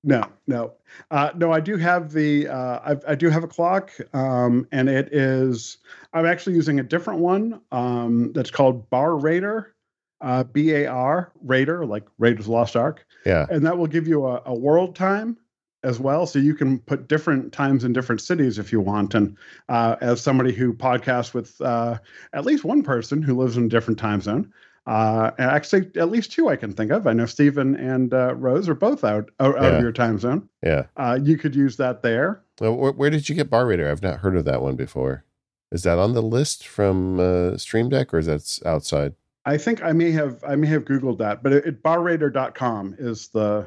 no, 0.05 0.22
no, 0.46 0.74
uh, 1.11 1.30
no. 1.34 1.53
I 1.53 1.61
do 1.61 1.76
have 1.76 2.12
the 2.12 2.49
uh, 2.49 2.78
I, 2.84 3.12
I 3.12 3.14
do 3.14 3.28
have 3.30 3.44
a 3.44 3.49
clock, 3.49 3.90
um, 4.12 4.66
and 4.72 4.88
it 4.88 5.12
is. 5.12 5.78
I'm 6.12 6.26
actually 6.26 6.57
using 6.57 6.80
a 6.80 6.82
different 6.82 7.20
one 7.20 7.61
um, 7.72 8.32
that's 8.32 8.51
called 8.51 8.88
Bar 8.90 9.16
Raider, 9.16 9.74
uh, 10.20 10.44
B 10.44 10.72
A 10.72 10.86
R 10.86 11.32
Raider, 11.42 11.84
like 11.84 12.07
Raiders 12.18 12.49
Lost 12.49 12.76
Ark. 12.76 13.05
Yeah, 13.26 13.46
and 13.51 13.66
that 13.66 13.76
will 13.76 13.86
give 13.86 14.07
you 14.07 14.26
a, 14.26 14.42
a 14.46 14.55
world 14.55 14.94
time 14.94 15.36
as 15.84 16.01
well, 16.01 16.26
so 16.26 16.38
you 16.38 16.55
can 16.55 16.78
put 16.80 17.09
different 17.09 17.53
times 17.53 17.84
in 17.84 17.92
different 17.92 18.20
cities 18.20 18.59
if 18.59 18.72
you 18.72 18.80
want. 18.80 19.14
And 19.14 19.36
uh, 19.68 19.96
as 20.01 20.20
somebody 20.20 20.53
who 20.53 20.72
podcasts 20.74 21.32
with 21.32 21.61
uh, 21.61 21.99
at 22.32 22.44
least 22.44 22.64
one 22.64 22.82
person 22.82 23.22
who 23.22 23.36
lives 23.36 23.57
in 23.57 23.66
a 23.66 23.68
different 23.68 23.99
time 23.99 24.20
zone, 24.20 24.53
uh, 24.89 25.32
actually, 25.39 25.91
at 25.97 26.11
least 26.11 26.32
two 26.32 26.49
I 26.49 26.57
can 26.57 26.72
think 26.72 26.91
of. 26.91 27.07
I 27.07 27.12
know 27.12 27.26
Stephen 27.26 27.76
and 27.76 28.14
uh, 28.14 28.34
Rose 28.34 28.70
are 28.70 28.74
both 28.74 29.05
out 29.05 29.30
out, 29.39 29.55
yeah. 29.61 29.66
of 29.68 29.82
your 29.82 29.93
time 29.93 30.18
zone. 30.18 30.49
Yeah, 30.62 30.86
uh, 30.97 31.18
you 31.22 31.36
could 31.36 31.55
use 31.55 31.76
that 31.76 32.03
there. 32.03 32.43
Well, 32.59 32.74
where, 32.74 32.93
where, 32.93 33.11
did 33.11 33.28
you 33.28 33.34
get 33.34 33.51
Bar 33.51 33.66
Raider? 33.66 33.91
I've 33.91 34.03
not 34.03 34.20
heard 34.20 34.34
of 34.34 34.47
that 34.47 34.62
one 34.62 34.76
before. 34.76 35.24
Is 35.70 35.82
that 35.82 35.99
on 35.99 36.14
the 36.14 36.22
list 36.22 36.66
from 36.66 37.20
uh, 37.20 37.59
Stream 37.59 37.91
Deck, 37.91 38.14
or 38.14 38.18
is 38.18 38.26
that 38.26 38.66
outside? 38.66 39.14
I 39.45 39.59
think 39.59 39.82
I 39.82 39.93
may 39.93 40.11
have 40.12 40.43
I 40.43 40.57
may 40.57 40.68
have 40.68 40.86
googled 40.86 41.18
that, 41.18 41.43
but 41.43 41.53
it, 41.53 41.66
it 41.66 41.82
barraider.com 41.82 42.97
is 42.99 43.28
the. 43.28 43.66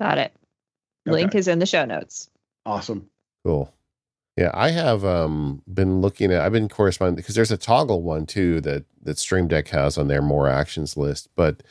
Got 0.00 0.18
it. 0.18 0.32
Link 1.06 1.28
okay. 1.28 1.38
is 1.38 1.46
in 1.46 1.60
the 1.60 1.66
show 1.66 1.84
notes. 1.84 2.28
Awesome. 2.64 3.08
Cool. 3.44 3.72
Yeah, 4.36 4.50
I 4.52 4.70
have 4.70 5.04
um, 5.04 5.62
been 5.72 6.00
looking 6.02 6.30
at. 6.30 6.42
I've 6.42 6.52
been 6.52 6.68
corresponding 6.68 7.16
because 7.16 7.34
there's 7.34 7.52
a 7.52 7.58
Toggl 7.58 8.02
one 8.02 8.26
too 8.26 8.60
that 8.62 8.84
that 9.02 9.18
Stream 9.18 9.48
Deck 9.48 9.68
has 9.68 9.96
on 9.96 10.08
their 10.08 10.20
more 10.20 10.48
actions 10.48 10.96
list, 10.96 11.30
but 11.36 11.62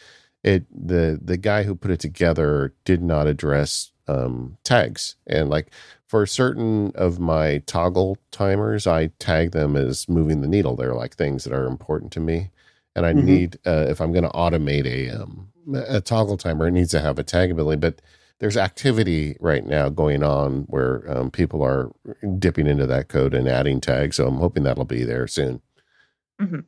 it 0.44 0.66
the 0.72 1.20
the 1.24 1.38
guy 1.38 1.64
who 1.64 1.76
put 1.76 1.92
it 1.92 2.00
together 2.00 2.74
did 2.84 3.04
not 3.04 3.28
address 3.28 3.92
um, 4.08 4.58
tags 4.64 5.16
and 5.28 5.50
like 5.50 5.72
for 6.08 6.26
certain 6.26 6.92
of 6.96 7.20
my 7.20 7.62
Toggl 7.66 8.16
timers, 8.32 8.86
I 8.88 9.08
tag 9.20 9.52
them 9.52 9.76
as 9.76 10.08
moving 10.08 10.42
the 10.42 10.48
needle. 10.48 10.76
They're 10.76 10.94
like 10.94 11.16
things 11.16 11.44
that 11.44 11.54
are 11.54 11.66
important 11.66 12.12
to 12.14 12.20
me, 12.20 12.52
and 12.96 13.06
I 13.06 13.14
mm-hmm. 13.14 13.26
need 13.26 13.60
uh, 13.66 13.86
if 13.90 14.00
I'm 14.02 14.12
going 14.12 14.24
to 14.24 14.30
automate 14.30 14.86
a 14.86 15.10
um, 15.22 15.50
a 15.74 16.02
Toggl 16.02 16.40
timer, 16.40 16.68
it 16.68 16.72
needs 16.72 16.92
to 16.92 17.02
have 17.02 17.20
a 17.20 17.24
tag 17.24 17.52
ability, 17.52 17.80
but 17.80 18.02
there's 18.40 18.58
activity 18.58 19.38
right 19.40 19.66
now 19.66 19.90
going 19.90 20.24
on 20.24 20.64
where 20.64 21.04
um, 21.10 21.32
people 21.32 21.64
are 21.64 21.92
dipping 22.38 22.68
into 22.68 22.86
that 22.86 23.08
code 23.08 23.34
and 23.34 23.48
adding 23.48 23.80
tags. 23.80 24.18
So 24.18 24.28
I'm 24.28 24.38
hoping 24.38 24.64
that'll 24.64 24.86
be 24.86 25.04
there 25.04 25.28
soon. 25.28 25.62
Mm-hmm. 26.42 26.62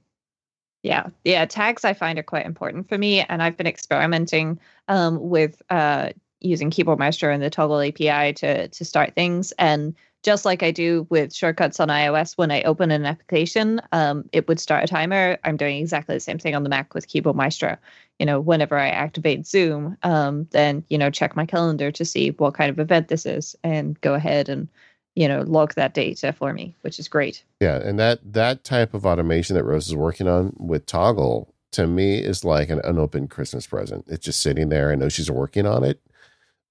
Yeah, 0.83 1.07
yeah. 1.25 1.45
Tags 1.45 1.83
I 1.83 1.93
find 1.93 2.17
are 2.17 2.23
quite 2.23 2.45
important 2.45 2.87
for 2.87 2.97
me, 2.97 3.21
and 3.21 3.43
I've 3.43 3.57
been 3.57 3.67
experimenting 3.67 4.59
um, 4.87 5.29
with 5.29 5.61
uh, 5.69 6.11
using 6.39 6.69
Keyboard 6.69 6.99
Maestro 6.99 7.33
and 7.33 7.43
the 7.43 7.49
Toggl 7.49 7.87
API 7.87 8.33
to 8.33 8.67
to 8.69 8.85
start 8.85 9.13
things. 9.13 9.51
And 9.53 9.95
just 10.23 10.45
like 10.45 10.63
I 10.63 10.71
do 10.71 11.05
with 11.09 11.33
shortcuts 11.33 11.79
on 11.79 11.89
iOS, 11.89 12.37
when 12.37 12.51
I 12.51 12.61
open 12.63 12.91
an 12.91 13.05
application, 13.05 13.81
um, 13.91 14.29
it 14.31 14.47
would 14.47 14.59
start 14.59 14.83
a 14.83 14.87
timer. 14.87 15.37
I'm 15.43 15.57
doing 15.57 15.77
exactly 15.77 16.15
the 16.15 16.21
same 16.21 16.39
thing 16.39 16.55
on 16.55 16.63
the 16.63 16.69
Mac 16.69 16.93
with 16.93 17.07
Keyboard 17.07 17.35
Maestro 17.35 17.77
you 18.19 18.25
know, 18.25 18.39
whenever 18.39 18.77
I 18.77 18.89
activate 18.89 19.45
Zoom, 19.45 19.97
um, 20.03 20.47
then, 20.51 20.83
you 20.89 20.97
know, 20.97 21.09
check 21.09 21.35
my 21.35 21.45
calendar 21.45 21.91
to 21.91 22.05
see 22.05 22.31
what 22.31 22.55
kind 22.55 22.69
of 22.69 22.79
event 22.79 23.09
this 23.09 23.25
is 23.25 23.55
and 23.63 23.99
go 24.01 24.15
ahead 24.15 24.49
and, 24.49 24.67
you 25.15 25.27
know, 25.27 25.41
log 25.41 25.73
that 25.75 25.93
data 25.93 26.33
for 26.33 26.53
me, 26.53 26.75
which 26.81 26.99
is 26.99 27.07
great. 27.07 27.43
Yeah. 27.59 27.77
And 27.77 27.99
that, 27.99 28.19
that 28.33 28.63
type 28.63 28.93
of 28.93 29.05
automation 29.05 29.55
that 29.55 29.63
Rose 29.63 29.87
is 29.87 29.95
working 29.95 30.27
on 30.27 30.53
with 30.57 30.85
Toggl 30.85 31.47
to 31.71 31.85
me 31.85 32.17
is 32.17 32.43
like 32.43 32.69
an 32.69 32.81
unopened 32.83 33.29
Christmas 33.29 33.67
present. 33.67 34.05
It's 34.07 34.25
just 34.25 34.41
sitting 34.41 34.69
there. 34.69 34.91
I 34.91 34.95
know 34.95 35.09
she's 35.09 35.29
working 35.29 35.67
on 35.67 35.83
it. 35.83 36.01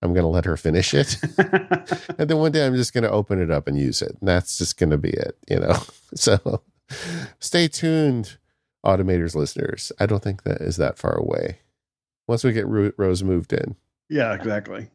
I'm 0.02 0.12
going 0.12 0.24
to 0.24 0.28
let 0.28 0.44
her 0.44 0.56
finish 0.56 0.94
it. 0.94 1.16
and 2.18 2.28
then 2.28 2.36
one 2.38 2.52
day 2.52 2.66
I'm 2.66 2.74
just 2.74 2.92
going 2.92 3.04
to 3.04 3.10
open 3.10 3.40
it 3.40 3.50
up 3.50 3.66
and 3.66 3.78
use 3.78 4.02
it. 4.02 4.16
And 4.20 4.28
that's 4.28 4.58
just 4.58 4.78
going 4.78 4.90
to 4.90 4.98
be 4.98 5.10
it, 5.10 5.36
you 5.48 5.60
know? 5.60 5.76
So 6.14 6.62
stay 7.40 7.66
tuned 7.66 8.38
automators 8.86 9.34
listeners. 9.34 9.92
I 9.98 10.06
don't 10.06 10.22
think 10.22 10.44
that 10.44 10.60
is 10.60 10.76
that 10.76 10.96
far 10.98 11.14
away. 11.14 11.58
Once 12.28 12.44
we 12.44 12.52
get 12.52 12.66
Rose 12.66 13.22
moved 13.22 13.52
in. 13.52 13.76
Yeah, 14.08 14.34
exactly. 14.34 14.88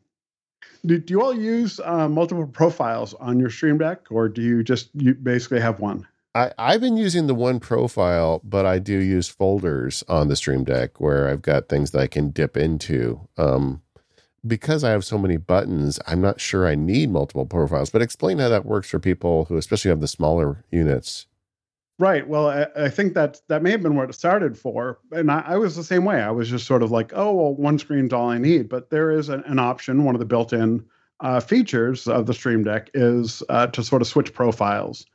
Do, 0.85 0.97
do 0.97 1.13
you 1.13 1.21
all 1.21 1.35
use 1.35 1.79
uh, 1.79 2.09
multiple 2.09 2.47
profiles 2.47 3.13
on 3.15 3.39
your 3.39 3.49
Stream 3.49 3.77
Deck, 3.77 4.07
or 4.09 4.27
do 4.27 4.41
you 4.41 4.63
just 4.63 4.89
you 4.93 5.13
basically 5.13 5.59
have 5.59 5.79
one? 5.79 6.07
I, 6.33 6.51
I've 6.57 6.81
been 6.81 6.97
using 6.97 7.27
the 7.27 7.35
one 7.35 7.59
profile, 7.59 8.41
but 8.43 8.65
I 8.65 8.79
do 8.79 8.97
use 8.97 9.27
folders 9.27 10.03
on 10.07 10.27
the 10.27 10.35
Stream 10.35 10.63
Deck 10.63 10.99
where 11.01 11.27
I've 11.27 11.41
got 11.41 11.67
things 11.67 11.91
that 11.91 11.99
I 11.99 12.07
can 12.07 12.31
dip 12.31 12.55
into. 12.55 13.27
Um, 13.37 13.81
because 14.47 14.83
I 14.83 14.91
have 14.91 15.05
so 15.05 15.17
many 15.17 15.37
buttons, 15.37 15.99
I'm 16.07 16.21
not 16.21 16.41
sure 16.41 16.67
I 16.67 16.73
need 16.73 17.11
multiple 17.11 17.45
profiles. 17.45 17.89
But 17.89 18.01
explain 18.01 18.39
how 18.39 18.49
that 18.49 18.65
works 18.65 18.89
for 18.89 18.97
people 18.97 19.45
who, 19.45 19.57
especially 19.57 19.89
have 19.89 20.01
the 20.01 20.07
smaller 20.07 20.63
units. 20.71 21.27
Right. 22.01 22.27
Well, 22.27 22.49
I, 22.49 22.65
I, 22.75 22.89
think 22.89 23.13
that 23.13 23.41
that 23.47 23.61
may 23.61 23.69
have 23.69 23.83
been 23.83 23.95
what 23.95 24.09
it 24.09 24.13
started 24.13 24.57
for, 24.57 24.97
and 25.11 25.29
I, 25.29 25.43
I, 25.45 25.57
was 25.57 25.75
the 25.75 25.83
same 25.83 26.03
way. 26.03 26.19
I 26.19 26.31
was 26.31 26.49
just 26.49 26.65
sort 26.65 26.81
of 26.81 26.89
like, 26.89 27.11
oh, 27.13 27.31
well, 27.31 27.53
one 27.53 27.77
screen's 27.77 28.11
all 28.11 28.27
I 28.27 28.39
need. 28.39 28.69
But 28.69 28.89
there 28.89 29.11
is 29.11 29.29
an, 29.29 29.43
an 29.45 29.59
option. 29.59 30.03
One 30.03 30.15
of 30.15 30.19
the 30.19 30.25
built-in 30.25 30.83
uh, 31.19 31.39
features 31.41 32.07
of 32.07 32.25
the 32.25 32.33
Stream 32.33 32.63
Deck 32.63 32.89
is 32.95 33.43
uh, 33.49 33.67
to 33.67 33.83
sort 33.83 34.01
of 34.01 34.07
switch 34.07 34.33
profiles, 34.33 35.05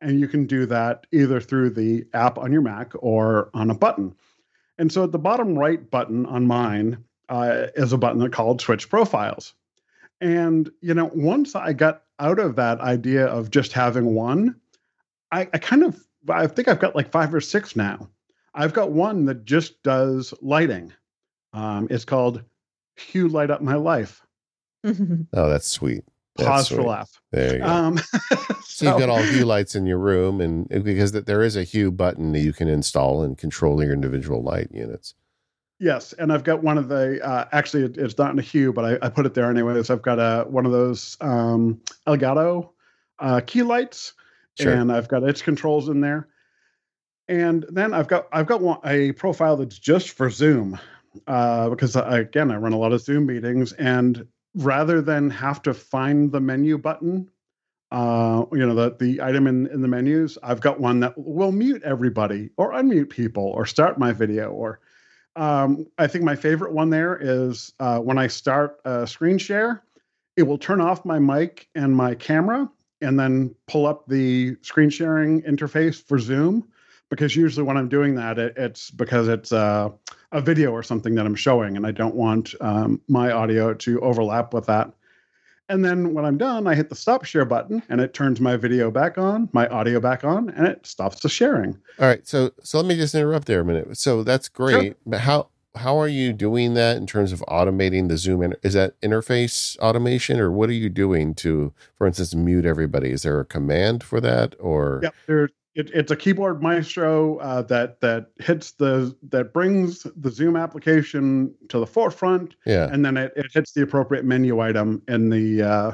and 0.00 0.20
you 0.20 0.28
can 0.28 0.46
do 0.46 0.64
that 0.66 1.08
either 1.10 1.40
through 1.40 1.70
the 1.70 2.06
app 2.14 2.38
on 2.38 2.52
your 2.52 2.62
Mac 2.62 2.92
or 3.00 3.50
on 3.52 3.68
a 3.68 3.74
button. 3.74 4.14
And 4.78 4.92
so, 4.92 5.02
at 5.02 5.10
the 5.10 5.18
bottom 5.18 5.58
right 5.58 5.90
button 5.90 6.24
on 6.24 6.46
mine 6.46 7.02
uh, 7.28 7.66
is 7.74 7.92
a 7.92 7.98
button 7.98 8.20
that 8.20 8.32
called 8.32 8.60
Switch 8.60 8.88
Profiles. 8.88 9.54
And 10.20 10.70
you 10.82 10.94
know, 10.94 11.10
once 11.12 11.56
I 11.56 11.72
got 11.72 12.04
out 12.20 12.38
of 12.38 12.54
that 12.54 12.78
idea 12.78 13.26
of 13.26 13.50
just 13.50 13.72
having 13.72 14.14
one, 14.14 14.54
I, 15.32 15.40
I 15.52 15.58
kind 15.58 15.82
of 15.82 16.04
I 16.28 16.46
think 16.46 16.68
I've 16.68 16.80
got 16.80 16.96
like 16.96 17.10
five 17.10 17.32
or 17.34 17.40
six 17.40 17.76
now. 17.76 18.08
I've 18.54 18.72
got 18.72 18.92
one 18.92 19.24
that 19.26 19.44
just 19.44 19.82
does 19.82 20.34
lighting. 20.42 20.92
Um, 21.52 21.86
it's 21.90 22.04
called 22.04 22.42
Hue 22.96 23.28
Light 23.28 23.50
Up 23.50 23.62
My 23.62 23.74
Life. 23.74 24.24
oh, 24.84 24.94
that's 25.32 25.66
sweet. 25.66 26.04
That's 26.36 26.48
Pause 26.48 26.66
sweet. 26.68 26.76
for 26.76 26.82
laugh. 26.82 27.20
There 27.32 27.52
you 27.54 27.58
go. 27.60 27.66
Um, 27.66 27.98
so, 27.98 28.18
so, 28.64 28.84
you've 28.86 28.98
got 28.98 29.08
all 29.08 29.22
Hue 29.22 29.44
lights 29.44 29.74
in 29.74 29.86
your 29.86 29.98
room, 29.98 30.40
and 30.40 30.68
because 30.84 31.12
there 31.12 31.42
is 31.42 31.56
a 31.56 31.64
Hue 31.64 31.90
button 31.90 32.32
that 32.32 32.40
you 32.40 32.52
can 32.52 32.68
install 32.68 33.22
and 33.22 33.36
control 33.36 33.82
your 33.82 33.92
individual 33.92 34.42
light 34.42 34.68
units. 34.72 35.14
Yes, 35.80 36.12
and 36.14 36.32
I've 36.32 36.44
got 36.44 36.62
one 36.62 36.78
of 36.78 36.88
the. 36.88 37.24
Uh, 37.24 37.46
actually, 37.52 37.84
it, 37.84 37.96
it's 37.98 38.18
not 38.18 38.32
in 38.32 38.38
a 38.38 38.42
Hue, 38.42 38.72
but 38.72 38.84
I, 38.84 39.06
I, 39.06 39.08
put 39.08 39.26
it 39.26 39.34
there 39.34 39.50
anyways. 39.50 39.90
I've 39.90 40.02
got 40.02 40.18
a 40.18 40.44
one 40.48 40.66
of 40.66 40.72
those 40.72 41.16
um, 41.20 41.80
Elgato 42.06 42.70
uh, 43.20 43.40
key 43.46 43.62
lights 43.62 44.14
Sure. 44.60 44.72
and 44.72 44.90
I've 44.90 45.08
got 45.08 45.22
its 45.22 45.42
controls 45.42 45.88
in 45.88 46.00
there. 46.00 46.28
And 47.28 47.64
then 47.68 47.92
I've 47.92 48.08
got 48.08 48.26
I've 48.32 48.46
got 48.46 48.60
one, 48.60 48.78
a 48.84 49.12
profile 49.12 49.56
that's 49.56 49.78
just 49.78 50.10
for 50.10 50.30
Zoom 50.30 50.78
uh, 51.26 51.68
because 51.68 51.94
I, 51.94 52.20
again 52.20 52.50
I 52.50 52.56
run 52.56 52.72
a 52.72 52.78
lot 52.78 52.92
of 52.92 53.02
Zoom 53.02 53.26
meetings, 53.26 53.72
and 53.74 54.26
rather 54.54 55.02
than 55.02 55.30
have 55.30 55.62
to 55.62 55.74
find 55.74 56.32
the 56.32 56.40
menu 56.40 56.78
button, 56.78 57.30
uh, 57.90 58.44
you 58.52 58.66
know 58.66 58.74
the 58.74 58.96
the 58.98 59.22
item 59.22 59.46
in 59.46 59.66
in 59.66 59.82
the 59.82 59.88
menus, 59.88 60.38
I've 60.42 60.60
got 60.60 60.80
one 60.80 61.00
that 61.00 61.14
will 61.16 61.52
mute 61.52 61.82
everybody 61.84 62.50
or 62.56 62.72
unmute 62.72 63.10
people 63.10 63.44
or 63.44 63.66
start 63.66 63.98
my 63.98 64.12
video 64.12 64.50
or. 64.50 64.80
Um, 65.36 65.86
I 65.96 66.08
think 66.08 66.24
my 66.24 66.34
favorite 66.34 66.72
one 66.72 66.90
there 66.90 67.16
is 67.16 67.72
uh, 67.78 68.00
when 68.00 68.18
I 68.18 68.26
start 68.26 68.80
a 68.84 69.06
screen 69.06 69.38
share, 69.38 69.84
it 70.36 70.42
will 70.42 70.58
turn 70.58 70.80
off 70.80 71.04
my 71.04 71.20
mic 71.20 71.68
and 71.76 71.94
my 71.94 72.16
camera 72.16 72.68
and 73.00 73.18
then 73.18 73.54
pull 73.66 73.86
up 73.86 74.06
the 74.08 74.56
screen 74.62 74.90
sharing 74.90 75.42
interface 75.42 76.02
for 76.02 76.18
Zoom. 76.18 76.66
Because 77.10 77.34
usually 77.34 77.64
when 77.64 77.78
I'm 77.78 77.88
doing 77.88 78.14
that, 78.16 78.38
it, 78.38 78.52
it's 78.56 78.90
because 78.90 79.28
it's 79.28 79.50
uh, 79.50 79.88
a 80.32 80.42
video 80.42 80.72
or 80.72 80.82
something 80.82 81.14
that 81.14 81.24
I'm 81.24 81.34
showing, 81.34 81.76
and 81.76 81.86
I 81.86 81.90
don't 81.90 82.14
want 82.14 82.54
um, 82.60 83.00
my 83.08 83.32
audio 83.32 83.72
to 83.72 84.00
overlap 84.00 84.52
with 84.52 84.66
that. 84.66 84.92
And 85.70 85.84
then 85.84 86.14
when 86.14 86.24
I'm 86.24 86.38
done, 86.38 86.66
I 86.66 86.74
hit 86.74 86.88
the 86.88 86.94
stop 86.94 87.24
share 87.24 87.44
button, 87.44 87.82
and 87.88 88.00
it 88.00 88.14
turns 88.14 88.40
my 88.40 88.56
video 88.56 88.90
back 88.90 89.18
on, 89.18 89.48
my 89.52 89.66
audio 89.68 90.00
back 90.00 90.24
on, 90.24 90.50
and 90.50 90.66
it 90.66 90.86
stops 90.86 91.20
the 91.20 91.28
sharing. 91.28 91.78
All 91.98 92.06
right, 92.06 92.26
so 92.26 92.50
so 92.62 92.78
let 92.78 92.86
me 92.86 92.96
just 92.96 93.14
interrupt 93.14 93.46
there 93.46 93.60
a 93.60 93.64
minute. 93.64 93.96
So 93.96 94.22
that's 94.22 94.48
great, 94.48 94.84
sure. 94.92 94.94
but 95.06 95.20
how 95.20 95.48
how 95.78 95.98
are 95.98 96.08
you 96.08 96.32
doing 96.32 96.74
that 96.74 96.96
in 96.96 97.06
terms 97.06 97.32
of 97.32 97.40
automating 97.48 98.08
the 98.08 98.16
Zoom? 98.16 98.42
In- 98.42 98.56
is 98.62 98.74
that 98.74 99.00
interface 99.00 99.78
automation, 99.78 100.38
or 100.38 100.50
what 100.50 100.68
are 100.68 100.74
you 100.74 100.88
doing 100.88 101.34
to, 101.36 101.72
for 101.96 102.06
instance, 102.06 102.34
mute 102.34 102.64
everybody? 102.64 103.10
Is 103.10 103.22
there 103.22 103.40
a 103.40 103.44
command 103.44 104.04
for 104.04 104.20
that, 104.20 104.54
or? 104.58 105.00
Yeah, 105.02 105.10
there. 105.26 105.48
It, 105.74 105.90
it's 105.94 106.10
a 106.10 106.16
keyboard 106.16 106.60
maestro 106.60 107.36
uh, 107.36 107.62
that 107.62 108.00
that 108.00 108.30
hits 108.40 108.72
the 108.72 109.16
that 109.30 109.52
brings 109.52 110.06
the 110.16 110.30
Zoom 110.30 110.56
application 110.56 111.54
to 111.68 111.78
the 111.78 111.86
forefront. 111.86 112.56
Yeah, 112.66 112.88
and 112.90 113.04
then 113.04 113.16
it, 113.16 113.32
it 113.36 113.46
hits 113.52 113.72
the 113.72 113.82
appropriate 113.82 114.24
menu 114.24 114.60
item 114.60 115.02
in 115.06 115.30
the. 115.30 115.62
Uh, 115.62 115.92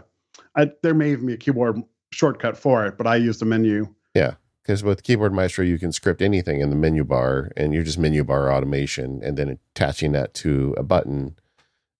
I, 0.57 0.71
there 0.83 0.95
may 0.95 1.13
even 1.13 1.27
be 1.27 1.35
a 1.35 1.37
keyboard 1.37 1.83
shortcut 2.13 2.57
for 2.57 2.87
it, 2.87 2.97
but 2.97 3.07
I 3.07 3.17
use 3.17 3.39
the 3.39 3.45
menu. 3.45 3.95
Yeah 4.15 4.35
because 4.65 4.83
with 4.83 5.03
Keyboard 5.03 5.35
Maestro, 5.35 5.63
you 5.63 5.79
can 5.79 5.93
script 5.93 6.23
anything 6.23 6.61
in 6.61 6.71
the 6.71 6.77
menu 6.77 7.05
bar 7.05 7.51
and 7.55 7.75
you're 7.75 7.83
just 7.83 7.99
menu 7.99 8.25
bar 8.25 8.51
automation 8.51 9.21
and 9.23 9.37
then 9.37 9.59
attaching 9.75 10.13
that 10.13 10.33
to 10.35 10.75
a 10.79 10.83
button. 10.83 11.37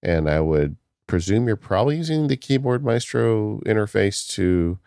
And 0.03 0.31
I 0.31 0.41
would 0.41 0.77
presume 1.07 1.47
you're 1.47 1.57
probably 1.57 1.99
using 1.99 2.29
the 2.29 2.39
Keyboard 2.39 2.83
Maestro 2.83 3.61
interface 3.67 4.27
to 4.31 4.79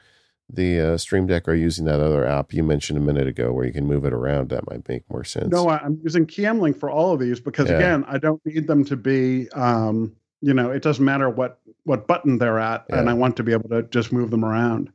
the 0.49 0.79
uh, 0.79 0.97
Stream 0.97 1.27
Deck 1.27 1.47
or 1.47 1.53
using 1.53 1.85
that 1.85 1.99
other 1.99 2.25
app 2.25 2.51
you 2.51 2.63
mentioned 2.63 2.97
a 2.97 3.01
minute 3.01 3.27
ago 3.27 3.53
where 3.53 3.65
you 3.65 3.73
can 3.73 3.85
move 3.85 4.05
it 4.05 4.13
around. 4.13 4.49
That 4.49 4.67
might 4.67 4.87
make 4.89 5.03
more 5.11 5.23
sense. 5.23 5.51
No, 5.51 5.69
I'm 5.69 5.99
using 6.03 6.25
KMLink 6.25 6.79
for 6.79 6.89
all 6.89 7.13
of 7.13 7.19
these 7.19 7.39
because, 7.39 7.69
yeah. 7.69 7.75
again, 7.75 8.05
I 8.07 8.17
don't 8.17 8.43
need 8.43 8.65
them 8.65 8.85
to 8.85 8.95
be. 8.95 9.49
Um, 9.51 10.15
you 10.41 10.53
know, 10.53 10.71
it 10.71 10.81
doesn't 10.81 11.03
matter 11.03 11.29
what 11.29 11.59
what 11.83 12.07
button 12.07 12.37
they're 12.37 12.59
at, 12.59 12.85
yeah. 12.89 12.99
and 12.99 13.09
I 13.09 13.13
want 13.13 13.37
to 13.37 13.43
be 13.43 13.51
able 13.53 13.69
to 13.69 13.83
just 13.83 14.11
move 14.11 14.29
them 14.31 14.45
around 14.45 14.91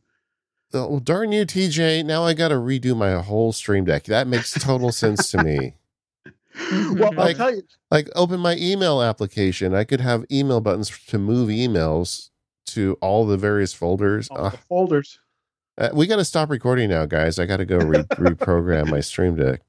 well, 0.73 1.01
darn 1.01 1.33
you, 1.33 1.45
TJ. 1.45 2.05
Now 2.05 2.25
I 2.25 2.35
got 2.35 2.49
to 2.49 2.57
redo 2.57 2.97
my 2.97 3.21
whole 3.23 3.53
stream 3.53 3.85
deck. 3.85 4.05
That 4.05 4.27
makes 4.27 4.53
total 4.53 4.93
sense 4.93 5.31
to 5.31 5.43
me. 5.43 5.75
well, 6.73 7.13
like, 7.15 7.19
I'll 7.19 7.35
tell 7.35 7.55
you. 7.55 7.63
Like, 7.91 8.09
open 8.15 8.41
my 8.41 8.57
email 8.57 9.03
application. 9.03 9.75
I 9.75 9.85
could 9.85 10.01
have 10.01 10.25
email 10.31 10.61
buttons 10.61 10.91
to 11.07 11.19
move 11.19 11.49
emails 11.49 12.31
to 12.67 12.97
all 13.01 13.27
the 13.27 13.37
various 13.37 13.73
folders. 13.73 14.29
All 14.29 14.51
the 14.51 14.57
folders. 14.57 15.19
Uh, 15.79 15.89
we 15.93 16.07
got 16.07 16.17
to 16.17 16.25
stop 16.25 16.51
recording 16.51 16.91
now, 16.91 17.07
guys. 17.07 17.39
I 17.39 17.47
got 17.47 17.59
to 17.59 17.65
go 17.65 17.79
re- 17.79 18.03
reprogram 18.03 18.91
my 18.91 19.01
stream 19.01 19.37
deck. 19.37 19.63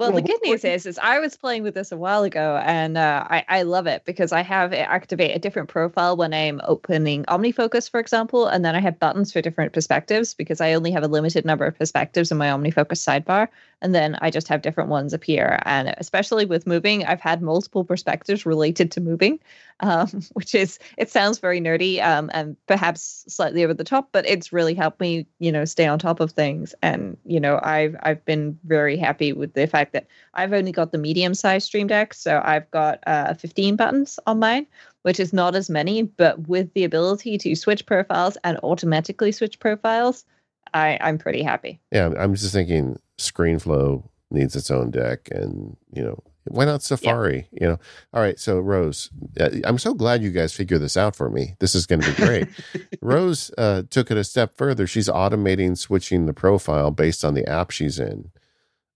Well, 0.00 0.12
the 0.12 0.22
good 0.22 0.40
news 0.42 0.64
is, 0.64 0.86
is 0.86 0.98
I 0.98 1.18
was 1.18 1.36
playing 1.36 1.62
with 1.62 1.74
this 1.74 1.92
a 1.92 1.96
while 1.96 2.22
ago, 2.22 2.56
and 2.64 2.96
uh, 2.96 3.26
I, 3.28 3.44
I 3.48 3.62
love 3.62 3.86
it 3.86 4.06
because 4.06 4.32
I 4.32 4.40
have 4.40 4.72
it 4.72 4.78
activate 4.78 5.36
a 5.36 5.38
different 5.38 5.68
profile 5.68 6.16
when 6.16 6.32
I'm 6.32 6.60
opening 6.64 7.24
OmniFocus, 7.24 7.90
for 7.90 8.00
example, 8.00 8.46
and 8.46 8.64
then 8.64 8.74
I 8.74 8.80
have 8.80 8.98
buttons 8.98 9.30
for 9.30 9.42
different 9.42 9.74
perspectives 9.74 10.32
because 10.32 10.62
I 10.62 10.72
only 10.72 10.90
have 10.90 11.02
a 11.02 11.08
limited 11.08 11.44
number 11.44 11.66
of 11.66 11.76
perspectives 11.76 12.30
in 12.30 12.38
my 12.38 12.46
OmniFocus 12.46 12.96
sidebar 12.96 13.48
and 13.82 13.94
then 13.94 14.16
I 14.20 14.30
just 14.30 14.48
have 14.48 14.62
different 14.62 14.90
ones 14.90 15.12
appear. 15.12 15.58
And 15.64 15.94
especially 15.98 16.44
with 16.44 16.66
moving, 16.66 17.04
I've 17.04 17.20
had 17.20 17.42
multiple 17.42 17.84
perspectives 17.84 18.44
related 18.44 18.90
to 18.92 19.00
moving, 19.00 19.40
um, 19.80 20.08
which 20.34 20.54
is 20.54 20.78
it 20.98 21.10
sounds 21.10 21.38
very 21.38 21.60
nerdy 21.60 22.02
um, 22.02 22.30
and 22.34 22.56
perhaps 22.66 23.24
slightly 23.28 23.64
over 23.64 23.72
the 23.72 23.84
top, 23.84 24.10
but 24.12 24.28
it's 24.28 24.52
really 24.52 24.74
helped 24.74 25.00
me, 25.00 25.26
you 25.38 25.50
know, 25.50 25.64
stay 25.64 25.86
on 25.86 25.98
top 25.98 26.20
of 26.20 26.32
things. 26.32 26.74
And 26.82 27.16
you 27.24 27.40
know, 27.40 27.58
I've 27.62 27.96
I've 28.02 28.24
been 28.24 28.58
very 28.64 28.96
happy 28.96 29.32
with 29.32 29.54
the 29.54 29.66
fact 29.66 29.89
that 29.92 30.06
I've 30.34 30.52
only 30.52 30.72
got 30.72 30.92
the 30.92 30.98
medium 30.98 31.34
size 31.34 31.64
Stream 31.64 31.86
Deck, 31.86 32.14
so 32.14 32.40
I've 32.44 32.70
got 32.70 33.00
uh, 33.06 33.34
15 33.34 33.76
buttons 33.76 34.18
on 34.26 34.38
mine. 34.38 34.66
Which 35.02 35.18
is 35.18 35.32
not 35.32 35.54
as 35.54 35.70
many, 35.70 36.02
but 36.02 36.46
with 36.46 36.74
the 36.74 36.84
ability 36.84 37.38
to 37.38 37.56
switch 37.56 37.86
profiles 37.86 38.36
and 38.44 38.58
automatically 38.62 39.32
switch 39.32 39.58
profiles, 39.58 40.26
I, 40.74 40.98
I'm 41.00 41.16
pretty 41.16 41.42
happy. 41.42 41.80
Yeah, 41.90 42.12
I'm 42.18 42.34
just 42.34 42.52
thinking 42.52 42.98
ScreenFlow 43.16 44.04
needs 44.30 44.54
its 44.56 44.70
own 44.70 44.90
deck, 44.90 45.28
and 45.32 45.74
you 45.94 46.02
know 46.04 46.22
why 46.44 46.64
not 46.64 46.82
Safari? 46.82 47.48
Yeah. 47.52 47.58
You 47.60 47.68
know, 47.68 47.78
all 48.12 48.22
right. 48.22 48.38
So 48.38 48.58
Rose, 48.58 49.10
uh, 49.38 49.50
I'm 49.64 49.78
so 49.78 49.94
glad 49.94 50.22
you 50.22 50.30
guys 50.30 50.52
figured 50.52 50.80
this 50.80 50.96
out 50.96 51.14
for 51.14 51.30
me. 51.30 51.54
This 51.60 51.74
is 51.74 51.86
going 51.86 52.00
to 52.00 52.10
be 52.10 52.16
great. 52.16 52.48
Rose 53.00 53.50
uh, 53.58 53.82
took 53.90 54.10
it 54.10 54.16
a 54.16 54.24
step 54.24 54.56
further. 54.56 54.86
She's 54.86 55.08
automating 55.08 55.76
switching 55.76 56.26
the 56.26 56.32
profile 56.32 56.90
based 56.90 57.24
on 57.24 57.34
the 57.34 57.48
app 57.48 57.70
she's 57.70 57.98
in. 57.98 58.30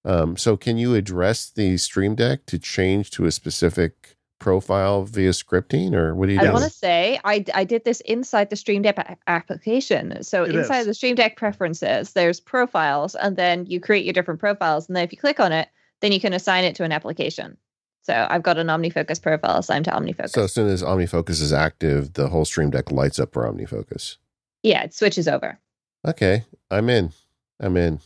Um, 0.04 0.36
so 0.36 0.56
can 0.56 0.76
you 0.76 0.94
address 0.94 1.50
the 1.50 1.76
Stream 1.76 2.14
Deck 2.14 2.46
to 2.46 2.58
change 2.58 3.10
to 3.12 3.24
a 3.24 3.30
specific 3.30 4.16
profile 4.38 5.04
via 5.04 5.30
scripting 5.30 5.94
or 5.94 6.14
what 6.14 6.26
do 6.26 6.34
you 6.34 6.40
do? 6.40 6.46
I 6.46 6.52
want 6.52 6.64
to 6.64 6.70
say 6.70 7.18
I, 7.24 7.44
I 7.54 7.64
did 7.64 7.84
this 7.84 8.00
inside 8.02 8.50
the 8.50 8.56
Stream 8.56 8.82
Deck 8.82 8.98
a- 8.98 9.16
application. 9.26 10.22
So 10.22 10.44
it 10.44 10.54
inside 10.54 10.80
is. 10.80 10.86
the 10.86 10.94
Stream 10.94 11.14
Deck 11.14 11.36
preferences, 11.36 12.12
there's 12.12 12.40
profiles, 12.40 13.14
and 13.14 13.36
then 13.36 13.64
you 13.66 13.80
create 13.80 14.04
your 14.04 14.12
different 14.12 14.40
profiles. 14.40 14.86
And 14.86 14.96
then 14.96 15.04
if 15.04 15.12
you 15.12 15.18
click 15.18 15.40
on 15.40 15.52
it, 15.52 15.68
then 16.00 16.12
you 16.12 16.20
can 16.20 16.34
assign 16.34 16.64
it 16.64 16.74
to 16.76 16.84
an 16.84 16.92
application. 16.92 17.56
So 18.02 18.26
I've 18.28 18.42
got 18.42 18.58
an 18.58 18.66
OmniFocus 18.66 19.22
profile 19.22 19.58
assigned 19.58 19.86
to 19.86 19.92
OmniFocus. 19.92 20.30
So 20.30 20.44
as 20.44 20.52
soon 20.52 20.68
as 20.68 20.82
OmniFocus 20.82 21.40
is 21.40 21.54
active, 21.54 22.12
the 22.12 22.28
whole 22.28 22.44
Stream 22.44 22.68
Deck 22.68 22.90
lights 22.90 23.18
up 23.18 23.32
for 23.32 23.50
OmniFocus. 23.50 24.18
Yeah, 24.62 24.82
it 24.82 24.92
switches 24.92 25.26
over. 25.26 25.58
Okay, 26.06 26.44
I'm 26.70 26.90
in. 26.90 27.12
I'm 27.58 27.78
in. 27.78 28.00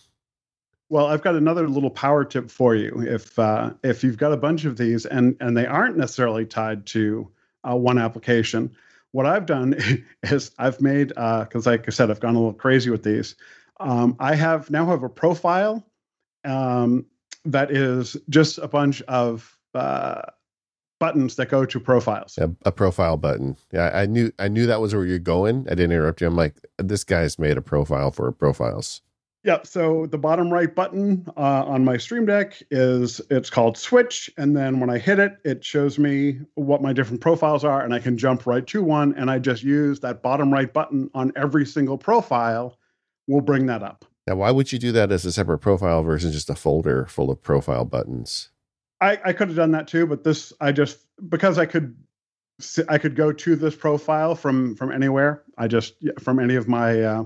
Well, 0.91 1.07
I've 1.07 1.23
got 1.23 1.35
another 1.35 1.69
little 1.69 1.91
power 1.91 2.25
tip 2.25 2.51
for 2.51 2.75
you. 2.75 3.05
If 3.07 3.39
uh, 3.39 3.73
if 3.83 4.03
you've 4.03 4.17
got 4.17 4.33
a 4.33 4.37
bunch 4.37 4.65
of 4.65 4.77
these 4.77 5.05
and 5.07 5.37
and 5.41 5.57
they 5.57 5.67
aren't 5.67 5.97
necessarily 5.97 6.47
tied 6.47 6.87
to 6.87 7.29
uh, 7.69 7.77
one 7.77 7.99
application, 7.99 8.75
what 9.13 9.27
I've 9.27 9.47
done 9.47 9.77
is 10.23 10.51
I've 10.59 10.81
made 10.81 11.09
because, 11.09 11.67
uh, 11.67 11.71
like 11.71 11.85
I 11.87 11.91
said, 11.91 12.11
I've 12.11 12.21
gone 12.21 12.35
a 12.35 12.39
little 12.39 12.55
crazy 12.55 12.91
with 12.91 13.03
these. 13.03 13.35
Um, 13.81 14.17
I 14.19 14.35
have 14.35 14.71
now 14.71 14.87
have 14.87 15.03
a 15.03 15.09
profile 15.09 15.85
um, 16.45 17.07
that 17.45 17.71
is 17.71 18.17
just 18.29 18.59
a 18.59 18.69
bunch 18.69 19.03
of 19.03 19.57
uh, 19.75 20.23
buttons 20.99 21.37
that 21.37 21.49
go 21.49 21.65
to 21.65 21.81
profiles. 21.81 22.39
A, 22.39 22.51
a, 22.65 22.73
profile 22.73 23.17
button. 23.17 23.57
Yeah, 23.73 23.91
I 23.95 24.07
knew 24.07 24.33
I 24.39 24.49
knew 24.49 24.67
that 24.67 24.81
was 24.81 24.95
where 24.95 25.05
you're 25.05 25.19
going. 25.19 25.67
I 25.67 25.71
didn't 25.71 25.93
interrupt 25.93 26.21
you. 26.21 26.27
I'm 26.27 26.37
like, 26.37 26.57
this 26.79 27.05
guy's 27.05 27.39
made 27.39 27.57
a 27.57 27.63
profile 27.63 28.11
for 28.11 28.33
profiles. 28.33 29.03
Yeah. 29.45 29.61
So 29.63 30.07
the 30.07 30.19
bottom 30.19 30.53
right 30.53 30.75
button 30.75 31.27
uh, 31.37 31.65
on 31.65 31.85
my 31.85 31.97
Stream 31.97 32.27
Deck 32.27 32.61
is 32.71 33.21
it's 33.31 33.51
called 33.51 33.79
Switch, 33.79 34.29
and 34.37 34.57
then 34.57 34.81
when 34.81 34.91
I 34.91 34.99
hit 34.99 35.19
it, 35.19 35.39
it 35.45 35.65
shows 35.65 35.99
me 35.99 36.41
what 36.55 36.83
my 36.83 36.93
different 36.93 37.21
profiles 37.21 37.65
are, 37.65 37.83
and 37.83 37.95
I 37.95 38.01
can 38.01 38.19
jump 38.19 38.47
right 38.47 38.67
to 38.67 38.83
one. 38.83 39.15
And 39.15 39.31
I 39.31 39.39
just 39.39 39.63
use 39.63 40.01
that 40.01 40.23
bottom 40.23 40.53
right 40.53 40.73
button 40.73 41.09
on 41.15 41.33
every 41.37 41.65
single 41.65 41.99
profile. 41.99 42.77
We'll 43.27 43.41
bring 43.41 43.67
that 43.67 43.83
up. 43.83 44.05
Now, 44.27 44.37
why 44.37 44.51
would 44.51 44.73
you 44.73 44.79
do 44.79 44.93
that 44.93 45.11
as 45.11 45.25
a 45.25 45.33
separate 45.33 45.59
profile 45.61 46.03
versus 46.03 46.35
just 46.35 46.51
a 46.51 46.55
folder 46.55 47.07
full 47.07 47.31
of 47.31 47.43
profile 47.43 47.87
buttons? 47.87 48.51
I, 49.01 49.19
I 49.25 49.33
could 49.33 49.49
have 49.49 49.57
done 49.57 49.71
that 49.71 49.89
too, 49.89 50.07
but 50.07 50.25
this 50.25 50.53
I 50.61 50.73
just 50.73 50.99
because 51.29 51.59
I 51.59 51.67
could 51.67 51.97
I 52.89 52.99
could 52.99 53.15
go 53.15 53.33
to 53.33 53.57
this 53.57 53.77
profile 53.77 54.35
from 54.35 54.75
from 54.75 54.91
anywhere. 54.93 55.45
I 55.57 55.69
just 55.69 55.95
from 56.19 56.41
any 56.41 56.57
of 56.57 56.69
my 56.69 57.01
uh, 57.01 57.25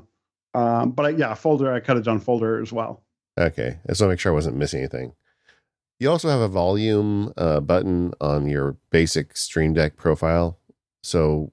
um, 0.54 0.90
but 0.90 1.06
I, 1.06 1.08
yeah, 1.10 1.34
folder 1.34 1.72
I 1.72 1.80
could 1.80 1.96
have 1.96 2.04
done 2.04 2.20
folder 2.20 2.60
as 2.60 2.72
well. 2.72 3.02
Okay, 3.38 3.78
I 3.84 3.88
just 3.88 4.00
want 4.00 4.08
to 4.08 4.08
make 4.08 4.20
sure 4.20 4.32
I 4.32 4.34
wasn't 4.34 4.56
missing 4.56 4.80
anything. 4.80 5.14
You 5.98 6.10
also 6.10 6.28
have 6.28 6.40
a 6.40 6.48
volume 6.48 7.32
uh, 7.36 7.60
button 7.60 8.12
on 8.20 8.48
your 8.48 8.76
basic 8.90 9.36
Stream 9.36 9.72
Deck 9.72 9.96
profile. 9.96 10.58
So 11.02 11.52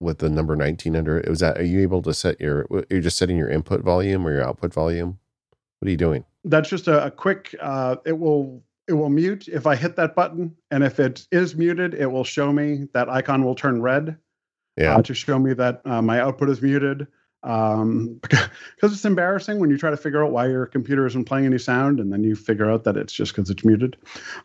with 0.00 0.18
the 0.18 0.28
number 0.28 0.56
19 0.56 0.96
under 0.96 1.18
it, 1.18 1.28
was 1.28 1.40
that 1.40 1.58
are 1.58 1.64
you 1.64 1.80
able 1.80 2.02
to 2.02 2.12
set 2.12 2.40
your 2.40 2.66
you're 2.90 3.00
just 3.00 3.16
setting 3.16 3.36
your 3.36 3.48
input 3.48 3.82
volume 3.82 4.26
or 4.26 4.32
your 4.32 4.44
output 4.44 4.74
volume? 4.74 5.18
What 5.78 5.88
are 5.88 5.90
you 5.90 5.96
doing? 5.96 6.24
That's 6.44 6.68
just 6.68 6.88
a, 6.88 7.06
a 7.06 7.10
quick 7.10 7.54
uh, 7.60 7.96
it 8.04 8.18
will 8.18 8.62
it 8.86 8.92
will 8.92 9.08
mute 9.08 9.48
if 9.48 9.66
I 9.66 9.76
hit 9.76 9.96
that 9.96 10.14
button. 10.14 10.54
And 10.70 10.84
if 10.84 11.00
it 11.00 11.26
is 11.32 11.54
muted, 11.54 11.94
it 11.94 12.06
will 12.06 12.24
show 12.24 12.52
me 12.52 12.88
that 12.92 13.08
icon 13.08 13.44
will 13.44 13.54
turn 13.54 13.80
red. 13.80 14.16
Yeah. 14.76 14.96
Uh, 14.96 15.02
to 15.02 15.14
show 15.14 15.38
me 15.38 15.54
that 15.54 15.82
uh, 15.84 16.02
my 16.02 16.20
output 16.20 16.50
is 16.50 16.60
muted. 16.60 17.06
Um, 17.44 18.14
because 18.22 18.92
it's 18.92 19.04
embarrassing 19.04 19.58
when 19.58 19.70
you 19.70 19.76
try 19.76 19.90
to 19.90 19.96
figure 19.96 20.24
out 20.24 20.32
why 20.32 20.48
your 20.48 20.66
computer 20.66 21.06
isn't 21.06 21.26
playing 21.26 21.44
any 21.44 21.58
sound 21.58 22.00
and 22.00 22.12
then 22.12 22.24
you 22.24 22.34
figure 22.34 22.70
out 22.70 22.84
that 22.84 22.96
it's 22.96 23.12
just 23.12 23.34
because 23.34 23.50
it's 23.50 23.64
muted. 23.64 23.96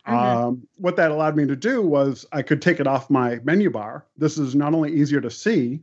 Mm-hmm. 0.06 0.14
Um, 0.14 0.68
what 0.76 0.96
that 0.96 1.10
allowed 1.10 1.34
me 1.34 1.46
to 1.46 1.56
do 1.56 1.82
was 1.82 2.26
I 2.32 2.42
could 2.42 2.60
take 2.60 2.78
it 2.78 2.86
off 2.86 3.08
my 3.10 3.40
menu 3.42 3.70
bar. 3.70 4.04
This 4.18 4.36
is 4.36 4.54
not 4.54 4.74
only 4.74 4.92
easier 4.92 5.20
to 5.22 5.30
see, 5.30 5.80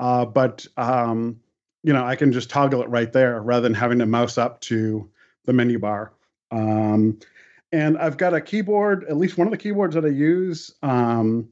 uh, 0.00 0.24
but 0.24 0.66
um, 0.76 1.40
you 1.82 1.92
know 1.92 2.04
I 2.04 2.16
can 2.16 2.32
just 2.32 2.50
toggle 2.50 2.82
it 2.82 2.88
right 2.88 3.12
there 3.12 3.40
rather 3.42 3.62
than 3.62 3.74
having 3.74 3.98
to 3.98 4.06
mouse 4.06 4.38
up 4.38 4.60
to 4.62 5.08
the 5.44 5.52
menu 5.52 5.78
bar. 5.78 6.12
Um, 6.50 7.18
and 7.72 7.98
I've 7.98 8.16
got 8.16 8.34
a 8.34 8.40
keyboard. 8.40 9.04
At 9.04 9.16
least 9.16 9.36
one 9.36 9.46
of 9.46 9.50
the 9.50 9.58
keyboards 9.58 9.94
that 9.94 10.04
I 10.04 10.08
use 10.08 10.74
um, 10.82 11.48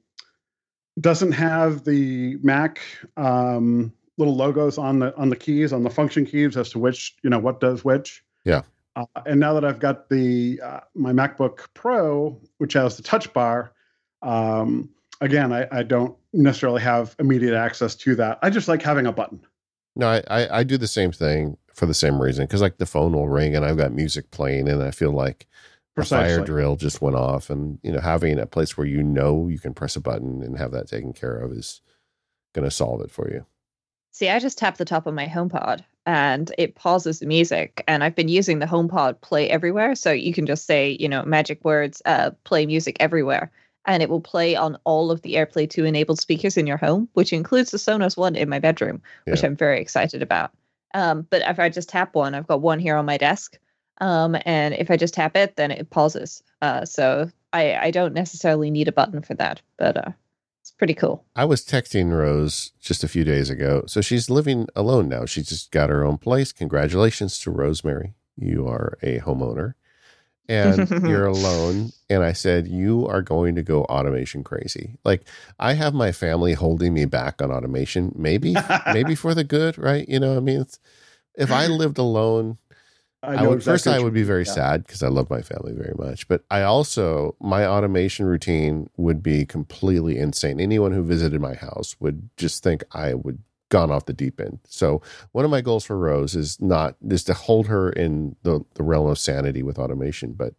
doesn't 1.01 1.33
have 1.33 1.85
the 1.85 2.37
Mac 2.43 2.81
um, 3.17 3.93
little 4.17 4.37
logos 4.37 4.79
on 4.79 5.01
the 5.01 5.17
on 5.17 5.29
the 5.31 5.37
keys 5.37 5.73
on 5.73 5.83
the 5.83 5.91
function 5.91 6.25
keys 6.25 6.57
as 6.57 6.71
to 6.71 6.79
which 6.79 7.17
you 7.23 7.31
know 7.31 7.39
what 7.39 7.61
does 7.61 7.85
which. 7.85 8.25
Yeah. 8.45 8.63
Uh, 8.97 9.07
and 9.27 9.41
now 9.41 9.55
that 9.55 9.65
I've 9.65 9.81
got 9.81 10.09
the 10.09 10.61
uh, 10.63 10.81
my 10.95 11.13
MacBook 11.13 11.67
Pro, 11.75 12.41
which 12.59 12.75
has 12.75 12.97
the 12.97 13.03
Touch 13.03 13.33
Bar, 13.33 13.73
um, 14.23 14.89
again, 15.21 15.53
I, 15.53 15.67
I 15.73 15.83
don't 15.83 16.17
necessarily 16.33 16.83
have 16.83 17.17
immediate 17.19 17.55
access 17.55 17.95
to 17.97 18.15
that. 18.17 18.39
I 18.43 18.51
just 18.51 18.69
like 18.69 18.83
having 18.83 19.07
a 19.07 19.13
button. 19.13 19.41
No, 19.97 20.09
I, 20.09 20.23
I, 20.29 20.59
I 20.61 20.65
do 20.65 20.77
the 20.77 20.89
same 20.89 21.13
thing 21.13 21.57
for 21.73 21.87
the 21.87 21.95
same 21.95 22.21
reason 22.21 22.45
because 22.45 22.61
like 22.61 22.79
the 22.79 22.87
phone 22.87 23.13
will 23.13 23.29
ring 23.29 23.57
and 23.57 23.65
I've 23.65 23.77
got 23.77 23.93
music 23.93 24.31
playing 24.31 24.69
and 24.69 24.83
I 24.83 24.91
feel 24.91 25.13
like 25.13 25.47
Precisely. 25.95 26.33
a 26.33 26.37
fire 26.37 26.45
drill 26.45 26.77
just 26.77 27.03
went 27.03 27.17
off 27.17 27.51
and 27.51 27.79
you 27.83 27.93
know 27.93 28.01
having 28.01 28.39
a 28.39 28.47
place 28.47 28.77
where 28.77 28.87
you 28.87 29.03
know 29.03 29.49
you 29.49 29.59
can 29.59 29.75
press 29.75 29.97
a 29.97 30.01
button 30.01 30.43
and 30.43 30.59
have 30.59 30.73
that 30.73 30.89
taken 30.89 31.13
care 31.13 31.37
of 31.37 31.53
is 31.53 31.81
going 32.53 32.65
to 32.65 32.71
solve 32.71 33.01
it 33.01 33.11
for 33.11 33.29
you. 33.31 33.45
See, 34.15 34.29
I 34.29 34.39
just 34.39 34.59
tap 34.59 34.77
the 34.77 34.85
top 34.85 35.09
of 35.09 35.15
my 35.15 35.27
HomePod 35.27 35.81
and 36.07 36.53
it 36.57 36.77
pauses 36.77 37.19
the 37.19 37.27
music. 37.27 37.83
And 37.89 38.05
I've 38.05 38.15
been 38.15 38.29
using 38.29 38.61
the 38.61 38.67
HomePod 38.67 39.21
Play 39.23 39.51
Everywhere, 39.51 39.97
so 39.97 40.13
you 40.13 40.33
can 40.33 40.47
just 40.47 40.67
say, 40.67 40.97
you 41.01 41.09
know, 41.09 41.25
magic 41.25 41.65
words, 41.65 42.01
uh, 42.05 42.31
play 42.45 42.65
music 42.65 42.97
everywhere, 43.01 43.51
and 43.87 44.05
it 44.05 44.09
will 44.09 44.21
play 44.21 44.55
on 44.55 44.79
all 44.85 45.11
of 45.11 45.23
the 45.23 45.35
AirPlay 45.35 45.69
2 45.69 45.85
enabled 45.85 46.21
speakers 46.21 46.57
in 46.57 46.65
your 46.65 46.77
home, 46.77 47.09
which 47.15 47.33
includes 47.33 47.73
the 47.73 47.77
Sonos 47.77 48.17
one 48.17 48.37
in 48.37 48.49
my 48.49 48.61
bedroom, 48.61 49.03
yeah. 49.27 49.33
which 49.33 49.43
I'm 49.43 49.57
very 49.57 49.81
excited 49.81 50.23
about. 50.23 50.53
Um, 50.95 51.27
but 51.29 51.43
if 51.43 51.59
I 51.59 51.69
just 51.69 51.89
tap 51.89 52.15
one, 52.15 52.37
I've 52.37 52.47
got 52.47 52.61
one 52.61 52.79
here 52.79 52.95
on 52.95 53.07
my 53.07 53.17
desk. 53.17 53.59
Um, 53.99 54.37
and 54.45 54.75
if 54.75 54.93
I 54.93 54.97
just 54.97 55.15
tap 55.15 55.37
it, 55.37 55.57
then 55.57 55.73
it 55.73 55.91
pauses. 55.91 56.41
Uh, 56.63 56.85
so 56.85 57.29
I, 57.53 57.75
I 57.75 57.91
don't 57.91 58.15
necessarily 58.15 58.71
need 58.71 58.87
a 58.87 58.93
button 58.93 59.23
for 59.23 59.35
that, 59.35 59.61
but 59.77 59.97
uh, 59.97 60.13
it's 60.65 60.71
pretty 60.71 60.95
cool. 60.95 61.27
I 61.37 61.45
was 61.45 61.63
texting 61.63 62.11
Rose 62.11 62.73
just 62.81 63.05
a 63.05 63.09
few 63.09 63.23
days 63.23 63.51
ago. 63.51 63.85
So 63.87 64.01
she's 64.01 64.31
living 64.31 64.67
alone 64.75 65.11
now. 65.11 65.27
She 65.27 65.43
just 65.43 65.71
got 65.71 65.91
her 65.91 66.03
own 66.03 66.17
place. 66.17 66.53
Congratulations 66.53 67.39
to 67.41 67.51
Rosemary. 67.51 68.15
You 68.35 68.67
are 68.67 68.97
a 69.03 69.21
homeowner 69.21 69.75
and 70.49 70.89
you're 71.07 71.27
alone. 71.27 71.91
And 72.09 72.25
I 72.25 72.33
said, 72.33 72.67
You 72.67 73.07
are 73.07 73.21
going 73.21 73.57
to 73.57 73.63
go 73.63 73.85
automation 73.85 74.43
crazy. 74.43 74.97
Like, 75.05 75.29
I 75.59 75.75
have 75.75 75.93
my 75.93 76.13
family 76.13 76.55
holding 76.55 76.95
me 76.95 77.05
back 77.05 77.43
on 77.43 77.51
automation, 77.51 78.15
maybe, 78.17 78.57
maybe 78.95 79.15
for 79.15 79.35
the 79.35 79.45
good, 79.45 79.77
right? 79.77 80.09
You 80.09 80.19
know, 80.19 80.35
I 80.35 80.41
mean, 80.41 80.65
if 81.35 81.53
I 81.53 81.67
lived 81.67 81.99
alone, 81.99 82.57
I, 83.25 83.45
I 83.45 83.47
would 83.47 83.57
exactly 83.57 83.73
first 83.73 83.87
I 83.87 84.03
would 84.03 84.15
be 84.15 84.23
very 84.23 84.45
yeah. 84.45 84.53
sad 84.53 84.87
because 84.87 85.03
I 85.03 85.09
love 85.09 85.31
my 85.31 85.43
family 85.43 85.73
very 85.73 85.95
much, 85.97 86.29
but 86.29 86.45
I 86.51 86.63
also 86.63 87.37
my 87.41 87.67
automation 87.67 88.27
routine 88.27 88.91
would 88.97 89.23
be 89.23 89.47
completely 89.47 90.19
insane. 90.19 90.61
Anyone 90.61 90.93
who 90.93 91.03
visited 91.03 91.41
my 91.41 91.55
house 91.55 91.97
would 92.01 92.29
just 92.37 92.63
think 92.63 92.85
I 92.93 93.15
would 93.15 93.39
gone 93.71 93.91
off 93.91 94.07
the 94.07 94.13
deep 94.13 94.41
end. 94.41 94.61
So 94.69 95.03
one 95.33 95.45
of 95.45 95.51
my 95.51 95.61
goals 95.61 95.85
for 95.85 95.99
Rose 95.99 96.37
is 96.37 96.61
not 96.61 96.97
is 97.09 97.25
to 97.25 97.35
hold 97.35 97.67
her 97.67 97.91
in 97.91 98.37
the 98.43 98.65
the 98.75 98.83
realm 98.83 99.09
of 99.09 99.19
sanity 99.19 99.63
with 99.63 99.79
automation, 99.79 100.33
but 100.33 100.55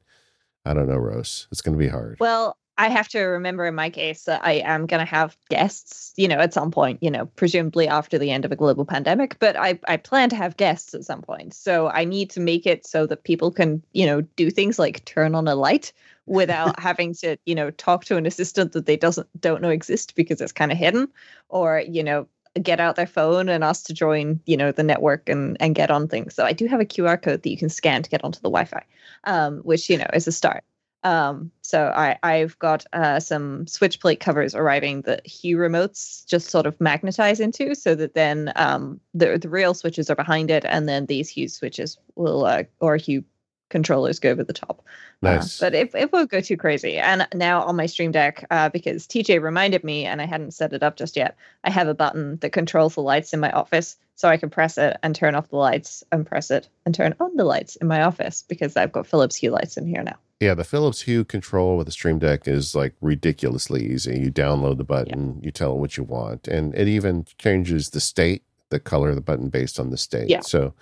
I 0.65 0.73
don't 0.73 0.89
know, 0.89 0.97
Rose. 0.97 1.47
It's 1.51 1.61
going 1.61 1.77
to 1.77 1.83
be 1.83 1.89
hard. 1.89 2.17
Well, 2.19 2.57
I 2.77 2.89
have 2.89 3.07
to 3.09 3.21
remember 3.21 3.65
in 3.65 3.75
my 3.75 3.89
case 3.89 4.25
that 4.25 4.41
I 4.43 4.53
am 4.53 4.85
going 4.85 4.99
to 4.99 5.09
have 5.09 5.37
guests, 5.49 6.13
you 6.17 6.27
know, 6.27 6.39
at 6.39 6.53
some 6.53 6.71
point, 6.71 7.01
you 7.01 7.09
know, 7.09 7.25
presumably 7.25 7.87
after 7.87 8.17
the 8.17 8.31
end 8.31 8.43
of 8.43 8.51
a 8.51 8.55
global 8.55 8.83
pandemic, 8.85 9.39
but 9.39 9.55
I, 9.55 9.79
I 9.87 9.95
plan 9.95 10.29
to 10.31 10.35
have 10.35 10.57
guests 10.57 10.93
at 10.93 11.05
some 11.05 11.21
point. 11.21 11.53
So 11.53 11.87
I 11.87 12.03
need 12.03 12.29
to 12.31 12.41
make 12.41 12.65
it 12.65 12.85
so 12.85 13.05
that 13.07 13.23
people 13.23 13.49
can, 13.49 13.81
you 13.93 14.05
know, 14.05 14.21
do 14.21 14.51
things 14.51 14.77
like 14.77 15.05
turn 15.05 15.35
on 15.35 15.47
a 15.47 15.55
light 15.55 15.93
without 16.25 16.77
having 16.87 17.13
to, 17.15 17.37
you 17.45 17.55
know, 17.55 17.71
talk 17.71 18.03
to 18.05 18.17
an 18.17 18.25
assistant 18.25 18.73
that 18.73 18.87
they 18.87 18.97
doesn't 18.97 19.27
don't 19.39 19.61
know 19.61 19.69
exist 19.69 20.15
because 20.15 20.41
it's 20.41 20.51
kind 20.51 20.71
of 20.71 20.77
hidden 20.77 21.07
or, 21.47 21.81
you 21.87 22.03
know, 22.03 22.27
get 22.61 22.81
out 22.81 22.97
their 22.97 23.07
phone 23.07 23.47
and 23.47 23.63
ask 23.63 23.85
to 23.85 23.93
join, 23.93 24.39
you 24.45 24.57
know, 24.57 24.73
the 24.73 24.83
network 24.83 25.29
and 25.29 25.55
and 25.61 25.75
get 25.75 25.91
on 25.91 26.09
things. 26.09 26.35
So 26.35 26.43
I 26.43 26.51
do 26.51 26.67
have 26.67 26.81
a 26.81 26.85
QR 26.85 27.21
code 27.21 27.43
that 27.43 27.49
you 27.49 27.57
can 27.57 27.69
scan 27.69 28.03
to 28.03 28.09
get 28.09 28.23
onto 28.23 28.39
the 28.39 28.49
Wi-Fi, 28.49 28.83
um, 29.23 29.59
which, 29.59 29.89
you 29.89 29.97
know, 29.97 30.07
is 30.13 30.27
a 30.27 30.31
start. 30.33 30.63
Um, 31.05 31.51
so 31.61 31.93
I, 31.95 32.17
I've 32.23 32.57
got 32.57 32.83
uh, 32.91 33.19
some 33.19 33.67
switch 33.67 33.99
plate 33.99 34.19
covers 34.19 34.55
arriving 34.55 35.03
that 35.03 35.25
Hue 35.25 35.55
remotes 35.55 36.25
just 36.25 36.49
sort 36.49 36.65
of 36.65 36.81
magnetize 36.81 37.39
into, 37.39 37.75
so 37.75 37.93
that 37.93 38.15
then 38.15 38.51
um, 38.55 38.99
the 39.13 39.37
the 39.37 39.47
real 39.47 39.75
switches 39.75 40.09
are 40.09 40.15
behind 40.15 40.49
it, 40.49 40.65
and 40.65 40.89
then 40.89 41.05
these 41.05 41.29
Hue 41.29 41.47
switches 41.47 41.99
will 42.15 42.45
uh, 42.45 42.63
or 42.79 42.97
Hue 42.97 43.23
controllers 43.69 44.19
go 44.19 44.31
over 44.31 44.43
the 44.43 44.51
top. 44.51 44.83
Uh, 45.21 45.35
nice. 45.35 45.61
Uh, 45.61 45.65
but 45.65 45.75
it, 45.75 45.91
it 45.93 46.11
won't 46.11 46.31
go 46.31 46.41
too 46.41 46.57
crazy. 46.57 46.97
And 46.97 47.27
now 47.35 47.61
on 47.63 47.75
my 47.75 47.85
Stream 47.85 48.11
Deck, 48.11 48.45
uh, 48.49 48.69
because 48.69 49.07
TJ 49.07 49.41
reminded 49.41 49.83
me 49.83 50.05
and 50.05 50.21
I 50.21 50.25
hadn't 50.25 50.53
set 50.53 50.73
it 50.73 50.83
up 50.83 50.97
just 50.97 51.15
yet, 51.15 51.35
I 51.63 51.69
have 51.69 51.87
a 51.87 51.93
button 51.93 52.37
that 52.37 52.51
controls 52.51 52.95
the 52.95 53.01
lights 53.01 53.33
in 53.33 53.39
my 53.39 53.51
office. 53.51 53.97
So 54.15 54.29
I 54.29 54.37
can 54.37 54.49
press 54.49 54.77
it 54.77 54.97
and 55.03 55.13
turn 55.13 55.35
off 55.35 55.49
the 55.49 55.57
lights 55.57 56.03
and 56.11 56.25
press 56.25 56.49
it 56.49 56.69
and 56.85 56.95
turn 56.95 57.15
on 57.19 57.35
the 57.35 57.43
lights 57.43 57.75
in 57.75 57.87
my 57.87 58.03
office 58.03 58.43
because 58.47 58.77
I've 58.77 58.91
got 58.91 59.07
Philips 59.07 59.35
Hue 59.35 59.51
lights 59.51 59.77
in 59.77 59.85
here 59.85 60.03
now. 60.03 60.15
Yeah, 60.39 60.53
the 60.53 60.63
Philips 60.63 61.01
Hue 61.01 61.23
control 61.23 61.77
with 61.77 61.85
the 61.85 61.91
Stream 61.91 62.19
Deck 62.19 62.47
is 62.47 62.75
like 62.75 62.93
ridiculously 62.99 63.85
easy. 63.85 64.19
You 64.19 64.31
download 64.31 64.77
the 64.77 64.83
button, 64.83 65.37
yeah. 65.37 65.45
you 65.45 65.51
tell 65.51 65.73
it 65.73 65.79
what 65.79 65.95
you 65.95 66.03
want, 66.03 66.47
and 66.47 66.75
it 66.75 66.87
even 66.87 67.25
changes 67.37 67.91
the 67.91 68.01
state, 68.01 68.43
the 68.69 68.79
color 68.79 69.09
of 69.09 69.15
the 69.15 69.21
button 69.21 69.49
based 69.49 69.79
on 69.79 69.91
the 69.91 69.97
state. 69.97 70.29
Yeah. 70.29 70.41
So 70.41 70.73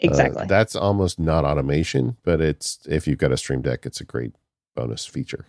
Exactly. 0.00 0.42
Uh, 0.42 0.46
that's 0.46 0.76
almost 0.76 1.18
not 1.18 1.44
automation, 1.44 2.16
but 2.22 2.40
it's 2.40 2.78
if 2.88 3.06
you've 3.06 3.18
got 3.18 3.32
a 3.32 3.36
Stream 3.36 3.62
Deck, 3.62 3.86
it's 3.86 4.00
a 4.00 4.04
great 4.04 4.32
bonus 4.74 5.06
feature. 5.06 5.46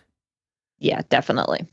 Yeah, 0.78 1.02
definitely. 1.08 1.66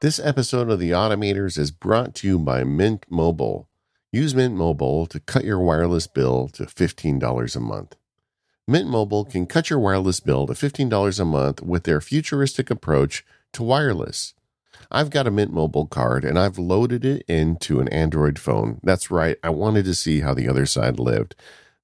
This 0.00 0.18
episode 0.18 0.70
of 0.70 0.78
The 0.78 0.90
Automators 0.90 1.58
is 1.58 1.70
brought 1.70 2.14
to 2.16 2.26
you 2.26 2.38
by 2.38 2.64
Mint 2.64 3.04
Mobile. 3.10 3.68
Use 4.12 4.34
Mint 4.34 4.54
Mobile 4.54 5.06
to 5.06 5.20
cut 5.20 5.44
your 5.44 5.58
wireless 5.58 6.06
bill 6.06 6.48
to 6.48 6.64
$15 6.64 7.56
a 7.56 7.60
month. 7.60 7.96
Mint 8.70 8.86
Mobile 8.86 9.24
can 9.24 9.46
cut 9.46 9.70
your 9.70 9.78
wireless 9.78 10.20
bill 10.20 10.46
to 10.46 10.52
$15 10.52 11.18
a 11.18 11.24
month 11.24 11.62
with 11.62 11.84
their 11.84 12.02
futuristic 12.02 12.68
approach 12.68 13.24
to 13.54 13.62
wireless. 13.62 14.34
I've 14.90 15.08
got 15.08 15.26
a 15.26 15.30
Mint 15.30 15.54
Mobile 15.54 15.86
card 15.86 16.22
and 16.22 16.38
I've 16.38 16.58
loaded 16.58 17.02
it 17.02 17.22
into 17.26 17.80
an 17.80 17.88
Android 17.88 18.38
phone. 18.38 18.78
That's 18.82 19.10
right, 19.10 19.38
I 19.42 19.48
wanted 19.48 19.86
to 19.86 19.94
see 19.94 20.20
how 20.20 20.34
the 20.34 20.50
other 20.50 20.66
side 20.66 20.98
lived. 20.98 21.34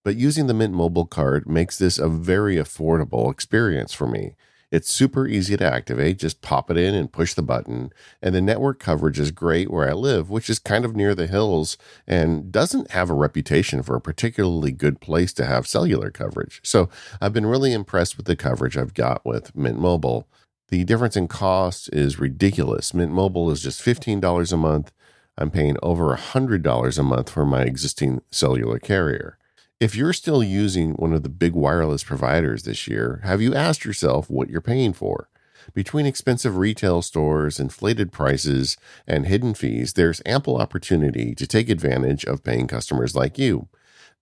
But 0.04 0.16
using 0.16 0.46
the 0.46 0.52
Mint 0.52 0.74
Mobile 0.74 1.06
card 1.06 1.48
makes 1.48 1.78
this 1.78 1.98
a 1.98 2.06
very 2.06 2.56
affordable 2.56 3.32
experience 3.32 3.94
for 3.94 4.06
me. 4.06 4.34
It's 4.74 4.92
super 4.92 5.24
easy 5.28 5.56
to 5.56 5.64
activate. 5.64 6.18
Just 6.18 6.42
pop 6.42 6.68
it 6.68 6.76
in 6.76 6.96
and 6.96 7.12
push 7.12 7.34
the 7.34 7.42
button. 7.42 7.92
And 8.20 8.34
the 8.34 8.40
network 8.40 8.80
coverage 8.80 9.20
is 9.20 9.30
great 9.30 9.70
where 9.70 9.88
I 9.88 9.92
live, 9.92 10.30
which 10.30 10.50
is 10.50 10.58
kind 10.58 10.84
of 10.84 10.96
near 10.96 11.14
the 11.14 11.28
hills 11.28 11.78
and 12.08 12.50
doesn't 12.50 12.90
have 12.90 13.08
a 13.08 13.14
reputation 13.14 13.84
for 13.84 13.94
a 13.94 14.00
particularly 14.00 14.72
good 14.72 15.00
place 15.00 15.32
to 15.34 15.46
have 15.46 15.68
cellular 15.68 16.10
coverage. 16.10 16.60
So 16.64 16.88
I've 17.20 17.32
been 17.32 17.46
really 17.46 17.72
impressed 17.72 18.16
with 18.16 18.26
the 18.26 18.34
coverage 18.34 18.76
I've 18.76 18.94
got 18.94 19.24
with 19.24 19.54
Mint 19.54 19.78
Mobile. 19.78 20.26
The 20.70 20.82
difference 20.82 21.16
in 21.16 21.28
cost 21.28 21.88
is 21.92 22.18
ridiculous. 22.18 22.92
Mint 22.92 23.12
Mobile 23.12 23.52
is 23.52 23.62
just 23.62 23.80
$15 23.80 24.52
a 24.52 24.56
month. 24.56 24.90
I'm 25.38 25.52
paying 25.52 25.76
over 25.84 26.16
$100 26.16 26.98
a 26.98 27.02
month 27.04 27.30
for 27.30 27.46
my 27.46 27.62
existing 27.62 28.22
cellular 28.32 28.80
carrier. 28.80 29.38
If 29.84 29.94
you're 29.94 30.14
still 30.14 30.42
using 30.42 30.92
one 30.92 31.12
of 31.12 31.24
the 31.24 31.28
big 31.28 31.52
wireless 31.52 32.02
providers 32.02 32.62
this 32.62 32.88
year, 32.88 33.20
have 33.22 33.42
you 33.42 33.54
asked 33.54 33.84
yourself 33.84 34.30
what 34.30 34.48
you're 34.48 34.62
paying 34.62 34.94
for? 34.94 35.28
Between 35.74 36.06
expensive 36.06 36.56
retail 36.56 37.02
stores, 37.02 37.60
inflated 37.60 38.10
prices, 38.10 38.78
and 39.06 39.26
hidden 39.26 39.52
fees, 39.52 39.92
there's 39.92 40.22
ample 40.24 40.56
opportunity 40.56 41.34
to 41.34 41.46
take 41.46 41.68
advantage 41.68 42.24
of 42.24 42.42
paying 42.42 42.66
customers 42.66 43.14
like 43.14 43.36
you. 43.36 43.68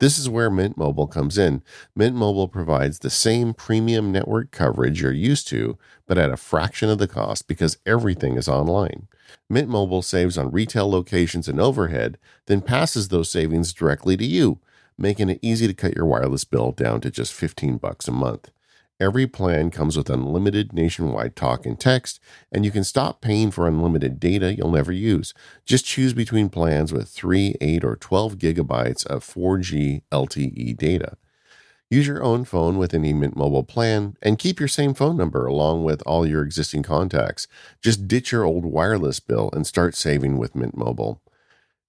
This 0.01 0.19
is 0.19 0.29
where 0.29 0.51
Mint 0.51 0.77
Mobile 0.77 1.07
comes 1.07 1.39
in. 1.39 1.63
Mint 1.95 2.17
Mobile 2.17 2.49
provides 2.49 2.99
the 2.99 3.09
same 3.09 3.55
premium 3.55 4.11
network 4.11 4.51
coverage 4.51 5.01
you're 5.01 5.13
used 5.13 5.47
to, 5.51 5.79
but 6.09 6.19
at 6.19 6.33
a 6.33 6.37
fraction 6.37 6.89
of 6.89 6.99
the 6.99 7.07
cost 7.07 7.47
because 7.47 7.79
everything 7.87 8.37
is 8.37 8.49
online. 8.49 9.07
Mint 9.49 9.69
Mobile 9.69 10.03
saves 10.03 10.37
on 10.37 10.51
retail 10.51 10.91
locations 10.91 11.47
and 11.47 11.61
overhead, 11.61 12.19
then 12.47 12.63
passes 12.63 13.11
those 13.11 13.31
savings 13.31 13.73
directly 13.73 14.17
to 14.17 14.25
you 14.25 14.59
making 15.03 15.29
it 15.29 15.41
easy 15.43 15.67
to 15.67 15.75
cut 15.75 15.97
your 15.97 16.07
wireless 16.07 16.45
bill 16.45 16.71
down 16.71 17.01
to 17.01 17.11
just 17.11 17.35
15 17.35 17.77
bucks 17.79 18.07
a 18.07 18.13
month. 18.13 18.51
Every 19.01 19.27
plan 19.27 19.73
comes 19.73 19.97
with 19.97 20.09
unlimited 20.09 20.73
nationwide 20.73 21.35
talk 21.35 21.67
and 21.67 21.79
text, 21.79 22.21
and 22.53 22.65
you 22.65 22.71
can 22.71 22.85
stop 22.85 23.21
paying 23.21 23.51
for 23.51 23.67
unlimited 23.67 24.21
data 24.21 24.55
you'll 24.55 24.71
never 24.71 24.93
use. 24.93 25.35
Just 25.67 25.85
choose 25.85 26.15
between 26.15 26.49
plans 26.49 26.93
with 26.93 27.09
3, 27.09 27.57
8, 27.61 27.85
or 27.85 27.97
12 27.97 28.39
gigabytes 28.39 29.05
of 29.05 29.25
4G 29.25 30.03
LTE 30.13 30.77
data. 30.77 31.17
Use 31.91 32.07
your 32.07 32.23
own 32.23 32.45
phone 32.45 32.79
with 32.79 32.95
any 32.95 33.13
Mint 33.13 33.37
Mobile 33.37 33.65
plan 33.65 34.17
and 34.23 34.39
keep 34.39 34.61
your 34.61 34.69
same 34.69 34.95
phone 34.95 35.17
number 35.17 35.47
along 35.47 35.83
with 35.83 36.01
all 36.07 36.25
your 36.25 36.45
existing 36.45 36.85
contacts. 36.85 37.49
Just 37.83 38.07
ditch 38.07 38.31
your 38.31 38.45
old 38.45 38.65
wireless 38.65 39.19
bill 39.19 39.51
and 39.53 39.67
start 39.67 39.97
saving 39.97 40.39
with 40.39 40.55
Mint 40.55 40.77
Mobile. 40.77 41.21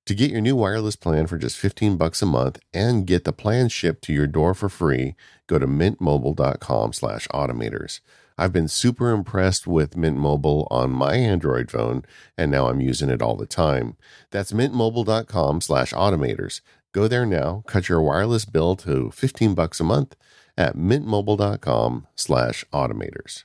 To 0.08 0.14
get 0.14 0.32
your 0.32 0.42
new 0.42 0.58
wireless 0.58 0.98
plan 0.98 1.28
for 1.28 1.38
just 1.38 1.58
15 1.58 1.96
bucks 1.96 2.22
a 2.22 2.26
month 2.26 2.60
and 2.74 3.08
get 3.08 3.24
the 3.24 3.32
plan 3.32 3.70
shipped 3.70 4.04
to 4.04 4.12
your 4.12 4.28
door 4.28 4.54
for 4.54 4.68
free, 4.68 5.16
go 5.48 5.58
to 5.58 5.66
mintmobile.com/automators. 5.66 8.02
I've 8.38 8.52
been 8.52 8.68
super 8.68 9.12
impressed 9.12 9.66
with 9.66 9.96
Mint 9.96 10.18
Mobile 10.18 10.68
on 10.70 10.92
my 10.92 11.16
Android 11.16 11.72
phone 11.72 12.04
and 12.38 12.52
now 12.52 12.68
I'm 12.68 12.82
using 12.82 13.10
it 13.10 13.22
all 13.22 13.38
the 13.38 13.46
time. 13.46 13.96
That's 14.30 14.52
mintmobile.com/automators. 14.52 16.60
Go 16.92 17.08
there 17.08 17.26
now, 17.26 17.64
cut 17.66 17.88
your 17.88 18.02
wireless 18.02 18.44
bill 18.44 18.76
to 18.76 19.10
15 19.12 19.54
bucks 19.54 19.80
a 19.80 19.86
month 19.86 20.18
at 20.58 20.76
mintmobile.com/automators. 20.76 23.44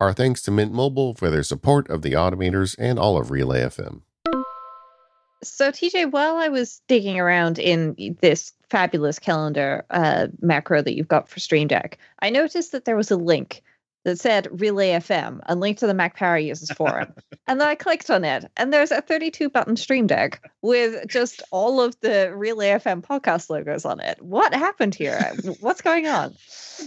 Our 0.00 0.14
thanks 0.14 0.40
to 0.42 0.52
Mint 0.52 0.72
Mobile 0.72 1.14
for 1.14 1.28
their 1.28 1.42
support 1.42 1.90
of 1.90 2.00
the 2.00 2.14
automators 2.14 2.74
and 2.78 2.98
all 2.98 3.18
of 3.18 3.30
Relay 3.30 3.60
FM. 3.62 4.04
So, 5.42 5.70
TJ, 5.70 6.10
while 6.10 6.36
I 6.36 6.48
was 6.48 6.80
digging 6.88 7.18
around 7.18 7.58
in 7.58 8.16
this 8.20 8.52
fabulous 8.70 9.18
calendar 9.18 9.84
uh, 9.90 10.28
macro 10.40 10.82
that 10.82 10.96
you've 10.96 11.08
got 11.08 11.28
for 11.28 11.38
Stream 11.38 11.68
Deck, 11.68 11.98
I 12.20 12.30
noticed 12.30 12.72
that 12.72 12.84
there 12.84 12.96
was 12.96 13.10
a 13.10 13.16
link 13.16 13.62
that 14.08 14.18
said 14.18 14.48
Relay 14.50 14.92
FM, 14.92 15.40
a 15.46 15.54
link 15.54 15.76
to 15.78 15.86
the 15.86 15.92
Mac 15.92 16.16
Power 16.16 16.38
Users 16.38 16.70
Forum. 16.70 17.12
and 17.46 17.60
then 17.60 17.68
I 17.68 17.74
clicked 17.74 18.08
on 18.08 18.24
it, 18.24 18.50
and 18.56 18.72
there's 18.72 18.90
a 18.90 19.02
32 19.02 19.50
button 19.50 19.76
Stream 19.76 20.06
Deck 20.06 20.50
with 20.62 21.06
just 21.06 21.42
all 21.50 21.82
of 21.82 21.94
the 22.00 22.34
Relay 22.34 22.70
FM 22.70 23.02
podcast 23.02 23.50
logos 23.50 23.84
on 23.84 24.00
it. 24.00 24.20
What 24.22 24.54
happened 24.54 24.94
here? 24.94 25.20
What's 25.60 25.82
going 25.82 26.06
on? 26.06 26.34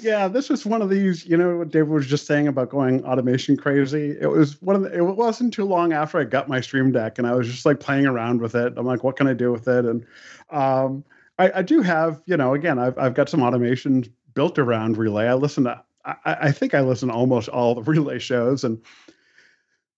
Yeah, 0.01 0.27
this 0.27 0.49
was 0.49 0.65
one 0.65 0.81
of 0.81 0.89
these, 0.89 1.23
you 1.27 1.37
know, 1.37 1.57
what 1.57 1.69
David 1.69 1.89
was 1.89 2.07
just 2.07 2.25
saying 2.25 2.47
about 2.47 2.69
going 2.69 3.05
automation 3.05 3.55
crazy. 3.55 4.17
It 4.19 4.31
was 4.31 4.59
one 4.61 4.75
of 4.75 4.81
the, 4.81 4.97
it 4.97 5.01
wasn't 5.01 5.53
too 5.53 5.65
long 5.65 5.93
after 5.93 6.19
I 6.19 6.23
got 6.23 6.49
my 6.49 6.59
Stream 6.59 6.91
Deck 6.91 7.19
and 7.19 7.27
I 7.27 7.35
was 7.35 7.47
just 7.47 7.67
like 7.67 7.79
playing 7.79 8.07
around 8.07 8.41
with 8.41 8.55
it. 8.55 8.73
I'm 8.77 8.85
like, 8.85 9.03
what 9.03 9.15
can 9.15 9.27
I 9.27 9.33
do 9.33 9.51
with 9.51 9.67
it? 9.67 9.85
And 9.85 10.05
um, 10.49 11.03
I, 11.37 11.51
I 11.55 11.61
do 11.61 11.81
have, 11.81 12.21
you 12.25 12.37
know, 12.37 12.55
again, 12.55 12.79
I've, 12.79 12.97
I've 12.97 13.13
got 13.13 13.29
some 13.29 13.43
automation 13.43 14.05
built 14.33 14.57
around 14.57 14.97
Relay. 14.97 15.27
I 15.27 15.35
listen 15.35 15.65
to 15.65 15.83
I, 16.05 16.15
I 16.25 16.51
think 16.51 16.73
I 16.73 16.81
listen 16.81 17.09
to 17.09 17.15
almost 17.15 17.49
all 17.49 17.75
the 17.75 17.81
relay 17.91 18.19
shows. 18.19 18.63
And 18.63 18.81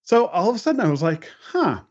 so 0.04 0.28
all 0.28 0.50
of 0.50 0.56
a 0.56 0.60
sudden 0.60 0.82
I 0.82 0.90
was 0.90 1.04
like, 1.04 1.30
huh, 1.42 1.82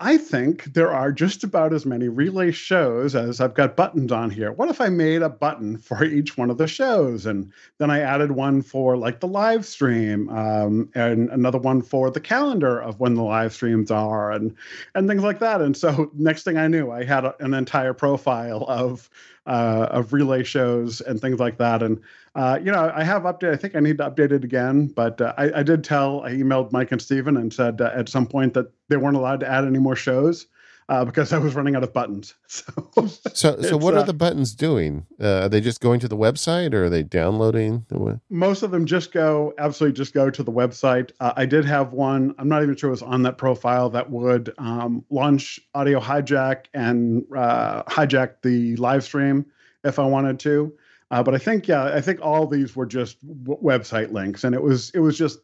I 0.00 0.18
think 0.18 0.64
there 0.74 0.92
are 0.92 1.12
just 1.12 1.44
about 1.44 1.72
as 1.72 1.86
many 1.86 2.08
relay 2.08 2.50
shows 2.50 3.14
as 3.14 3.40
I've 3.40 3.54
got 3.54 3.76
buttons 3.76 4.10
on 4.10 4.28
here. 4.28 4.50
What 4.52 4.68
if 4.68 4.80
I 4.80 4.88
made 4.88 5.22
a 5.22 5.28
button 5.28 5.78
for 5.78 6.04
each 6.04 6.36
one 6.36 6.50
of 6.50 6.58
the 6.58 6.66
shows? 6.66 7.26
And 7.26 7.52
then 7.78 7.90
I 7.90 8.00
added 8.00 8.32
one 8.32 8.60
for 8.60 8.96
like 8.96 9.20
the 9.20 9.28
live 9.28 9.64
stream 9.64 10.28
um, 10.30 10.90
and 10.94 11.30
another 11.30 11.58
one 11.58 11.80
for 11.80 12.10
the 12.10 12.20
calendar 12.20 12.80
of 12.80 12.98
when 12.98 13.14
the 13.14 13.22
live 13.22 13.54
streams 13.54 13.90
are 13.90 14.32
and 14.32 14.54
and 14.94 15.08
things 15.08 15.22
like 15.22 15.38
that. 15.38 15.60
And 15.60 15.76
so 15.76 16.10
next 16.14 16.42
thing 16.42 16.56
I 16.56 16.66
knew, 16.66 16.90
I 16.90 17.04
had 17.04 17.24
a, 17.24 17.34
an 17.42 17.54
entire 17.54 17.94
profile 17.94 18.64
of 18.68 19.08
uh, 19.46 19.88
of 19.90 20.12
relay 20.12 20.42
shows 20.42 21.00
and 21.00 21.20
things 21.20 21.38
like 21.38 21.58
that. 21.58 21.82
And 21.82 22.00
uh, 22.34 22.58
you 22.62 22.72
know, 22.72 22.92
I 22.94 23.04
have 23.04 23.22
updated. 23.22 23.52
I 23.52 23.56
think 23.56 23.76
I 23.76 23.80
need 23.80 23.98
to 23.98 24.10
update 24.10 24.32
it 24.32 24.44
again, 24.44 24.88
but 24.88 25.20
uh, 25.20 25.34
I, 25.36 25.60
I, 25.60 25.62
did 25.62 25.84
tell. 25.84 26.24
I 26.24 26.32
emailed 26.32 26.72
Mike 26.72 26.90
and 26.92 27.00
Stephen 27.00 27.36
and 27.36 27.52
said 27.52 27.80
uh, 27.80 27.90
at 27.94 28.08
some 28.08 28.26
point 28.26 28.54
that 28.54 28.72
they 28.88 28.96
weren't 28.96 29.16
allowed 29.16 29.40
to 29.40 29.48
add 29.48 29.64
any 29.64 29.78
more 29.78 29.96
shows 29.96 30.46
uh, 30.88 31.04
because 31.04 31.32
I 31.32 31.38
was 31.38 31.54
running 31.54 31.76
out 31.76 31.82
of 31.82 31.92
buttons. 31.92 32.34
So, 32.46 33.06
so, 33.32 33.62
so 33.62 33.76
what 33.76 33.94
are 33.94 33.98
uh, 33.98 34.02
the 34.04 34.14
buttons 34.14 34.54
doing? 34.54 35.06
are 35.20 35.48
they 35.48 35.60
just 35.60 35.80
going 35.80 35.98
to 36.00 36.08
the 36.08 36.16
website, 36.16 36.72
or 36.72 36.84
are 36.84 36.90
they 36.90 37.02
downloading? 37.02 37.84
The 37.88 38.20
Most 38.30 38.62
of 38.62 38.70
them 38.70 38.86
just 38.86 39.10
go 39.10 39.52
absolutely 39.58 39.96
just 39.96 40.14
go 40.14 40.30
to 40.30 40.42
the 40.42 40.52
website. 40.52 41.10
I 41.20 41.46
did 41.46 41.64
have 41.64 41.92
one. 41.92 42.34
I'm 42.38 42.48
not 42.48 42.62
even 42.62 42.76
sure 42.76 42.88
it 42.88 42.92
was 42.92 43.02
on 43.02 43.22
that 43.22 43.38
profile 43.38 43.90
that 43.90 44.08
would 44.10 44.54
um, 44.58 45.04
launch 45.10 45.58
audio 45.74 45.98
hijack 46.00 46.66
and 46.74 47.22
hijack 47.24 48.42
the 48.42 48.76
live 48.76 49.02
stream 49.02 49.46
if 49.82 49.98
I 49.98 50.06
wanted 50.06 50.38
to. 50.40 50.72
Uh, 51.10 51.22
but 51.22 51.34
I 51.34 51.38
think 51.38 51.68
yeah, 51.68 51.84
I 51.84 52.00
think 52.00 52.20
all 52.22 52.46
these 52.46 52.74
were 52.74 52.86
just 52.86 53.18
w- 53.44 53.60
website 53.62 54.12
links, 54.12 54.42
and 54.42 54.54
it 54.54 54.62
was 54.62 54.90
it 54.90 55.00
was 55.00 55.16
just 55.16 55.38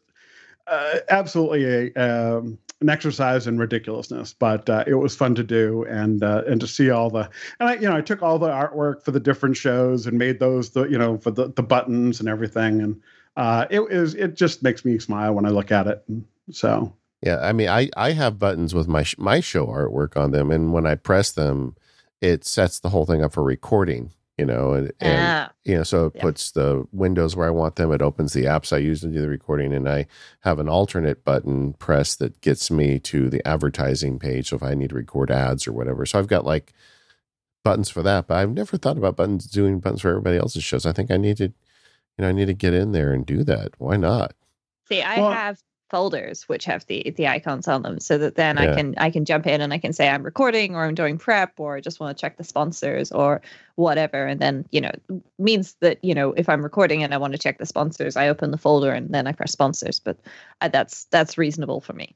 uh, 0.67 0.95
absolutely 1.09 1.91
a 1.95 2.37
um, 2.37 2.57
an 2.81 2.89
exercise 2.89 3.47
in 3.47 3.57
ridiculousness. 3.57 4.33
But 4.33 4.69
uh, 4.69 4.83
it 4.87 4.95
was 4.95 5.15
fun 5.15 5.35
to 5.35 5.43
do, 5.43 5.85
and 5.85 6.23
uh, 6.23 6.43
and 6.47 6.59
to 6.59 6.67
see 6.67 6.89
all 6.89 7.09
the 7.09 7.29
and 7.59 7.69
I 7.69 7.73
you 7.75 7.89
know 7.89 7.95
I 7.95 8.01
took 8.01 8.21
all 8.21 8.39
the 8.39 8.49
artwork 8.49 9.03
for 9.03 9.11
the 9.11 9.19
different 9.19 9.55
shows 9.57 10.07
and 10.07 10.17
made 10.17 10.39
those 10.39 10.71
the 10.71 10.83
you 10.83 10.97
know 10.97 11.17
for 11.17 11.31
the 11.31 11.51
the 11.51 11.63
buttons 11.63 12.19
and 12.19 12.27
everything, 12.27 12.81
and 12.81 13.01
uh, 13.37 13.67
it 13.69 13.81
is 13.91 14.15
it 14.15 14.35
just 14.35 14.63
makes 14.63 14.83
me 14.83 14.99
smile 14.99 15.33
when 15.33 15.45
I 15.45 15.49
look 15.49 15.71
at 15.71 15.87
it. 15.87 16.03
And 16.07 16.25
so 16.51 16.93
yeah, 17.21 17.39
I 17.41 17.53
mean 17.53 17.69
I 17.69 17.89
I 17.95 18.11
have 18.11 18.39
buttons 18.39 18.73
with 18.73 18.87
my 18.87 19.05
my 19.17 19.39
show 19.39 19.67
artwork 19.67 20.17
on 20.17 20.31
them, 20.31 20.51
and 20.51 20.73
when 20.73 20.85
I 20.85 20.95
press 20.95 21.31
them, 21.31 21.75
it 22.19 22.43
sets 22.43 22.79
the 22.79 22.89
whole 22.89 23.05
thing 23.05 23.23
up 23.23 23.33
for 23.33 23.43
recording 23.43 24.11
you 24.41 24.47
know, 24.47 24.73
and, 24.73 24.91
and 24.99 25.21
ah. 25.21 25.53
you 25.65 25.75
know, 25.75 25.83
so 25.83 26.07
it 26.07 26.13
yeah. 26.15 26.21
puts 26.23 26.49
the 26.49 26.83
windows 26.91 27.35
where 27.35 27.45
I 27.45 27.51
want 27.51 27.75
them. 27.75 27.91
It 27.91 28.01
opens 28.01 28.33
the 28.33 28.45
apps 28.45 28.73
I 28.73 28.77
use 28.77 29.01
to 29.01 29.07
do 29.07 29.21
the 29.21 29.27
recording, 29.27 29.71
and 29.71 29.87
I 29.87 30.07
have 30.39 30.57
an 30.57 30.67
alternate 30.67 31.23
button 31.23 31.73
press 31.73 32.15
that 32.15 32.41
gets 32.41 32.71
me 32.71 32.97
to 33.01 33.29
the 33.29 33.47
advertising 33.47 34.17
page. 34.17 34.49
So 34.49 34.55
if 34.55 34.63
I 34.63 34.73
need 34.73 34.89
to 34.89 34.95
record 34.95 35.29
ads 35.29 35.67
or 35.67 35.73
whatever, 35.73 36.07
so 36.07 36.17
I've 36.17 36.25
got 36.25 36.43
like 36.43 36.73
buttons 37.63 37.91
for 37.91 38.01
that. 38.01 38.25
But 38.25 38.37
I've 38.39 38.49
never 38.49 38.77
thought 38.77 38.97
about 38.97 39.15
buttons 39.15 39.45
doing 39.45 39.79
buttons 39.79 40.01
for 40.01 40.09
everybody 40.09 40.37
else's 40.37 40.63
shows. 40.63 40.87
I 40.87 40.91
think 40.91 41.11
I 41.11 41.17
need 41.17 41.37
to, 41.37 41.43
you 41.43 41.53
know, 42.17 42.29
I 42.29 42.31
need 42.31 42.47
to 42.47 42.55
get 42.55 42.73
in 42.73 42.93
there 42.93 43.13
and 43.13 43.23
do 43.23 43.43
that. 43.43 43.73
Why 43.77 43.95
not? 43.95 44.33
See, 44.87 45.03
I 45.03 45.17
well, 45.19 45.33
have 45.33 45.61
folders 45.91 46.47
which 46.47 46.63
have 46.63 46.85
the 46.87 47.13
the 47.17 47.27
icons 47.27 47.67
on 47.67 47.81
them 47.81 47.99
so 47.99 48.17
that 48.17 48.35
then 48.35 48.55
yeah. 48.55 48.71
I 48.71 48.75
can 48.75 48.95
I 48.97 49.11
can 49.11 49.25
jump 49.25 49.45
in 49.45 49.59
and 49.59 49.73
I 49.73 49.77
can 49.77 49.91
say 49.91 50.07
I'm 50.07 50.23
recording 50.23 50.73
or 50.73 50.85
I'm 50.85 50.95
doing 50.95 51.17
prep 51.17 51.59
or 51.59 51.75
I 51.75 51.81
just 51.81 51.99
want 51.99 52.17
to 52.17 52.21
check 52.21 52.37
the 52.37 52.45
sponsors 52.45 53.11
or 53.11 53.41
whatever 53.75 54.25
and 54.25 54.39
then 54.39 54.65
you 54.71 54.79
know 54.79 54.91
means 55.37 55.75
that 55.81 56.01
you 56.01 56.15
know 56.15 56.31
if 56.31 56.47
I'm 56.47 56.63
recording 56.63 57.03
and 57.03 57.13
I 57.13 57.17
want 57.17 57.33
to 57.33 57.37
check 57.37 57.57
the 57.57 57.65
sponsors 57.65 58.15
I 58.15 58.29
open 58.29 58.51
the 58.51 58.57
folder 58.57 58.93
and 58.93 59.13
then 59.13 59.27
I 59.27 59.33
press 59.33 59.51
sponsors 59.51 59.99
but 59.99 60.17
uh, 60.61 60.69
that's 60.69 61.03
that's 61.11 61.37
reasonable 61.37 61.81
for 61.81 61.91
me. 61.91 62.15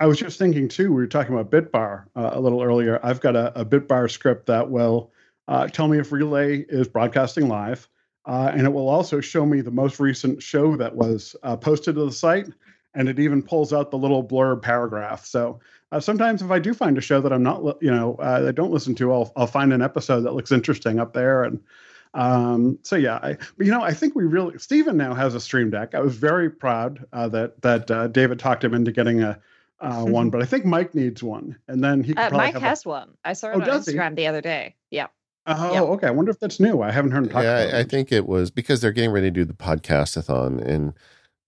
I 0.00 0.06
was 0.06 0.18
just 0.18 0.38
thinking 0.38 0.66
too 0.66 0.88
we 0.88 1.02
were 1.02 1.06
talking 1.06 1.38
about 1.38 1.50
Bitbar 1.50 2.06
uh, 2.16 2.30
a 2.32 2.40
little 2.40 2.62
earlier 2.62 2.98
I've 3.02 3.20
got 3.20 3.36
a, 3.36 3.60
a 3.60 3.64
Bitbar 3.66 4.10
script 4.10 4.46
that 4.46 4.70
will 4.70 5.12
uh, 5.48 5.66
tell 5.66 5.86
me 5.86 5.98
if 5.98 6.12
relay 6.12 6.64
is 6.70 6.88
broadcasting 6.88 7.46
live 7.48 7.86
uh, 8.24 8.52
and 8.54 8.66
it 8.66 8.72
will 8.72 8.88
also 8.88 9.20
show 9.20 9.44
me 9.44 9.60
the 9.60 9.70
most 9.70 9.98
recent 9.98 10.42
show 10.42 10.76
that 10.76 10.94
was 10.94 11.34
uh, 11.42 11.56
posted 11.56 11.96
to 11.96 12.04
the 12.04 12.12
site, 12.12 12.48
and 12.94 13.08
it 13.08 13.18
even 13.18 13.42
pulls 13.42 13.72
out 13.72 13.90
the 13.90 13.98
little 13.98 14.22
blurb 14.22 14.62
paragraph. 14.62 15.24
So 15.24 15.60
uh, 15.90 16.00
sometimes 16.00 16.42
if 16.42 16.50
I 16.50 16.58
do 16.58 16.74
find 16.74 16.96
a 16.96 17.00
show 17.00 17.20
that 17.20 17.32
I'm 17.32 17.42
not, 17.42 17.82
you 17.82 17.90
know, 17.90 18.16
uh, 18.18 18.46
I 18.48 18.52
don't 18.52 18.72
listen 18.72 18.94
to, 18.96 19.12
I'll 19.12 19.32
I'll 19.36 19.46
find 19.46 19.72
an 19.72 19.82
episode 19.82 20.22
that 20.22 20.34
looks 20.34 20.52
interesting 20.52 20.98
up 20.98 21.12
there, 21.12 21.44
and 21.44 21.60
um, 22.14 22.78
so 22.82 22.96
yeah, 22.96 23.16
I, 23.22 23.36
but 23.56 23.66
you 23.66 23.72
know, 23.72 23.82
I 23.82 23.92
think 23.92 24.14
we 24.14 24.24
really 24.24 24.58
Stephen 24.58 24.96
now 24.96 25.14
has 25.14 25.34
a 25.34 25.40
Stream 25.40 25.70
Deck. 25.70 25.94
I 25.94 26.00
was 26.00 26.16
very 26.16 26.50
proud 26.50 27.04
uh, 27.12 27.28
that 27.28 27.60
that 27.62 27.90
uh, 27.90 28.08
David 28.08 28.38
talked 28.38 28.64
him 28.64 28.74
into 28.74 28.92
getting 28.92 29.22
a 29.22 29.38
uh, 29.80 30.04
one, 30.04 30.30
but 30.30 30.42
I 30.42 30.44
think 30.44 30.64
Mike 30.64 30.94
needs 30.94 31.22
one, 31.22 31.56
and 31.68 31.82
then 31.82 32.02
he. 32.02 32.14
Uh, 32.14 32.30
Mike 32.30 32.56
has 32.56 32.84
a... 32.84 32.88
one. 32.88 33.10
I 33.24 33.32
saw 33.32 33.48
it 33.48 33.56
oh, 33.56 33.60
on 33.60 33.80
Instagram 33.80 34.10
he? 34.10 34.16
the 34.16 34.26
other 34.26 34.40
day. 34.40 34.74
Yeah. 34.90 35.06
Oh, 35.46 35.72
yep. 35.72 35.82
okay. 35.82 36.06
I 36.06 36.10
wonder 36.10 36.30
if 36.30 36.38
that's 36.38 36.60
new. 36.60 36.82
I 36.82 36.92
haven't 36.92 37.10
heard 37.10 37.24
him 37.24 37.30
talk. 37.30 37.42
Yeah, 37.42 37.70
I, 37.72 37.80
I, 37.80 37.82
think 37.82 38.12
it 38.12 38.28
was 38.28 38.52
because 38.52 38.80
they're 38.80 38.92
getting 38.92 39.10
ready 39.10 39.26
to 39.26 39.30
do 39.32 39.44
the 39.44 39.52
podcastathon, 39.52 40.64
and 40.64 40.92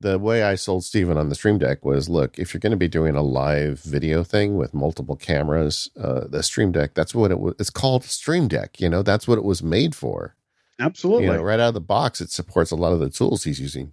the 0.01 0.19
way 0.19 0.43
I 0.43 0.55
sold 0.55 0.85
Stephen 0.85 1.17
on 1.17 1.29
the 1.29 1.35
Stream 1.35 1.59
Deck 1.59 1.85
was, 1.85 2.09
look, 2.09 2.39
if 2.39 2.53
you're 2.53 2.61
going 2.61 2.73
to 2.73 2.77
be 2.77 2.89
doing 2.89 3.17
a 3.17 3.23
live 3.23 3.81
video 3.81 4.23
thing 4.23 4.57
with 4.57 4.75
multiple 4.75 5.17
cameras, 5.17 5.91
uh, 6.01 6.27
the 6.29 6.43
Stream 6.43 6.73
Deck, 6.73 6.95
that's 6.95 7.15
what 7.15 7.31
it 7.31 7.41
was. 7.41 7.55
It's 7.59 7.71
called 7.71 8.05
Stream 8.05 8.49
Deck. 8.49 8.81
You 8.81 8.89
know, 8.89 9.03
that's 9.03 9.27
what 9.27 9.39
it 9.39 9.45
was 9.45 9.63
made 9.63 9.95
for. 9.95 10.37
Absolutely. 10.79 11.27
You 11.27 11.33
know, 11.33 11.43
right 11.43 11.61
out 11.61 11.69
of 11.69 11.75
the 11.75 11.81
box, 11.81 12.21
it 12.21 12.31
supports 12.31 12.71
a 12.71 12.77
lot 12.77 12.93
of 12.93 13.01
the 13.01 13.11
tools 13.11 13.45
he's 13.45 13.61
using. 13.61 13.93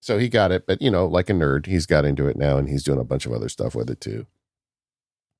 So 0.00 0.18
he 0.18 0.28
got 0.28 0.52
it, 0.52 0.66
but 0.66 0.80
you 0.80 0.90
know, 0.90 1.06
like 1.06 1.28
a 1.28 1.34
nerd, 1.34 1.66
he's 1.66 1.86
got 1.86 2.04
into 2.04 2.26
it 2.26 2.36
now, 2.36 2.56
and 2.56 2.68
he's 2.68 2.84
doing 2.84 2.98
a 2.98 3.04
bunch 3.04 3.26
of 3.26 3.32
other 3.32 3.50
stuff 3.50 3.74
with 3.74 3.90
it 3.90 4.00
too 4.00 4.26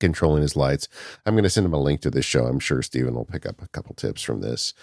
controlling 0.00 0.42
his 0.42 0.56
lights. 0.56 0.88
I'm 1.24 1.34
going 1.34 1.44
to 1.44 1.50
send 1.50 1.66
him 1.66 1.74
a 1.74 1.78
link 1.78 2.00
to 2.00 2.10
this 2.10 2.24
show. 2.24 2.46
I'm 2.46 2.58
sure 2.58 2.82
Stephen 2.82 3.14
will 3.14 3.26
pick 3.26 3.46
up 3.46 3.62
a 3.62 3.68
couple 3.68 3.94
tips 3.94 4.22
from 4.22 4.40
this. 4.40 4.74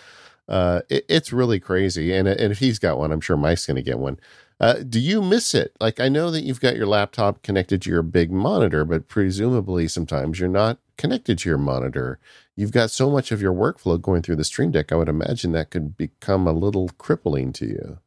Uh, 0.47 0.81
it, 0.89 1.05
it's 1.09 1.33
really 1.33 1.59
crazy. 1.59 2.13
And, 2.13 2.27
and 2.27 2.51
if 2.51 2.59
he's 2.59 2.79
got 2.79 2.97
one, 2.97 3.11
I'm 3.11 3.19
sure 3.19 3.35
Mike's 3.35 3.65
going 3.65 3.75
to 3.75 3.81
get 3.81 3.99
one. 3.99 4.19
Uh, 4.59 4.75
do 4.87 4.99
you 4.99 5.21
miss 5.21 5.53
it? 5.53 5.75
Like, 5.79 5.99
I 5.99 6.09
know 6.09 6.31
that 6.31 6.43
you've 6.43 6.61
got 6.61 6.75
your 6.75 6.87
laptop 6.87 7.43
connected 7.43 7.81
to 7.83 7.89
your 7.91 8.01
big 8.01 8.31
monitor, 8.31 8.85
but 8.85 9.07
presumably 9.07 9.87
sometimes 9.87 10.39
you're 10.39 10.49
not 10.49 10.79
connected 10.97 11.37
to 11.39 11.49
your 11.49 11.59
monitor. 11.59 12.19
You've 12.55 12.71
got 12.71 12.89
so 12.89 13.11
much 13.11 13.31
of 13.31 13.41
your 13.41 13.53
workflow 13.53 14.01
going 14.01 14.23
through 14.23 14.37
the 14.37 14.43
Stream 14.43 14.71
Deck. 14.71 14.91
I 14.91 14.95
would 14.95 15.09
imagine 15.09 15.51
that 15.51 15.69
could 15.69 15.95
become 15.95 16.47
a 16.47 16.53
little 16.53 16.89
crippling 16.97 17.53
to 17.53 17.65
you. 17.67 17.99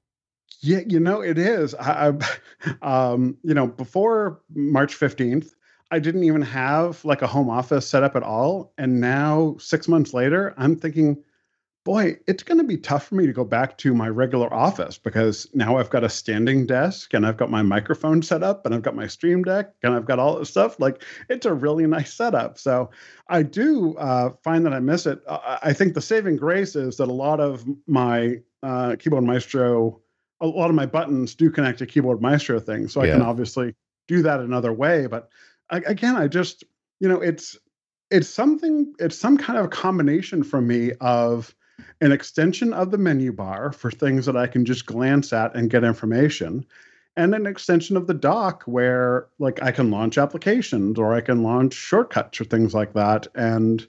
Yeah, 0.60 0.80
you 0.86 1.00
know, 1.00 1.20
it 1.20 1.38
is. 1.38 1.74
I, 1.76 2.12
I 2.62 2.72
um, 3.12 3.38
you 3.42 3.54
know, 3.54 3.68
before 3.68 4.40
March 4.52 4.98
15th, 4.98 5.54
I 5.92 5.98
didn't 5.98 6.24
even 6.24 6.42
have 6.42 7.04
like 7.04 7.22
a 7.22 7.26
home 7.26 7.48
office 7.48 7.88
set 7.88 8.02
up 8.02 8.16
at 8.16 8.22
all. 8.22 8.72
And 8.76 9.00
now, 9.00 9.56
six 9.58 9.88
months 9.88 10.12
later, 10.12 10.54
I'm 10.56 10.76
thinking, 10.76 11.22
boy, 11.84 12.18
it's 12.26 12.42
going 12.42 12.58
to 12.58 12.64
be 12.64 12.76
tough 12.76 13.06
for 13.06 13.14
me 13.14 13.26
to 13.26 13.32
go 13.32 13.44
back 13.44 13.78
to 13.78 13.94
my 13.94 14.08
regular 14.08 14.52
office 14.52 14.98
because 14.98 15.48
now 15.54 15.78
I've 15.78 15.88
got 15.88 16.04
a 16.04 16.08
standing 16.08 16.66
desk 16.66 17.14
and 17.14 17.26
I've 17.26 17.38
got 17.38 17.50
my 17.50 17.62
microphone 17.62 18.22
set 18.22 18.42
up 18.42 18.66
and 18.66 18.74
I've 18.74 18.82
got 18.82 18.94
my 18.94 19.06
stream 19.06 19.42
deck 19.42 19.72
and 19.82 19.94
I've 19.94 20.04
got 20.04 20.18
all 20.18 20.38
this 20.38 20.50
stuff. 20.50 20.78
Like 20.78 21.02
it's 21.30 21.46
a 21.46 21.54
really 21.54 21.86
nice 21.86 22.12
setup. 22.12 22.58
So 22.58 22.90
I 23.28 23.42
do 23.42 23.96
uh, 23.96 24.30
find 24.42 24.66
that 24.66 24.74
I 24.74 24.80
miss 24.80 25.06
it. 25.06 25.20
I 25.28 25.72
think 25.72 25.94
the 25.94 26.02
saving 26.02 26.36
grace 26.36 26.76
is 26.76 26.98
that 26.98 27.08
a 27.08 27.12
lot 27.12 27.40
of 27.40 27.64
my 27.86 28.40
uh, 28.62 28.96
Keyboard 28.98 29.24
Maestro, 29.24 30.00
a 30.40 30.46
lot 30.46 30.68
of 30.68 30.76
my 30.76 30.86
buttons 30.86 31.34
do 31.34 31.50
connect 31.50 31.78
to 31.78 31.86
Keyboard 31.86 32.20
Maestro 32.20 32.60
things. 32.60 32.92
So 32.92 33.00
I 33.00 33.08
can 33.08 33.22
obviously 33.22 33.74
do 34.06 34.22
that 34.22 34.40
another 34.40 34.72
way. 34.72 35.06
But 35.06 35.30
again, 35.70 36.16
I 36.16 36.28
just, 36.28 36.62
you 37.00 37.08
know, 37.08 37.20
it's 37.22 37.56
it's 38.10 38.28
something, 38.28 38.92
it's 38.98 39.16
some 39.16 39.38
kind 39.38 39.58
of 39.58 39.70
combination 39.70 40.42
for 40.42 40.60
me 40.60 40.92
of 41.00 41.54
an 42.00 42.12
extension 42.12 42.72
of 42.72 42.90
the 42.90 42.98
menu 42.98 43.32
bar 43.32 43.72
for 43.72 43.90
things 43.90 44.26
that 44.26 44.36
I 44.36 44.46
can 44.46 44.64
just 44.64 44.86
glance 44.86 45.32
at 45.32 45.54
and 45.54 45.70
get 45.70 45.84
information, 45.84 46.64
and 47.16 47.34
an 47.34 47.46
extension 47.46 47.96
of 47.96 48.06
the 48.06 48.14
dock 48.14 48.62
where 48.64 49.26
like 49.38 49.62
I 49.62 49.72
can 49.72 49.90
launch 49.90 50.18
applications 50.18 50.98
or 50.98 51.14
I 51.14 51.20
can 51.20 51.42
launch 51.42 51.74
shortcuts 51.74 52.40
or 52.40 52.44
things 52.44 52.74
like 52.74 52.92
that. 52.94 53.26
And 53.34 53.86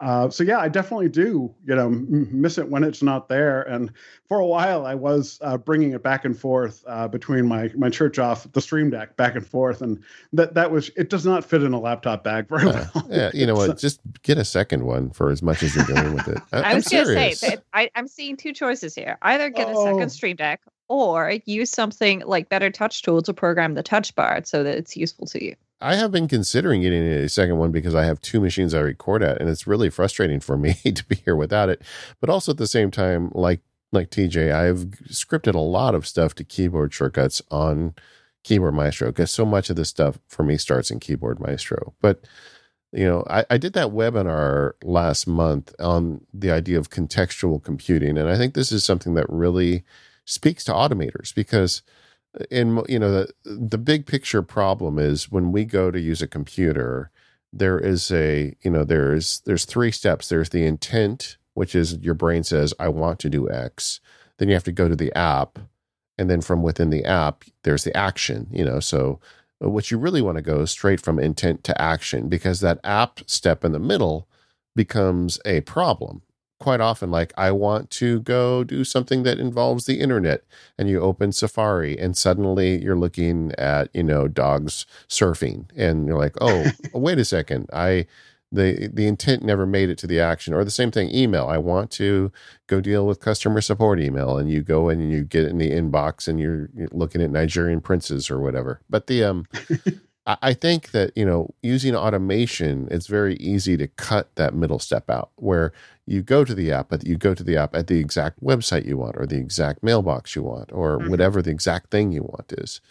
uh, 0.00 0.30
so 0.30 0.44
yeah, 0.44 0.58
I 0.58 0.68
definitely 0.68 1.08
do, 1.08 1.52
you 1.66 1.74
know, 1.74 1.86
m- 1.86 2.28
miss 2.30 2.56
it 2.56 2.68
when 2.68 2.84
it's 2.84 3.02
not 3.02 3.28
there. 3.28 3.62
And 3.62 3.90
for 4.28 4.38
a 4.38 4.46
while, 4.46 4.86
I 4.86 4.94
was 4.94 5.40
uh, 5.42 5.58
bringing 5.58 5.92
it 5.92 6.04
back 6.04 6.24
and 6.24 6.38
forth 6.38 6.84
uh, 6.86 7.08
between 7.08 7.48
my 7.48 7.70
my 7.76 7.90
church 7.90 8.18
off 8.18 8.50
the 8.52 8.60
Stream 8.60 8.90
Deck 8.90 9.16
back 9.16 9.34
and 9.34 9.44
forth, 9.44 9.82
and 9.82 10.00
that 10.32 10.54
that 10.54 10.70
was 10.70 10.90
it 10.96 11.10
does 11.10 11.26
not 11.26 11.44
fit 11.44 11.64
in 11.64 11.72
a 11.72 11.80
laptop 11.80 12.22
bag 12.22 12.48
very 12.48 12.66
well. 12.66 13.06
yeah, 13.10 13.30
you 13.34 13.44
know 13.44 13.56
what? 13.56 13.76
Just 13.80 14.00
get 14.22 14.38
a 14.38 14.44
second 14.44 14.84
one 14.84 15.10
for 15.10 15.30
as 15.30 15.42
much 15.42 15.64
as 15.64 15.74
you're 15.74 15.84
doing 15.84 16.14
with 16.14 16.28
it. 16.28 16.38
I, 16.52 16.72
I 16.72 16.74
was 16.74 16.86
going 16.86 17.04
to 17.04 17.34
say 17.34 17.48
that 17.48 17.64
I, 17.72 17.90
am 17.96 18.06
seeing 18.06 18.36
two 18.36 18.52
choices 18.52 18.94
here: 18.94 19.18
either 19.22 19.50
get 19.50 19.66
oh. 19.68 19.80
a 19.80 19.84
second 19.84 20.10
Stream 20.10 20.36
Deck 20.36 20.60
or 20.86 21.34
use 21.44 21.70
something 21.70 22.22
like 22.24 22.48
Better 22.48 22.70
Touch 22.70 23.02
Tool 23.02 23.20
to 23.22 23.34
program 23.34 23.74
the 23.74 23.82
touch 23.82 24.14
bar 24.14 24.42
so 24.44 24.62
that 24.62 24.76
it's 24.76 24.96
useful 24.96 25.26
to 25.26 25.44
you. 25.44 25.56
I 25.80 25.94
have 25.94 26.10
been 26.10 26.26
considering 26.26 26.82
getting 26.82 27.04
a 27.04 27.28
second 27.28 27.58
one 27.58 27.70
because 27.70 27.94
I 27.94 28.04
have 28.04 28.20
two 28.20 28.40
machines 28.40 28.74
I 28.74 28.80
record 28.80 29.22
at, 29.22 29.40
and 29.40 29.48
it's 29.48 29.66
really 29.66 29.90
frustrating 29.90 30.40
for 30.40 30.56
me 30.56 30.74
to 30.84 31.04
be 31.04 31.16
here 31.16 31.36
without 31.36 31.68
it. 31.68 31.82
But 32.20 32.30
also 32.30 32.52
at 32.52 32.58
the 32.58 32.66
same 32.66 32.90
time, 32.90 33.30
like 33.34 33.60
like 33.92 34.10
TJ, 34.10 34.52
I've 34.52 34.90
scripted 35.08 35.54
a 35.54 35.60
lot 35.60 35.94
of 35.94 36.06
stuff 36.06 36.34
to 36.34 36.44
keyboard 36.44 36.92
shortcuts 36.92 37.40
on 37.50 37.94
Keyboard 38.44 38.74
Maestro 38.74 39.08
because 39.08 39.30
so 39.30 39.46
much 39.46 39.70
of 39.70 39.76
this 39.76 39.88
stuff 39.88 40.18
for 40.28 40.42
me 40.42 40.58
starts 40.58 40.90
in 40.90 41.00
Keyboard 41.00 41.40
Maestro. 41.40 41.94
But 42.00 42.24
you 42.92 43.04
know, 43.04 43.24
I, 43.28 43.44
I 43.50 43.58
did 43.58 43.74
that 43.74 43.88
webinar 43.88 44.72
last 44.82 45.26
month 45.26 45.74
on 45.78 46.24
the 46.32 46.50
idea 46.50 46.78
of 46.78 46.90
contextual 46.90 47.62
computing, 47.62 48.18
and 48.18 48.28
I 48.28 48.36
think 48.36 48.54
this 48.54 48.72
is 48.72 48.84
something 48.84 49.14
that 49.14 49.28
really 49.28 49.84
speaks 50.24 50.64
to 50.64 50.72
automators 50.72 51.34
because 51.34 51.82
in 52.50 52.82
you 52.88 52.98
know 52.98 53.10
the 53.10 53.32
the 53.44 53.78
big 53.78 54.06
picture 54.06 54.42
problem 54.42 54.98
is 54.98 55.30
when 55.30 55.52
we 55.52 55.64
go 55.64 55.90
to 55.90 56.00
use 56.00 56.22
a 56.22 56.26
computer 56.26 57.10
there 57.52 57.78
is 57.78 58.10
a 58.10 58.54
you 58.62 58.70
know 58.70 58.84
there's 58.84 59.40
there's 59.40 59.64
three 59.64 59.90
steps. 59.90 60.28
There's 60.28 60.50
the 60.50 60.64
intent 60.64 61.36
which 61.54 61.74
is 61.74 61.98
your 61.98 62.14
brain 62.14 62.44
says 62.44 62.72
i 62.78 62.88
want 62.88 63.18
to 63.20 63.28
do 63.28 63.50
x. 63.50 64.00
Then 64.38 64.48
you 64.48 64.54
have 64.54 64.64
to 64.64 64.72
go 64.72 64.88
to 64.88 64.96
the 64.96 65.12
app 65.16 65.58
and 66.16 66.30
then 66.30 66.40
from 66.40 66.62
within 66.62 66.90
the 66.90 67.04
app 67.04 67.44
there's 67.64 67.84
the 67.84 67.96
action 67.96 68.48
you 68.52 68.64
know? 68.64 68.80
So 68.80 69.20
uh, 69.64 69.68
what 69.68 69.90
you 69.90 69.98
really 69.98 70.22
want 70.22 70.36
to 70.36 70.42
go 70.42 70.64
straight 70.66 71.00
from 71.00 71.18
intent 71.18 71.64
to 71.64 71.80
action 71.80 72.28
because 72.28 72.60
that 72.60 72.80
app 72.84 73.20
step 73.26 73.64
in 73.64 73.72
the 73.72 73.78
middle 73.78 74.28
becomes 74.76 75.40
a 75.44 75.62
problem 75.62 76.22
quite 76.58 76.80
often 76.80 77.10
like 77.10 77.32
i 77.36 77.50
want 77.50 77.90
to 77.90 78.20
go 78.20 78.64
do 78.64 78.84
something 78.84 79.22
that 79.22 79.38
involves 79.38 79.86
the 79.86 80.00
internet 80.00 80.42
and 80.76 80.88
you 80.88 81.00
open 81.00 81.30
safari 81.30 81.98
and 81.98 82.16
suddenly 82.16 82.82
you're 82.82 82.96
looking 82.96 83.52
at 83.58 83.88
you 83.94 84.02
know 84.02 84.26
dogs 84.26 84.86
surfing 85.08 85.66
and 85.76 86.06
you're 86.06 86.18
like 86.18 86.36
oh 86.40 86.64
wait 86.92 87.18
a 87.18 87.24
second. 87.24 87.68
I 87.72 88.06
the 88.50 88.88
the 88.92 89.06
intent 89.06 89.42
never 89.42 89.66
made 89.66 89.90
it 89.90 89.98
to 89.98 90.06
the 90.06 90.20
action. 90.20 90.54
Or 90.54 90.64
the 90.64 90.70
same 90.70 90.90
thing 90.90 91.14
email. 91.14 91.46
I 91.46 91.58
want 91.58 91.90
to 91.92 92.32
go 92.66 92.80
deal 92.80 93.06
with 93.06 93.20
customer 93.20 93.60
support 93.60 94.00
email 94.00 94.38
and 94.38 94.50
you 94.50 94.62
go 94.62 94.88
in 94.88 95.00
and 95.00 95.12
you 95.12 95.24
get 95.24 95.44
in 95.44 95.58
the 95.58 95.70
inbox 95.70 96.28
and 96.28 96.40
you're, 96.40 96.70
you're 96.74 96.88
looking 96.92 97.22
at 97.22 97.30
nigerian 97.30 97.80
princes 97.80 98.30
or 98.30 98.40
whatever. 98.40 98.80
But 98.88 99.06
the 99.06 99.24
um 99.24 99.46
I 100.28 100.52
think 100.52 100.90
that 100.90 101.16
you 101.16 101.24
know 101.24 101.54
using 101.62 101.96
automation, 101.96 102.86
it's 102.90 103.06
very 103.06 103.36
easy 103.36 103.76
to 103.78 103.88
cut 103.88 104.34
that 104.36 104.54
middle 104.54 104.78
step 104.78 105.08
out 105.08 105.30
where 105.36 105.72
you 106.06 106.22
go 106.22 106.44
to 106.44 106.54
the 106.54 106.70
app, 106.70 106.90
but 106.90 107.06
you 107.06 107.16
go 107.16 107.34
to 107.34 107.42
the 107.42 107.56
app 107.56 107.74
at 107.74 107.86
the 107.86 107.98
exact 107.98 108.42
website 108.42 108.84
you 108.84 108.98
want, 108.98 109.16
or 109.16 109.26
the 109.26 109.38
exact 109.38 109.82
mailbox 109.82 110.36
you 110.36 110.42
want, 110.42 110.70
or 110.72 110.98
mm-hmm. 110.98 111.10
whatever 111.10 111.40
the 111.40 111.50
exact 111.50 111.90
thing 111.90 112.12
you 112.12 112.22
want 112.22 112.52
is, 112.52 112.82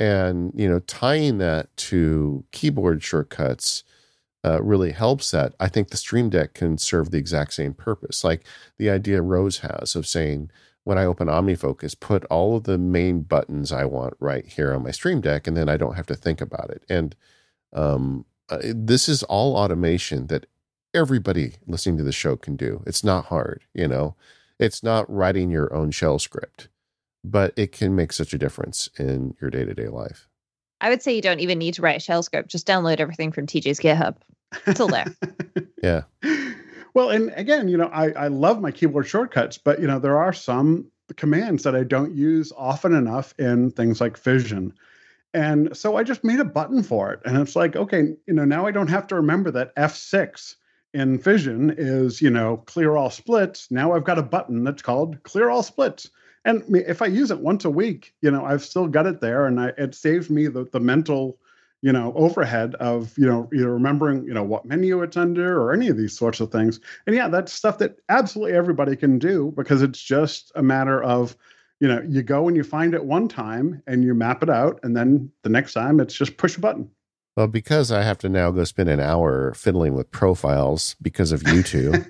and 0.00 0.52
you 0.56 0.68
know 0.68 0.80
tying 0.80 1.38
that 1.38 1.74
to 1.76 2.44
keyboard 2.52 3.02
shortcuts. 3.02 3.84
Uh, 4.44 4.60
really 4.60 4.90
helps 4.90 5.30
that. 5.30 5.54
I 5.60 5.68
think 5.68 5.90
the 5.90 5.96
Stream 5.96 6.28
Deck 6.28 6.52
can 6.52 6.76
serve 6.76 7.12
the 7.12 7.16
exact 7.16 7.54
same 7.54 7.74
purpose. 7.74 8.24
Like 8.24 8.44
the 8.76 8.90
idea 8.90 9.22
Rose 9.22 9.58
has 9.58 9.94
of 9.94 10.04
saying, 10.04 10.50
when 10.84 10.98
I 10.98 11.04
open 11.04 11.28
OmniFocus, 11.28 11.98
put 11.98 12.24
all 12.26 12.56
of 12.56 12.64
the 12.64 12.78
main 12.78 13.22
buttons 13.22 13.72
I 13.72 13.84
want 13.84 14.14
right 14.18 14.46
here 14.46 14.74
on 14.74 14.82
my 14.82 14.90
Stream 14.90 15.20
Deck, 15.20 15.46
and 15.46 15.56
then 15.56 15.68
I 15.68 15.76
don't 15.76 15.94
have 15.94 16.06
to 16.06 16.14
think 16.14 16.40
about 16.40 16.70
it. 16.70 16.82
And 16.88 17.14
um, 17.72 18.24
uh, 18.48 18.58
this 18.62 19.08
is 19.08 19.22
all 19.24 19.56
automation 19.56 20.26
that 20.26 20.46
everybody 20.94 21.54
listening 21.66 21.98
to 21.98 22.04
the 22.04 22.12
show 22.12 22.36
can 22.36 22.56
do. 22.56 22.82
It's 22.86 23.04
not 23.04 23.26
hard, 23.26 23.64
you 23.72 23.88
know. 23.88 24.16
It's 24.58 24.82
not 24.82 25.10
writing 25.12 25.50
your 25.50 25.72
own 25.72 25.90
shell 25.90 26.18
script, 26.18 26.68
but 27.24 27.52
it 27.56 27.72
can 27.72 27.94
make 27.94 28.12
such 28.12 28.34
a 28.34 28.38
difference 28.38 28.88
in 28.98 29.34
your 29.40 29.50
day 29.50 29.64
to 29.64 29.74
day 29.74 29.88
life. 29.88 30.28
I 30.80 30.88
would 30.88 31.02
say 31.02 31.14
you 31.14 31.22
don't 31.22 31.40
even 31.40 31.58
need 31.58 31.74
to 31.74 31.82
write 31.82 31.96
a 31.96 32.00
shell 32.00 32.22
script. 32.22 32.50
Just 32.50 32.66
download 32.66 32.98
everything 32.98 33.30
from 33.30 33.46
TJ's 33.46 33.78
GitHub. 33.78 34.16
It's 34.66 34.80
all 34.80 34.88
there. 34.88 35.06
yeah. 35.82 36.02
Well, 36.94 37.10
and 37.10 37.32
again, 37.36 37.68
you 37.68 37.76
know, 37.76 37.86
I, 37.86 38.10
I 38.10 38.28
love 38.28 38.60
my 38.60 38.70
keyboard 38.70 39.06
shortcuts, 39.06 39.58
but 39.58 39.80
you 39.80 39.86
know, 39.86 39.98
there 39.98 40.18
are 40.18 40.32
some 40.32 40.90
commands 41.16 41.62
that 41.62 41.74
I 41.74 41.84
don't 41.84 42.14
use 42.14 42.52
often 42.56 42.94
enough 42.94 43.34
in 43.38 43.70
things 43.70 44.00
like 44.00 44.16
Fission. 44.16 44.72
And 45.34 45.74
so 45.76 45.96
I 45.96 46.02
just 46.02 46.24
made 46.24 46.40
a 46.40 46.44
button 46.44 46.82
for 46.82 47.12
it. 47.12 47.20
And 47.24 47.38
it's 47.38 47.56
like, 47.56 47.76
okay, 47.76 48.14
you 48.26 48.34
know, 48.34 48.44
now 48.44 48.66
I 48.66 48.70
don't 48.70 48.90
have 48.90 49.06
to 49.08 49.14
remember 49.14 49.50
that 49.52 49.74
F6 49.76 50.56
in 50.92 51.18
Fission 51.18 51.74
is, 51.76 52.20
you 52.20 52.30
know, 52.30 52.58
clear 52.58 52.96
all 52.96 53.10
splits. 53.10 53.70
Now 53.70 53.92
I've 53.92 54.04
got 54.04 54.18
a 54.18 54.22
button 54.22 54.62
that's 54.62 54.82
called 54.82 55.22
clear 55.22 55.48
all 55.48 55.62
splits. 55.62 56.10
And 56.44 56.62
if 56.76 57.00
I 57.00 57.06
use 57.06 57.30
it 57.30 57.40
once 57.40 57.64
a 57.64 57.70
week, 57.70 58.14
you 58.20 58.30
know, 58.30 58.44
I've 58.44 58.64
still 58.64 58.88
got 58.88 59.06
it 59.06 59.20
there 59.20 59.46
and 59.46 59.58
I, 59.60 59.68
it 59.78 59.94
saves 59.94 60.28
me 60.28 60.48
the, 60.48 60.64
the 60.72 60.80
mental, 60.80 61.38
you 61.82 61.92
know, 61.92 62.12
overhead 62.14 62.76
of, 62.76 63.16
you 63.18 63.26
know, 63.26 63.50
either 63.52 63.72
remembering, 63.72 64.24
you 64.24 64.32
know, 64.32 64.44
what 64.44 64.64
menu 64.64 65.02
it's 65.02 65.16
under 65.16 65.60
or 65.60 65.72
any 65.72 65.88
of 65.88 65.96
these 65.96 66.16
sorts 66.16 66.40
of 66.40 66.50
things. 66.50 66.80
And 67.06 67.16
yeah, 67.16 67.28
that's 67.28 67.52
stuff 67.52 67.78
that 67.78 67.96
absolutely 68.08 68.56
everybody 68.56 68.96
can 68.96 69.18
do 69.18 69.52
because 69.56 69.82
it's 69.82 70.00
just 70.00 70.52
a 70.54 70.62
matter 70.62 71.02
of, 71.02 71.36
you 71.80 71.88
know, 71.88 72.00
you 72.08 72.22
go 72.22 72.46
and 72.46 72.56
you 72.56 72.62
find 72.62 72.94
it 72.94 73.04
one 73.04 73.26
time 73.26 73.82
and 73.88 74.04
you 74.04 74.14
map 74.14 74.44
it 74.44 74.50
out. 74.50 74.78
And 74.84 74.96
then 74.96 75.30
the 75.42 75.48
next 75.48 75.72
time 75.74 75.98
it's 75.98 76.14
just 76.14 76.36
push 76.36 76.56
a 76.56 76.60
button. 76.60 76.88
Well, 77.36 77.48
because 77.48 77.90
I 77.90 78.02
have 78.02 78.18
to 78.18 78.28
now 78.28 78.50
go 78.50 78.62
spend 78.62 78.88
an 78.88 79.00
hour 79.00 79.54
fiddling 79.54 79.94
with 79.94 80.10
profiles 80.10 80.94
because 81.02 81.32
of 81.32 81.42
YouTube. 81.42 82.06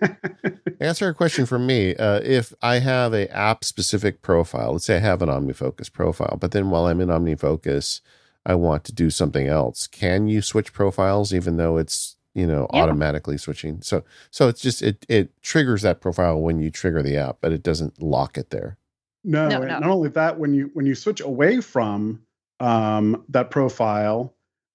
answer 0.82 1.08
a 1.08 1.14
question 1.14 1.46
for 1.46 1.58
me. 1.58 1.94
Uh, 1.94 2.20
if 2.24 2.52
I 2.60 2.80
have 2.80 3.14
a 3.14 3.32
app 3.34 3.64
specific 3.64 4.20
profile, 4.20 4.72
let's 4.72 4.84
say 4.84 4.96
I 4.96 5.00
have 5.00 5.22
an 5.22 5.28
OmniFocus 5.28 5.92
profile, 5.92 6.36
but 6.40 6.50
then 6.50 6.70
while 6.70 6.86
I'm 6.86 7.00
in 7.00 7.08
OmniFocus, 7.08 8.00
I 8.44 8.54
want 8.54 8.84
to 8.84 8.92
do 8.92 9.10
something 9.10 9.46
else. 9.46 9.86
Can 9.86 10.26
you 10.28 10.42
switch 10.42 10.72
profiles 10.72 11.32
even 11.32 11.56
though 11.56 11.76
it's 11.76 12.16
you 12.34 12.46
know 12.46 12.66
yeah. 12.72 12.82
automatically 12.82 13.38
switching? 13.38 13.82
So 13.82 14.04
so 14.30 14.48
it's 14.48 14.60
just 14.60 14.82
it 14.82 15.04
it 15.08 15.30
triggers 15.42 15.82
that 15.82 16.00
profile 16.00 16.40
when 16.40 16.58
you 16.58 16.70
trigger 16.70 17.02
the 17.02 17.16
app, 17.16 17.38
but 17.40 17.52
it 17.52 17.62
doesn't 17.62 18.02
lock 18.02 18.36
it 18.36 18.50
there. 18.50 18.76
No, 19.24 19.48
no, 19.48 19.60
no. 19.60 19.78
not 19.78 19.90
only 19.90 20.08
that, 20.10 20.38
when 20.38 20.54
you 20.54 20.70
when 20.74 20.86
you 20.86 20.94
switch 20.94 21.20
away 21.20 21.60
from 21.60 22.22
um, 22.60 23.24
that 23.28 23.50
profile 23.50 24.34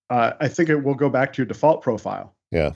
uh, 0.10 0.34
I 0.40 0.48
think 0.48 0.70
it 0.70 0.84
will 0.84 0.96
go 0.96 1.10
back 1.10 1.34
to 1.34 1.38
your 1.38 1.46
default 1.46 1.82
profile. 1.82 2.34
Yeah. 2.52 2.72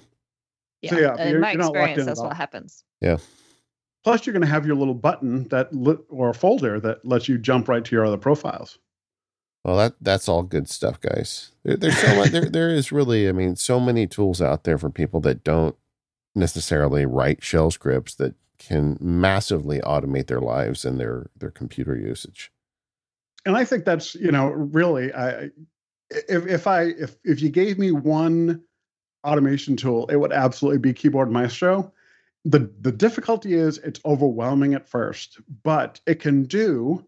Yeah. 0.81 0.89
So, 0.89 0.99
yeah 0.99 1.27
in 1.27 1.39
my 1.39 1.51
experience, 1.53 2.05
that's 2.05 2.19
what 2.19 2.35
happens. 2.35 2.83
Yeah. 2.99 3.17
Plus, 4.03 4.25
you're 4.25 4.33
going 4.33 4.41
to 4.41 4.47
have 4.47 4.65
your 4.65 4.75
little 4.75 4.95
button 4.95 5.47
that 5.49 5.73
li- 5.73 5.97
or 6.09 6.33
folder 6.33 6.79
that 6.79 7.05
lets 7.05 7.29
you 7.29 7.37
jump 7.37 7.69
right 7.69 7.85
to 7.85 7.95
your 7.95 8.05
other 8.05 8.17
profiles. 8.17 8.79
Well, 9.63 9.77
that 9.77 9.93
that's 10.01 10.27
all 10.27 10.43
good 10.43 10.67
stuff, 10.67 10.99
guys. 10.99 11.51
There, 11.63 11.77
there's 11.77 11.97
so 11.97 12.15
much, 12.15 12.29
there 12.31 12.49
there 12.49 12.69
is 12.69 12.91
really, 12.91 13.29
I 13.29 13.31
mean, 13.31 13.55
so 13.55 13.79
many 13.79 14.07
tools 14.07 14.41
out 14.41 14.63
there 14.63 14.77
for 14.77 14.89
people 14.89 15.19
that 15.21 15.43
don't 15.43 15.75
necessarily 16.33 17.05
write 17.05 17.43
shell 17.43 17.69
scripts 17.71 18.15
that 18.15 18.35
can 18.57 18.97
massively 18.99 19.79
automate 19.79 20.27
their 20.27 20.39
lives 20.39 20.85
and 20.85 20.99
their 20.99 21.29
their 21.37 21.51
computer 21.51 21.95
usage. 21.95 22.51
And 23.45 23.57
I 23.57 23.65
think 23.65 23.85
that's 23.85 24.15
you 24.15 24.31
know 24.31 24.49
really 24.49 25.13
I 25.13 25.49
if 26.09 26.45
if 26.47 26.67
I 26.67 26.83
if 26.83 27.15
if 27.23 27.41
you 27.41 27.49
gave 27.49 27.77
me 27.77 27.91
one 27.91 28.61
automation 29.23 29.75
tool, 29.75 30.07
it 30.07 30.15
would 30.15 30.31
absolutely 30.31 30.79
be 30.79 30.93
Keyboard 30.93 31.31
Maestro. 31.31 31.91
The 32.45 32.71
the 32.81 32.91
difficulty 32.91 33.53
is 33.53 33.77
it's 33.79 33.99
overwhelming 34.05 34.73
at 34.73 34.87
first, 34.87 35.39
but 35.63 35.99
it 36.07 36.19
can 36.19 36.43
do 36.43 37.05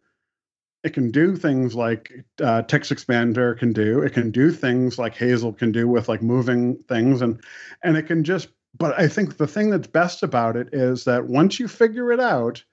it 0.83 0.93
can 0.93 1.11
do 1.11 1.35
things 1.35 1.75
like 1.75 2.11
uh, 2.41 2.61
TextExpander 2.63 3.57
can 3.57 3.71
do. 3.71 4.01
It 4.01 4.13
can 4.13 4.31
do 4.31 4.51
things 4.51 4.99
like 4.99 5.15
Hazel 5.15 5.53
can 5.53 5.71
do 5.71 5.87
with 5.87 6.09
like 6.09 6.21
moving 6.21 6.75
things, 6.89 7.21
and 7.21 7.41
and 7.83 7.95
it 7.97 8.03
can 8.03 8.23
just. 8.23 8.49
But 8.77 8.99
I 8.99 9.07
think 9.07 9.37
the 9.37 9.47
thing 9.47 9.69
that's 9.69 9.87
best 9.87 10.23
about 10.23 10.57
it 10.57 10.69
is 10.73 11.03
that 11.05 11.27
once 11.27 11.59
you 11.59 11.67
figure 11.67 12.11
it 12.11 12.19
out, 12.19 12.63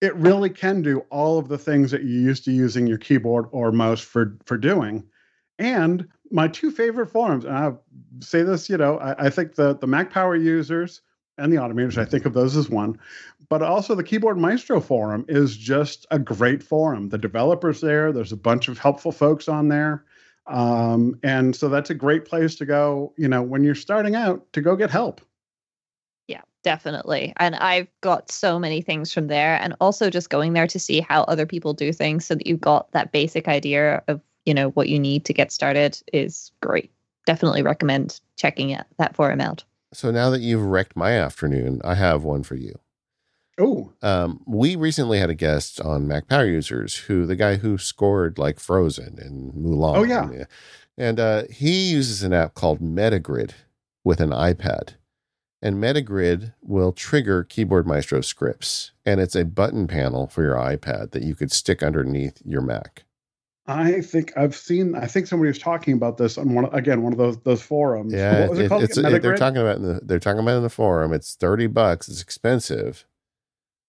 it 0.00 0.14
really 0.16 0.50
can 0.50 0.82
do 0.82 1.00
all 1.10 1.38
of 1.38 1.48
the 1.48 1.58
things 1.58 1.90
that 1.90 2.02
you 2.02 2.20
used 2.20 2.44
to 2.46 2.52
using 2.52 2.86
your 2.86 2.98
keyboard 2.98 3.46
or 3.52 3.70
mouse 3.70 4.00
for 4.00 4.36
for 4.44 4.56
doing. 4.56 5.04
And 5.58 6.08
my 6.32 6.48
two 6.48 6.72
favorite 6.72 7.10
forms 7.10 7.44
and 7.44 7.56
I 7.56 7.72
say 8.20 8.42
this, 8.42 8.68
you 8.68 8.76
know, 8.76 8.98
I, 8.98 9.26
I 9.26 9.30
think 9.30 9.54
the 9.54 9.76
the 9.76 9.86
Mac 9.86 10.10
Power 10.10 10.34
users 10.34 11.00
and 11.38 11.52
the 11.52 11.56
automators, 11.56 11.98
I 11.98 12.04
think 12.04 12.26
of 12.26 12.34
those 12.34 12.56
as 12.56 12.70
one, 12.70 12.98
but 13.48 13.62
also 13.62 13.94
the 13.94 14.04
Keyboard 14.04 14.38
Maestro 14.38 14.80
forum 14.80 15.24
is 15.28 15.56
just 15.56 16.06
a 16.10 16.18
great 16.18 16.62
forum. 16.62 17.08
The 17.08 17.18
developers 17.18 17.80
there, 17.80 18.12
there's 18.12 18.32
a 18.32 18.36
bunch 18.36 18.68
of 18.68 18.78
helpful 18.78 19.12
folks 19.12 19.48
on 19.48 19.68
there. 19.68 20.04
Um, 20.46 21.18
and 21.22 21.56
so 21.56 21.68
that's 21.68 21.90
a 21.90 21.94
great 21.94 22.24
place 22.24 22.54
to 22.56 22.66
go, 22.66 23.12
you 23.16 23.28
know, 23.28 23.42
when 23.42 23.64
you're 23.64 23.74
starting 23.74 24.14
out 24.14 24.52
to 24.52 24.60
go 24.60 24.76
get 24.76 24.90
help. 24.90 25.20
Yeah, 26.28 26.42
definitely. 26.62 27.32
And 27.36 27.56
I've 27.56 27.88
got 28.02 28.30
so 28.30 28.58
many 28.58 28.82
things 28.82 29.12
from 29.12 29.28
there. 29.28 29.58
And 29.60 29.74
also 29.80 30.10
just 30.10 30.30
going 30.30 30.52
there 30.52 30.66
to 30.66 30.78
see 30.78 31.00
how 31.00 31.22
other 31.22 31.46
people 31.46 31.72
do 31.72 31.92
things 31.92 32.26
so 32.26 32.34
that 32.34 32.46
you've 32.46 32.60
got 32.60 32.92
that 32.92 33.12
basic 33.12 33.48
idea 33.48 34.02
of 34.08 34.20
you 34.44 34.52
know 34.52 34.70
what 34.70 34.88
you 34.88 34.98
need 34.98 35.24
to 35.24 35.32
get 35.32 35.50
started 35.50 35.98
is 36.12 36.52
great. 36.60 36.92
Definitely 37.26 37.62
recommend 37.62 38.20
checking 38.36 38.70
it, 38.70 38.84
that 38.98 39.16
forum 39.16 39.40
out. 39.40 39.64
So 39.94 40.10
now 40.10 40.30
that 40.30 40.40
you've 40.40 40.64
wrecked 40.64 40.96
my 40.96 41.12
afternoon, 41.12 41.80
I 41.84 41.94
have 41.94 42.24
one 42.24 42.42
for 42.42 42.56
you. 42.56 42.78
Oh, 43.58 43.92
um, 44.02 44.42
we 44.46 44.74
recently 44.74 45.20
had 45.20 45.30
a 45.30 45.34
guest 45.34 45.80
on 45.80 46.08
Mac 46.08 46.26
Power 46.26 46.46
Users 46.46 46.96
who 46.96 47.24
the 47.24 47.36
guy 47.36 47.56
who 47.56 47.78
scored 47.78 48.36
like 48.36 48.58
Frozen 48.58 49.18
and 49.18 49.52
Mulan. 49.52 49.96
Oh 49.96 50.02
yeah, 50.02 50.24
and, 50.24 50.46
and 50.98 51.20
uh, 51.20 51.42
he 51.48 51.90
uses 51.90 52.24
an 52.24 52.32
app 52.32 52.54
called 52.54 52.80
Metagrid 52.80 53.52
with 54.02 54.20
an 54.20 54.30
iPad, 54.30 54.94
and 55.62 55.76
Metagrid 55.76 56.52
will 56.62 56.92
trigger 56.92 57.44
Keyboard 57.44 57.86
Maestro 57.86 58.20
scripts, 58.20 58.90
and 59.06 59.20
it's 59.20 59.36
a 59.36 59.44
button 59.44 59.86
panel 59.86 60.26
for 60.26 60.42
your 60.42 60.56
iPad 60.56 61.12
that 61.12 61.22
you 61.22 61.36
could 61.36 61.52
stick 61.52 61.80
underneath 61.80 62.42
your 62.44 62.60
Mac. 62.60 63.04
I 63.66 64.02
think 64.02 64.36
I've 64.36 64.54
seen. 64.54 64.94
I 64.94 65.06
think 65.06 65.26
somebody 65.26 65.48
was 65.48 65.58
talking 65.58 65.94
about 65.94 66.18
this 66.18 66.36
on 66.36 66.54
one 66.54 66.66
again 66.74 67.02
one 67.02 67.12
of 67.12 67.18
those 67.18 67.38
those 67.40 67.62
forums. 67.62 68.12
Yeah, 68.12 68.50
it, 68.50 68.58
it 68.58 68.72
it's 68.72 68.98
it, 68.98 69.22
they're 69.22 69.36
talking 69.36 69.62
about 69.62 69.76
in 69.76 69.82
the 69.84 70.00
they're 70.02 70.18
talking 70.18 70.40
about 70.40 70.58
in 70.58 70.62
the 70.62 70.68
forum. 70.68 71.14
It's 71.14 71.34
thirty 71.34 71.66
bucks. 71.66 72.08
It's 72.08 72.20
expensive, 72.20 73.06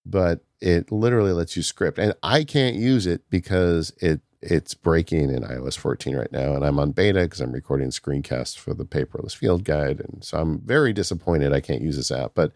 but 0.06 0.45
it 0.61 0.91
literally 0.93 1.34
lets 1.34 1.57
you 1.57 1.64
script, 1.64 1.99
and 1.99 2.14
I 2.23 2.45
can't 2.45 2.77
use 2.77 3.06
it 3.06 3.30
because 3.30 3.91
it 4.02 4.22
it's 4.41 4.76
breaking 4.76 5.31
in 5.31 5.41
iOS 5.41 5.76
14 5.76 6.15
right 6.15 6.31
now, 6.31 6.53
and 6.53 6.64
I'm 6.64 6.80
on 6.80 6.91
beta 6.91 7.22
because 7.22 7.41
I'm 7.41 7.52
recording 7.52 7.89
screencasts 7.89 8.56
for 8.56 8.76
the 8.76 8.85
paperless 8.85 9.35
field 9.35 9.64
guide, 9.64 9.99
and 9.99 10.23
so 10.23 10.38
I'm 10.38 10.61
very 10.61 10.93
disappointed 10.93 11.52
I 11.52 11.61
can't 11.61 11.81
use 11.81 11.97
this 11.97 12.11
app. 12.11 12.31
But 12.35 12.53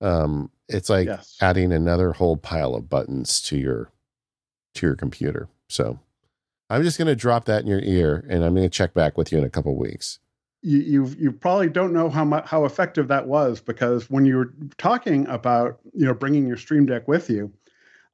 um, 0.00 0.50
it's 0.68 0.88
like 0.88 1.08
yes. 1.08 1.36
adding 1.40 1.72
another 1.72 2.12
whole 2.12 2.36
pile 2.36 2.74
of 2.74 2.88
buttons 2.88 3.42
to 3.42 3.58
your 3.58 3.90
to 4.74 4.86
your 4.86 4.96
computer. 4.96 5.48
So 5.68 5.98
I'm 6.74 6.82
just 6.82 6.98
going 6.98 7.06
to 7.06 7.14
drop 7.14 7.44
that 7.44 7.62
in 7.62 7.68
your 7.68 7.82
ear, 7.82 8.26
and 8.28 8.44
I'm 8.44 8.52
going 8.52 8.66
to 8.66 8.68
check 8.68 8.94
back 8.94 9.16
with 9.16 9.30
you 9.30 9.38
in 9.38 9.44
a 9.44 9.50
couple 9.50 9.76
weeks. 9.76 10.18
You, 10.62 10.78
you 10.78 11.14
you 11.18 11.30
probably 11.30 11.68
don't 11.68 11.92
know 11.92 12.08
how 12.08 12.24
much 12.24 12.46
how 12.46 12.64
effective 12.64 13.06
that 13.08 13.28
was 13.28 13.60
because 13.60 14.10
when 14.10 14.24
you 14.24 14.38
were 14.38 14.54
talking 14.76 15.24
about 15.28 15.78
you 15.92 16.04
know 16.04 16.14
bringing 16.14 16.48
your 16.48 16.56
Stream 16.56 16.84
Deck 16.84 17.06
with 17.06 17.30
you, 17.30 17.52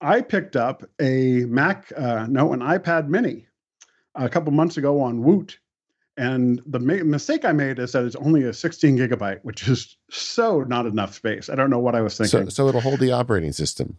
I 0.03 0.21
picked 0.21 0.57
up 0.57 0.83
a 1.01 1.47
Mac 1.47 1.91
uh, 1.97 2.27
no 2.29 2.53
an 2.53 2.61
iPad 2.61 3.09
Mini 3.09 3.47
a 4.15 4.29
couple 4.29 4.53
months 4.53 4.77
ago 4.77 5.01
on 5.01 5.23
Woot, 5.23 5.59
and 6.21 6.61
the 6.67 6.79
ma- 6.79 7.03
mistake 7.03 7.47
I 7.47 7.53
made 7.53 7.79
is 7.79 7.93
that 7.93 8.05
it's 8.05 8.15
only 8.17 8.45
a 8.45 8.53
16 8.53 8.99
gigabyte, 8.99 9.41
which 9.43 9.67
is 9.67 9.97
so 10.11 10.61
not 10.61 10.85
enough 10.85 11.15
space. 11.15 11.49
I 11.49 11.55
don't 11.55 11.71
know 11.71 11.79
what 11.79 11.95
I 11.95 12.03
was 12.03 12.19
thinking. 12.19 12.51
So, 12.51 12.51
so 12.51 12.69
it'll 12.69 12.83
hold 12.83 13.01
the 13.01 13.13
operating 13.13 13.53
system. 13.53 13.97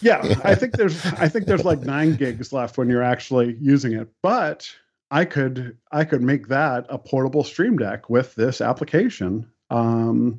yeah, 0.00 0.24
yeah, 0.24 0.40
I 0.44 0.54
think 0.60 0.76
there's 0.76 1.04
I 1.04 1.28
think 1.28 1.46
there's 1.46 1.64
like 1.64 1.80
nine 1.80 2.14
gigs 2.14 2.52
left 2.52 2.78
when 2.78 2.88
you're 2.88 3.02
actually 3.02 3.56
using 3.60 3.92
it. 3.92 4.08
But 4.22 4.72
I 5.10 5.24
could 5.24 5.76
I 5.90 6.04
could 6.04 6.22
make 6.22 6.46
that 6.46 6.86
a 6.88 6.96
portable 6.96 7.42
Stream 7.42 7.76
Deck 7.76 8.08
with 8.08 8.36
this 8.36 8.60
application. 8.60 9.50
Um, 9.68 10.38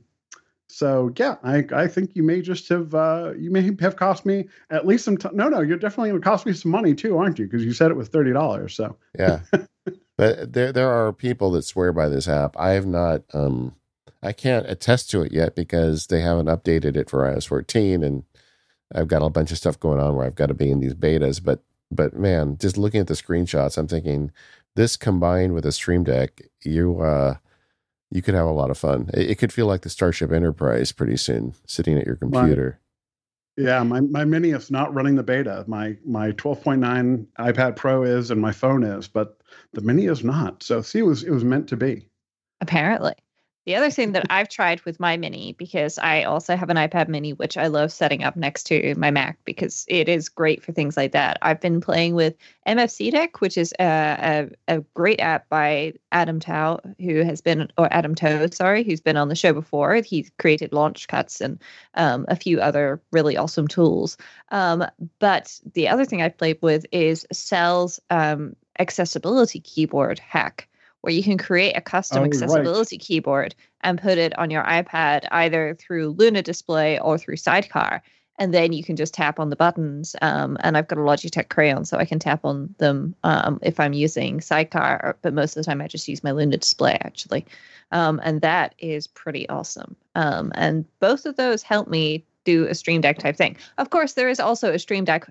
so 0.69 1.11
yeah, 1.17 1.35
I 1.43 1.65
I 1.73 1.87
think 1.89 2.15
you 2.15 2.23
may 2.23 2.41
just 2.41 2.69
have 2.69 2.95
uh, 2.95 3.33
you 3.37 3.51
may 3.51 3.75
have 3.81 3.97
cost 3.97 4.25
me 4.25 4.47
at 4.69 4.87
least 4.87 5.03
some. 5.03 5.17
T- 5.17 5.27
no, 5.33 5.49
no, 5.49 5.59
you're 5.59 5.77
definitely 5.77 6.11
going 6.11 6.21
to 6.21 6.29
cost 6.29 6.45
me 6.45 6.53
some 6.53 6.71
money 6.71 6.95
too, 6.95 7.17
aren't 7.17 7.39
you? 7.39 7.45
Because 7.45 7.65
you 7.65 7.73
said 7.73 7.91
it 7.91 7.97
was 7.97 8.07
thirty 8.07 8.31
dollars. 8.31 8.73
So 8.73 8.95
yeah. 9.19 9.41
But 10.17 10.53
there 10.53 10.71
there 10.71 10.89
are 10.89 11.11
people 11.11 11.51
that 11.51 11.63
swear 11.63 11.91
by 11.91 12.09
this 12.09 12.27
app. 12.27 12.55
I 12.57 12.71
have 12.71 12.85
not 12.85 13.23
um 13.33 13.75
I 14.23 14.31
can't 14.31 14.69
attest 14.69 15.09
to 15.11 15.21
it 15.21 15.31
yet 15.31 15.55
because 15.55 16.07
they 16.07 16.21
haven't 16.21 16.47
updated 16.47 16.95
it 16.95 17.09
for 17.09 17.19
iOS 17.19 17.47
14 17.47 18.03
and 18.03 18.23
I've 18.93 19.07
got 19.07 19.21
a 19.21 19.29
bunch 19.29 19.51
of 19.51 19.57
stuff 19.57 19.79
going 19.79 19.99
on 19.99 20.15
where 20.15 20.25
I've 20.25 20.35
got 20.35 20.47
to 20.47 20.53
be 20.53 20.71
in 20.71 20.79
these 20.79 20.93
betas, 20.93 21.43
but 21.43 21.63
but 21.91 22.15
man, 22.15 22.57
just 22.59 22.77
looking 22.77 23.01
at 23.01 23.07
the 23.07 23.13
screenshots, 23.13 23.77
I'm 23.77 23.87
thinking 23.87 24.31
this 24.75 24.97
combined 24.97 25.53
with 25.53 25.65
a 25.65 25.71
Stream 25.71 26.03
Deck, 26.03 26.41
you 26.63 27.01
uh 27.01 27.35
you 28.11 28.21
could 28.21 28.35
have 28.35 28.47
a 28.47 28.51
lot 28.51 28.69
of 28.69 28.77
fun. 28.77 29.09
It, 29.13 29.31
it 29.31 29.35
could 29.37 29.51
feel 29.51 29.65
like 29.65 29.81
the 29.81 29.89
Starship 29.89 30.31
Enterprise 30.31 30.91
pretty 30.91 31.17
soon, 31.17 31.53
sitting 31.65 31.97
at 31.97 32.05
your 32.05 32.15
computer. 32.15 32.79
Yeah, 33.57 33.83
my, 33.83 34.01
my 34.01 34.25
mini 34.25 34.49
is 34.51 34.69
not 34.69 34.93
running 34.93 35.15
the 35.15 35.23
beta. 35.23 35.63
My 35.67 35.97
my 36.05 36.31
12.9 36.31 37.25
iPad 37.39 37.75
Pro 37.75 38.03
is 38.03 38.31
and 38.31 38.41
my 38.41 38.51
phone 38.51 38.83
is, 38.83 39.07
but 39.07 39.39
the 39.73 39.81
mini 39.81 40.05
is 40.05 40.23
not. 40.23 40.63
So 40.63 40.81
see, 40.81 40.99
it 40.99 41.05
was 41.05 41.23
it 41.23 41.31
was 41.31 41.43
meant 41.43 41.67
to 41.69 41.77
be. 41.77 42.07
Apparently. 42.61 43.13
The 43.65 43.75
other 43.75 43.89
thing 43.89 44.11
that 44.11 44.27
I've 44.29 44.47
tried 44.47 44.81
with 44.81 44.99
my 44.99 45.17
mini, 45.17 45.53
because 45.53 45.97
I 45.97 46.21
also 46.23 46.55
have 46.55 46.69
an 46.69 46.77
iPad 46.77 47.07
mini, 47.07 47.33
which 47.33 47.57
I 47.57 47.65
love 47.65 47.91
setting 47.91 48.23
up 48.23 48.35
next 48.35 48.65
to 48.65 48.93
my 48.95 49.09
Mac 49.09 49.39
because 49.43 49.85
it 49.87 50.07
is 50.07 50.29
great 50.29 50.63
for 50.63 50.71
things 50.71 50.95
like 50.95 51.13
that. 51.13 51.39
I've 51.41 51.59
been 51.59 51.81
playing 51.81 52.13
with 52.13 52.35
MFCDeck, 52.67 53.39
which 53.39 53.57
is 53.57 53.73
a, 53.79 54.51
a, 54.67 54.75
a 54.75 54.81
great 54.93 55.19
app 55.19 55.49
by 55.49 55.93
Adam 56.11 56.39
Tao, 56.39 56.79
who 56.99 57.23
has 57.23 57.41
been, 57.41 57.71
or 57.75 57.91
Adam 57.91 58.13
Tow, 58.13 58.47
sorry, 58.51 58.83
who's 58.83 59.01
been 59.01 59.17
on 59.17 59.29
the 59.29 59.35
show 59.35 59.51
before. 59.51 59.95
He's 59.95 60.31
created 60.37 60.71
Launchcuts 60.71 61.41
and 61.41 61.59
um, 61.95 62.25
a 62.27 62.35
few 62.35 62.59
other 62.59 63.01
really 63.11 63.35
awesome 63.35 63.67
tools. 63.67 64.15
Um, 64.51 64.85
but 65.17 65.59
the 65.73 65.87
other 65.87 66.05
thing 66.05 66.21
I've 66.21 66.37
played 66.37 66.59
with 66.61 66.85
is 66.91 67.25
Cell's 67.31 67.99
um, 68.11 68.55
accessibility 68.79 69.59
keyboard 69.59 70.19
hack 70.19 70.67
where 71.05 71.13
you 71.13 71.21
can 71.21 71.37
create 71.37 71.73
a 71.77 71.81
custom 71.81 72.23
oh, 72.23 72.25
accessibility 72.25 72.95
right. 72.95 73.01
keyboard 73.01 73.53
and 73.81 74.01
put 74.01 74.17
it 74.17 74.35
on 74.39 74.49
your 74.49 74.63
iPad 74.63 75.25
either 75.29 75.77
through 75.79 76.09
Luna 76.09 76.41
Display 76.41 76.99
or 76.99 77.19
through 77.19 77.35
Sidecar. 77.35 78.01
And 78.39 78.53
then 78.53 78.73
you 78.73 78.83
can 78.83 78.95
just 78.95 79.13
tap 79.13 79.39
on 79.39 79.51
the 79.51 79.55
buttons. 79.55 80.15
Um, 80.23 80.57
and 80.61 80.75
I've 80.75 80.87
got 80.87 80.97
a 80.97 81.01
Logitech 81.01 81.49
Crayon, 81.49 81.85
so 81.85 81.97
I 81.97 82.05
can 82.05 82.17
tap 82.17 82.43
on 82.43 82.73
them 82.79 83.15
um, 83.23 83.59
if 83.61 83.79
I'm 83.79 83.93
using 83.93 84.41
Sidecar. 84.41 85.15
But 85.21 85.35
most 85.35 85.55
of 85.55 85.63
the 85.63 85.69
time, 85.69 85.79
I 85.79 85.87
just 85.87 86.07
use 86.07 86.23
my 86.23 86.31
Luna 86.31 86.57
Display 86.57 86.97
actually. 87.01 87.45
Um, 87.91 88.19
and 88.23 88.41
that 88.41 88.73
is 88.79 89.05
pretty 89.05 89.47
awesome. 89.47 89.95
Um, 90.15 90.51
and 90.55 90.85
both 90.99 91.27
of 91.27 91.35
those 91.35 91.61
help 91.61 91.87
me 91.87 92.25
do 92.45 92.65
a 92.65 92.73
Stream 92.73 93.01
Deck 93.01 93.19
type 93.19 93.37
thing. 93.37 93.57
Of 93.77 93.91
course, 93.91 94.13
there 94.13 94.29
is 94.29 94.39
also 94.39 94.73
a 94.73 94.79
Stream 94.79 95.05
Deck 95.05 95.29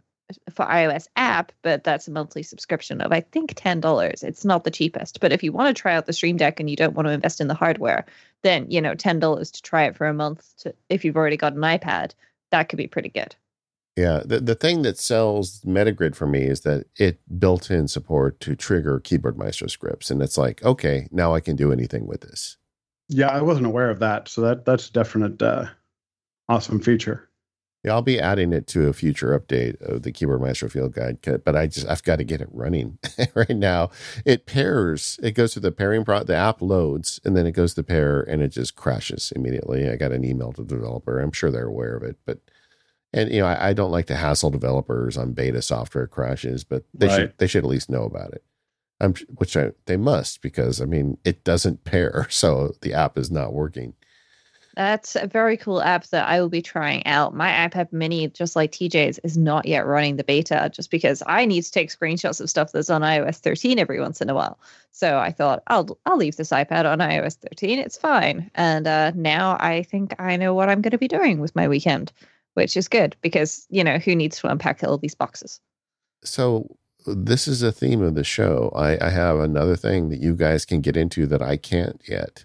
for 0.50 0.64
iOS 0.66 1.08
app, 1.16 1.52
but 1.62 1.84
that's 1.84 2.08
a 2.08 2.10
monthly 2.10 2.42
subscription 2.42 3.00
of 3.00 3.12
I 3.12 3.20
think 3.20 3.54
ten 3.54 3.80
dollars. 3.80 4.22
It's 4.22 4.44
not 4.44 4.64
the 4.64 4.70
cheapest, 4.70 5.20
but 5.20 5.32
if 5.32 5.42
you 5.42 5.52
want 5.52 5.74
to 5.74 5.80
try 5.80 5.94
out 5.94 6.06
the 6.06 6.12
Stream 6.12 6.36
Deck 6.36 6.60
and 6.60 6.68
you 6.68 6.76
don't 6.76 6.94
want 6.94 7.06
to 7.06 7.12
invest 7.12 7.40
in 7.40 7.48
the 7.48 7.54
hardware, 7.54 8.04
then 8.42 8.70
you 8.70 8.80
know 8.80 8.94
ten 8.94 9.18
dollars 9.18 9.50
to 9.52 9.62
try 9.62 9.84
it 9.84 9.96
for 9.96 10.06
a 10.06 10.14
month. 10.14 10.56
To 10.58 10.74
if 10.88 11.04
you've 11.04 11.16
already 11.16 11.36
got 11.36 11.54
an 11.54 11.60
iPad, 11.60 12.12
that 12.50 12.68
could 12.68 12.76
be 12.76 12.86
pretty 12.86 13.10
good. 13.10 13.34
Yeah, 13.96 14.22
the 14.24 14.40
the 14.40 14.56
thing 14.56 14.82
that 14.82 14.98
sells 14.98 15.60
Metagrid 15.60 16.16
for 16.16 16.26
me 16.26 16.42
is 16.42 16.62
that 16.62 16.86
it 16.96 17.20
built 17.38 17.70
in 17.70 17.86
support 17.86 18.40
to 18.40 18.56
trigger 18.56 18.98
Keyboard 18.98 19.38
Maestro 19.38 19.68
scripts, 19.68 20.10
and 20.10 20.20
it's 20.20 20.36
like 20.36 20.62
okay, 20.64 21.08
now 21.12 21.34
I 21.34 21.40
can 21.40 21.54
do 21.54 21.72
anything 21.72 22.06
with 22.06 22.22
this. 22.22 22.56
Yeah, 23.08 23.28
I 23.28 23.42
wasn't 23.42 23.66
aware 23.66 23.90
of 23.90 24.00
that, 24.00 24.28
so 24.28 24.40
that 24.40 24.64
that's 24.64 24.88
a 24.88 24.92
definite 24.92 25.40
uh, 25.40 25.66
awesome 26.48 26.80
feature. 26.80 27.28
Yeah, 27.84 27.92
I'll 27.92 28.02
be 28.02 28.18
adding 28.18 28.54
it 28.54 28.66
to 28.68 28.88
a 28.88 28.94
future 28.94 29.38
update 29.38 29.78
of 29.82 30.02
the 30.02 30.10
Keyboard 30.10 30.40
Maestro 30.40 30.70
Field 30.70 30.94
Guide, 30.94 31.18
but 31.44 31.54
I 31.54 31.66
just 31.66 31.86
I've 31.86 32.02
got 32.02 32.16
to 32.16 32.24
get 32.24 32.40
it 32.40 32.48
running 32.50 32.98
right 33.34 33.50
now. 33.50 33.90
It 34.24 34.46
pairs, 34.46 35.20
it 35.22 35.32
goes 35.32 35.52
to 35.52 35.60
the 35.60 35.70
pairing 35.70 36.02
pro. 36.02 36.24
The 36.24 36.34
app 36.34 36.62
loads, 36.62 37.20
and 37.26 37.36
then 37.36 37.46
it 37.46 37.52
goes 37.52 37.74
to 37.74 37.82
pair, 37.82 38.22
and 38.22 38.42
it 38.42 38.48
just 38.48 38.74
crashes 38.74 39.32
immediately. 39.36 39.88
I 39.88 39.96
got 39.96 40.12
an 40.12 40.24
email 40.24 40.52
to 40.54 40.62
the 40.62 40.76
developer. 40.76 41.20
I'm 41.20 41.32
sure 41.32 41.50
they're 41.50 41.66
aware 41.66 41.94
of 41.94 42.02
it, 42.02 42.16
but 42.24 42.38
and 43.12 43.30
you 43.30 43.40
know 43.40 43.46
I, 43.46 43.68
I 43.68 43.72
don't 43.74 43.92
like 43.92 44.06
to 44.06 44.16
hassle 44.16 44.50
developers 44.50 45.18
on 45.18 45.32
beta 45.32 45.60
software 45.60 46.06
crashes, 46.06 46.64
but 46.64 46.84
they 46.94 47.06
right. 47.06 47.16
should 47.16 47.34
they 47.36 47.46
should 47.46 47.64
at 47.64 47.70
least 47.70 47.90
know 47.90 48.04
about 48.04 48.32
it. 48.32 48.42
I'm 48.98 49.14
which 49.36 49.58
I, 49.58 49.72
they 49.84 49.98
must 49.98 50.40
because 50.40 50.80
I 50.80 50.86
mean 50.86 51.18
it 51.22 51.44
doesn't 51.44 51.84
pair, 51.84 52.26
so 52.30 52.72
the 52.80 52.94
app 52.94 53.18
is 53.18 53.30
not 53.30 53.52
working. 53.52 53.92
That's 54.76 55.14
a 55.14 55.26
very 55.26 55.56
cool 55.56 55.80
app 55.80 56.06
that 56.08 56.28
I 56.28 56.40
will 56.40 56.48
be 56.48 56.62
trying 56.62 57.06
out. 57.06 57.34
My 57.34 57.68
iPad 57.68 57.92
mini, 57.92 58.28
just 58.28 58.56
like 58.56 58.72
TJ's, 58.72 59.20
is 59.20 59.36
not 59.36 59.66
yet 59.66 59.86
running 59.86 60.16
the 60.16 60.24
beta 60.24 60.70
just 60.72 60.90
because 60.90 61.22
I 61.26 61.44
need 61.44 61.62
to 61.62 61.70
take 61.70 61.90
screenshots 61.90 62.40
of 62.40 62.50
stuff 62.50 62.72
that's 62.72 62.90
on 62.90 63.02
iOS 63.02 63.38
13 63.38 63.78
every 63.78 64.00
once 64.00 64.20
in 64.20 64.30
a 64.30 64.34
while. 64.34 64.58
So 64.90 65.18
I 65.18 65.30
thought 65.30 65.62
I'll 65.68 65.98
I'll 66.06 66.16
leave 66.16 66.36
this 66.36 66.50
iPad 66.50 66.86
on 66.86 66.98
iOS 66.98 67.36
13. 67.36 67.78
It's 67.78 67.96
fine. 67.96 68.50
And 68.54 68.86
uh, 68.86 69.12
now 69.14 69.56
I 69.60 69.84
think 69.84 70.14
I 70.18 70.36
know 70.36 70.54
what 70.54 70.68
I'm 70.68 70.82
going 70.82 70.90
to 70.92 70.98
be 70.98 71.08
doing 71.08 71.40
with 71.40 71.54
my 71.54 71.68
weekend, 71.68 72.12
which 72.54 72.76
is 72.76 72.88
good 72.88 73.16
because 73.20 73.66
you 73.70 73.84
know 73.84 73.98
who 73.98 74.16
needs 74.16 74.38
to 74.40 74.48
unpack 74.48 74.82
all 74.82 74.98
these 74.98 75.14
boxes. 75.14 75.60
So 76.24 76.76
this 77.06 77.46
is 77.46 77.62
a 77.62 77.70
theme 77.70 78.02
of 78.02 78.14
the 78.14 78.24
show. 78.24 78.72
I, 78.74 78.98
I 79.04 79.10
have 79.10 79.38
another 79.38 79.76
thing 79.76 80.08
that 80.08 80.20
you 80.20 80.34
guys 80.34 80.64
can 80.64 80.80
get 80.80 80.96
into 80.96 81.26
that 81.26 81.42
I 81.42 81.56
can't 81.56 82.00
yet 82.08 82.44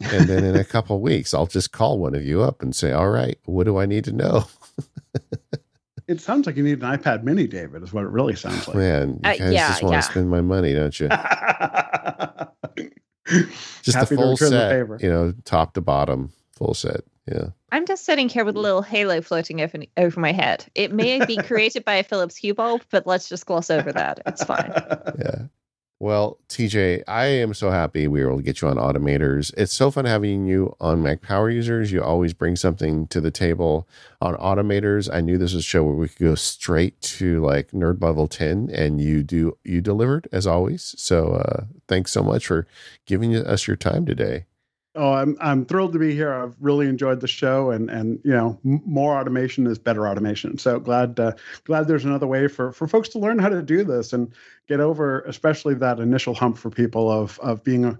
and 0.00 0.28
then 0.28 0.44
in 0.44 0.56
a 0.56 0.64
couple 0.76 1.00
weeks, 1.00 1.34
I'll 1.34 1.46
just 1.46 1.72
call 1.72 1.98
one 1.98 2.14
of 2.14 2.24
you 2.24 2.42
up 2.42 2.62
and 2.62 2.74
say, 2.74 2.92
"All 2.92 3.10
right, 3.10 3.38
what 3.44 3.64
do 3.64 3.78
I 3.78 3.86
need 3.86 4.04
to 4.04 4.12
know?" 4.12 4.44
it 6.08 6.20
sounds 6.20 6.46
like 6.46 6.56
you 6.56 6.62
need 6.62 6.82
an 6.82 6.98
iPad 6.98 7.22
Mini, 7.22 7.46
David. 7.46 7.82
Is 7.82 7.92
what 7.92 8.04
it 8.04 8.10
really 8.10 8.36
sounds 8.36 8.66
like. 8.66 8.76
Man, 8.76 9.20
you 9.24 9.30
uh, 9.30 9.36
guys 9.36 9.40
uh, 9.40 9.50
yeah, 9.50 9.68
just 9.68 9.82
want 9.82 9.94
yeah. 9.94 10.00
to 10.00 10.06
spend 10.06 10.30
my 10.30 10.40
money, 10.40 10.72
don't 10.74 10.98
you? 10.98 11.08
just 13.82 13.96
Happy 13.96 14.16
the 14.16 14.22
full 14.22 14.36
set, 14.36 14.50
the 14.50 14.98
you 15.00 15.10
know, 15.10 15.32
top 15.44 15.74
to 15.74 15.80
bottom, 15.80 16.32
full 16.52 16.74
set. 16.74 17.02
Yeah. 17.30 17.48
I'm 17.70 17.86
just 17.86 18.04
sitting 18.04 18.28
here 18.28 18.44
with 18.44 18.56
a 18.56 18.60
little 18.60 18.82
halo 18.82 19.20
floating 19.20 19.60
over, 19.60 19.78
over 19.96 20.20
my 20.20 20.32
head. 20.32 20.66
It 20.74 20.92
may 20.92 21.24
be 21.24 21.36
created 21.44 21.84
by 21.84 21.94
a 21.94 22.02
Philips 22.02 22.36
Hue 22.36 22.54
bulb, 22.54 22.82
but 22.90 23.06
let's 23.06 23.28
just 23.28 23.46
gloss 23.46 23.70
over 23.70 23.92
that. 23.92 24.20
It's 24.26 24.42
fine. 24.42 24.72
Yeah. 25.18 25.42
Well, 26.02 26.38
TJ, 26.48 27.02
I 27.06 27.26
am 27.26 27.52
so 27.52 27.70
happy 27.70 28.08
we 28.08 28.22
were 28.24 28.30
able 28.30 28.38
to 28.38 28.42
get 28.42 28.62
you 28.62 28.68
on 28.68 28.76
Automators. 28.76 29.52
It's 29.58 29.74
so 29.74 29.90
fun 29.90 30.06
having 30.06 30.46
you 30.46 30.74
on 30.80 31.02
Mac 31.02 31.20
Power 31.20 31.50
Users. 31.50 31.92
You 31.92 32.02
always 32.02 32.32
bring 32.32 32.56
something 32.56 33.06
to 33.08 33.20
the 33.20 33.30
table 33.30 33.86
on 34.22 34.34
Automators. 34.36 35.12
I 35.12 35.20
knew 35.20 35.36
this 35.36 35.52
was 35.52 35.62
a 35.62 35.68
show 35.68 35.84
where 35.84 35.94
we 35.94 36.08
could 36.08 36.18
go 36.26 36.34
straight 36.36 36.98
to 37.02 37.44
like 37.44 37.72
nerd 37.72 38.02
level 38.02 38.28
10 38.28 38.70
and 38.72 38.98
you 38.98 39.22
do 39.22 39.58
you 39.62 39.82
delivered 39.82 40.26
as 40.32 40.46
always. 40.46 40.94
So, 40.96 41.34
uh 41.34 41.64
thanks 41.86 42.12
so 42.12 42.22
much 42.22 42.46
for 42.46 42.66
giving 43.04 43.36
us 43.36 43.66
your 43.66 43.76
time 43.76 44.06
today. 44.06 44.46
Oh, 44.96 45.12
I'm 45.12 45.36
I'm 45.40 45.64
thrilled 45.66 45.92
to 45.92 46.00
be 46.00 46.14
here. 46.14 46.32
I've 46.32 46.56
really 46.60 46.88
enjoyed 46.88 47.20
the 47.20 47.28
show, 47.28 47.70
and 47.70 47.88
and 47.88 48.18
you 48.24 48.32
know, 48.32 48.58
more 48.64 49.16
automation 49.16 49.68
is 49.68 49.78
better 49.78 50.08
automation. 50.08 50.58
So 50.58 50.80
glad 50.80 51.20
uh, 51.20 51.34
glad 51.64 51.86
there's 51.86 52.04
another 52.04 52.26
way 52.26 52.48
for 52.48 52.72
for 52.72 52.88
folks 52.88 53.08
to 53.10 53.20
learn 53.20 53.38
how 53.38 53.50
to 53.50 53.62
do 53.62 53.84
this 53.84 54.12
and 54.12 54.34
get 54.68 54.80
over, 54.80 55.20
especially 55.22 55.74
that 55.74 56.00
initial 56.00 56.34
hump 56.34 56.58
for 56.58 56.70
people 56.70 57.08
of 57.08 57.38
of 57.38 57.62
being 57.62 57.84
a, 57.84 57.90
uh, 57.90 57.94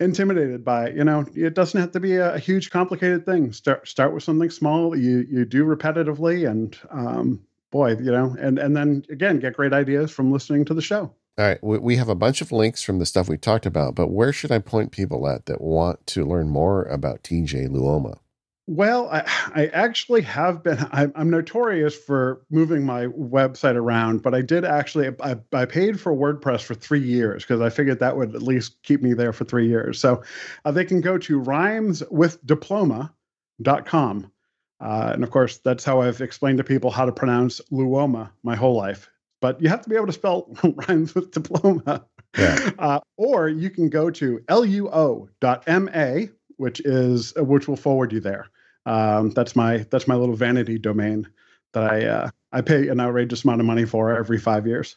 intimidated 0.00 0.64
by 0.64 0.90
you 0.90 1.04
know 1.04 1.24
it 1.34 1.54
doesn't 1.54 1.80
have 1.80 1.92
to 1.92 2.00
be 2.00 2.16
a, 2.16 2.34
a, 2.34 2.38
huge 2.38 2.70
complicated 2.70 3.24
thing 3.26 3.52
start 3.52 3.86
start 3.86 4.12
with 4.14 4.22
something 4.22 4.50
small 4.50 4.96
you 4.96 5.26
you 5.28 5.44
do 5.44 5.64
repetitively 5.64 6.48
and 6.48 6.78
um 6.90 7.40
boy 7.70 7.90
you 7.96 8.10
know 8.10 8.34
and 8.40 8.58
and 8.58 8.76
then 8.76 9.04
again 9.10 9.38
get 9.38 9.54
great 9.54 9.72
ideas 9.72 10.10
from 10.10 10.32
listening 10.32 10.64
to 10.64 10.74
the 10.74 10.82
show 10.82 11.14
all 11.38 11.44
right, 11.44 11.62
we 11.62 11.96
have 11.96 12.08
a 12.08 12.14
bunch 12.14 12.40
of 12.40 12.50
links 12.50 12.82
from 12.82 12.98
the 12.98 13.04
stuff 13.04 13.28
we 13.28 13.36
talked 13.36 13.66
about, 13.66 13.94
but 13.94 14.10
where 14.10 14.32
should 14.32 14.50
I 14.50 14.58
point 14.58 14.90
people 14.90 15.28
at 15.28 15.44
that 15.46 15.60
want 15.60 16.06
to 16.08 16.24
learn 16.24 16.48
more 16.48 16.84
about 16.84 17.22
TJ 17.22 17.68
Luoma? 17.68 18.20
Well, 18.68 19.08
I, 19.10 19.22
I 19.54 19.66
actually 19.66 20.22
have 20.22 20.62
been. 20.62 20.78
I, 20.92 21.08
I'm 21.14 21.28
notorious 21.28 21.94
for 21.94 22.40
moving 22.50 22.86
my 22.86 23.08
website 23.08 23.76
around, 23.76 24.22
but 24.22 24.34
I 24.34 24.40
did 24.40 24.64
actually. 24.64 25.14
I, 25.22 25.36
I 25.52 25.66
paid 25.66 26.00
for 26.00 26.12
WordPress 26.12 26.62
for 26.62 26.74
three 26.74 27.02
years 27.02 27.42
because 27.44 27.60
I 27.60 27.68
figured 27.68 27.98
that 28.00 28.16
would 28.16 28.34
at 28.34 28.42
least 28.42 28.82
keep 28.82 29.02
me 29.02 29.12
there 29.12 29.34
for 29.34 29.44
three 29.44 29.68
years. 29.68 30.00
So 30.00 30.22
uh, 30.64 30.72
they 30.72 30.86
can 30.86 31.02
go 31.02 31.18
to 31.18 31.40
rhymeswithdiploma.com. 31.40 34.32
Uh, 34.78 35.10
and 35.12 35.22
of 35.22 35.30
course, 35.30 35.58
that's 35.58 35.84
how 35.84 36.00
I've 36.00 36.20
explained 36.20 36.58
to 36.58 36.64
people 36.64 36.90
how 36.90 37.04
to 37.04 37.12
pronounce 37.12 37.60
Luoma 37.70 38.30
my 38.42 38.56
whole 38.56 38.74
life 38.74 39.08
but 39.40 39.60
you 39.60 39.68
have 39.68 39.82
to 39.82 39.88
be 39.88 39.96
able 39.96 40.06
to 40.06 40.12
spell 40.12 40.54
rhymes 40.88 41.14
with 41.14 41.30
diploma. 41.30 42.04
Yeah. 42.36 42.70
Uh, 42.78 43.00
or 43.16 43.48
you 43.48 43.70
can 43.70 43.88
go 43.88 44.10
to 44.10 44.40
luo.ma, 44.48 46.26
which 46.56 46.80
is 46.80 47.32
uh, 47.38 47.44
which 47.44 47.68
will 47.68 47.76
forward 47.76 48.12
you 48.12 48.20
there. 48.20 48.48
Um, 48.84 49.30
that's 49.30 49.56
my 49.56 49.86
that's 49.90 50.06
my 50.06 50.14
little 50.14 50.36
vanity 50.36 50.78
domain 50.78 51.28
that 51.72 51.90
I 51.90 52.04
uh, 52.06 52.30
I 52.52 52.60
pay 52.60 52.88
an 52.88 53.00
outrageous 53.00 53.44
amount 53.44 53.60
of 53.60 53.66
money 53.66 53.84
for 53.84 54.16
every 54.16 54.38
five 54.38 54.66
years. 54.66 54.96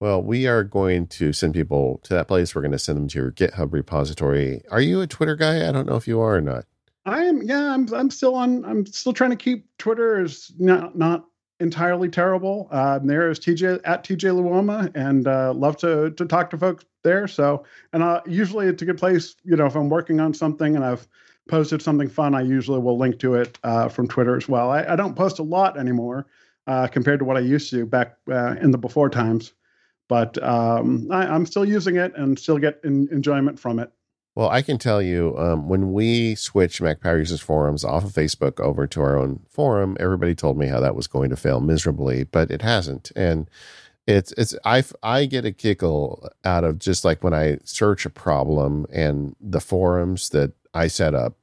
Well, 0.00 0.22
we 0.22 0.46
are 0.46 0.62
going 0.62 1.06
to 1.08 1.32
send 1.32 1.54
people 1.54 2.00
to 2.04 2.14
that 2.14 2.28
place. 2.28 2.54
We're 2.54 2.60
going 2.60 2.72
to 2.72 2.78
send 2.78 2.98
them 2.98 3.08
to 3.08 3.18
your 3.18 3.32
GitHub 3.32 3.72
repository. 3.72 4.60
Are 4.70 4.80
you 4.80 5.00
a 5.00 5.06
Twitter 5.06 5.36
guy? 5.36 5.66
I 5.66 5.72
don't 5.72 5.86
know 5.86 5.96
if 5.96 6.06
you 6.06 6.20
are 6.20 6.36
or 6.36 6.42
not. 6.42 6.66
I 7.06 7.22
am. 7.24 7.42
Yeah, 7.42 7.72
I'm. 7.72 7.92
I'm 7.94 8.10
still 8.10 8.34
on. 8.34 8.64
I'm 8.64 8.84
still 8.84 9.12
trying 9.12 9.30
to 9.30 9.36
keep 9.36 9.66
Twitter 9.78 10.22
is 10.22 10.52
not 10.58 10.98
not 10.98 11.24
entirely 11.60 12.08
terrible. 12.08 12.68
Uh, 12.70 12.98
there 12.98 13.30
is 13.30 13.38
TJ 13.38 13.80
at 13.84 14.04
TJ 14.04 14.32
Luoma, 14.32 14.90
and 14.94 15.26
uh, 15.26 15.52
love 15.52 15.76
to 15.78 16.10
to 16.10 16.24
talk 16.26 16.50
to 16.50 16.58
folks 16.58 16.84
there. 17.02 17.26
So, 17.26 17.64
and 17.92 18.02
uh, 18.02 18.20
usually 18.26 18.66
it's 18.66 18.82
a 18.82 18.84
good 18.84 18.98
place. 18.98 19.36
You 19.44 19.56
know, 19.56 19.66
if 19.66 19.74
I'm 19.74 19.88
working 19.88 20.20
on 20.20 20.34
something 20.34 20.76
and 20.76 20.84
I've 20.84 21.06
posted 21.48 21.80
something 21.80 22.08
fun, 22.08 22.34
I 22.34 22.42
usually 22.42 22.80
will 22.80 22.98
link 22.98 23.18
to 23.20 23.34
it 23.34 23.58
uh, 23.62 23.88
from 23.88 24.08
Twitter 24.08 24.36
as 24.36 24.48
well. 24.48 24.70
I, 24.70 24.84
I, 24.84 24.96
don't 24.96 25.14
post 25.14 25.38
a 25.38 25.42
lot 25.42 25.78
anymore 25.78 26.26
uh, 26.66 26.88
compared 26.88 27.20
to 27.20 27.24
what 27.24 27.36
I 27.36 27.40
used 27.40 27.70
to 27.70 27.86
back 27.86 28.16
uh, 28.28 28.56
in 28.60 28.72
the 28.72 28.78
before 28.78 29.08
times, 29.08 29.52
but 30.08 30.42
um, 30.42 31.06
I, 31.10 31.34
am 31.34 31.46
still 31.46 31.64
using 31.64 31.96
it 31.96 32.12
and 32.16 32.38
still 32.38 32.58
get 32.58 32.80
in, 32.82 33.08
enjoyment 33.12 33.58
from 33.58 33.78
it. 33.78 33.92
Well, 34.36 34.50
I 34.50 34.60
can 34.60 34.76
tell 34.76 35.00
you 35.00 35.34
um, 35.38 35.66
when 35.66 35.94
we 35.94 36.34
switched 36.34 36.82
Mac 36.82 37.00
Power 37.00 37.18
Users 37.18 37.40
forums 37.40 37.84
off 37.84 38.04
of 38.04 38.12
Facebook 38.12 38.60
over 38.60 38.86
to 38.86 39.00
our 39.00 39.18
own 39.18 39.40
forum, 39.48 39.96
everybody 39.98 40.34
told 40.34 40.58
me 40.58 40.66
how 40.66 40.78
that 40.78 40.94
was 40.94 41.06
going 41.06 41.30
to 41.30 41.36
fail 41.36 41.58
miserably, 41.58 42.24
but 42.24 42.50
it 42.50 42.60
hasn't. 42.60 43.10
And 43.16 43.48
it's 44.06 44.32
it's 44.32 44.54
I 44.62 44.84
I 45.02 45.24
get 45.24 45.46
a 45.46 45.52
kickle 45.52 46.28
out 46.44 46.64
of 46.64 46.78
just 46.78 47.02
like 47.02 47.24
when 47.24 47.32
I 47.32 47.58
search 47.64 48.04
a 48.04 48.10
problem 48.10 48.84
and 48.92 49.34
the 49.40 49.60
forums 49.60 50.28
that 50.30 50.52
I 50.74 50.88
set 50.88 51.14
up 51.14 51.38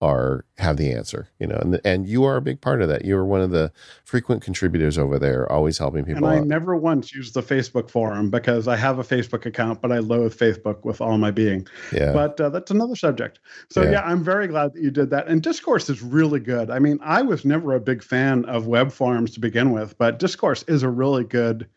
are 0.00 0.44
have 0.58 0.76
the 0.76 0.92
answer, 0.92 1.28
you 1.40 1.46
know, 1.46 1.56
and 1.56 1.80
and 1.84 2.06
you 2.06 2.22
are 2.24 2.36
a 2.36 2.40
big 2.40 2.60
part 2.60 2.80
of 2.80 2.88
that. 2.88 3.04
You 3.04 3.16
are 3.16 3.24
one 3.24 3.40
of 3.40 3.50
the 3.50 3.72
frequent 4.04 4.42
contributors 4.42 4.96
over 4.96 5.18
there, 5.18 5.50
always 5.50 5.78
helping 5.78 6.04
people. 6.04 6.24
And 6.24 6.34
I 6.34 6.38
out. 6.38 6.46
never 6.46 6.76
once 6.76 7.12
used 7.12 7.34
the 7.34 7.42
Facebook 7.42 7.90
forum 7.90 8.30
because 8.30 8.68
I 8.68 8.76
have 8.76 9.00
a 9.00 9.02
Facebook 9.02 9.44
account, 9.44 9.82
but 9.82 9.90
I 9.90 9.98
loathe 9.98 10.36
Facebook 10.36 10.84
with 10.84 11.00
all 11.00 11.18
my 11.18 11.32
being. 11.32 11.66
Yeah. 11.92 12.12
But 12.12 12.40
uh, 12.40 12.50
that's 12.50 12.70
another 12.70 12.94
subject. 12.94 13.40
So 13.70 13.82
yeah. 13.82 13.90
yeah, 13.90 14.02
I'm 14.04 14.22
very 14.22 14.46
glad 14.46 14.74
that 14.74 14.82
you 14.82 14.92
did 14.92 15.10
that. 15.10 15.26
And 15.26 15.42
Discourse 15.42 15.90
is 15.90 16.00
really 16.00 16.40
good. 16.40 16.70
I 16.70 16.78
mean, 16.78 17.00
I 17.02 17.22
was 17.22 17.44
never 17.44 17.74
a 17.74 17.80
big 17.80 18.04
fan 18.04 18.44
of 18.44 18.68
web 18.68 18.92
forums 18.92 19.32
to 19.32 19.40
begin 19.40 19.72
with, 19.72 19.98
but 19.98 20.20
Discourse 20.20 20.62
is 20.68 20.84
a 20.84 20.88
really 20.88 21.24
good, 21.24 21.68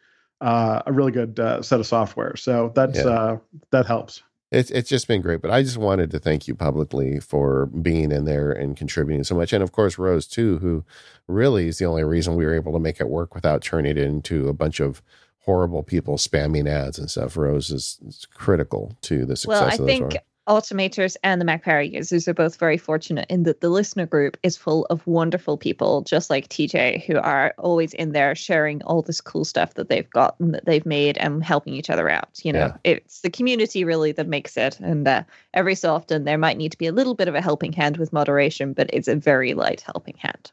uh, 0.42 0.84
a 0.86 0.94
really 0.94 1.12
good 1.12 1.40
uh, 1.40 1.64
set 1.64 1.80
of 1.80 1.88
software. 1.88 2.36
So 2.36 2.72
that's 2.76 3.00
yeah. 3.00 3.10
Uh, 3.10 3.38
that 3.72 3.88
helps 3.88 4.22
it's 4.52 4.70
it's 4.72 4.90
just 4.90 5.08
been 5.08 5.22
great. 5.22 5.42
But 5.42 5.52
I 5.52 5.64
just 5.64 5.78
wanted 5.78 6.12
to 6.12 6.20
thank 6.20 6.48
you 6.48 6.56
publicly 6.56 7.20
for 7.20 7.68
being 7.68 8.12
in 8.12 8.26
there 8.26 8.52
and 8.52 8.76
contributing 8.76 9.24
so 9.24 9.36
much, 9.36 9.54
and 9.54 9.64
of 9.64 9.72
course 9.72 9.98
Rose 9.98 10.28
too, 10.28 10.60
who 10.60 10.84
really 11.28 11.68
is 11.68 11.78
the 11.78 11.86
only 11.86 12.04
reason 12.04 12.36
we 12.36 12.46
were 12.46 12.56
able 12.56 12.74
to 12.74 12.80
make 12.80 13.00
it 13.00 13.10
work 13.10 13.34
without 13.34 13.62
turning 13.62 13.92
it 13.92 13.98
into 13.98 14.50
a 14.50 14.54
bunch 14.54 14.80
of 14.80 15.02
horrible 15.46 15.84
people 15.84 16.18
spamming 16.18 16.68
ads 16.68 17.00
and 17.00 17.10
stuff. 17.10 17.36
Rose 17.36 17.72
is, 17.72 18.00
is 18.06 18.28
critical 18.34 18.96
to 19.02 19.26
the 19.26 19.36
success. 19.36 19.80
Well, 19.80 19.90
I 19.90 19.96
think 19.96 20.18
Automators 20.50 21.16
and 21.24 21.40
the 21.40 21.46
Mac 21.46 21.64
Power 21.64 21.82
users 21.82 22.28
are 22.28 22.34
both 22.34 22.56
very 22.58 22.78
fortunate 22.78 23.28
in 23.30 23.44
that 23.44 23.62
the 23.62 23.70
listener 23.70 24.08
group 24.08 24.38
is 24.42 24.58
full 24.58 24.86
of 24.86 25.06
wonderful 25.06 25.56
people, 25.56 26.02
just 26.02 26.32
like 26.32 26.50
TJ, 26.50 27.06
who 27.06 27.18
are 27.18 27.54
always 27.60 27.94
in 27.94 28.12
there 28.12 28.34
sharing 28.34 28.82
all 28.84 29.04
this 29.04 29.22
cool 29.22 29.46
stuff 29.46 29.76
that 29.76 29.88
they've 29.88 30.10
got 30.10 30.36
and 30.40 30.54
that 30.56 30.66
they've 30.66 30.86
made 30.86 31.18
and 31.20 31.44
helping 31.44 31.74
each 31.74 31.92
other 31.92 32.10
out. 32.10 32.40
You 32.44 32.54
know, 32.54 32.68
yeah. 32.68 32.78
it's 32.84 33.22
the 33.22 33.30
community 33.30 33.84
really 33.84 34.12
that 34.14 34.28
makes 34.28 34.58
it. 34.58 34.80
And 34.80 35.08
uh, 35.08 35.24
every 35.54 35.76
so 35.76 35.94
often 35.94 36.24
there 36.24 36.40
might 36.40 36.58
need 36.58 36.72
to 36.72 36.78
be 36.78 36.88
a 36.88 36.92
little 36.92 37.14
bit 37.14 37.28
of 37.28 37.36
a 37.36 37.42
helping 37.42 37.72
hand 37.72 37.98
with 37.98 38.12
moderation, 38.12 38.74
but 38.74 38.90
it's 38.92 39.08
a 39.08 39.16
very 39.16 39.54
light 39.54 39.82
helping 39.82 40.18
hand. 40.18 40.52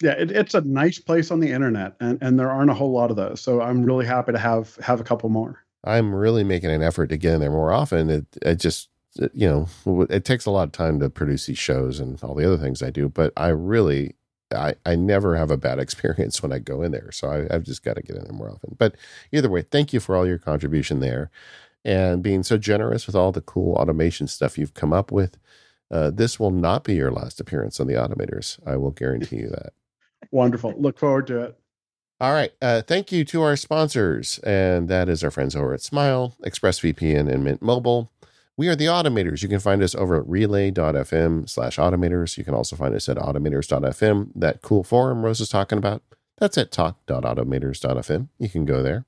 Yeah, 0.00 0.12
it, 0.12 0.30
it's 0.30 0.54
a 0.54 0.60
nice 0.60 1.00
place 1.00 1.32
on 1.32 1.40
the 1.40 1.50
internet, 1.50 1.94
and, 1.98 2.18
and 2.22 2.38
there 2.38 2.50
aren't 2.50 2.70
a 2.70 2.74
whole 2.74 2.92
lot 2.92 3.10
of 3.10 3.16
those. 3.16 3.40
So 3.40 3.60
I'm 3.60 3.82
really 3.82 4.06
happy 4.06 4.32
to 4.32 4.38
have 4.38 4.76
have 4.76 5.00
a 5.00 5.04
couple 5.04 5.28
more. 5.28 5.64
I'm 5.82 6.14
really 6.14 6.44
making 6.44 6.70
an 6.70 6.82
effort 6.82 7.08
to 7.08 7.16
get 7.16 7.34
in 7.34 7.40
there 7.40 7.50
more 7.50 7.72
often. 7.72 8.10
It, 8.10 8.26
it 8.42 8.56
just 8.56 8.88
you 9.32 9.68
know, 9.86 10.06
it 10.08 10.24
takes 10.24 10.46
a 10.46 10.50
lot 10.50 10.64
of 10.64 10.72
time 10.72 11.00
to 11.00 11.10
produce 11.10 11.46
these 11.46 11.58
shows 11.58 12.00
and 12.00 12.22
all 12.22 12.34
the 12.34 12.46
other 12.46 12.58
things 12.58 12.82
I 12.82 12.90
do, 12.90 13.08
but 13.08 13.32
I 13.36 13.48
really, 13.48 14.14
I, 14.52 14.74
I 14.84 14.96
never 14.96 15.36
have 15.36 15.50
a 15.50 15.56
bad 15.56 15.78
experience 15.80 16.42
when 16.42 16.52
I 16.52 16.58
go 16.58 16.82
in 16.82 16.92
there. 16.92 17.12
So 17.12 17.28
I, 17.28 17.54
I've 17.54 17.62
just 17.62 17.84
got 17.84 17.96
to 17.96 18.02
get 18.02 18.16
in 18.16 18.24
there 18.24 18.32
more 18.32 18.50
often. 18.50 18.76
But 18.78 18.96
either 19.32 19.48
way, 19.48 19.62
thank 19.62 19.92
you 19.92 20.00
for 20.00 20.16
all 20.16 20.26
your 20.26 20.38
contribution 20.38 21.00
there 21.00 21.30
and 21.84 22.22
being 22.22 22.42
so 22.42 22.56
generous 22.56 23.06
with 23.06 23.14
all 23.14 23.30
the 23.30 23.42
cool 23.42 23.74
automation 23.74 24.26
stuff 24.26 24.58
you've 24.58 24.74
come 24.74 24.92
up 24.92 25.12
with. 25.12 25.36
Uh, 25.90 26.10
this 26.10 26.40
will 26.40 26.50
not 26.50 26.82
be 26.82 26.94
your 26.94 27.10
last 27.10 27.40
appearance 27.40 27.78
on 27.78 27.86
the 27.86 27.94
Automators. 27.94 28.58
I 28.66 28.76
will 28.76 28.90
guarantee 28.90 29.36
you 29.36 29.48
that. 29.50 29.74
Wonderful. 30.30 30.74
Look 30.78 30.98
forward 30.98 31.26
to 31.28 31.40
it. 31.40 31.58
All 32.20 32.32
right. 32.32 32.52
Uh, 32.62 32.80
thank 32.80 33.12
you 33.12 33.24
to 33.26 33.42
our 33.42 33.56
sponsors, 33.56 34.38
and 34.38 34.88
that 34.88 35.08
is 35.08 35.22
our 35.22 35.30
friends 35.30 35.54
over 35.54 35.74
at 35.74 35.82
Smile, 35.82 36.34
ExpressVPN, 36.44 37.30
and 37.30 37.44
Mint 37.44 37.60
Mobile. 37.60 38.10
We 38.56 38.68
are 38.68 38.76
the 38.76 38.86
Automators. 38.86 39.42
You 39.42 39.48
can 39.48 39.58
find 39.58 39.82
us 39.82 39.94
over 39.94 40.16
at 40.16 40.28
relay.fm 40.28 41.48
slash 41.48 41.76
automators. 41.76 42.38
You 42.38 42.44
can 42.44 42.54
also 42.54 42.76
find 42.76 42.94
us 42.94 43.08
at 43.08 43.16
automators.fm. 43.16 44.30
That 44.36 44.62
cool 44.62 44.84
forum 44.84 45.24
Rose 45.24 45.40
is 45.40 45.48
talking 45.48 45.78
about, 45.78 46.02
that's 46.38 46.58
at 46.58 46.70
talk.automators.fm. 46.70 48.28
You 48.38 48.48
can 48.48 48.64
go 48.64 48.82
there. 48.82 49.06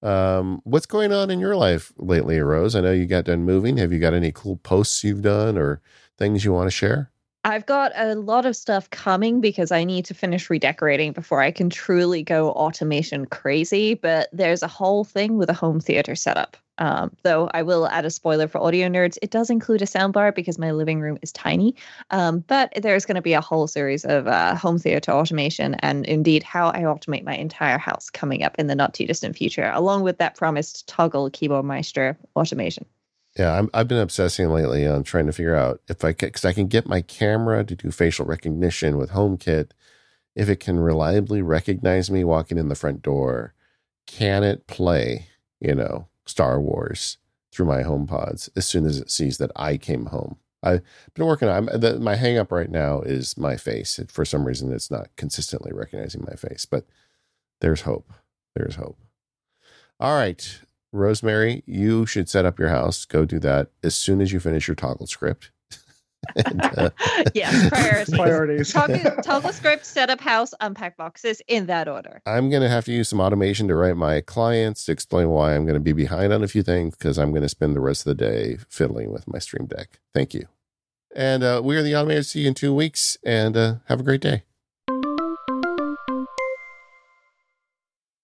Um, 0.00 0.60
what's 0.64 0.86
going 0.86 1.12
on 1.12 1.30
in 1.30 1.40
your 1.40 1.56
life 1.56 1.92
lately, 1.96 2.38
Rose? 2.38 2.76
I 2.76 2.80
know 2.80 2.92
you 2.92 3.06
got 3.06 3.24
done 3.24 3.44
moving. 3.44 3.78
Have 3.78 3.92
you 3.92 3.98
got 3.98 4.14
any 4.14 4.30
cool 4.30 4.56
posts 4.56 5.02
you've 5.02 5.22
done 5.22 5.58
or 5.58 5.80
things 6.18 6.44
you 6.44 6.52
want 6.52 6.68
to 6.68 6.70
share? 6.70 7.10
I've 7.44 7.66
got 7.66 7.92
a 7.96 8.14
lot 8.14 8.46
of 8.46 8.56
stuff 8.56 8.90
coming 8.90 9.40
because 9.40 9.72
I 9.72 9.84
need 9.84 10.04
to 10.06 10.14
finish 10.14 10.50
redecorating 10.50 11.12
before 11.12 11.40
I 11.40 11.50
can 11.50 11.70
truly 11.70 12.22
go 12.22 12.50
automation 12.50 13.26
crazy. 13.26 13.94
But 13.94 14.28
there's 14.32 14.62
a 14.62 14.68
whole 14.68 15.04
thing 15.04 15.36
with 15.38 15.48
a 15.48 15.54
home 15.54 15.80
theater 15.80 16.14
setup. 16.14 16.56
Um, 16.78 17.14
though 17.22 17.50
I 17.52 17.62
will 17.62 17.86
add 17.88 18.04
a 18.04 18.10
spoiler 18.10 18.48
for 18.48 18.58
audio 18.58 18.88
nerds, 18.88 19.18
it 19.20 19.30
does 19.30 19.50
include 19.50 19.82
a 19.82 19.86
soundbar 19.86 20.34
because 20.34 20.58
my 20.58 20.70
living 20.70 21.00
room 21.00 21.18
is 21.22 21.32
tiny. 21.32 21.74
Um, 22.10 22.40
but 22.40 22.72
there's 22.80 23.04
going 23.04 23.16
to 23.16 23.22
be 23.22 23.34
a 23.34 23.40
whole 23.40 23.66
series 23.66 24.04
of 24.04 24.26
uh, 24.26 24.54
home 24.54 24.78
theater 24.78 25.12
automation 25.12 25.74
and 25.80 26.06
indeed 26.06 26.42
how 26.42 26.68
I 26.68 26.82
automate 26.82 27.24
my 27.24 27.36
entire 27.36 27.78
house 27.78 28.10
coming 28.10 28.42
up 28.42 28.56
in 28.58 28.68
the 28.68 28.74
not 28.74 28.94
too 28.94 29.06
distant 29.06 29.36
future, 29.36 29.70
along 29.74 30.02
with 30.02 30.18
that 30.18 30.36
promised 30.36 30.88
Toggl 30.88 31.32
keyboard 31.32 31.64
maestro 31.64 32.16
automation. 32.36 32.86
Yeah, 33.36 33.62
i 33.72 33.78
have 33.78 33.88
been 33.88 33.98
obsessing 33.98 34.48
lately 34.48 34.86
on 34.86 35.04
trying 35.04 35.26
to 35.26 35.32
figure 35.32 35.54
out 35.54 35.80
if 35.86 36.04
I 36.04 36.12
because 36.12 36.44
I 36.44 36.52
can 36.52 36.66
get 36.66 36.88
my 36.88 37.02
camera 37.02 37.62
to 37.64 37.76
do 37.76 37.90
facial 37.90 38.26
recognition 38.26 38.96
with 38.96 39.10
HomeKit. 39.10 39.70
If 40.34 40.48
it 40.48 40.60
can 40.60 40.80
reliably 40.80 41.42
recognize 41.42 42.10
me 42.10 42.24
walking 42.24 42.58
in 42.58 42.68
the 42.68 42.74
front 42.74 43.02
door, 43.02 43.54
can 44.06 44.42
it 44.42 44.66
play, 44.66 45.28
you 45.60 45.74
know, 45.74 46.08
Star 46.28 46.60
Wars 46.60 47.18
through 47.52 47.66
my 47.66 47.82
HomePods 47.82 48.48
as 48.56 48.66
soon 48.66 48.86
as 48.86 48.98
it 48.98 49.10
sees 49.10 49.38
that 49.38 49.50
I 49.56 49.76
came 49.76 50.06
home. 50.06 50.36
I've 50.62 50.82
been 51.14 51.26
working 51.26 51.48
on 51.48 51.66
the, 51.66 51.98
my 52.00 52.16
hang 52.16 52.36
up 52.36 52.50
right 52.50 52.70
now 52.70 53.00
is 53.00 53.38
my 53.38 53.56
face. 53.56 54.00
For 54.08 54.24
some 54.24 54.44
reason, 54.44 54.72
it's 54.72 54.90
not 54.90 55.08
consistently 55.16 55.72
recognizing 55.72 56.24
my 56.28 56.34
face, 56.34 56.66
but 56.66 56.84
there's 57.60 57.82
hope. 57.82 58.12
There's 58.56 58.74
hope. 58.74 58.98
All 60.00 60.16
right, 60.16 60.60
Rosemary, 60.92 61.62
you 61.66 62.06
should 62.06 62.28
set 62.28 62.44
up 62.44 62.58
your 62.58 62.70
house. 62.70 63.04
Go 63.04 63.24
do 63.24 63.38
that 63.40 63.70
as 63.82 63.94
soon 63.94 64.20
as 64.20 64.32
you 64.32 64.40
finish 64.40 64.66
your 64.66 64.74
Toggl 64.74 65.08
script 65.08 65.50
and, 66.36 66.62
uh, 66.62 66.90
yes, 67.34 67.68
priorities. 67.68 68.14
priorities. 68.14 68.72
Toggl, 68.72 69.16
Toggl 69.24 69.52
script, 69.52 69.86
set 69.86 70.10
up 70.10 70.20
house, 70.20 70.54
unpack 70.60 70.96
boxes 70.96 71.40
in 71.48 71.66
that 71.66 71.88
order. 71.88 72.20
I'm 72.26 72.50
going 72.50 72.62
to 72.62 72.68
have 72.68 72.84
to 72.86 72.92
use 72.92 73.08
some 73.08 73.20
automation 73.20 73.68
to 73.68 73.74
write 73.74 73.96
my 73.96 74.20
clients 74.20 74.84
to 74.86 74.92
explain 74.92 75.30
why 75.30 75.54
I'm 75.54 75.64
going 75.64 75.74
to 75.74 75.80
be 75.80 75.92
behind 75.92 76.32
on 76.32 76.42
a 76.42 76.48
few 76.48 76.62
things 76.62 76.96
because 76.96 77.18
I'm 77.18 77.30
going 77.30 77.42
to 77.42 77.48
spend 77.48 77.74
the 77.76 77.80
rest 77.80 78.06
of 78.06 78.16
the 78.16 78.24
day 78.24 78.58
fiddling 78.68 79.12
with 79.12 79.28
my 79.28 79.38
Stream 79.38 79.66
Deck. 79.66 80.00
Thank 80.14 80.34
you. 80.34 80.46
And 81.14 81.42
uh, 81.42 81.60
we 81.64 81.76
are 81.76 81.82
the 81.82 81.92
Automators. 81.92 82.26
See 82.26 82.42
you 82.42 82.48
in 82.48 82.54
two 82.54 82.74
weeks 82.74 83.16
and 83.24 83.56
uh, 83.56 83.74
have 83.86 84.00
a 84.00 84.04
great 84.04 84.20
day. 84.20 84.42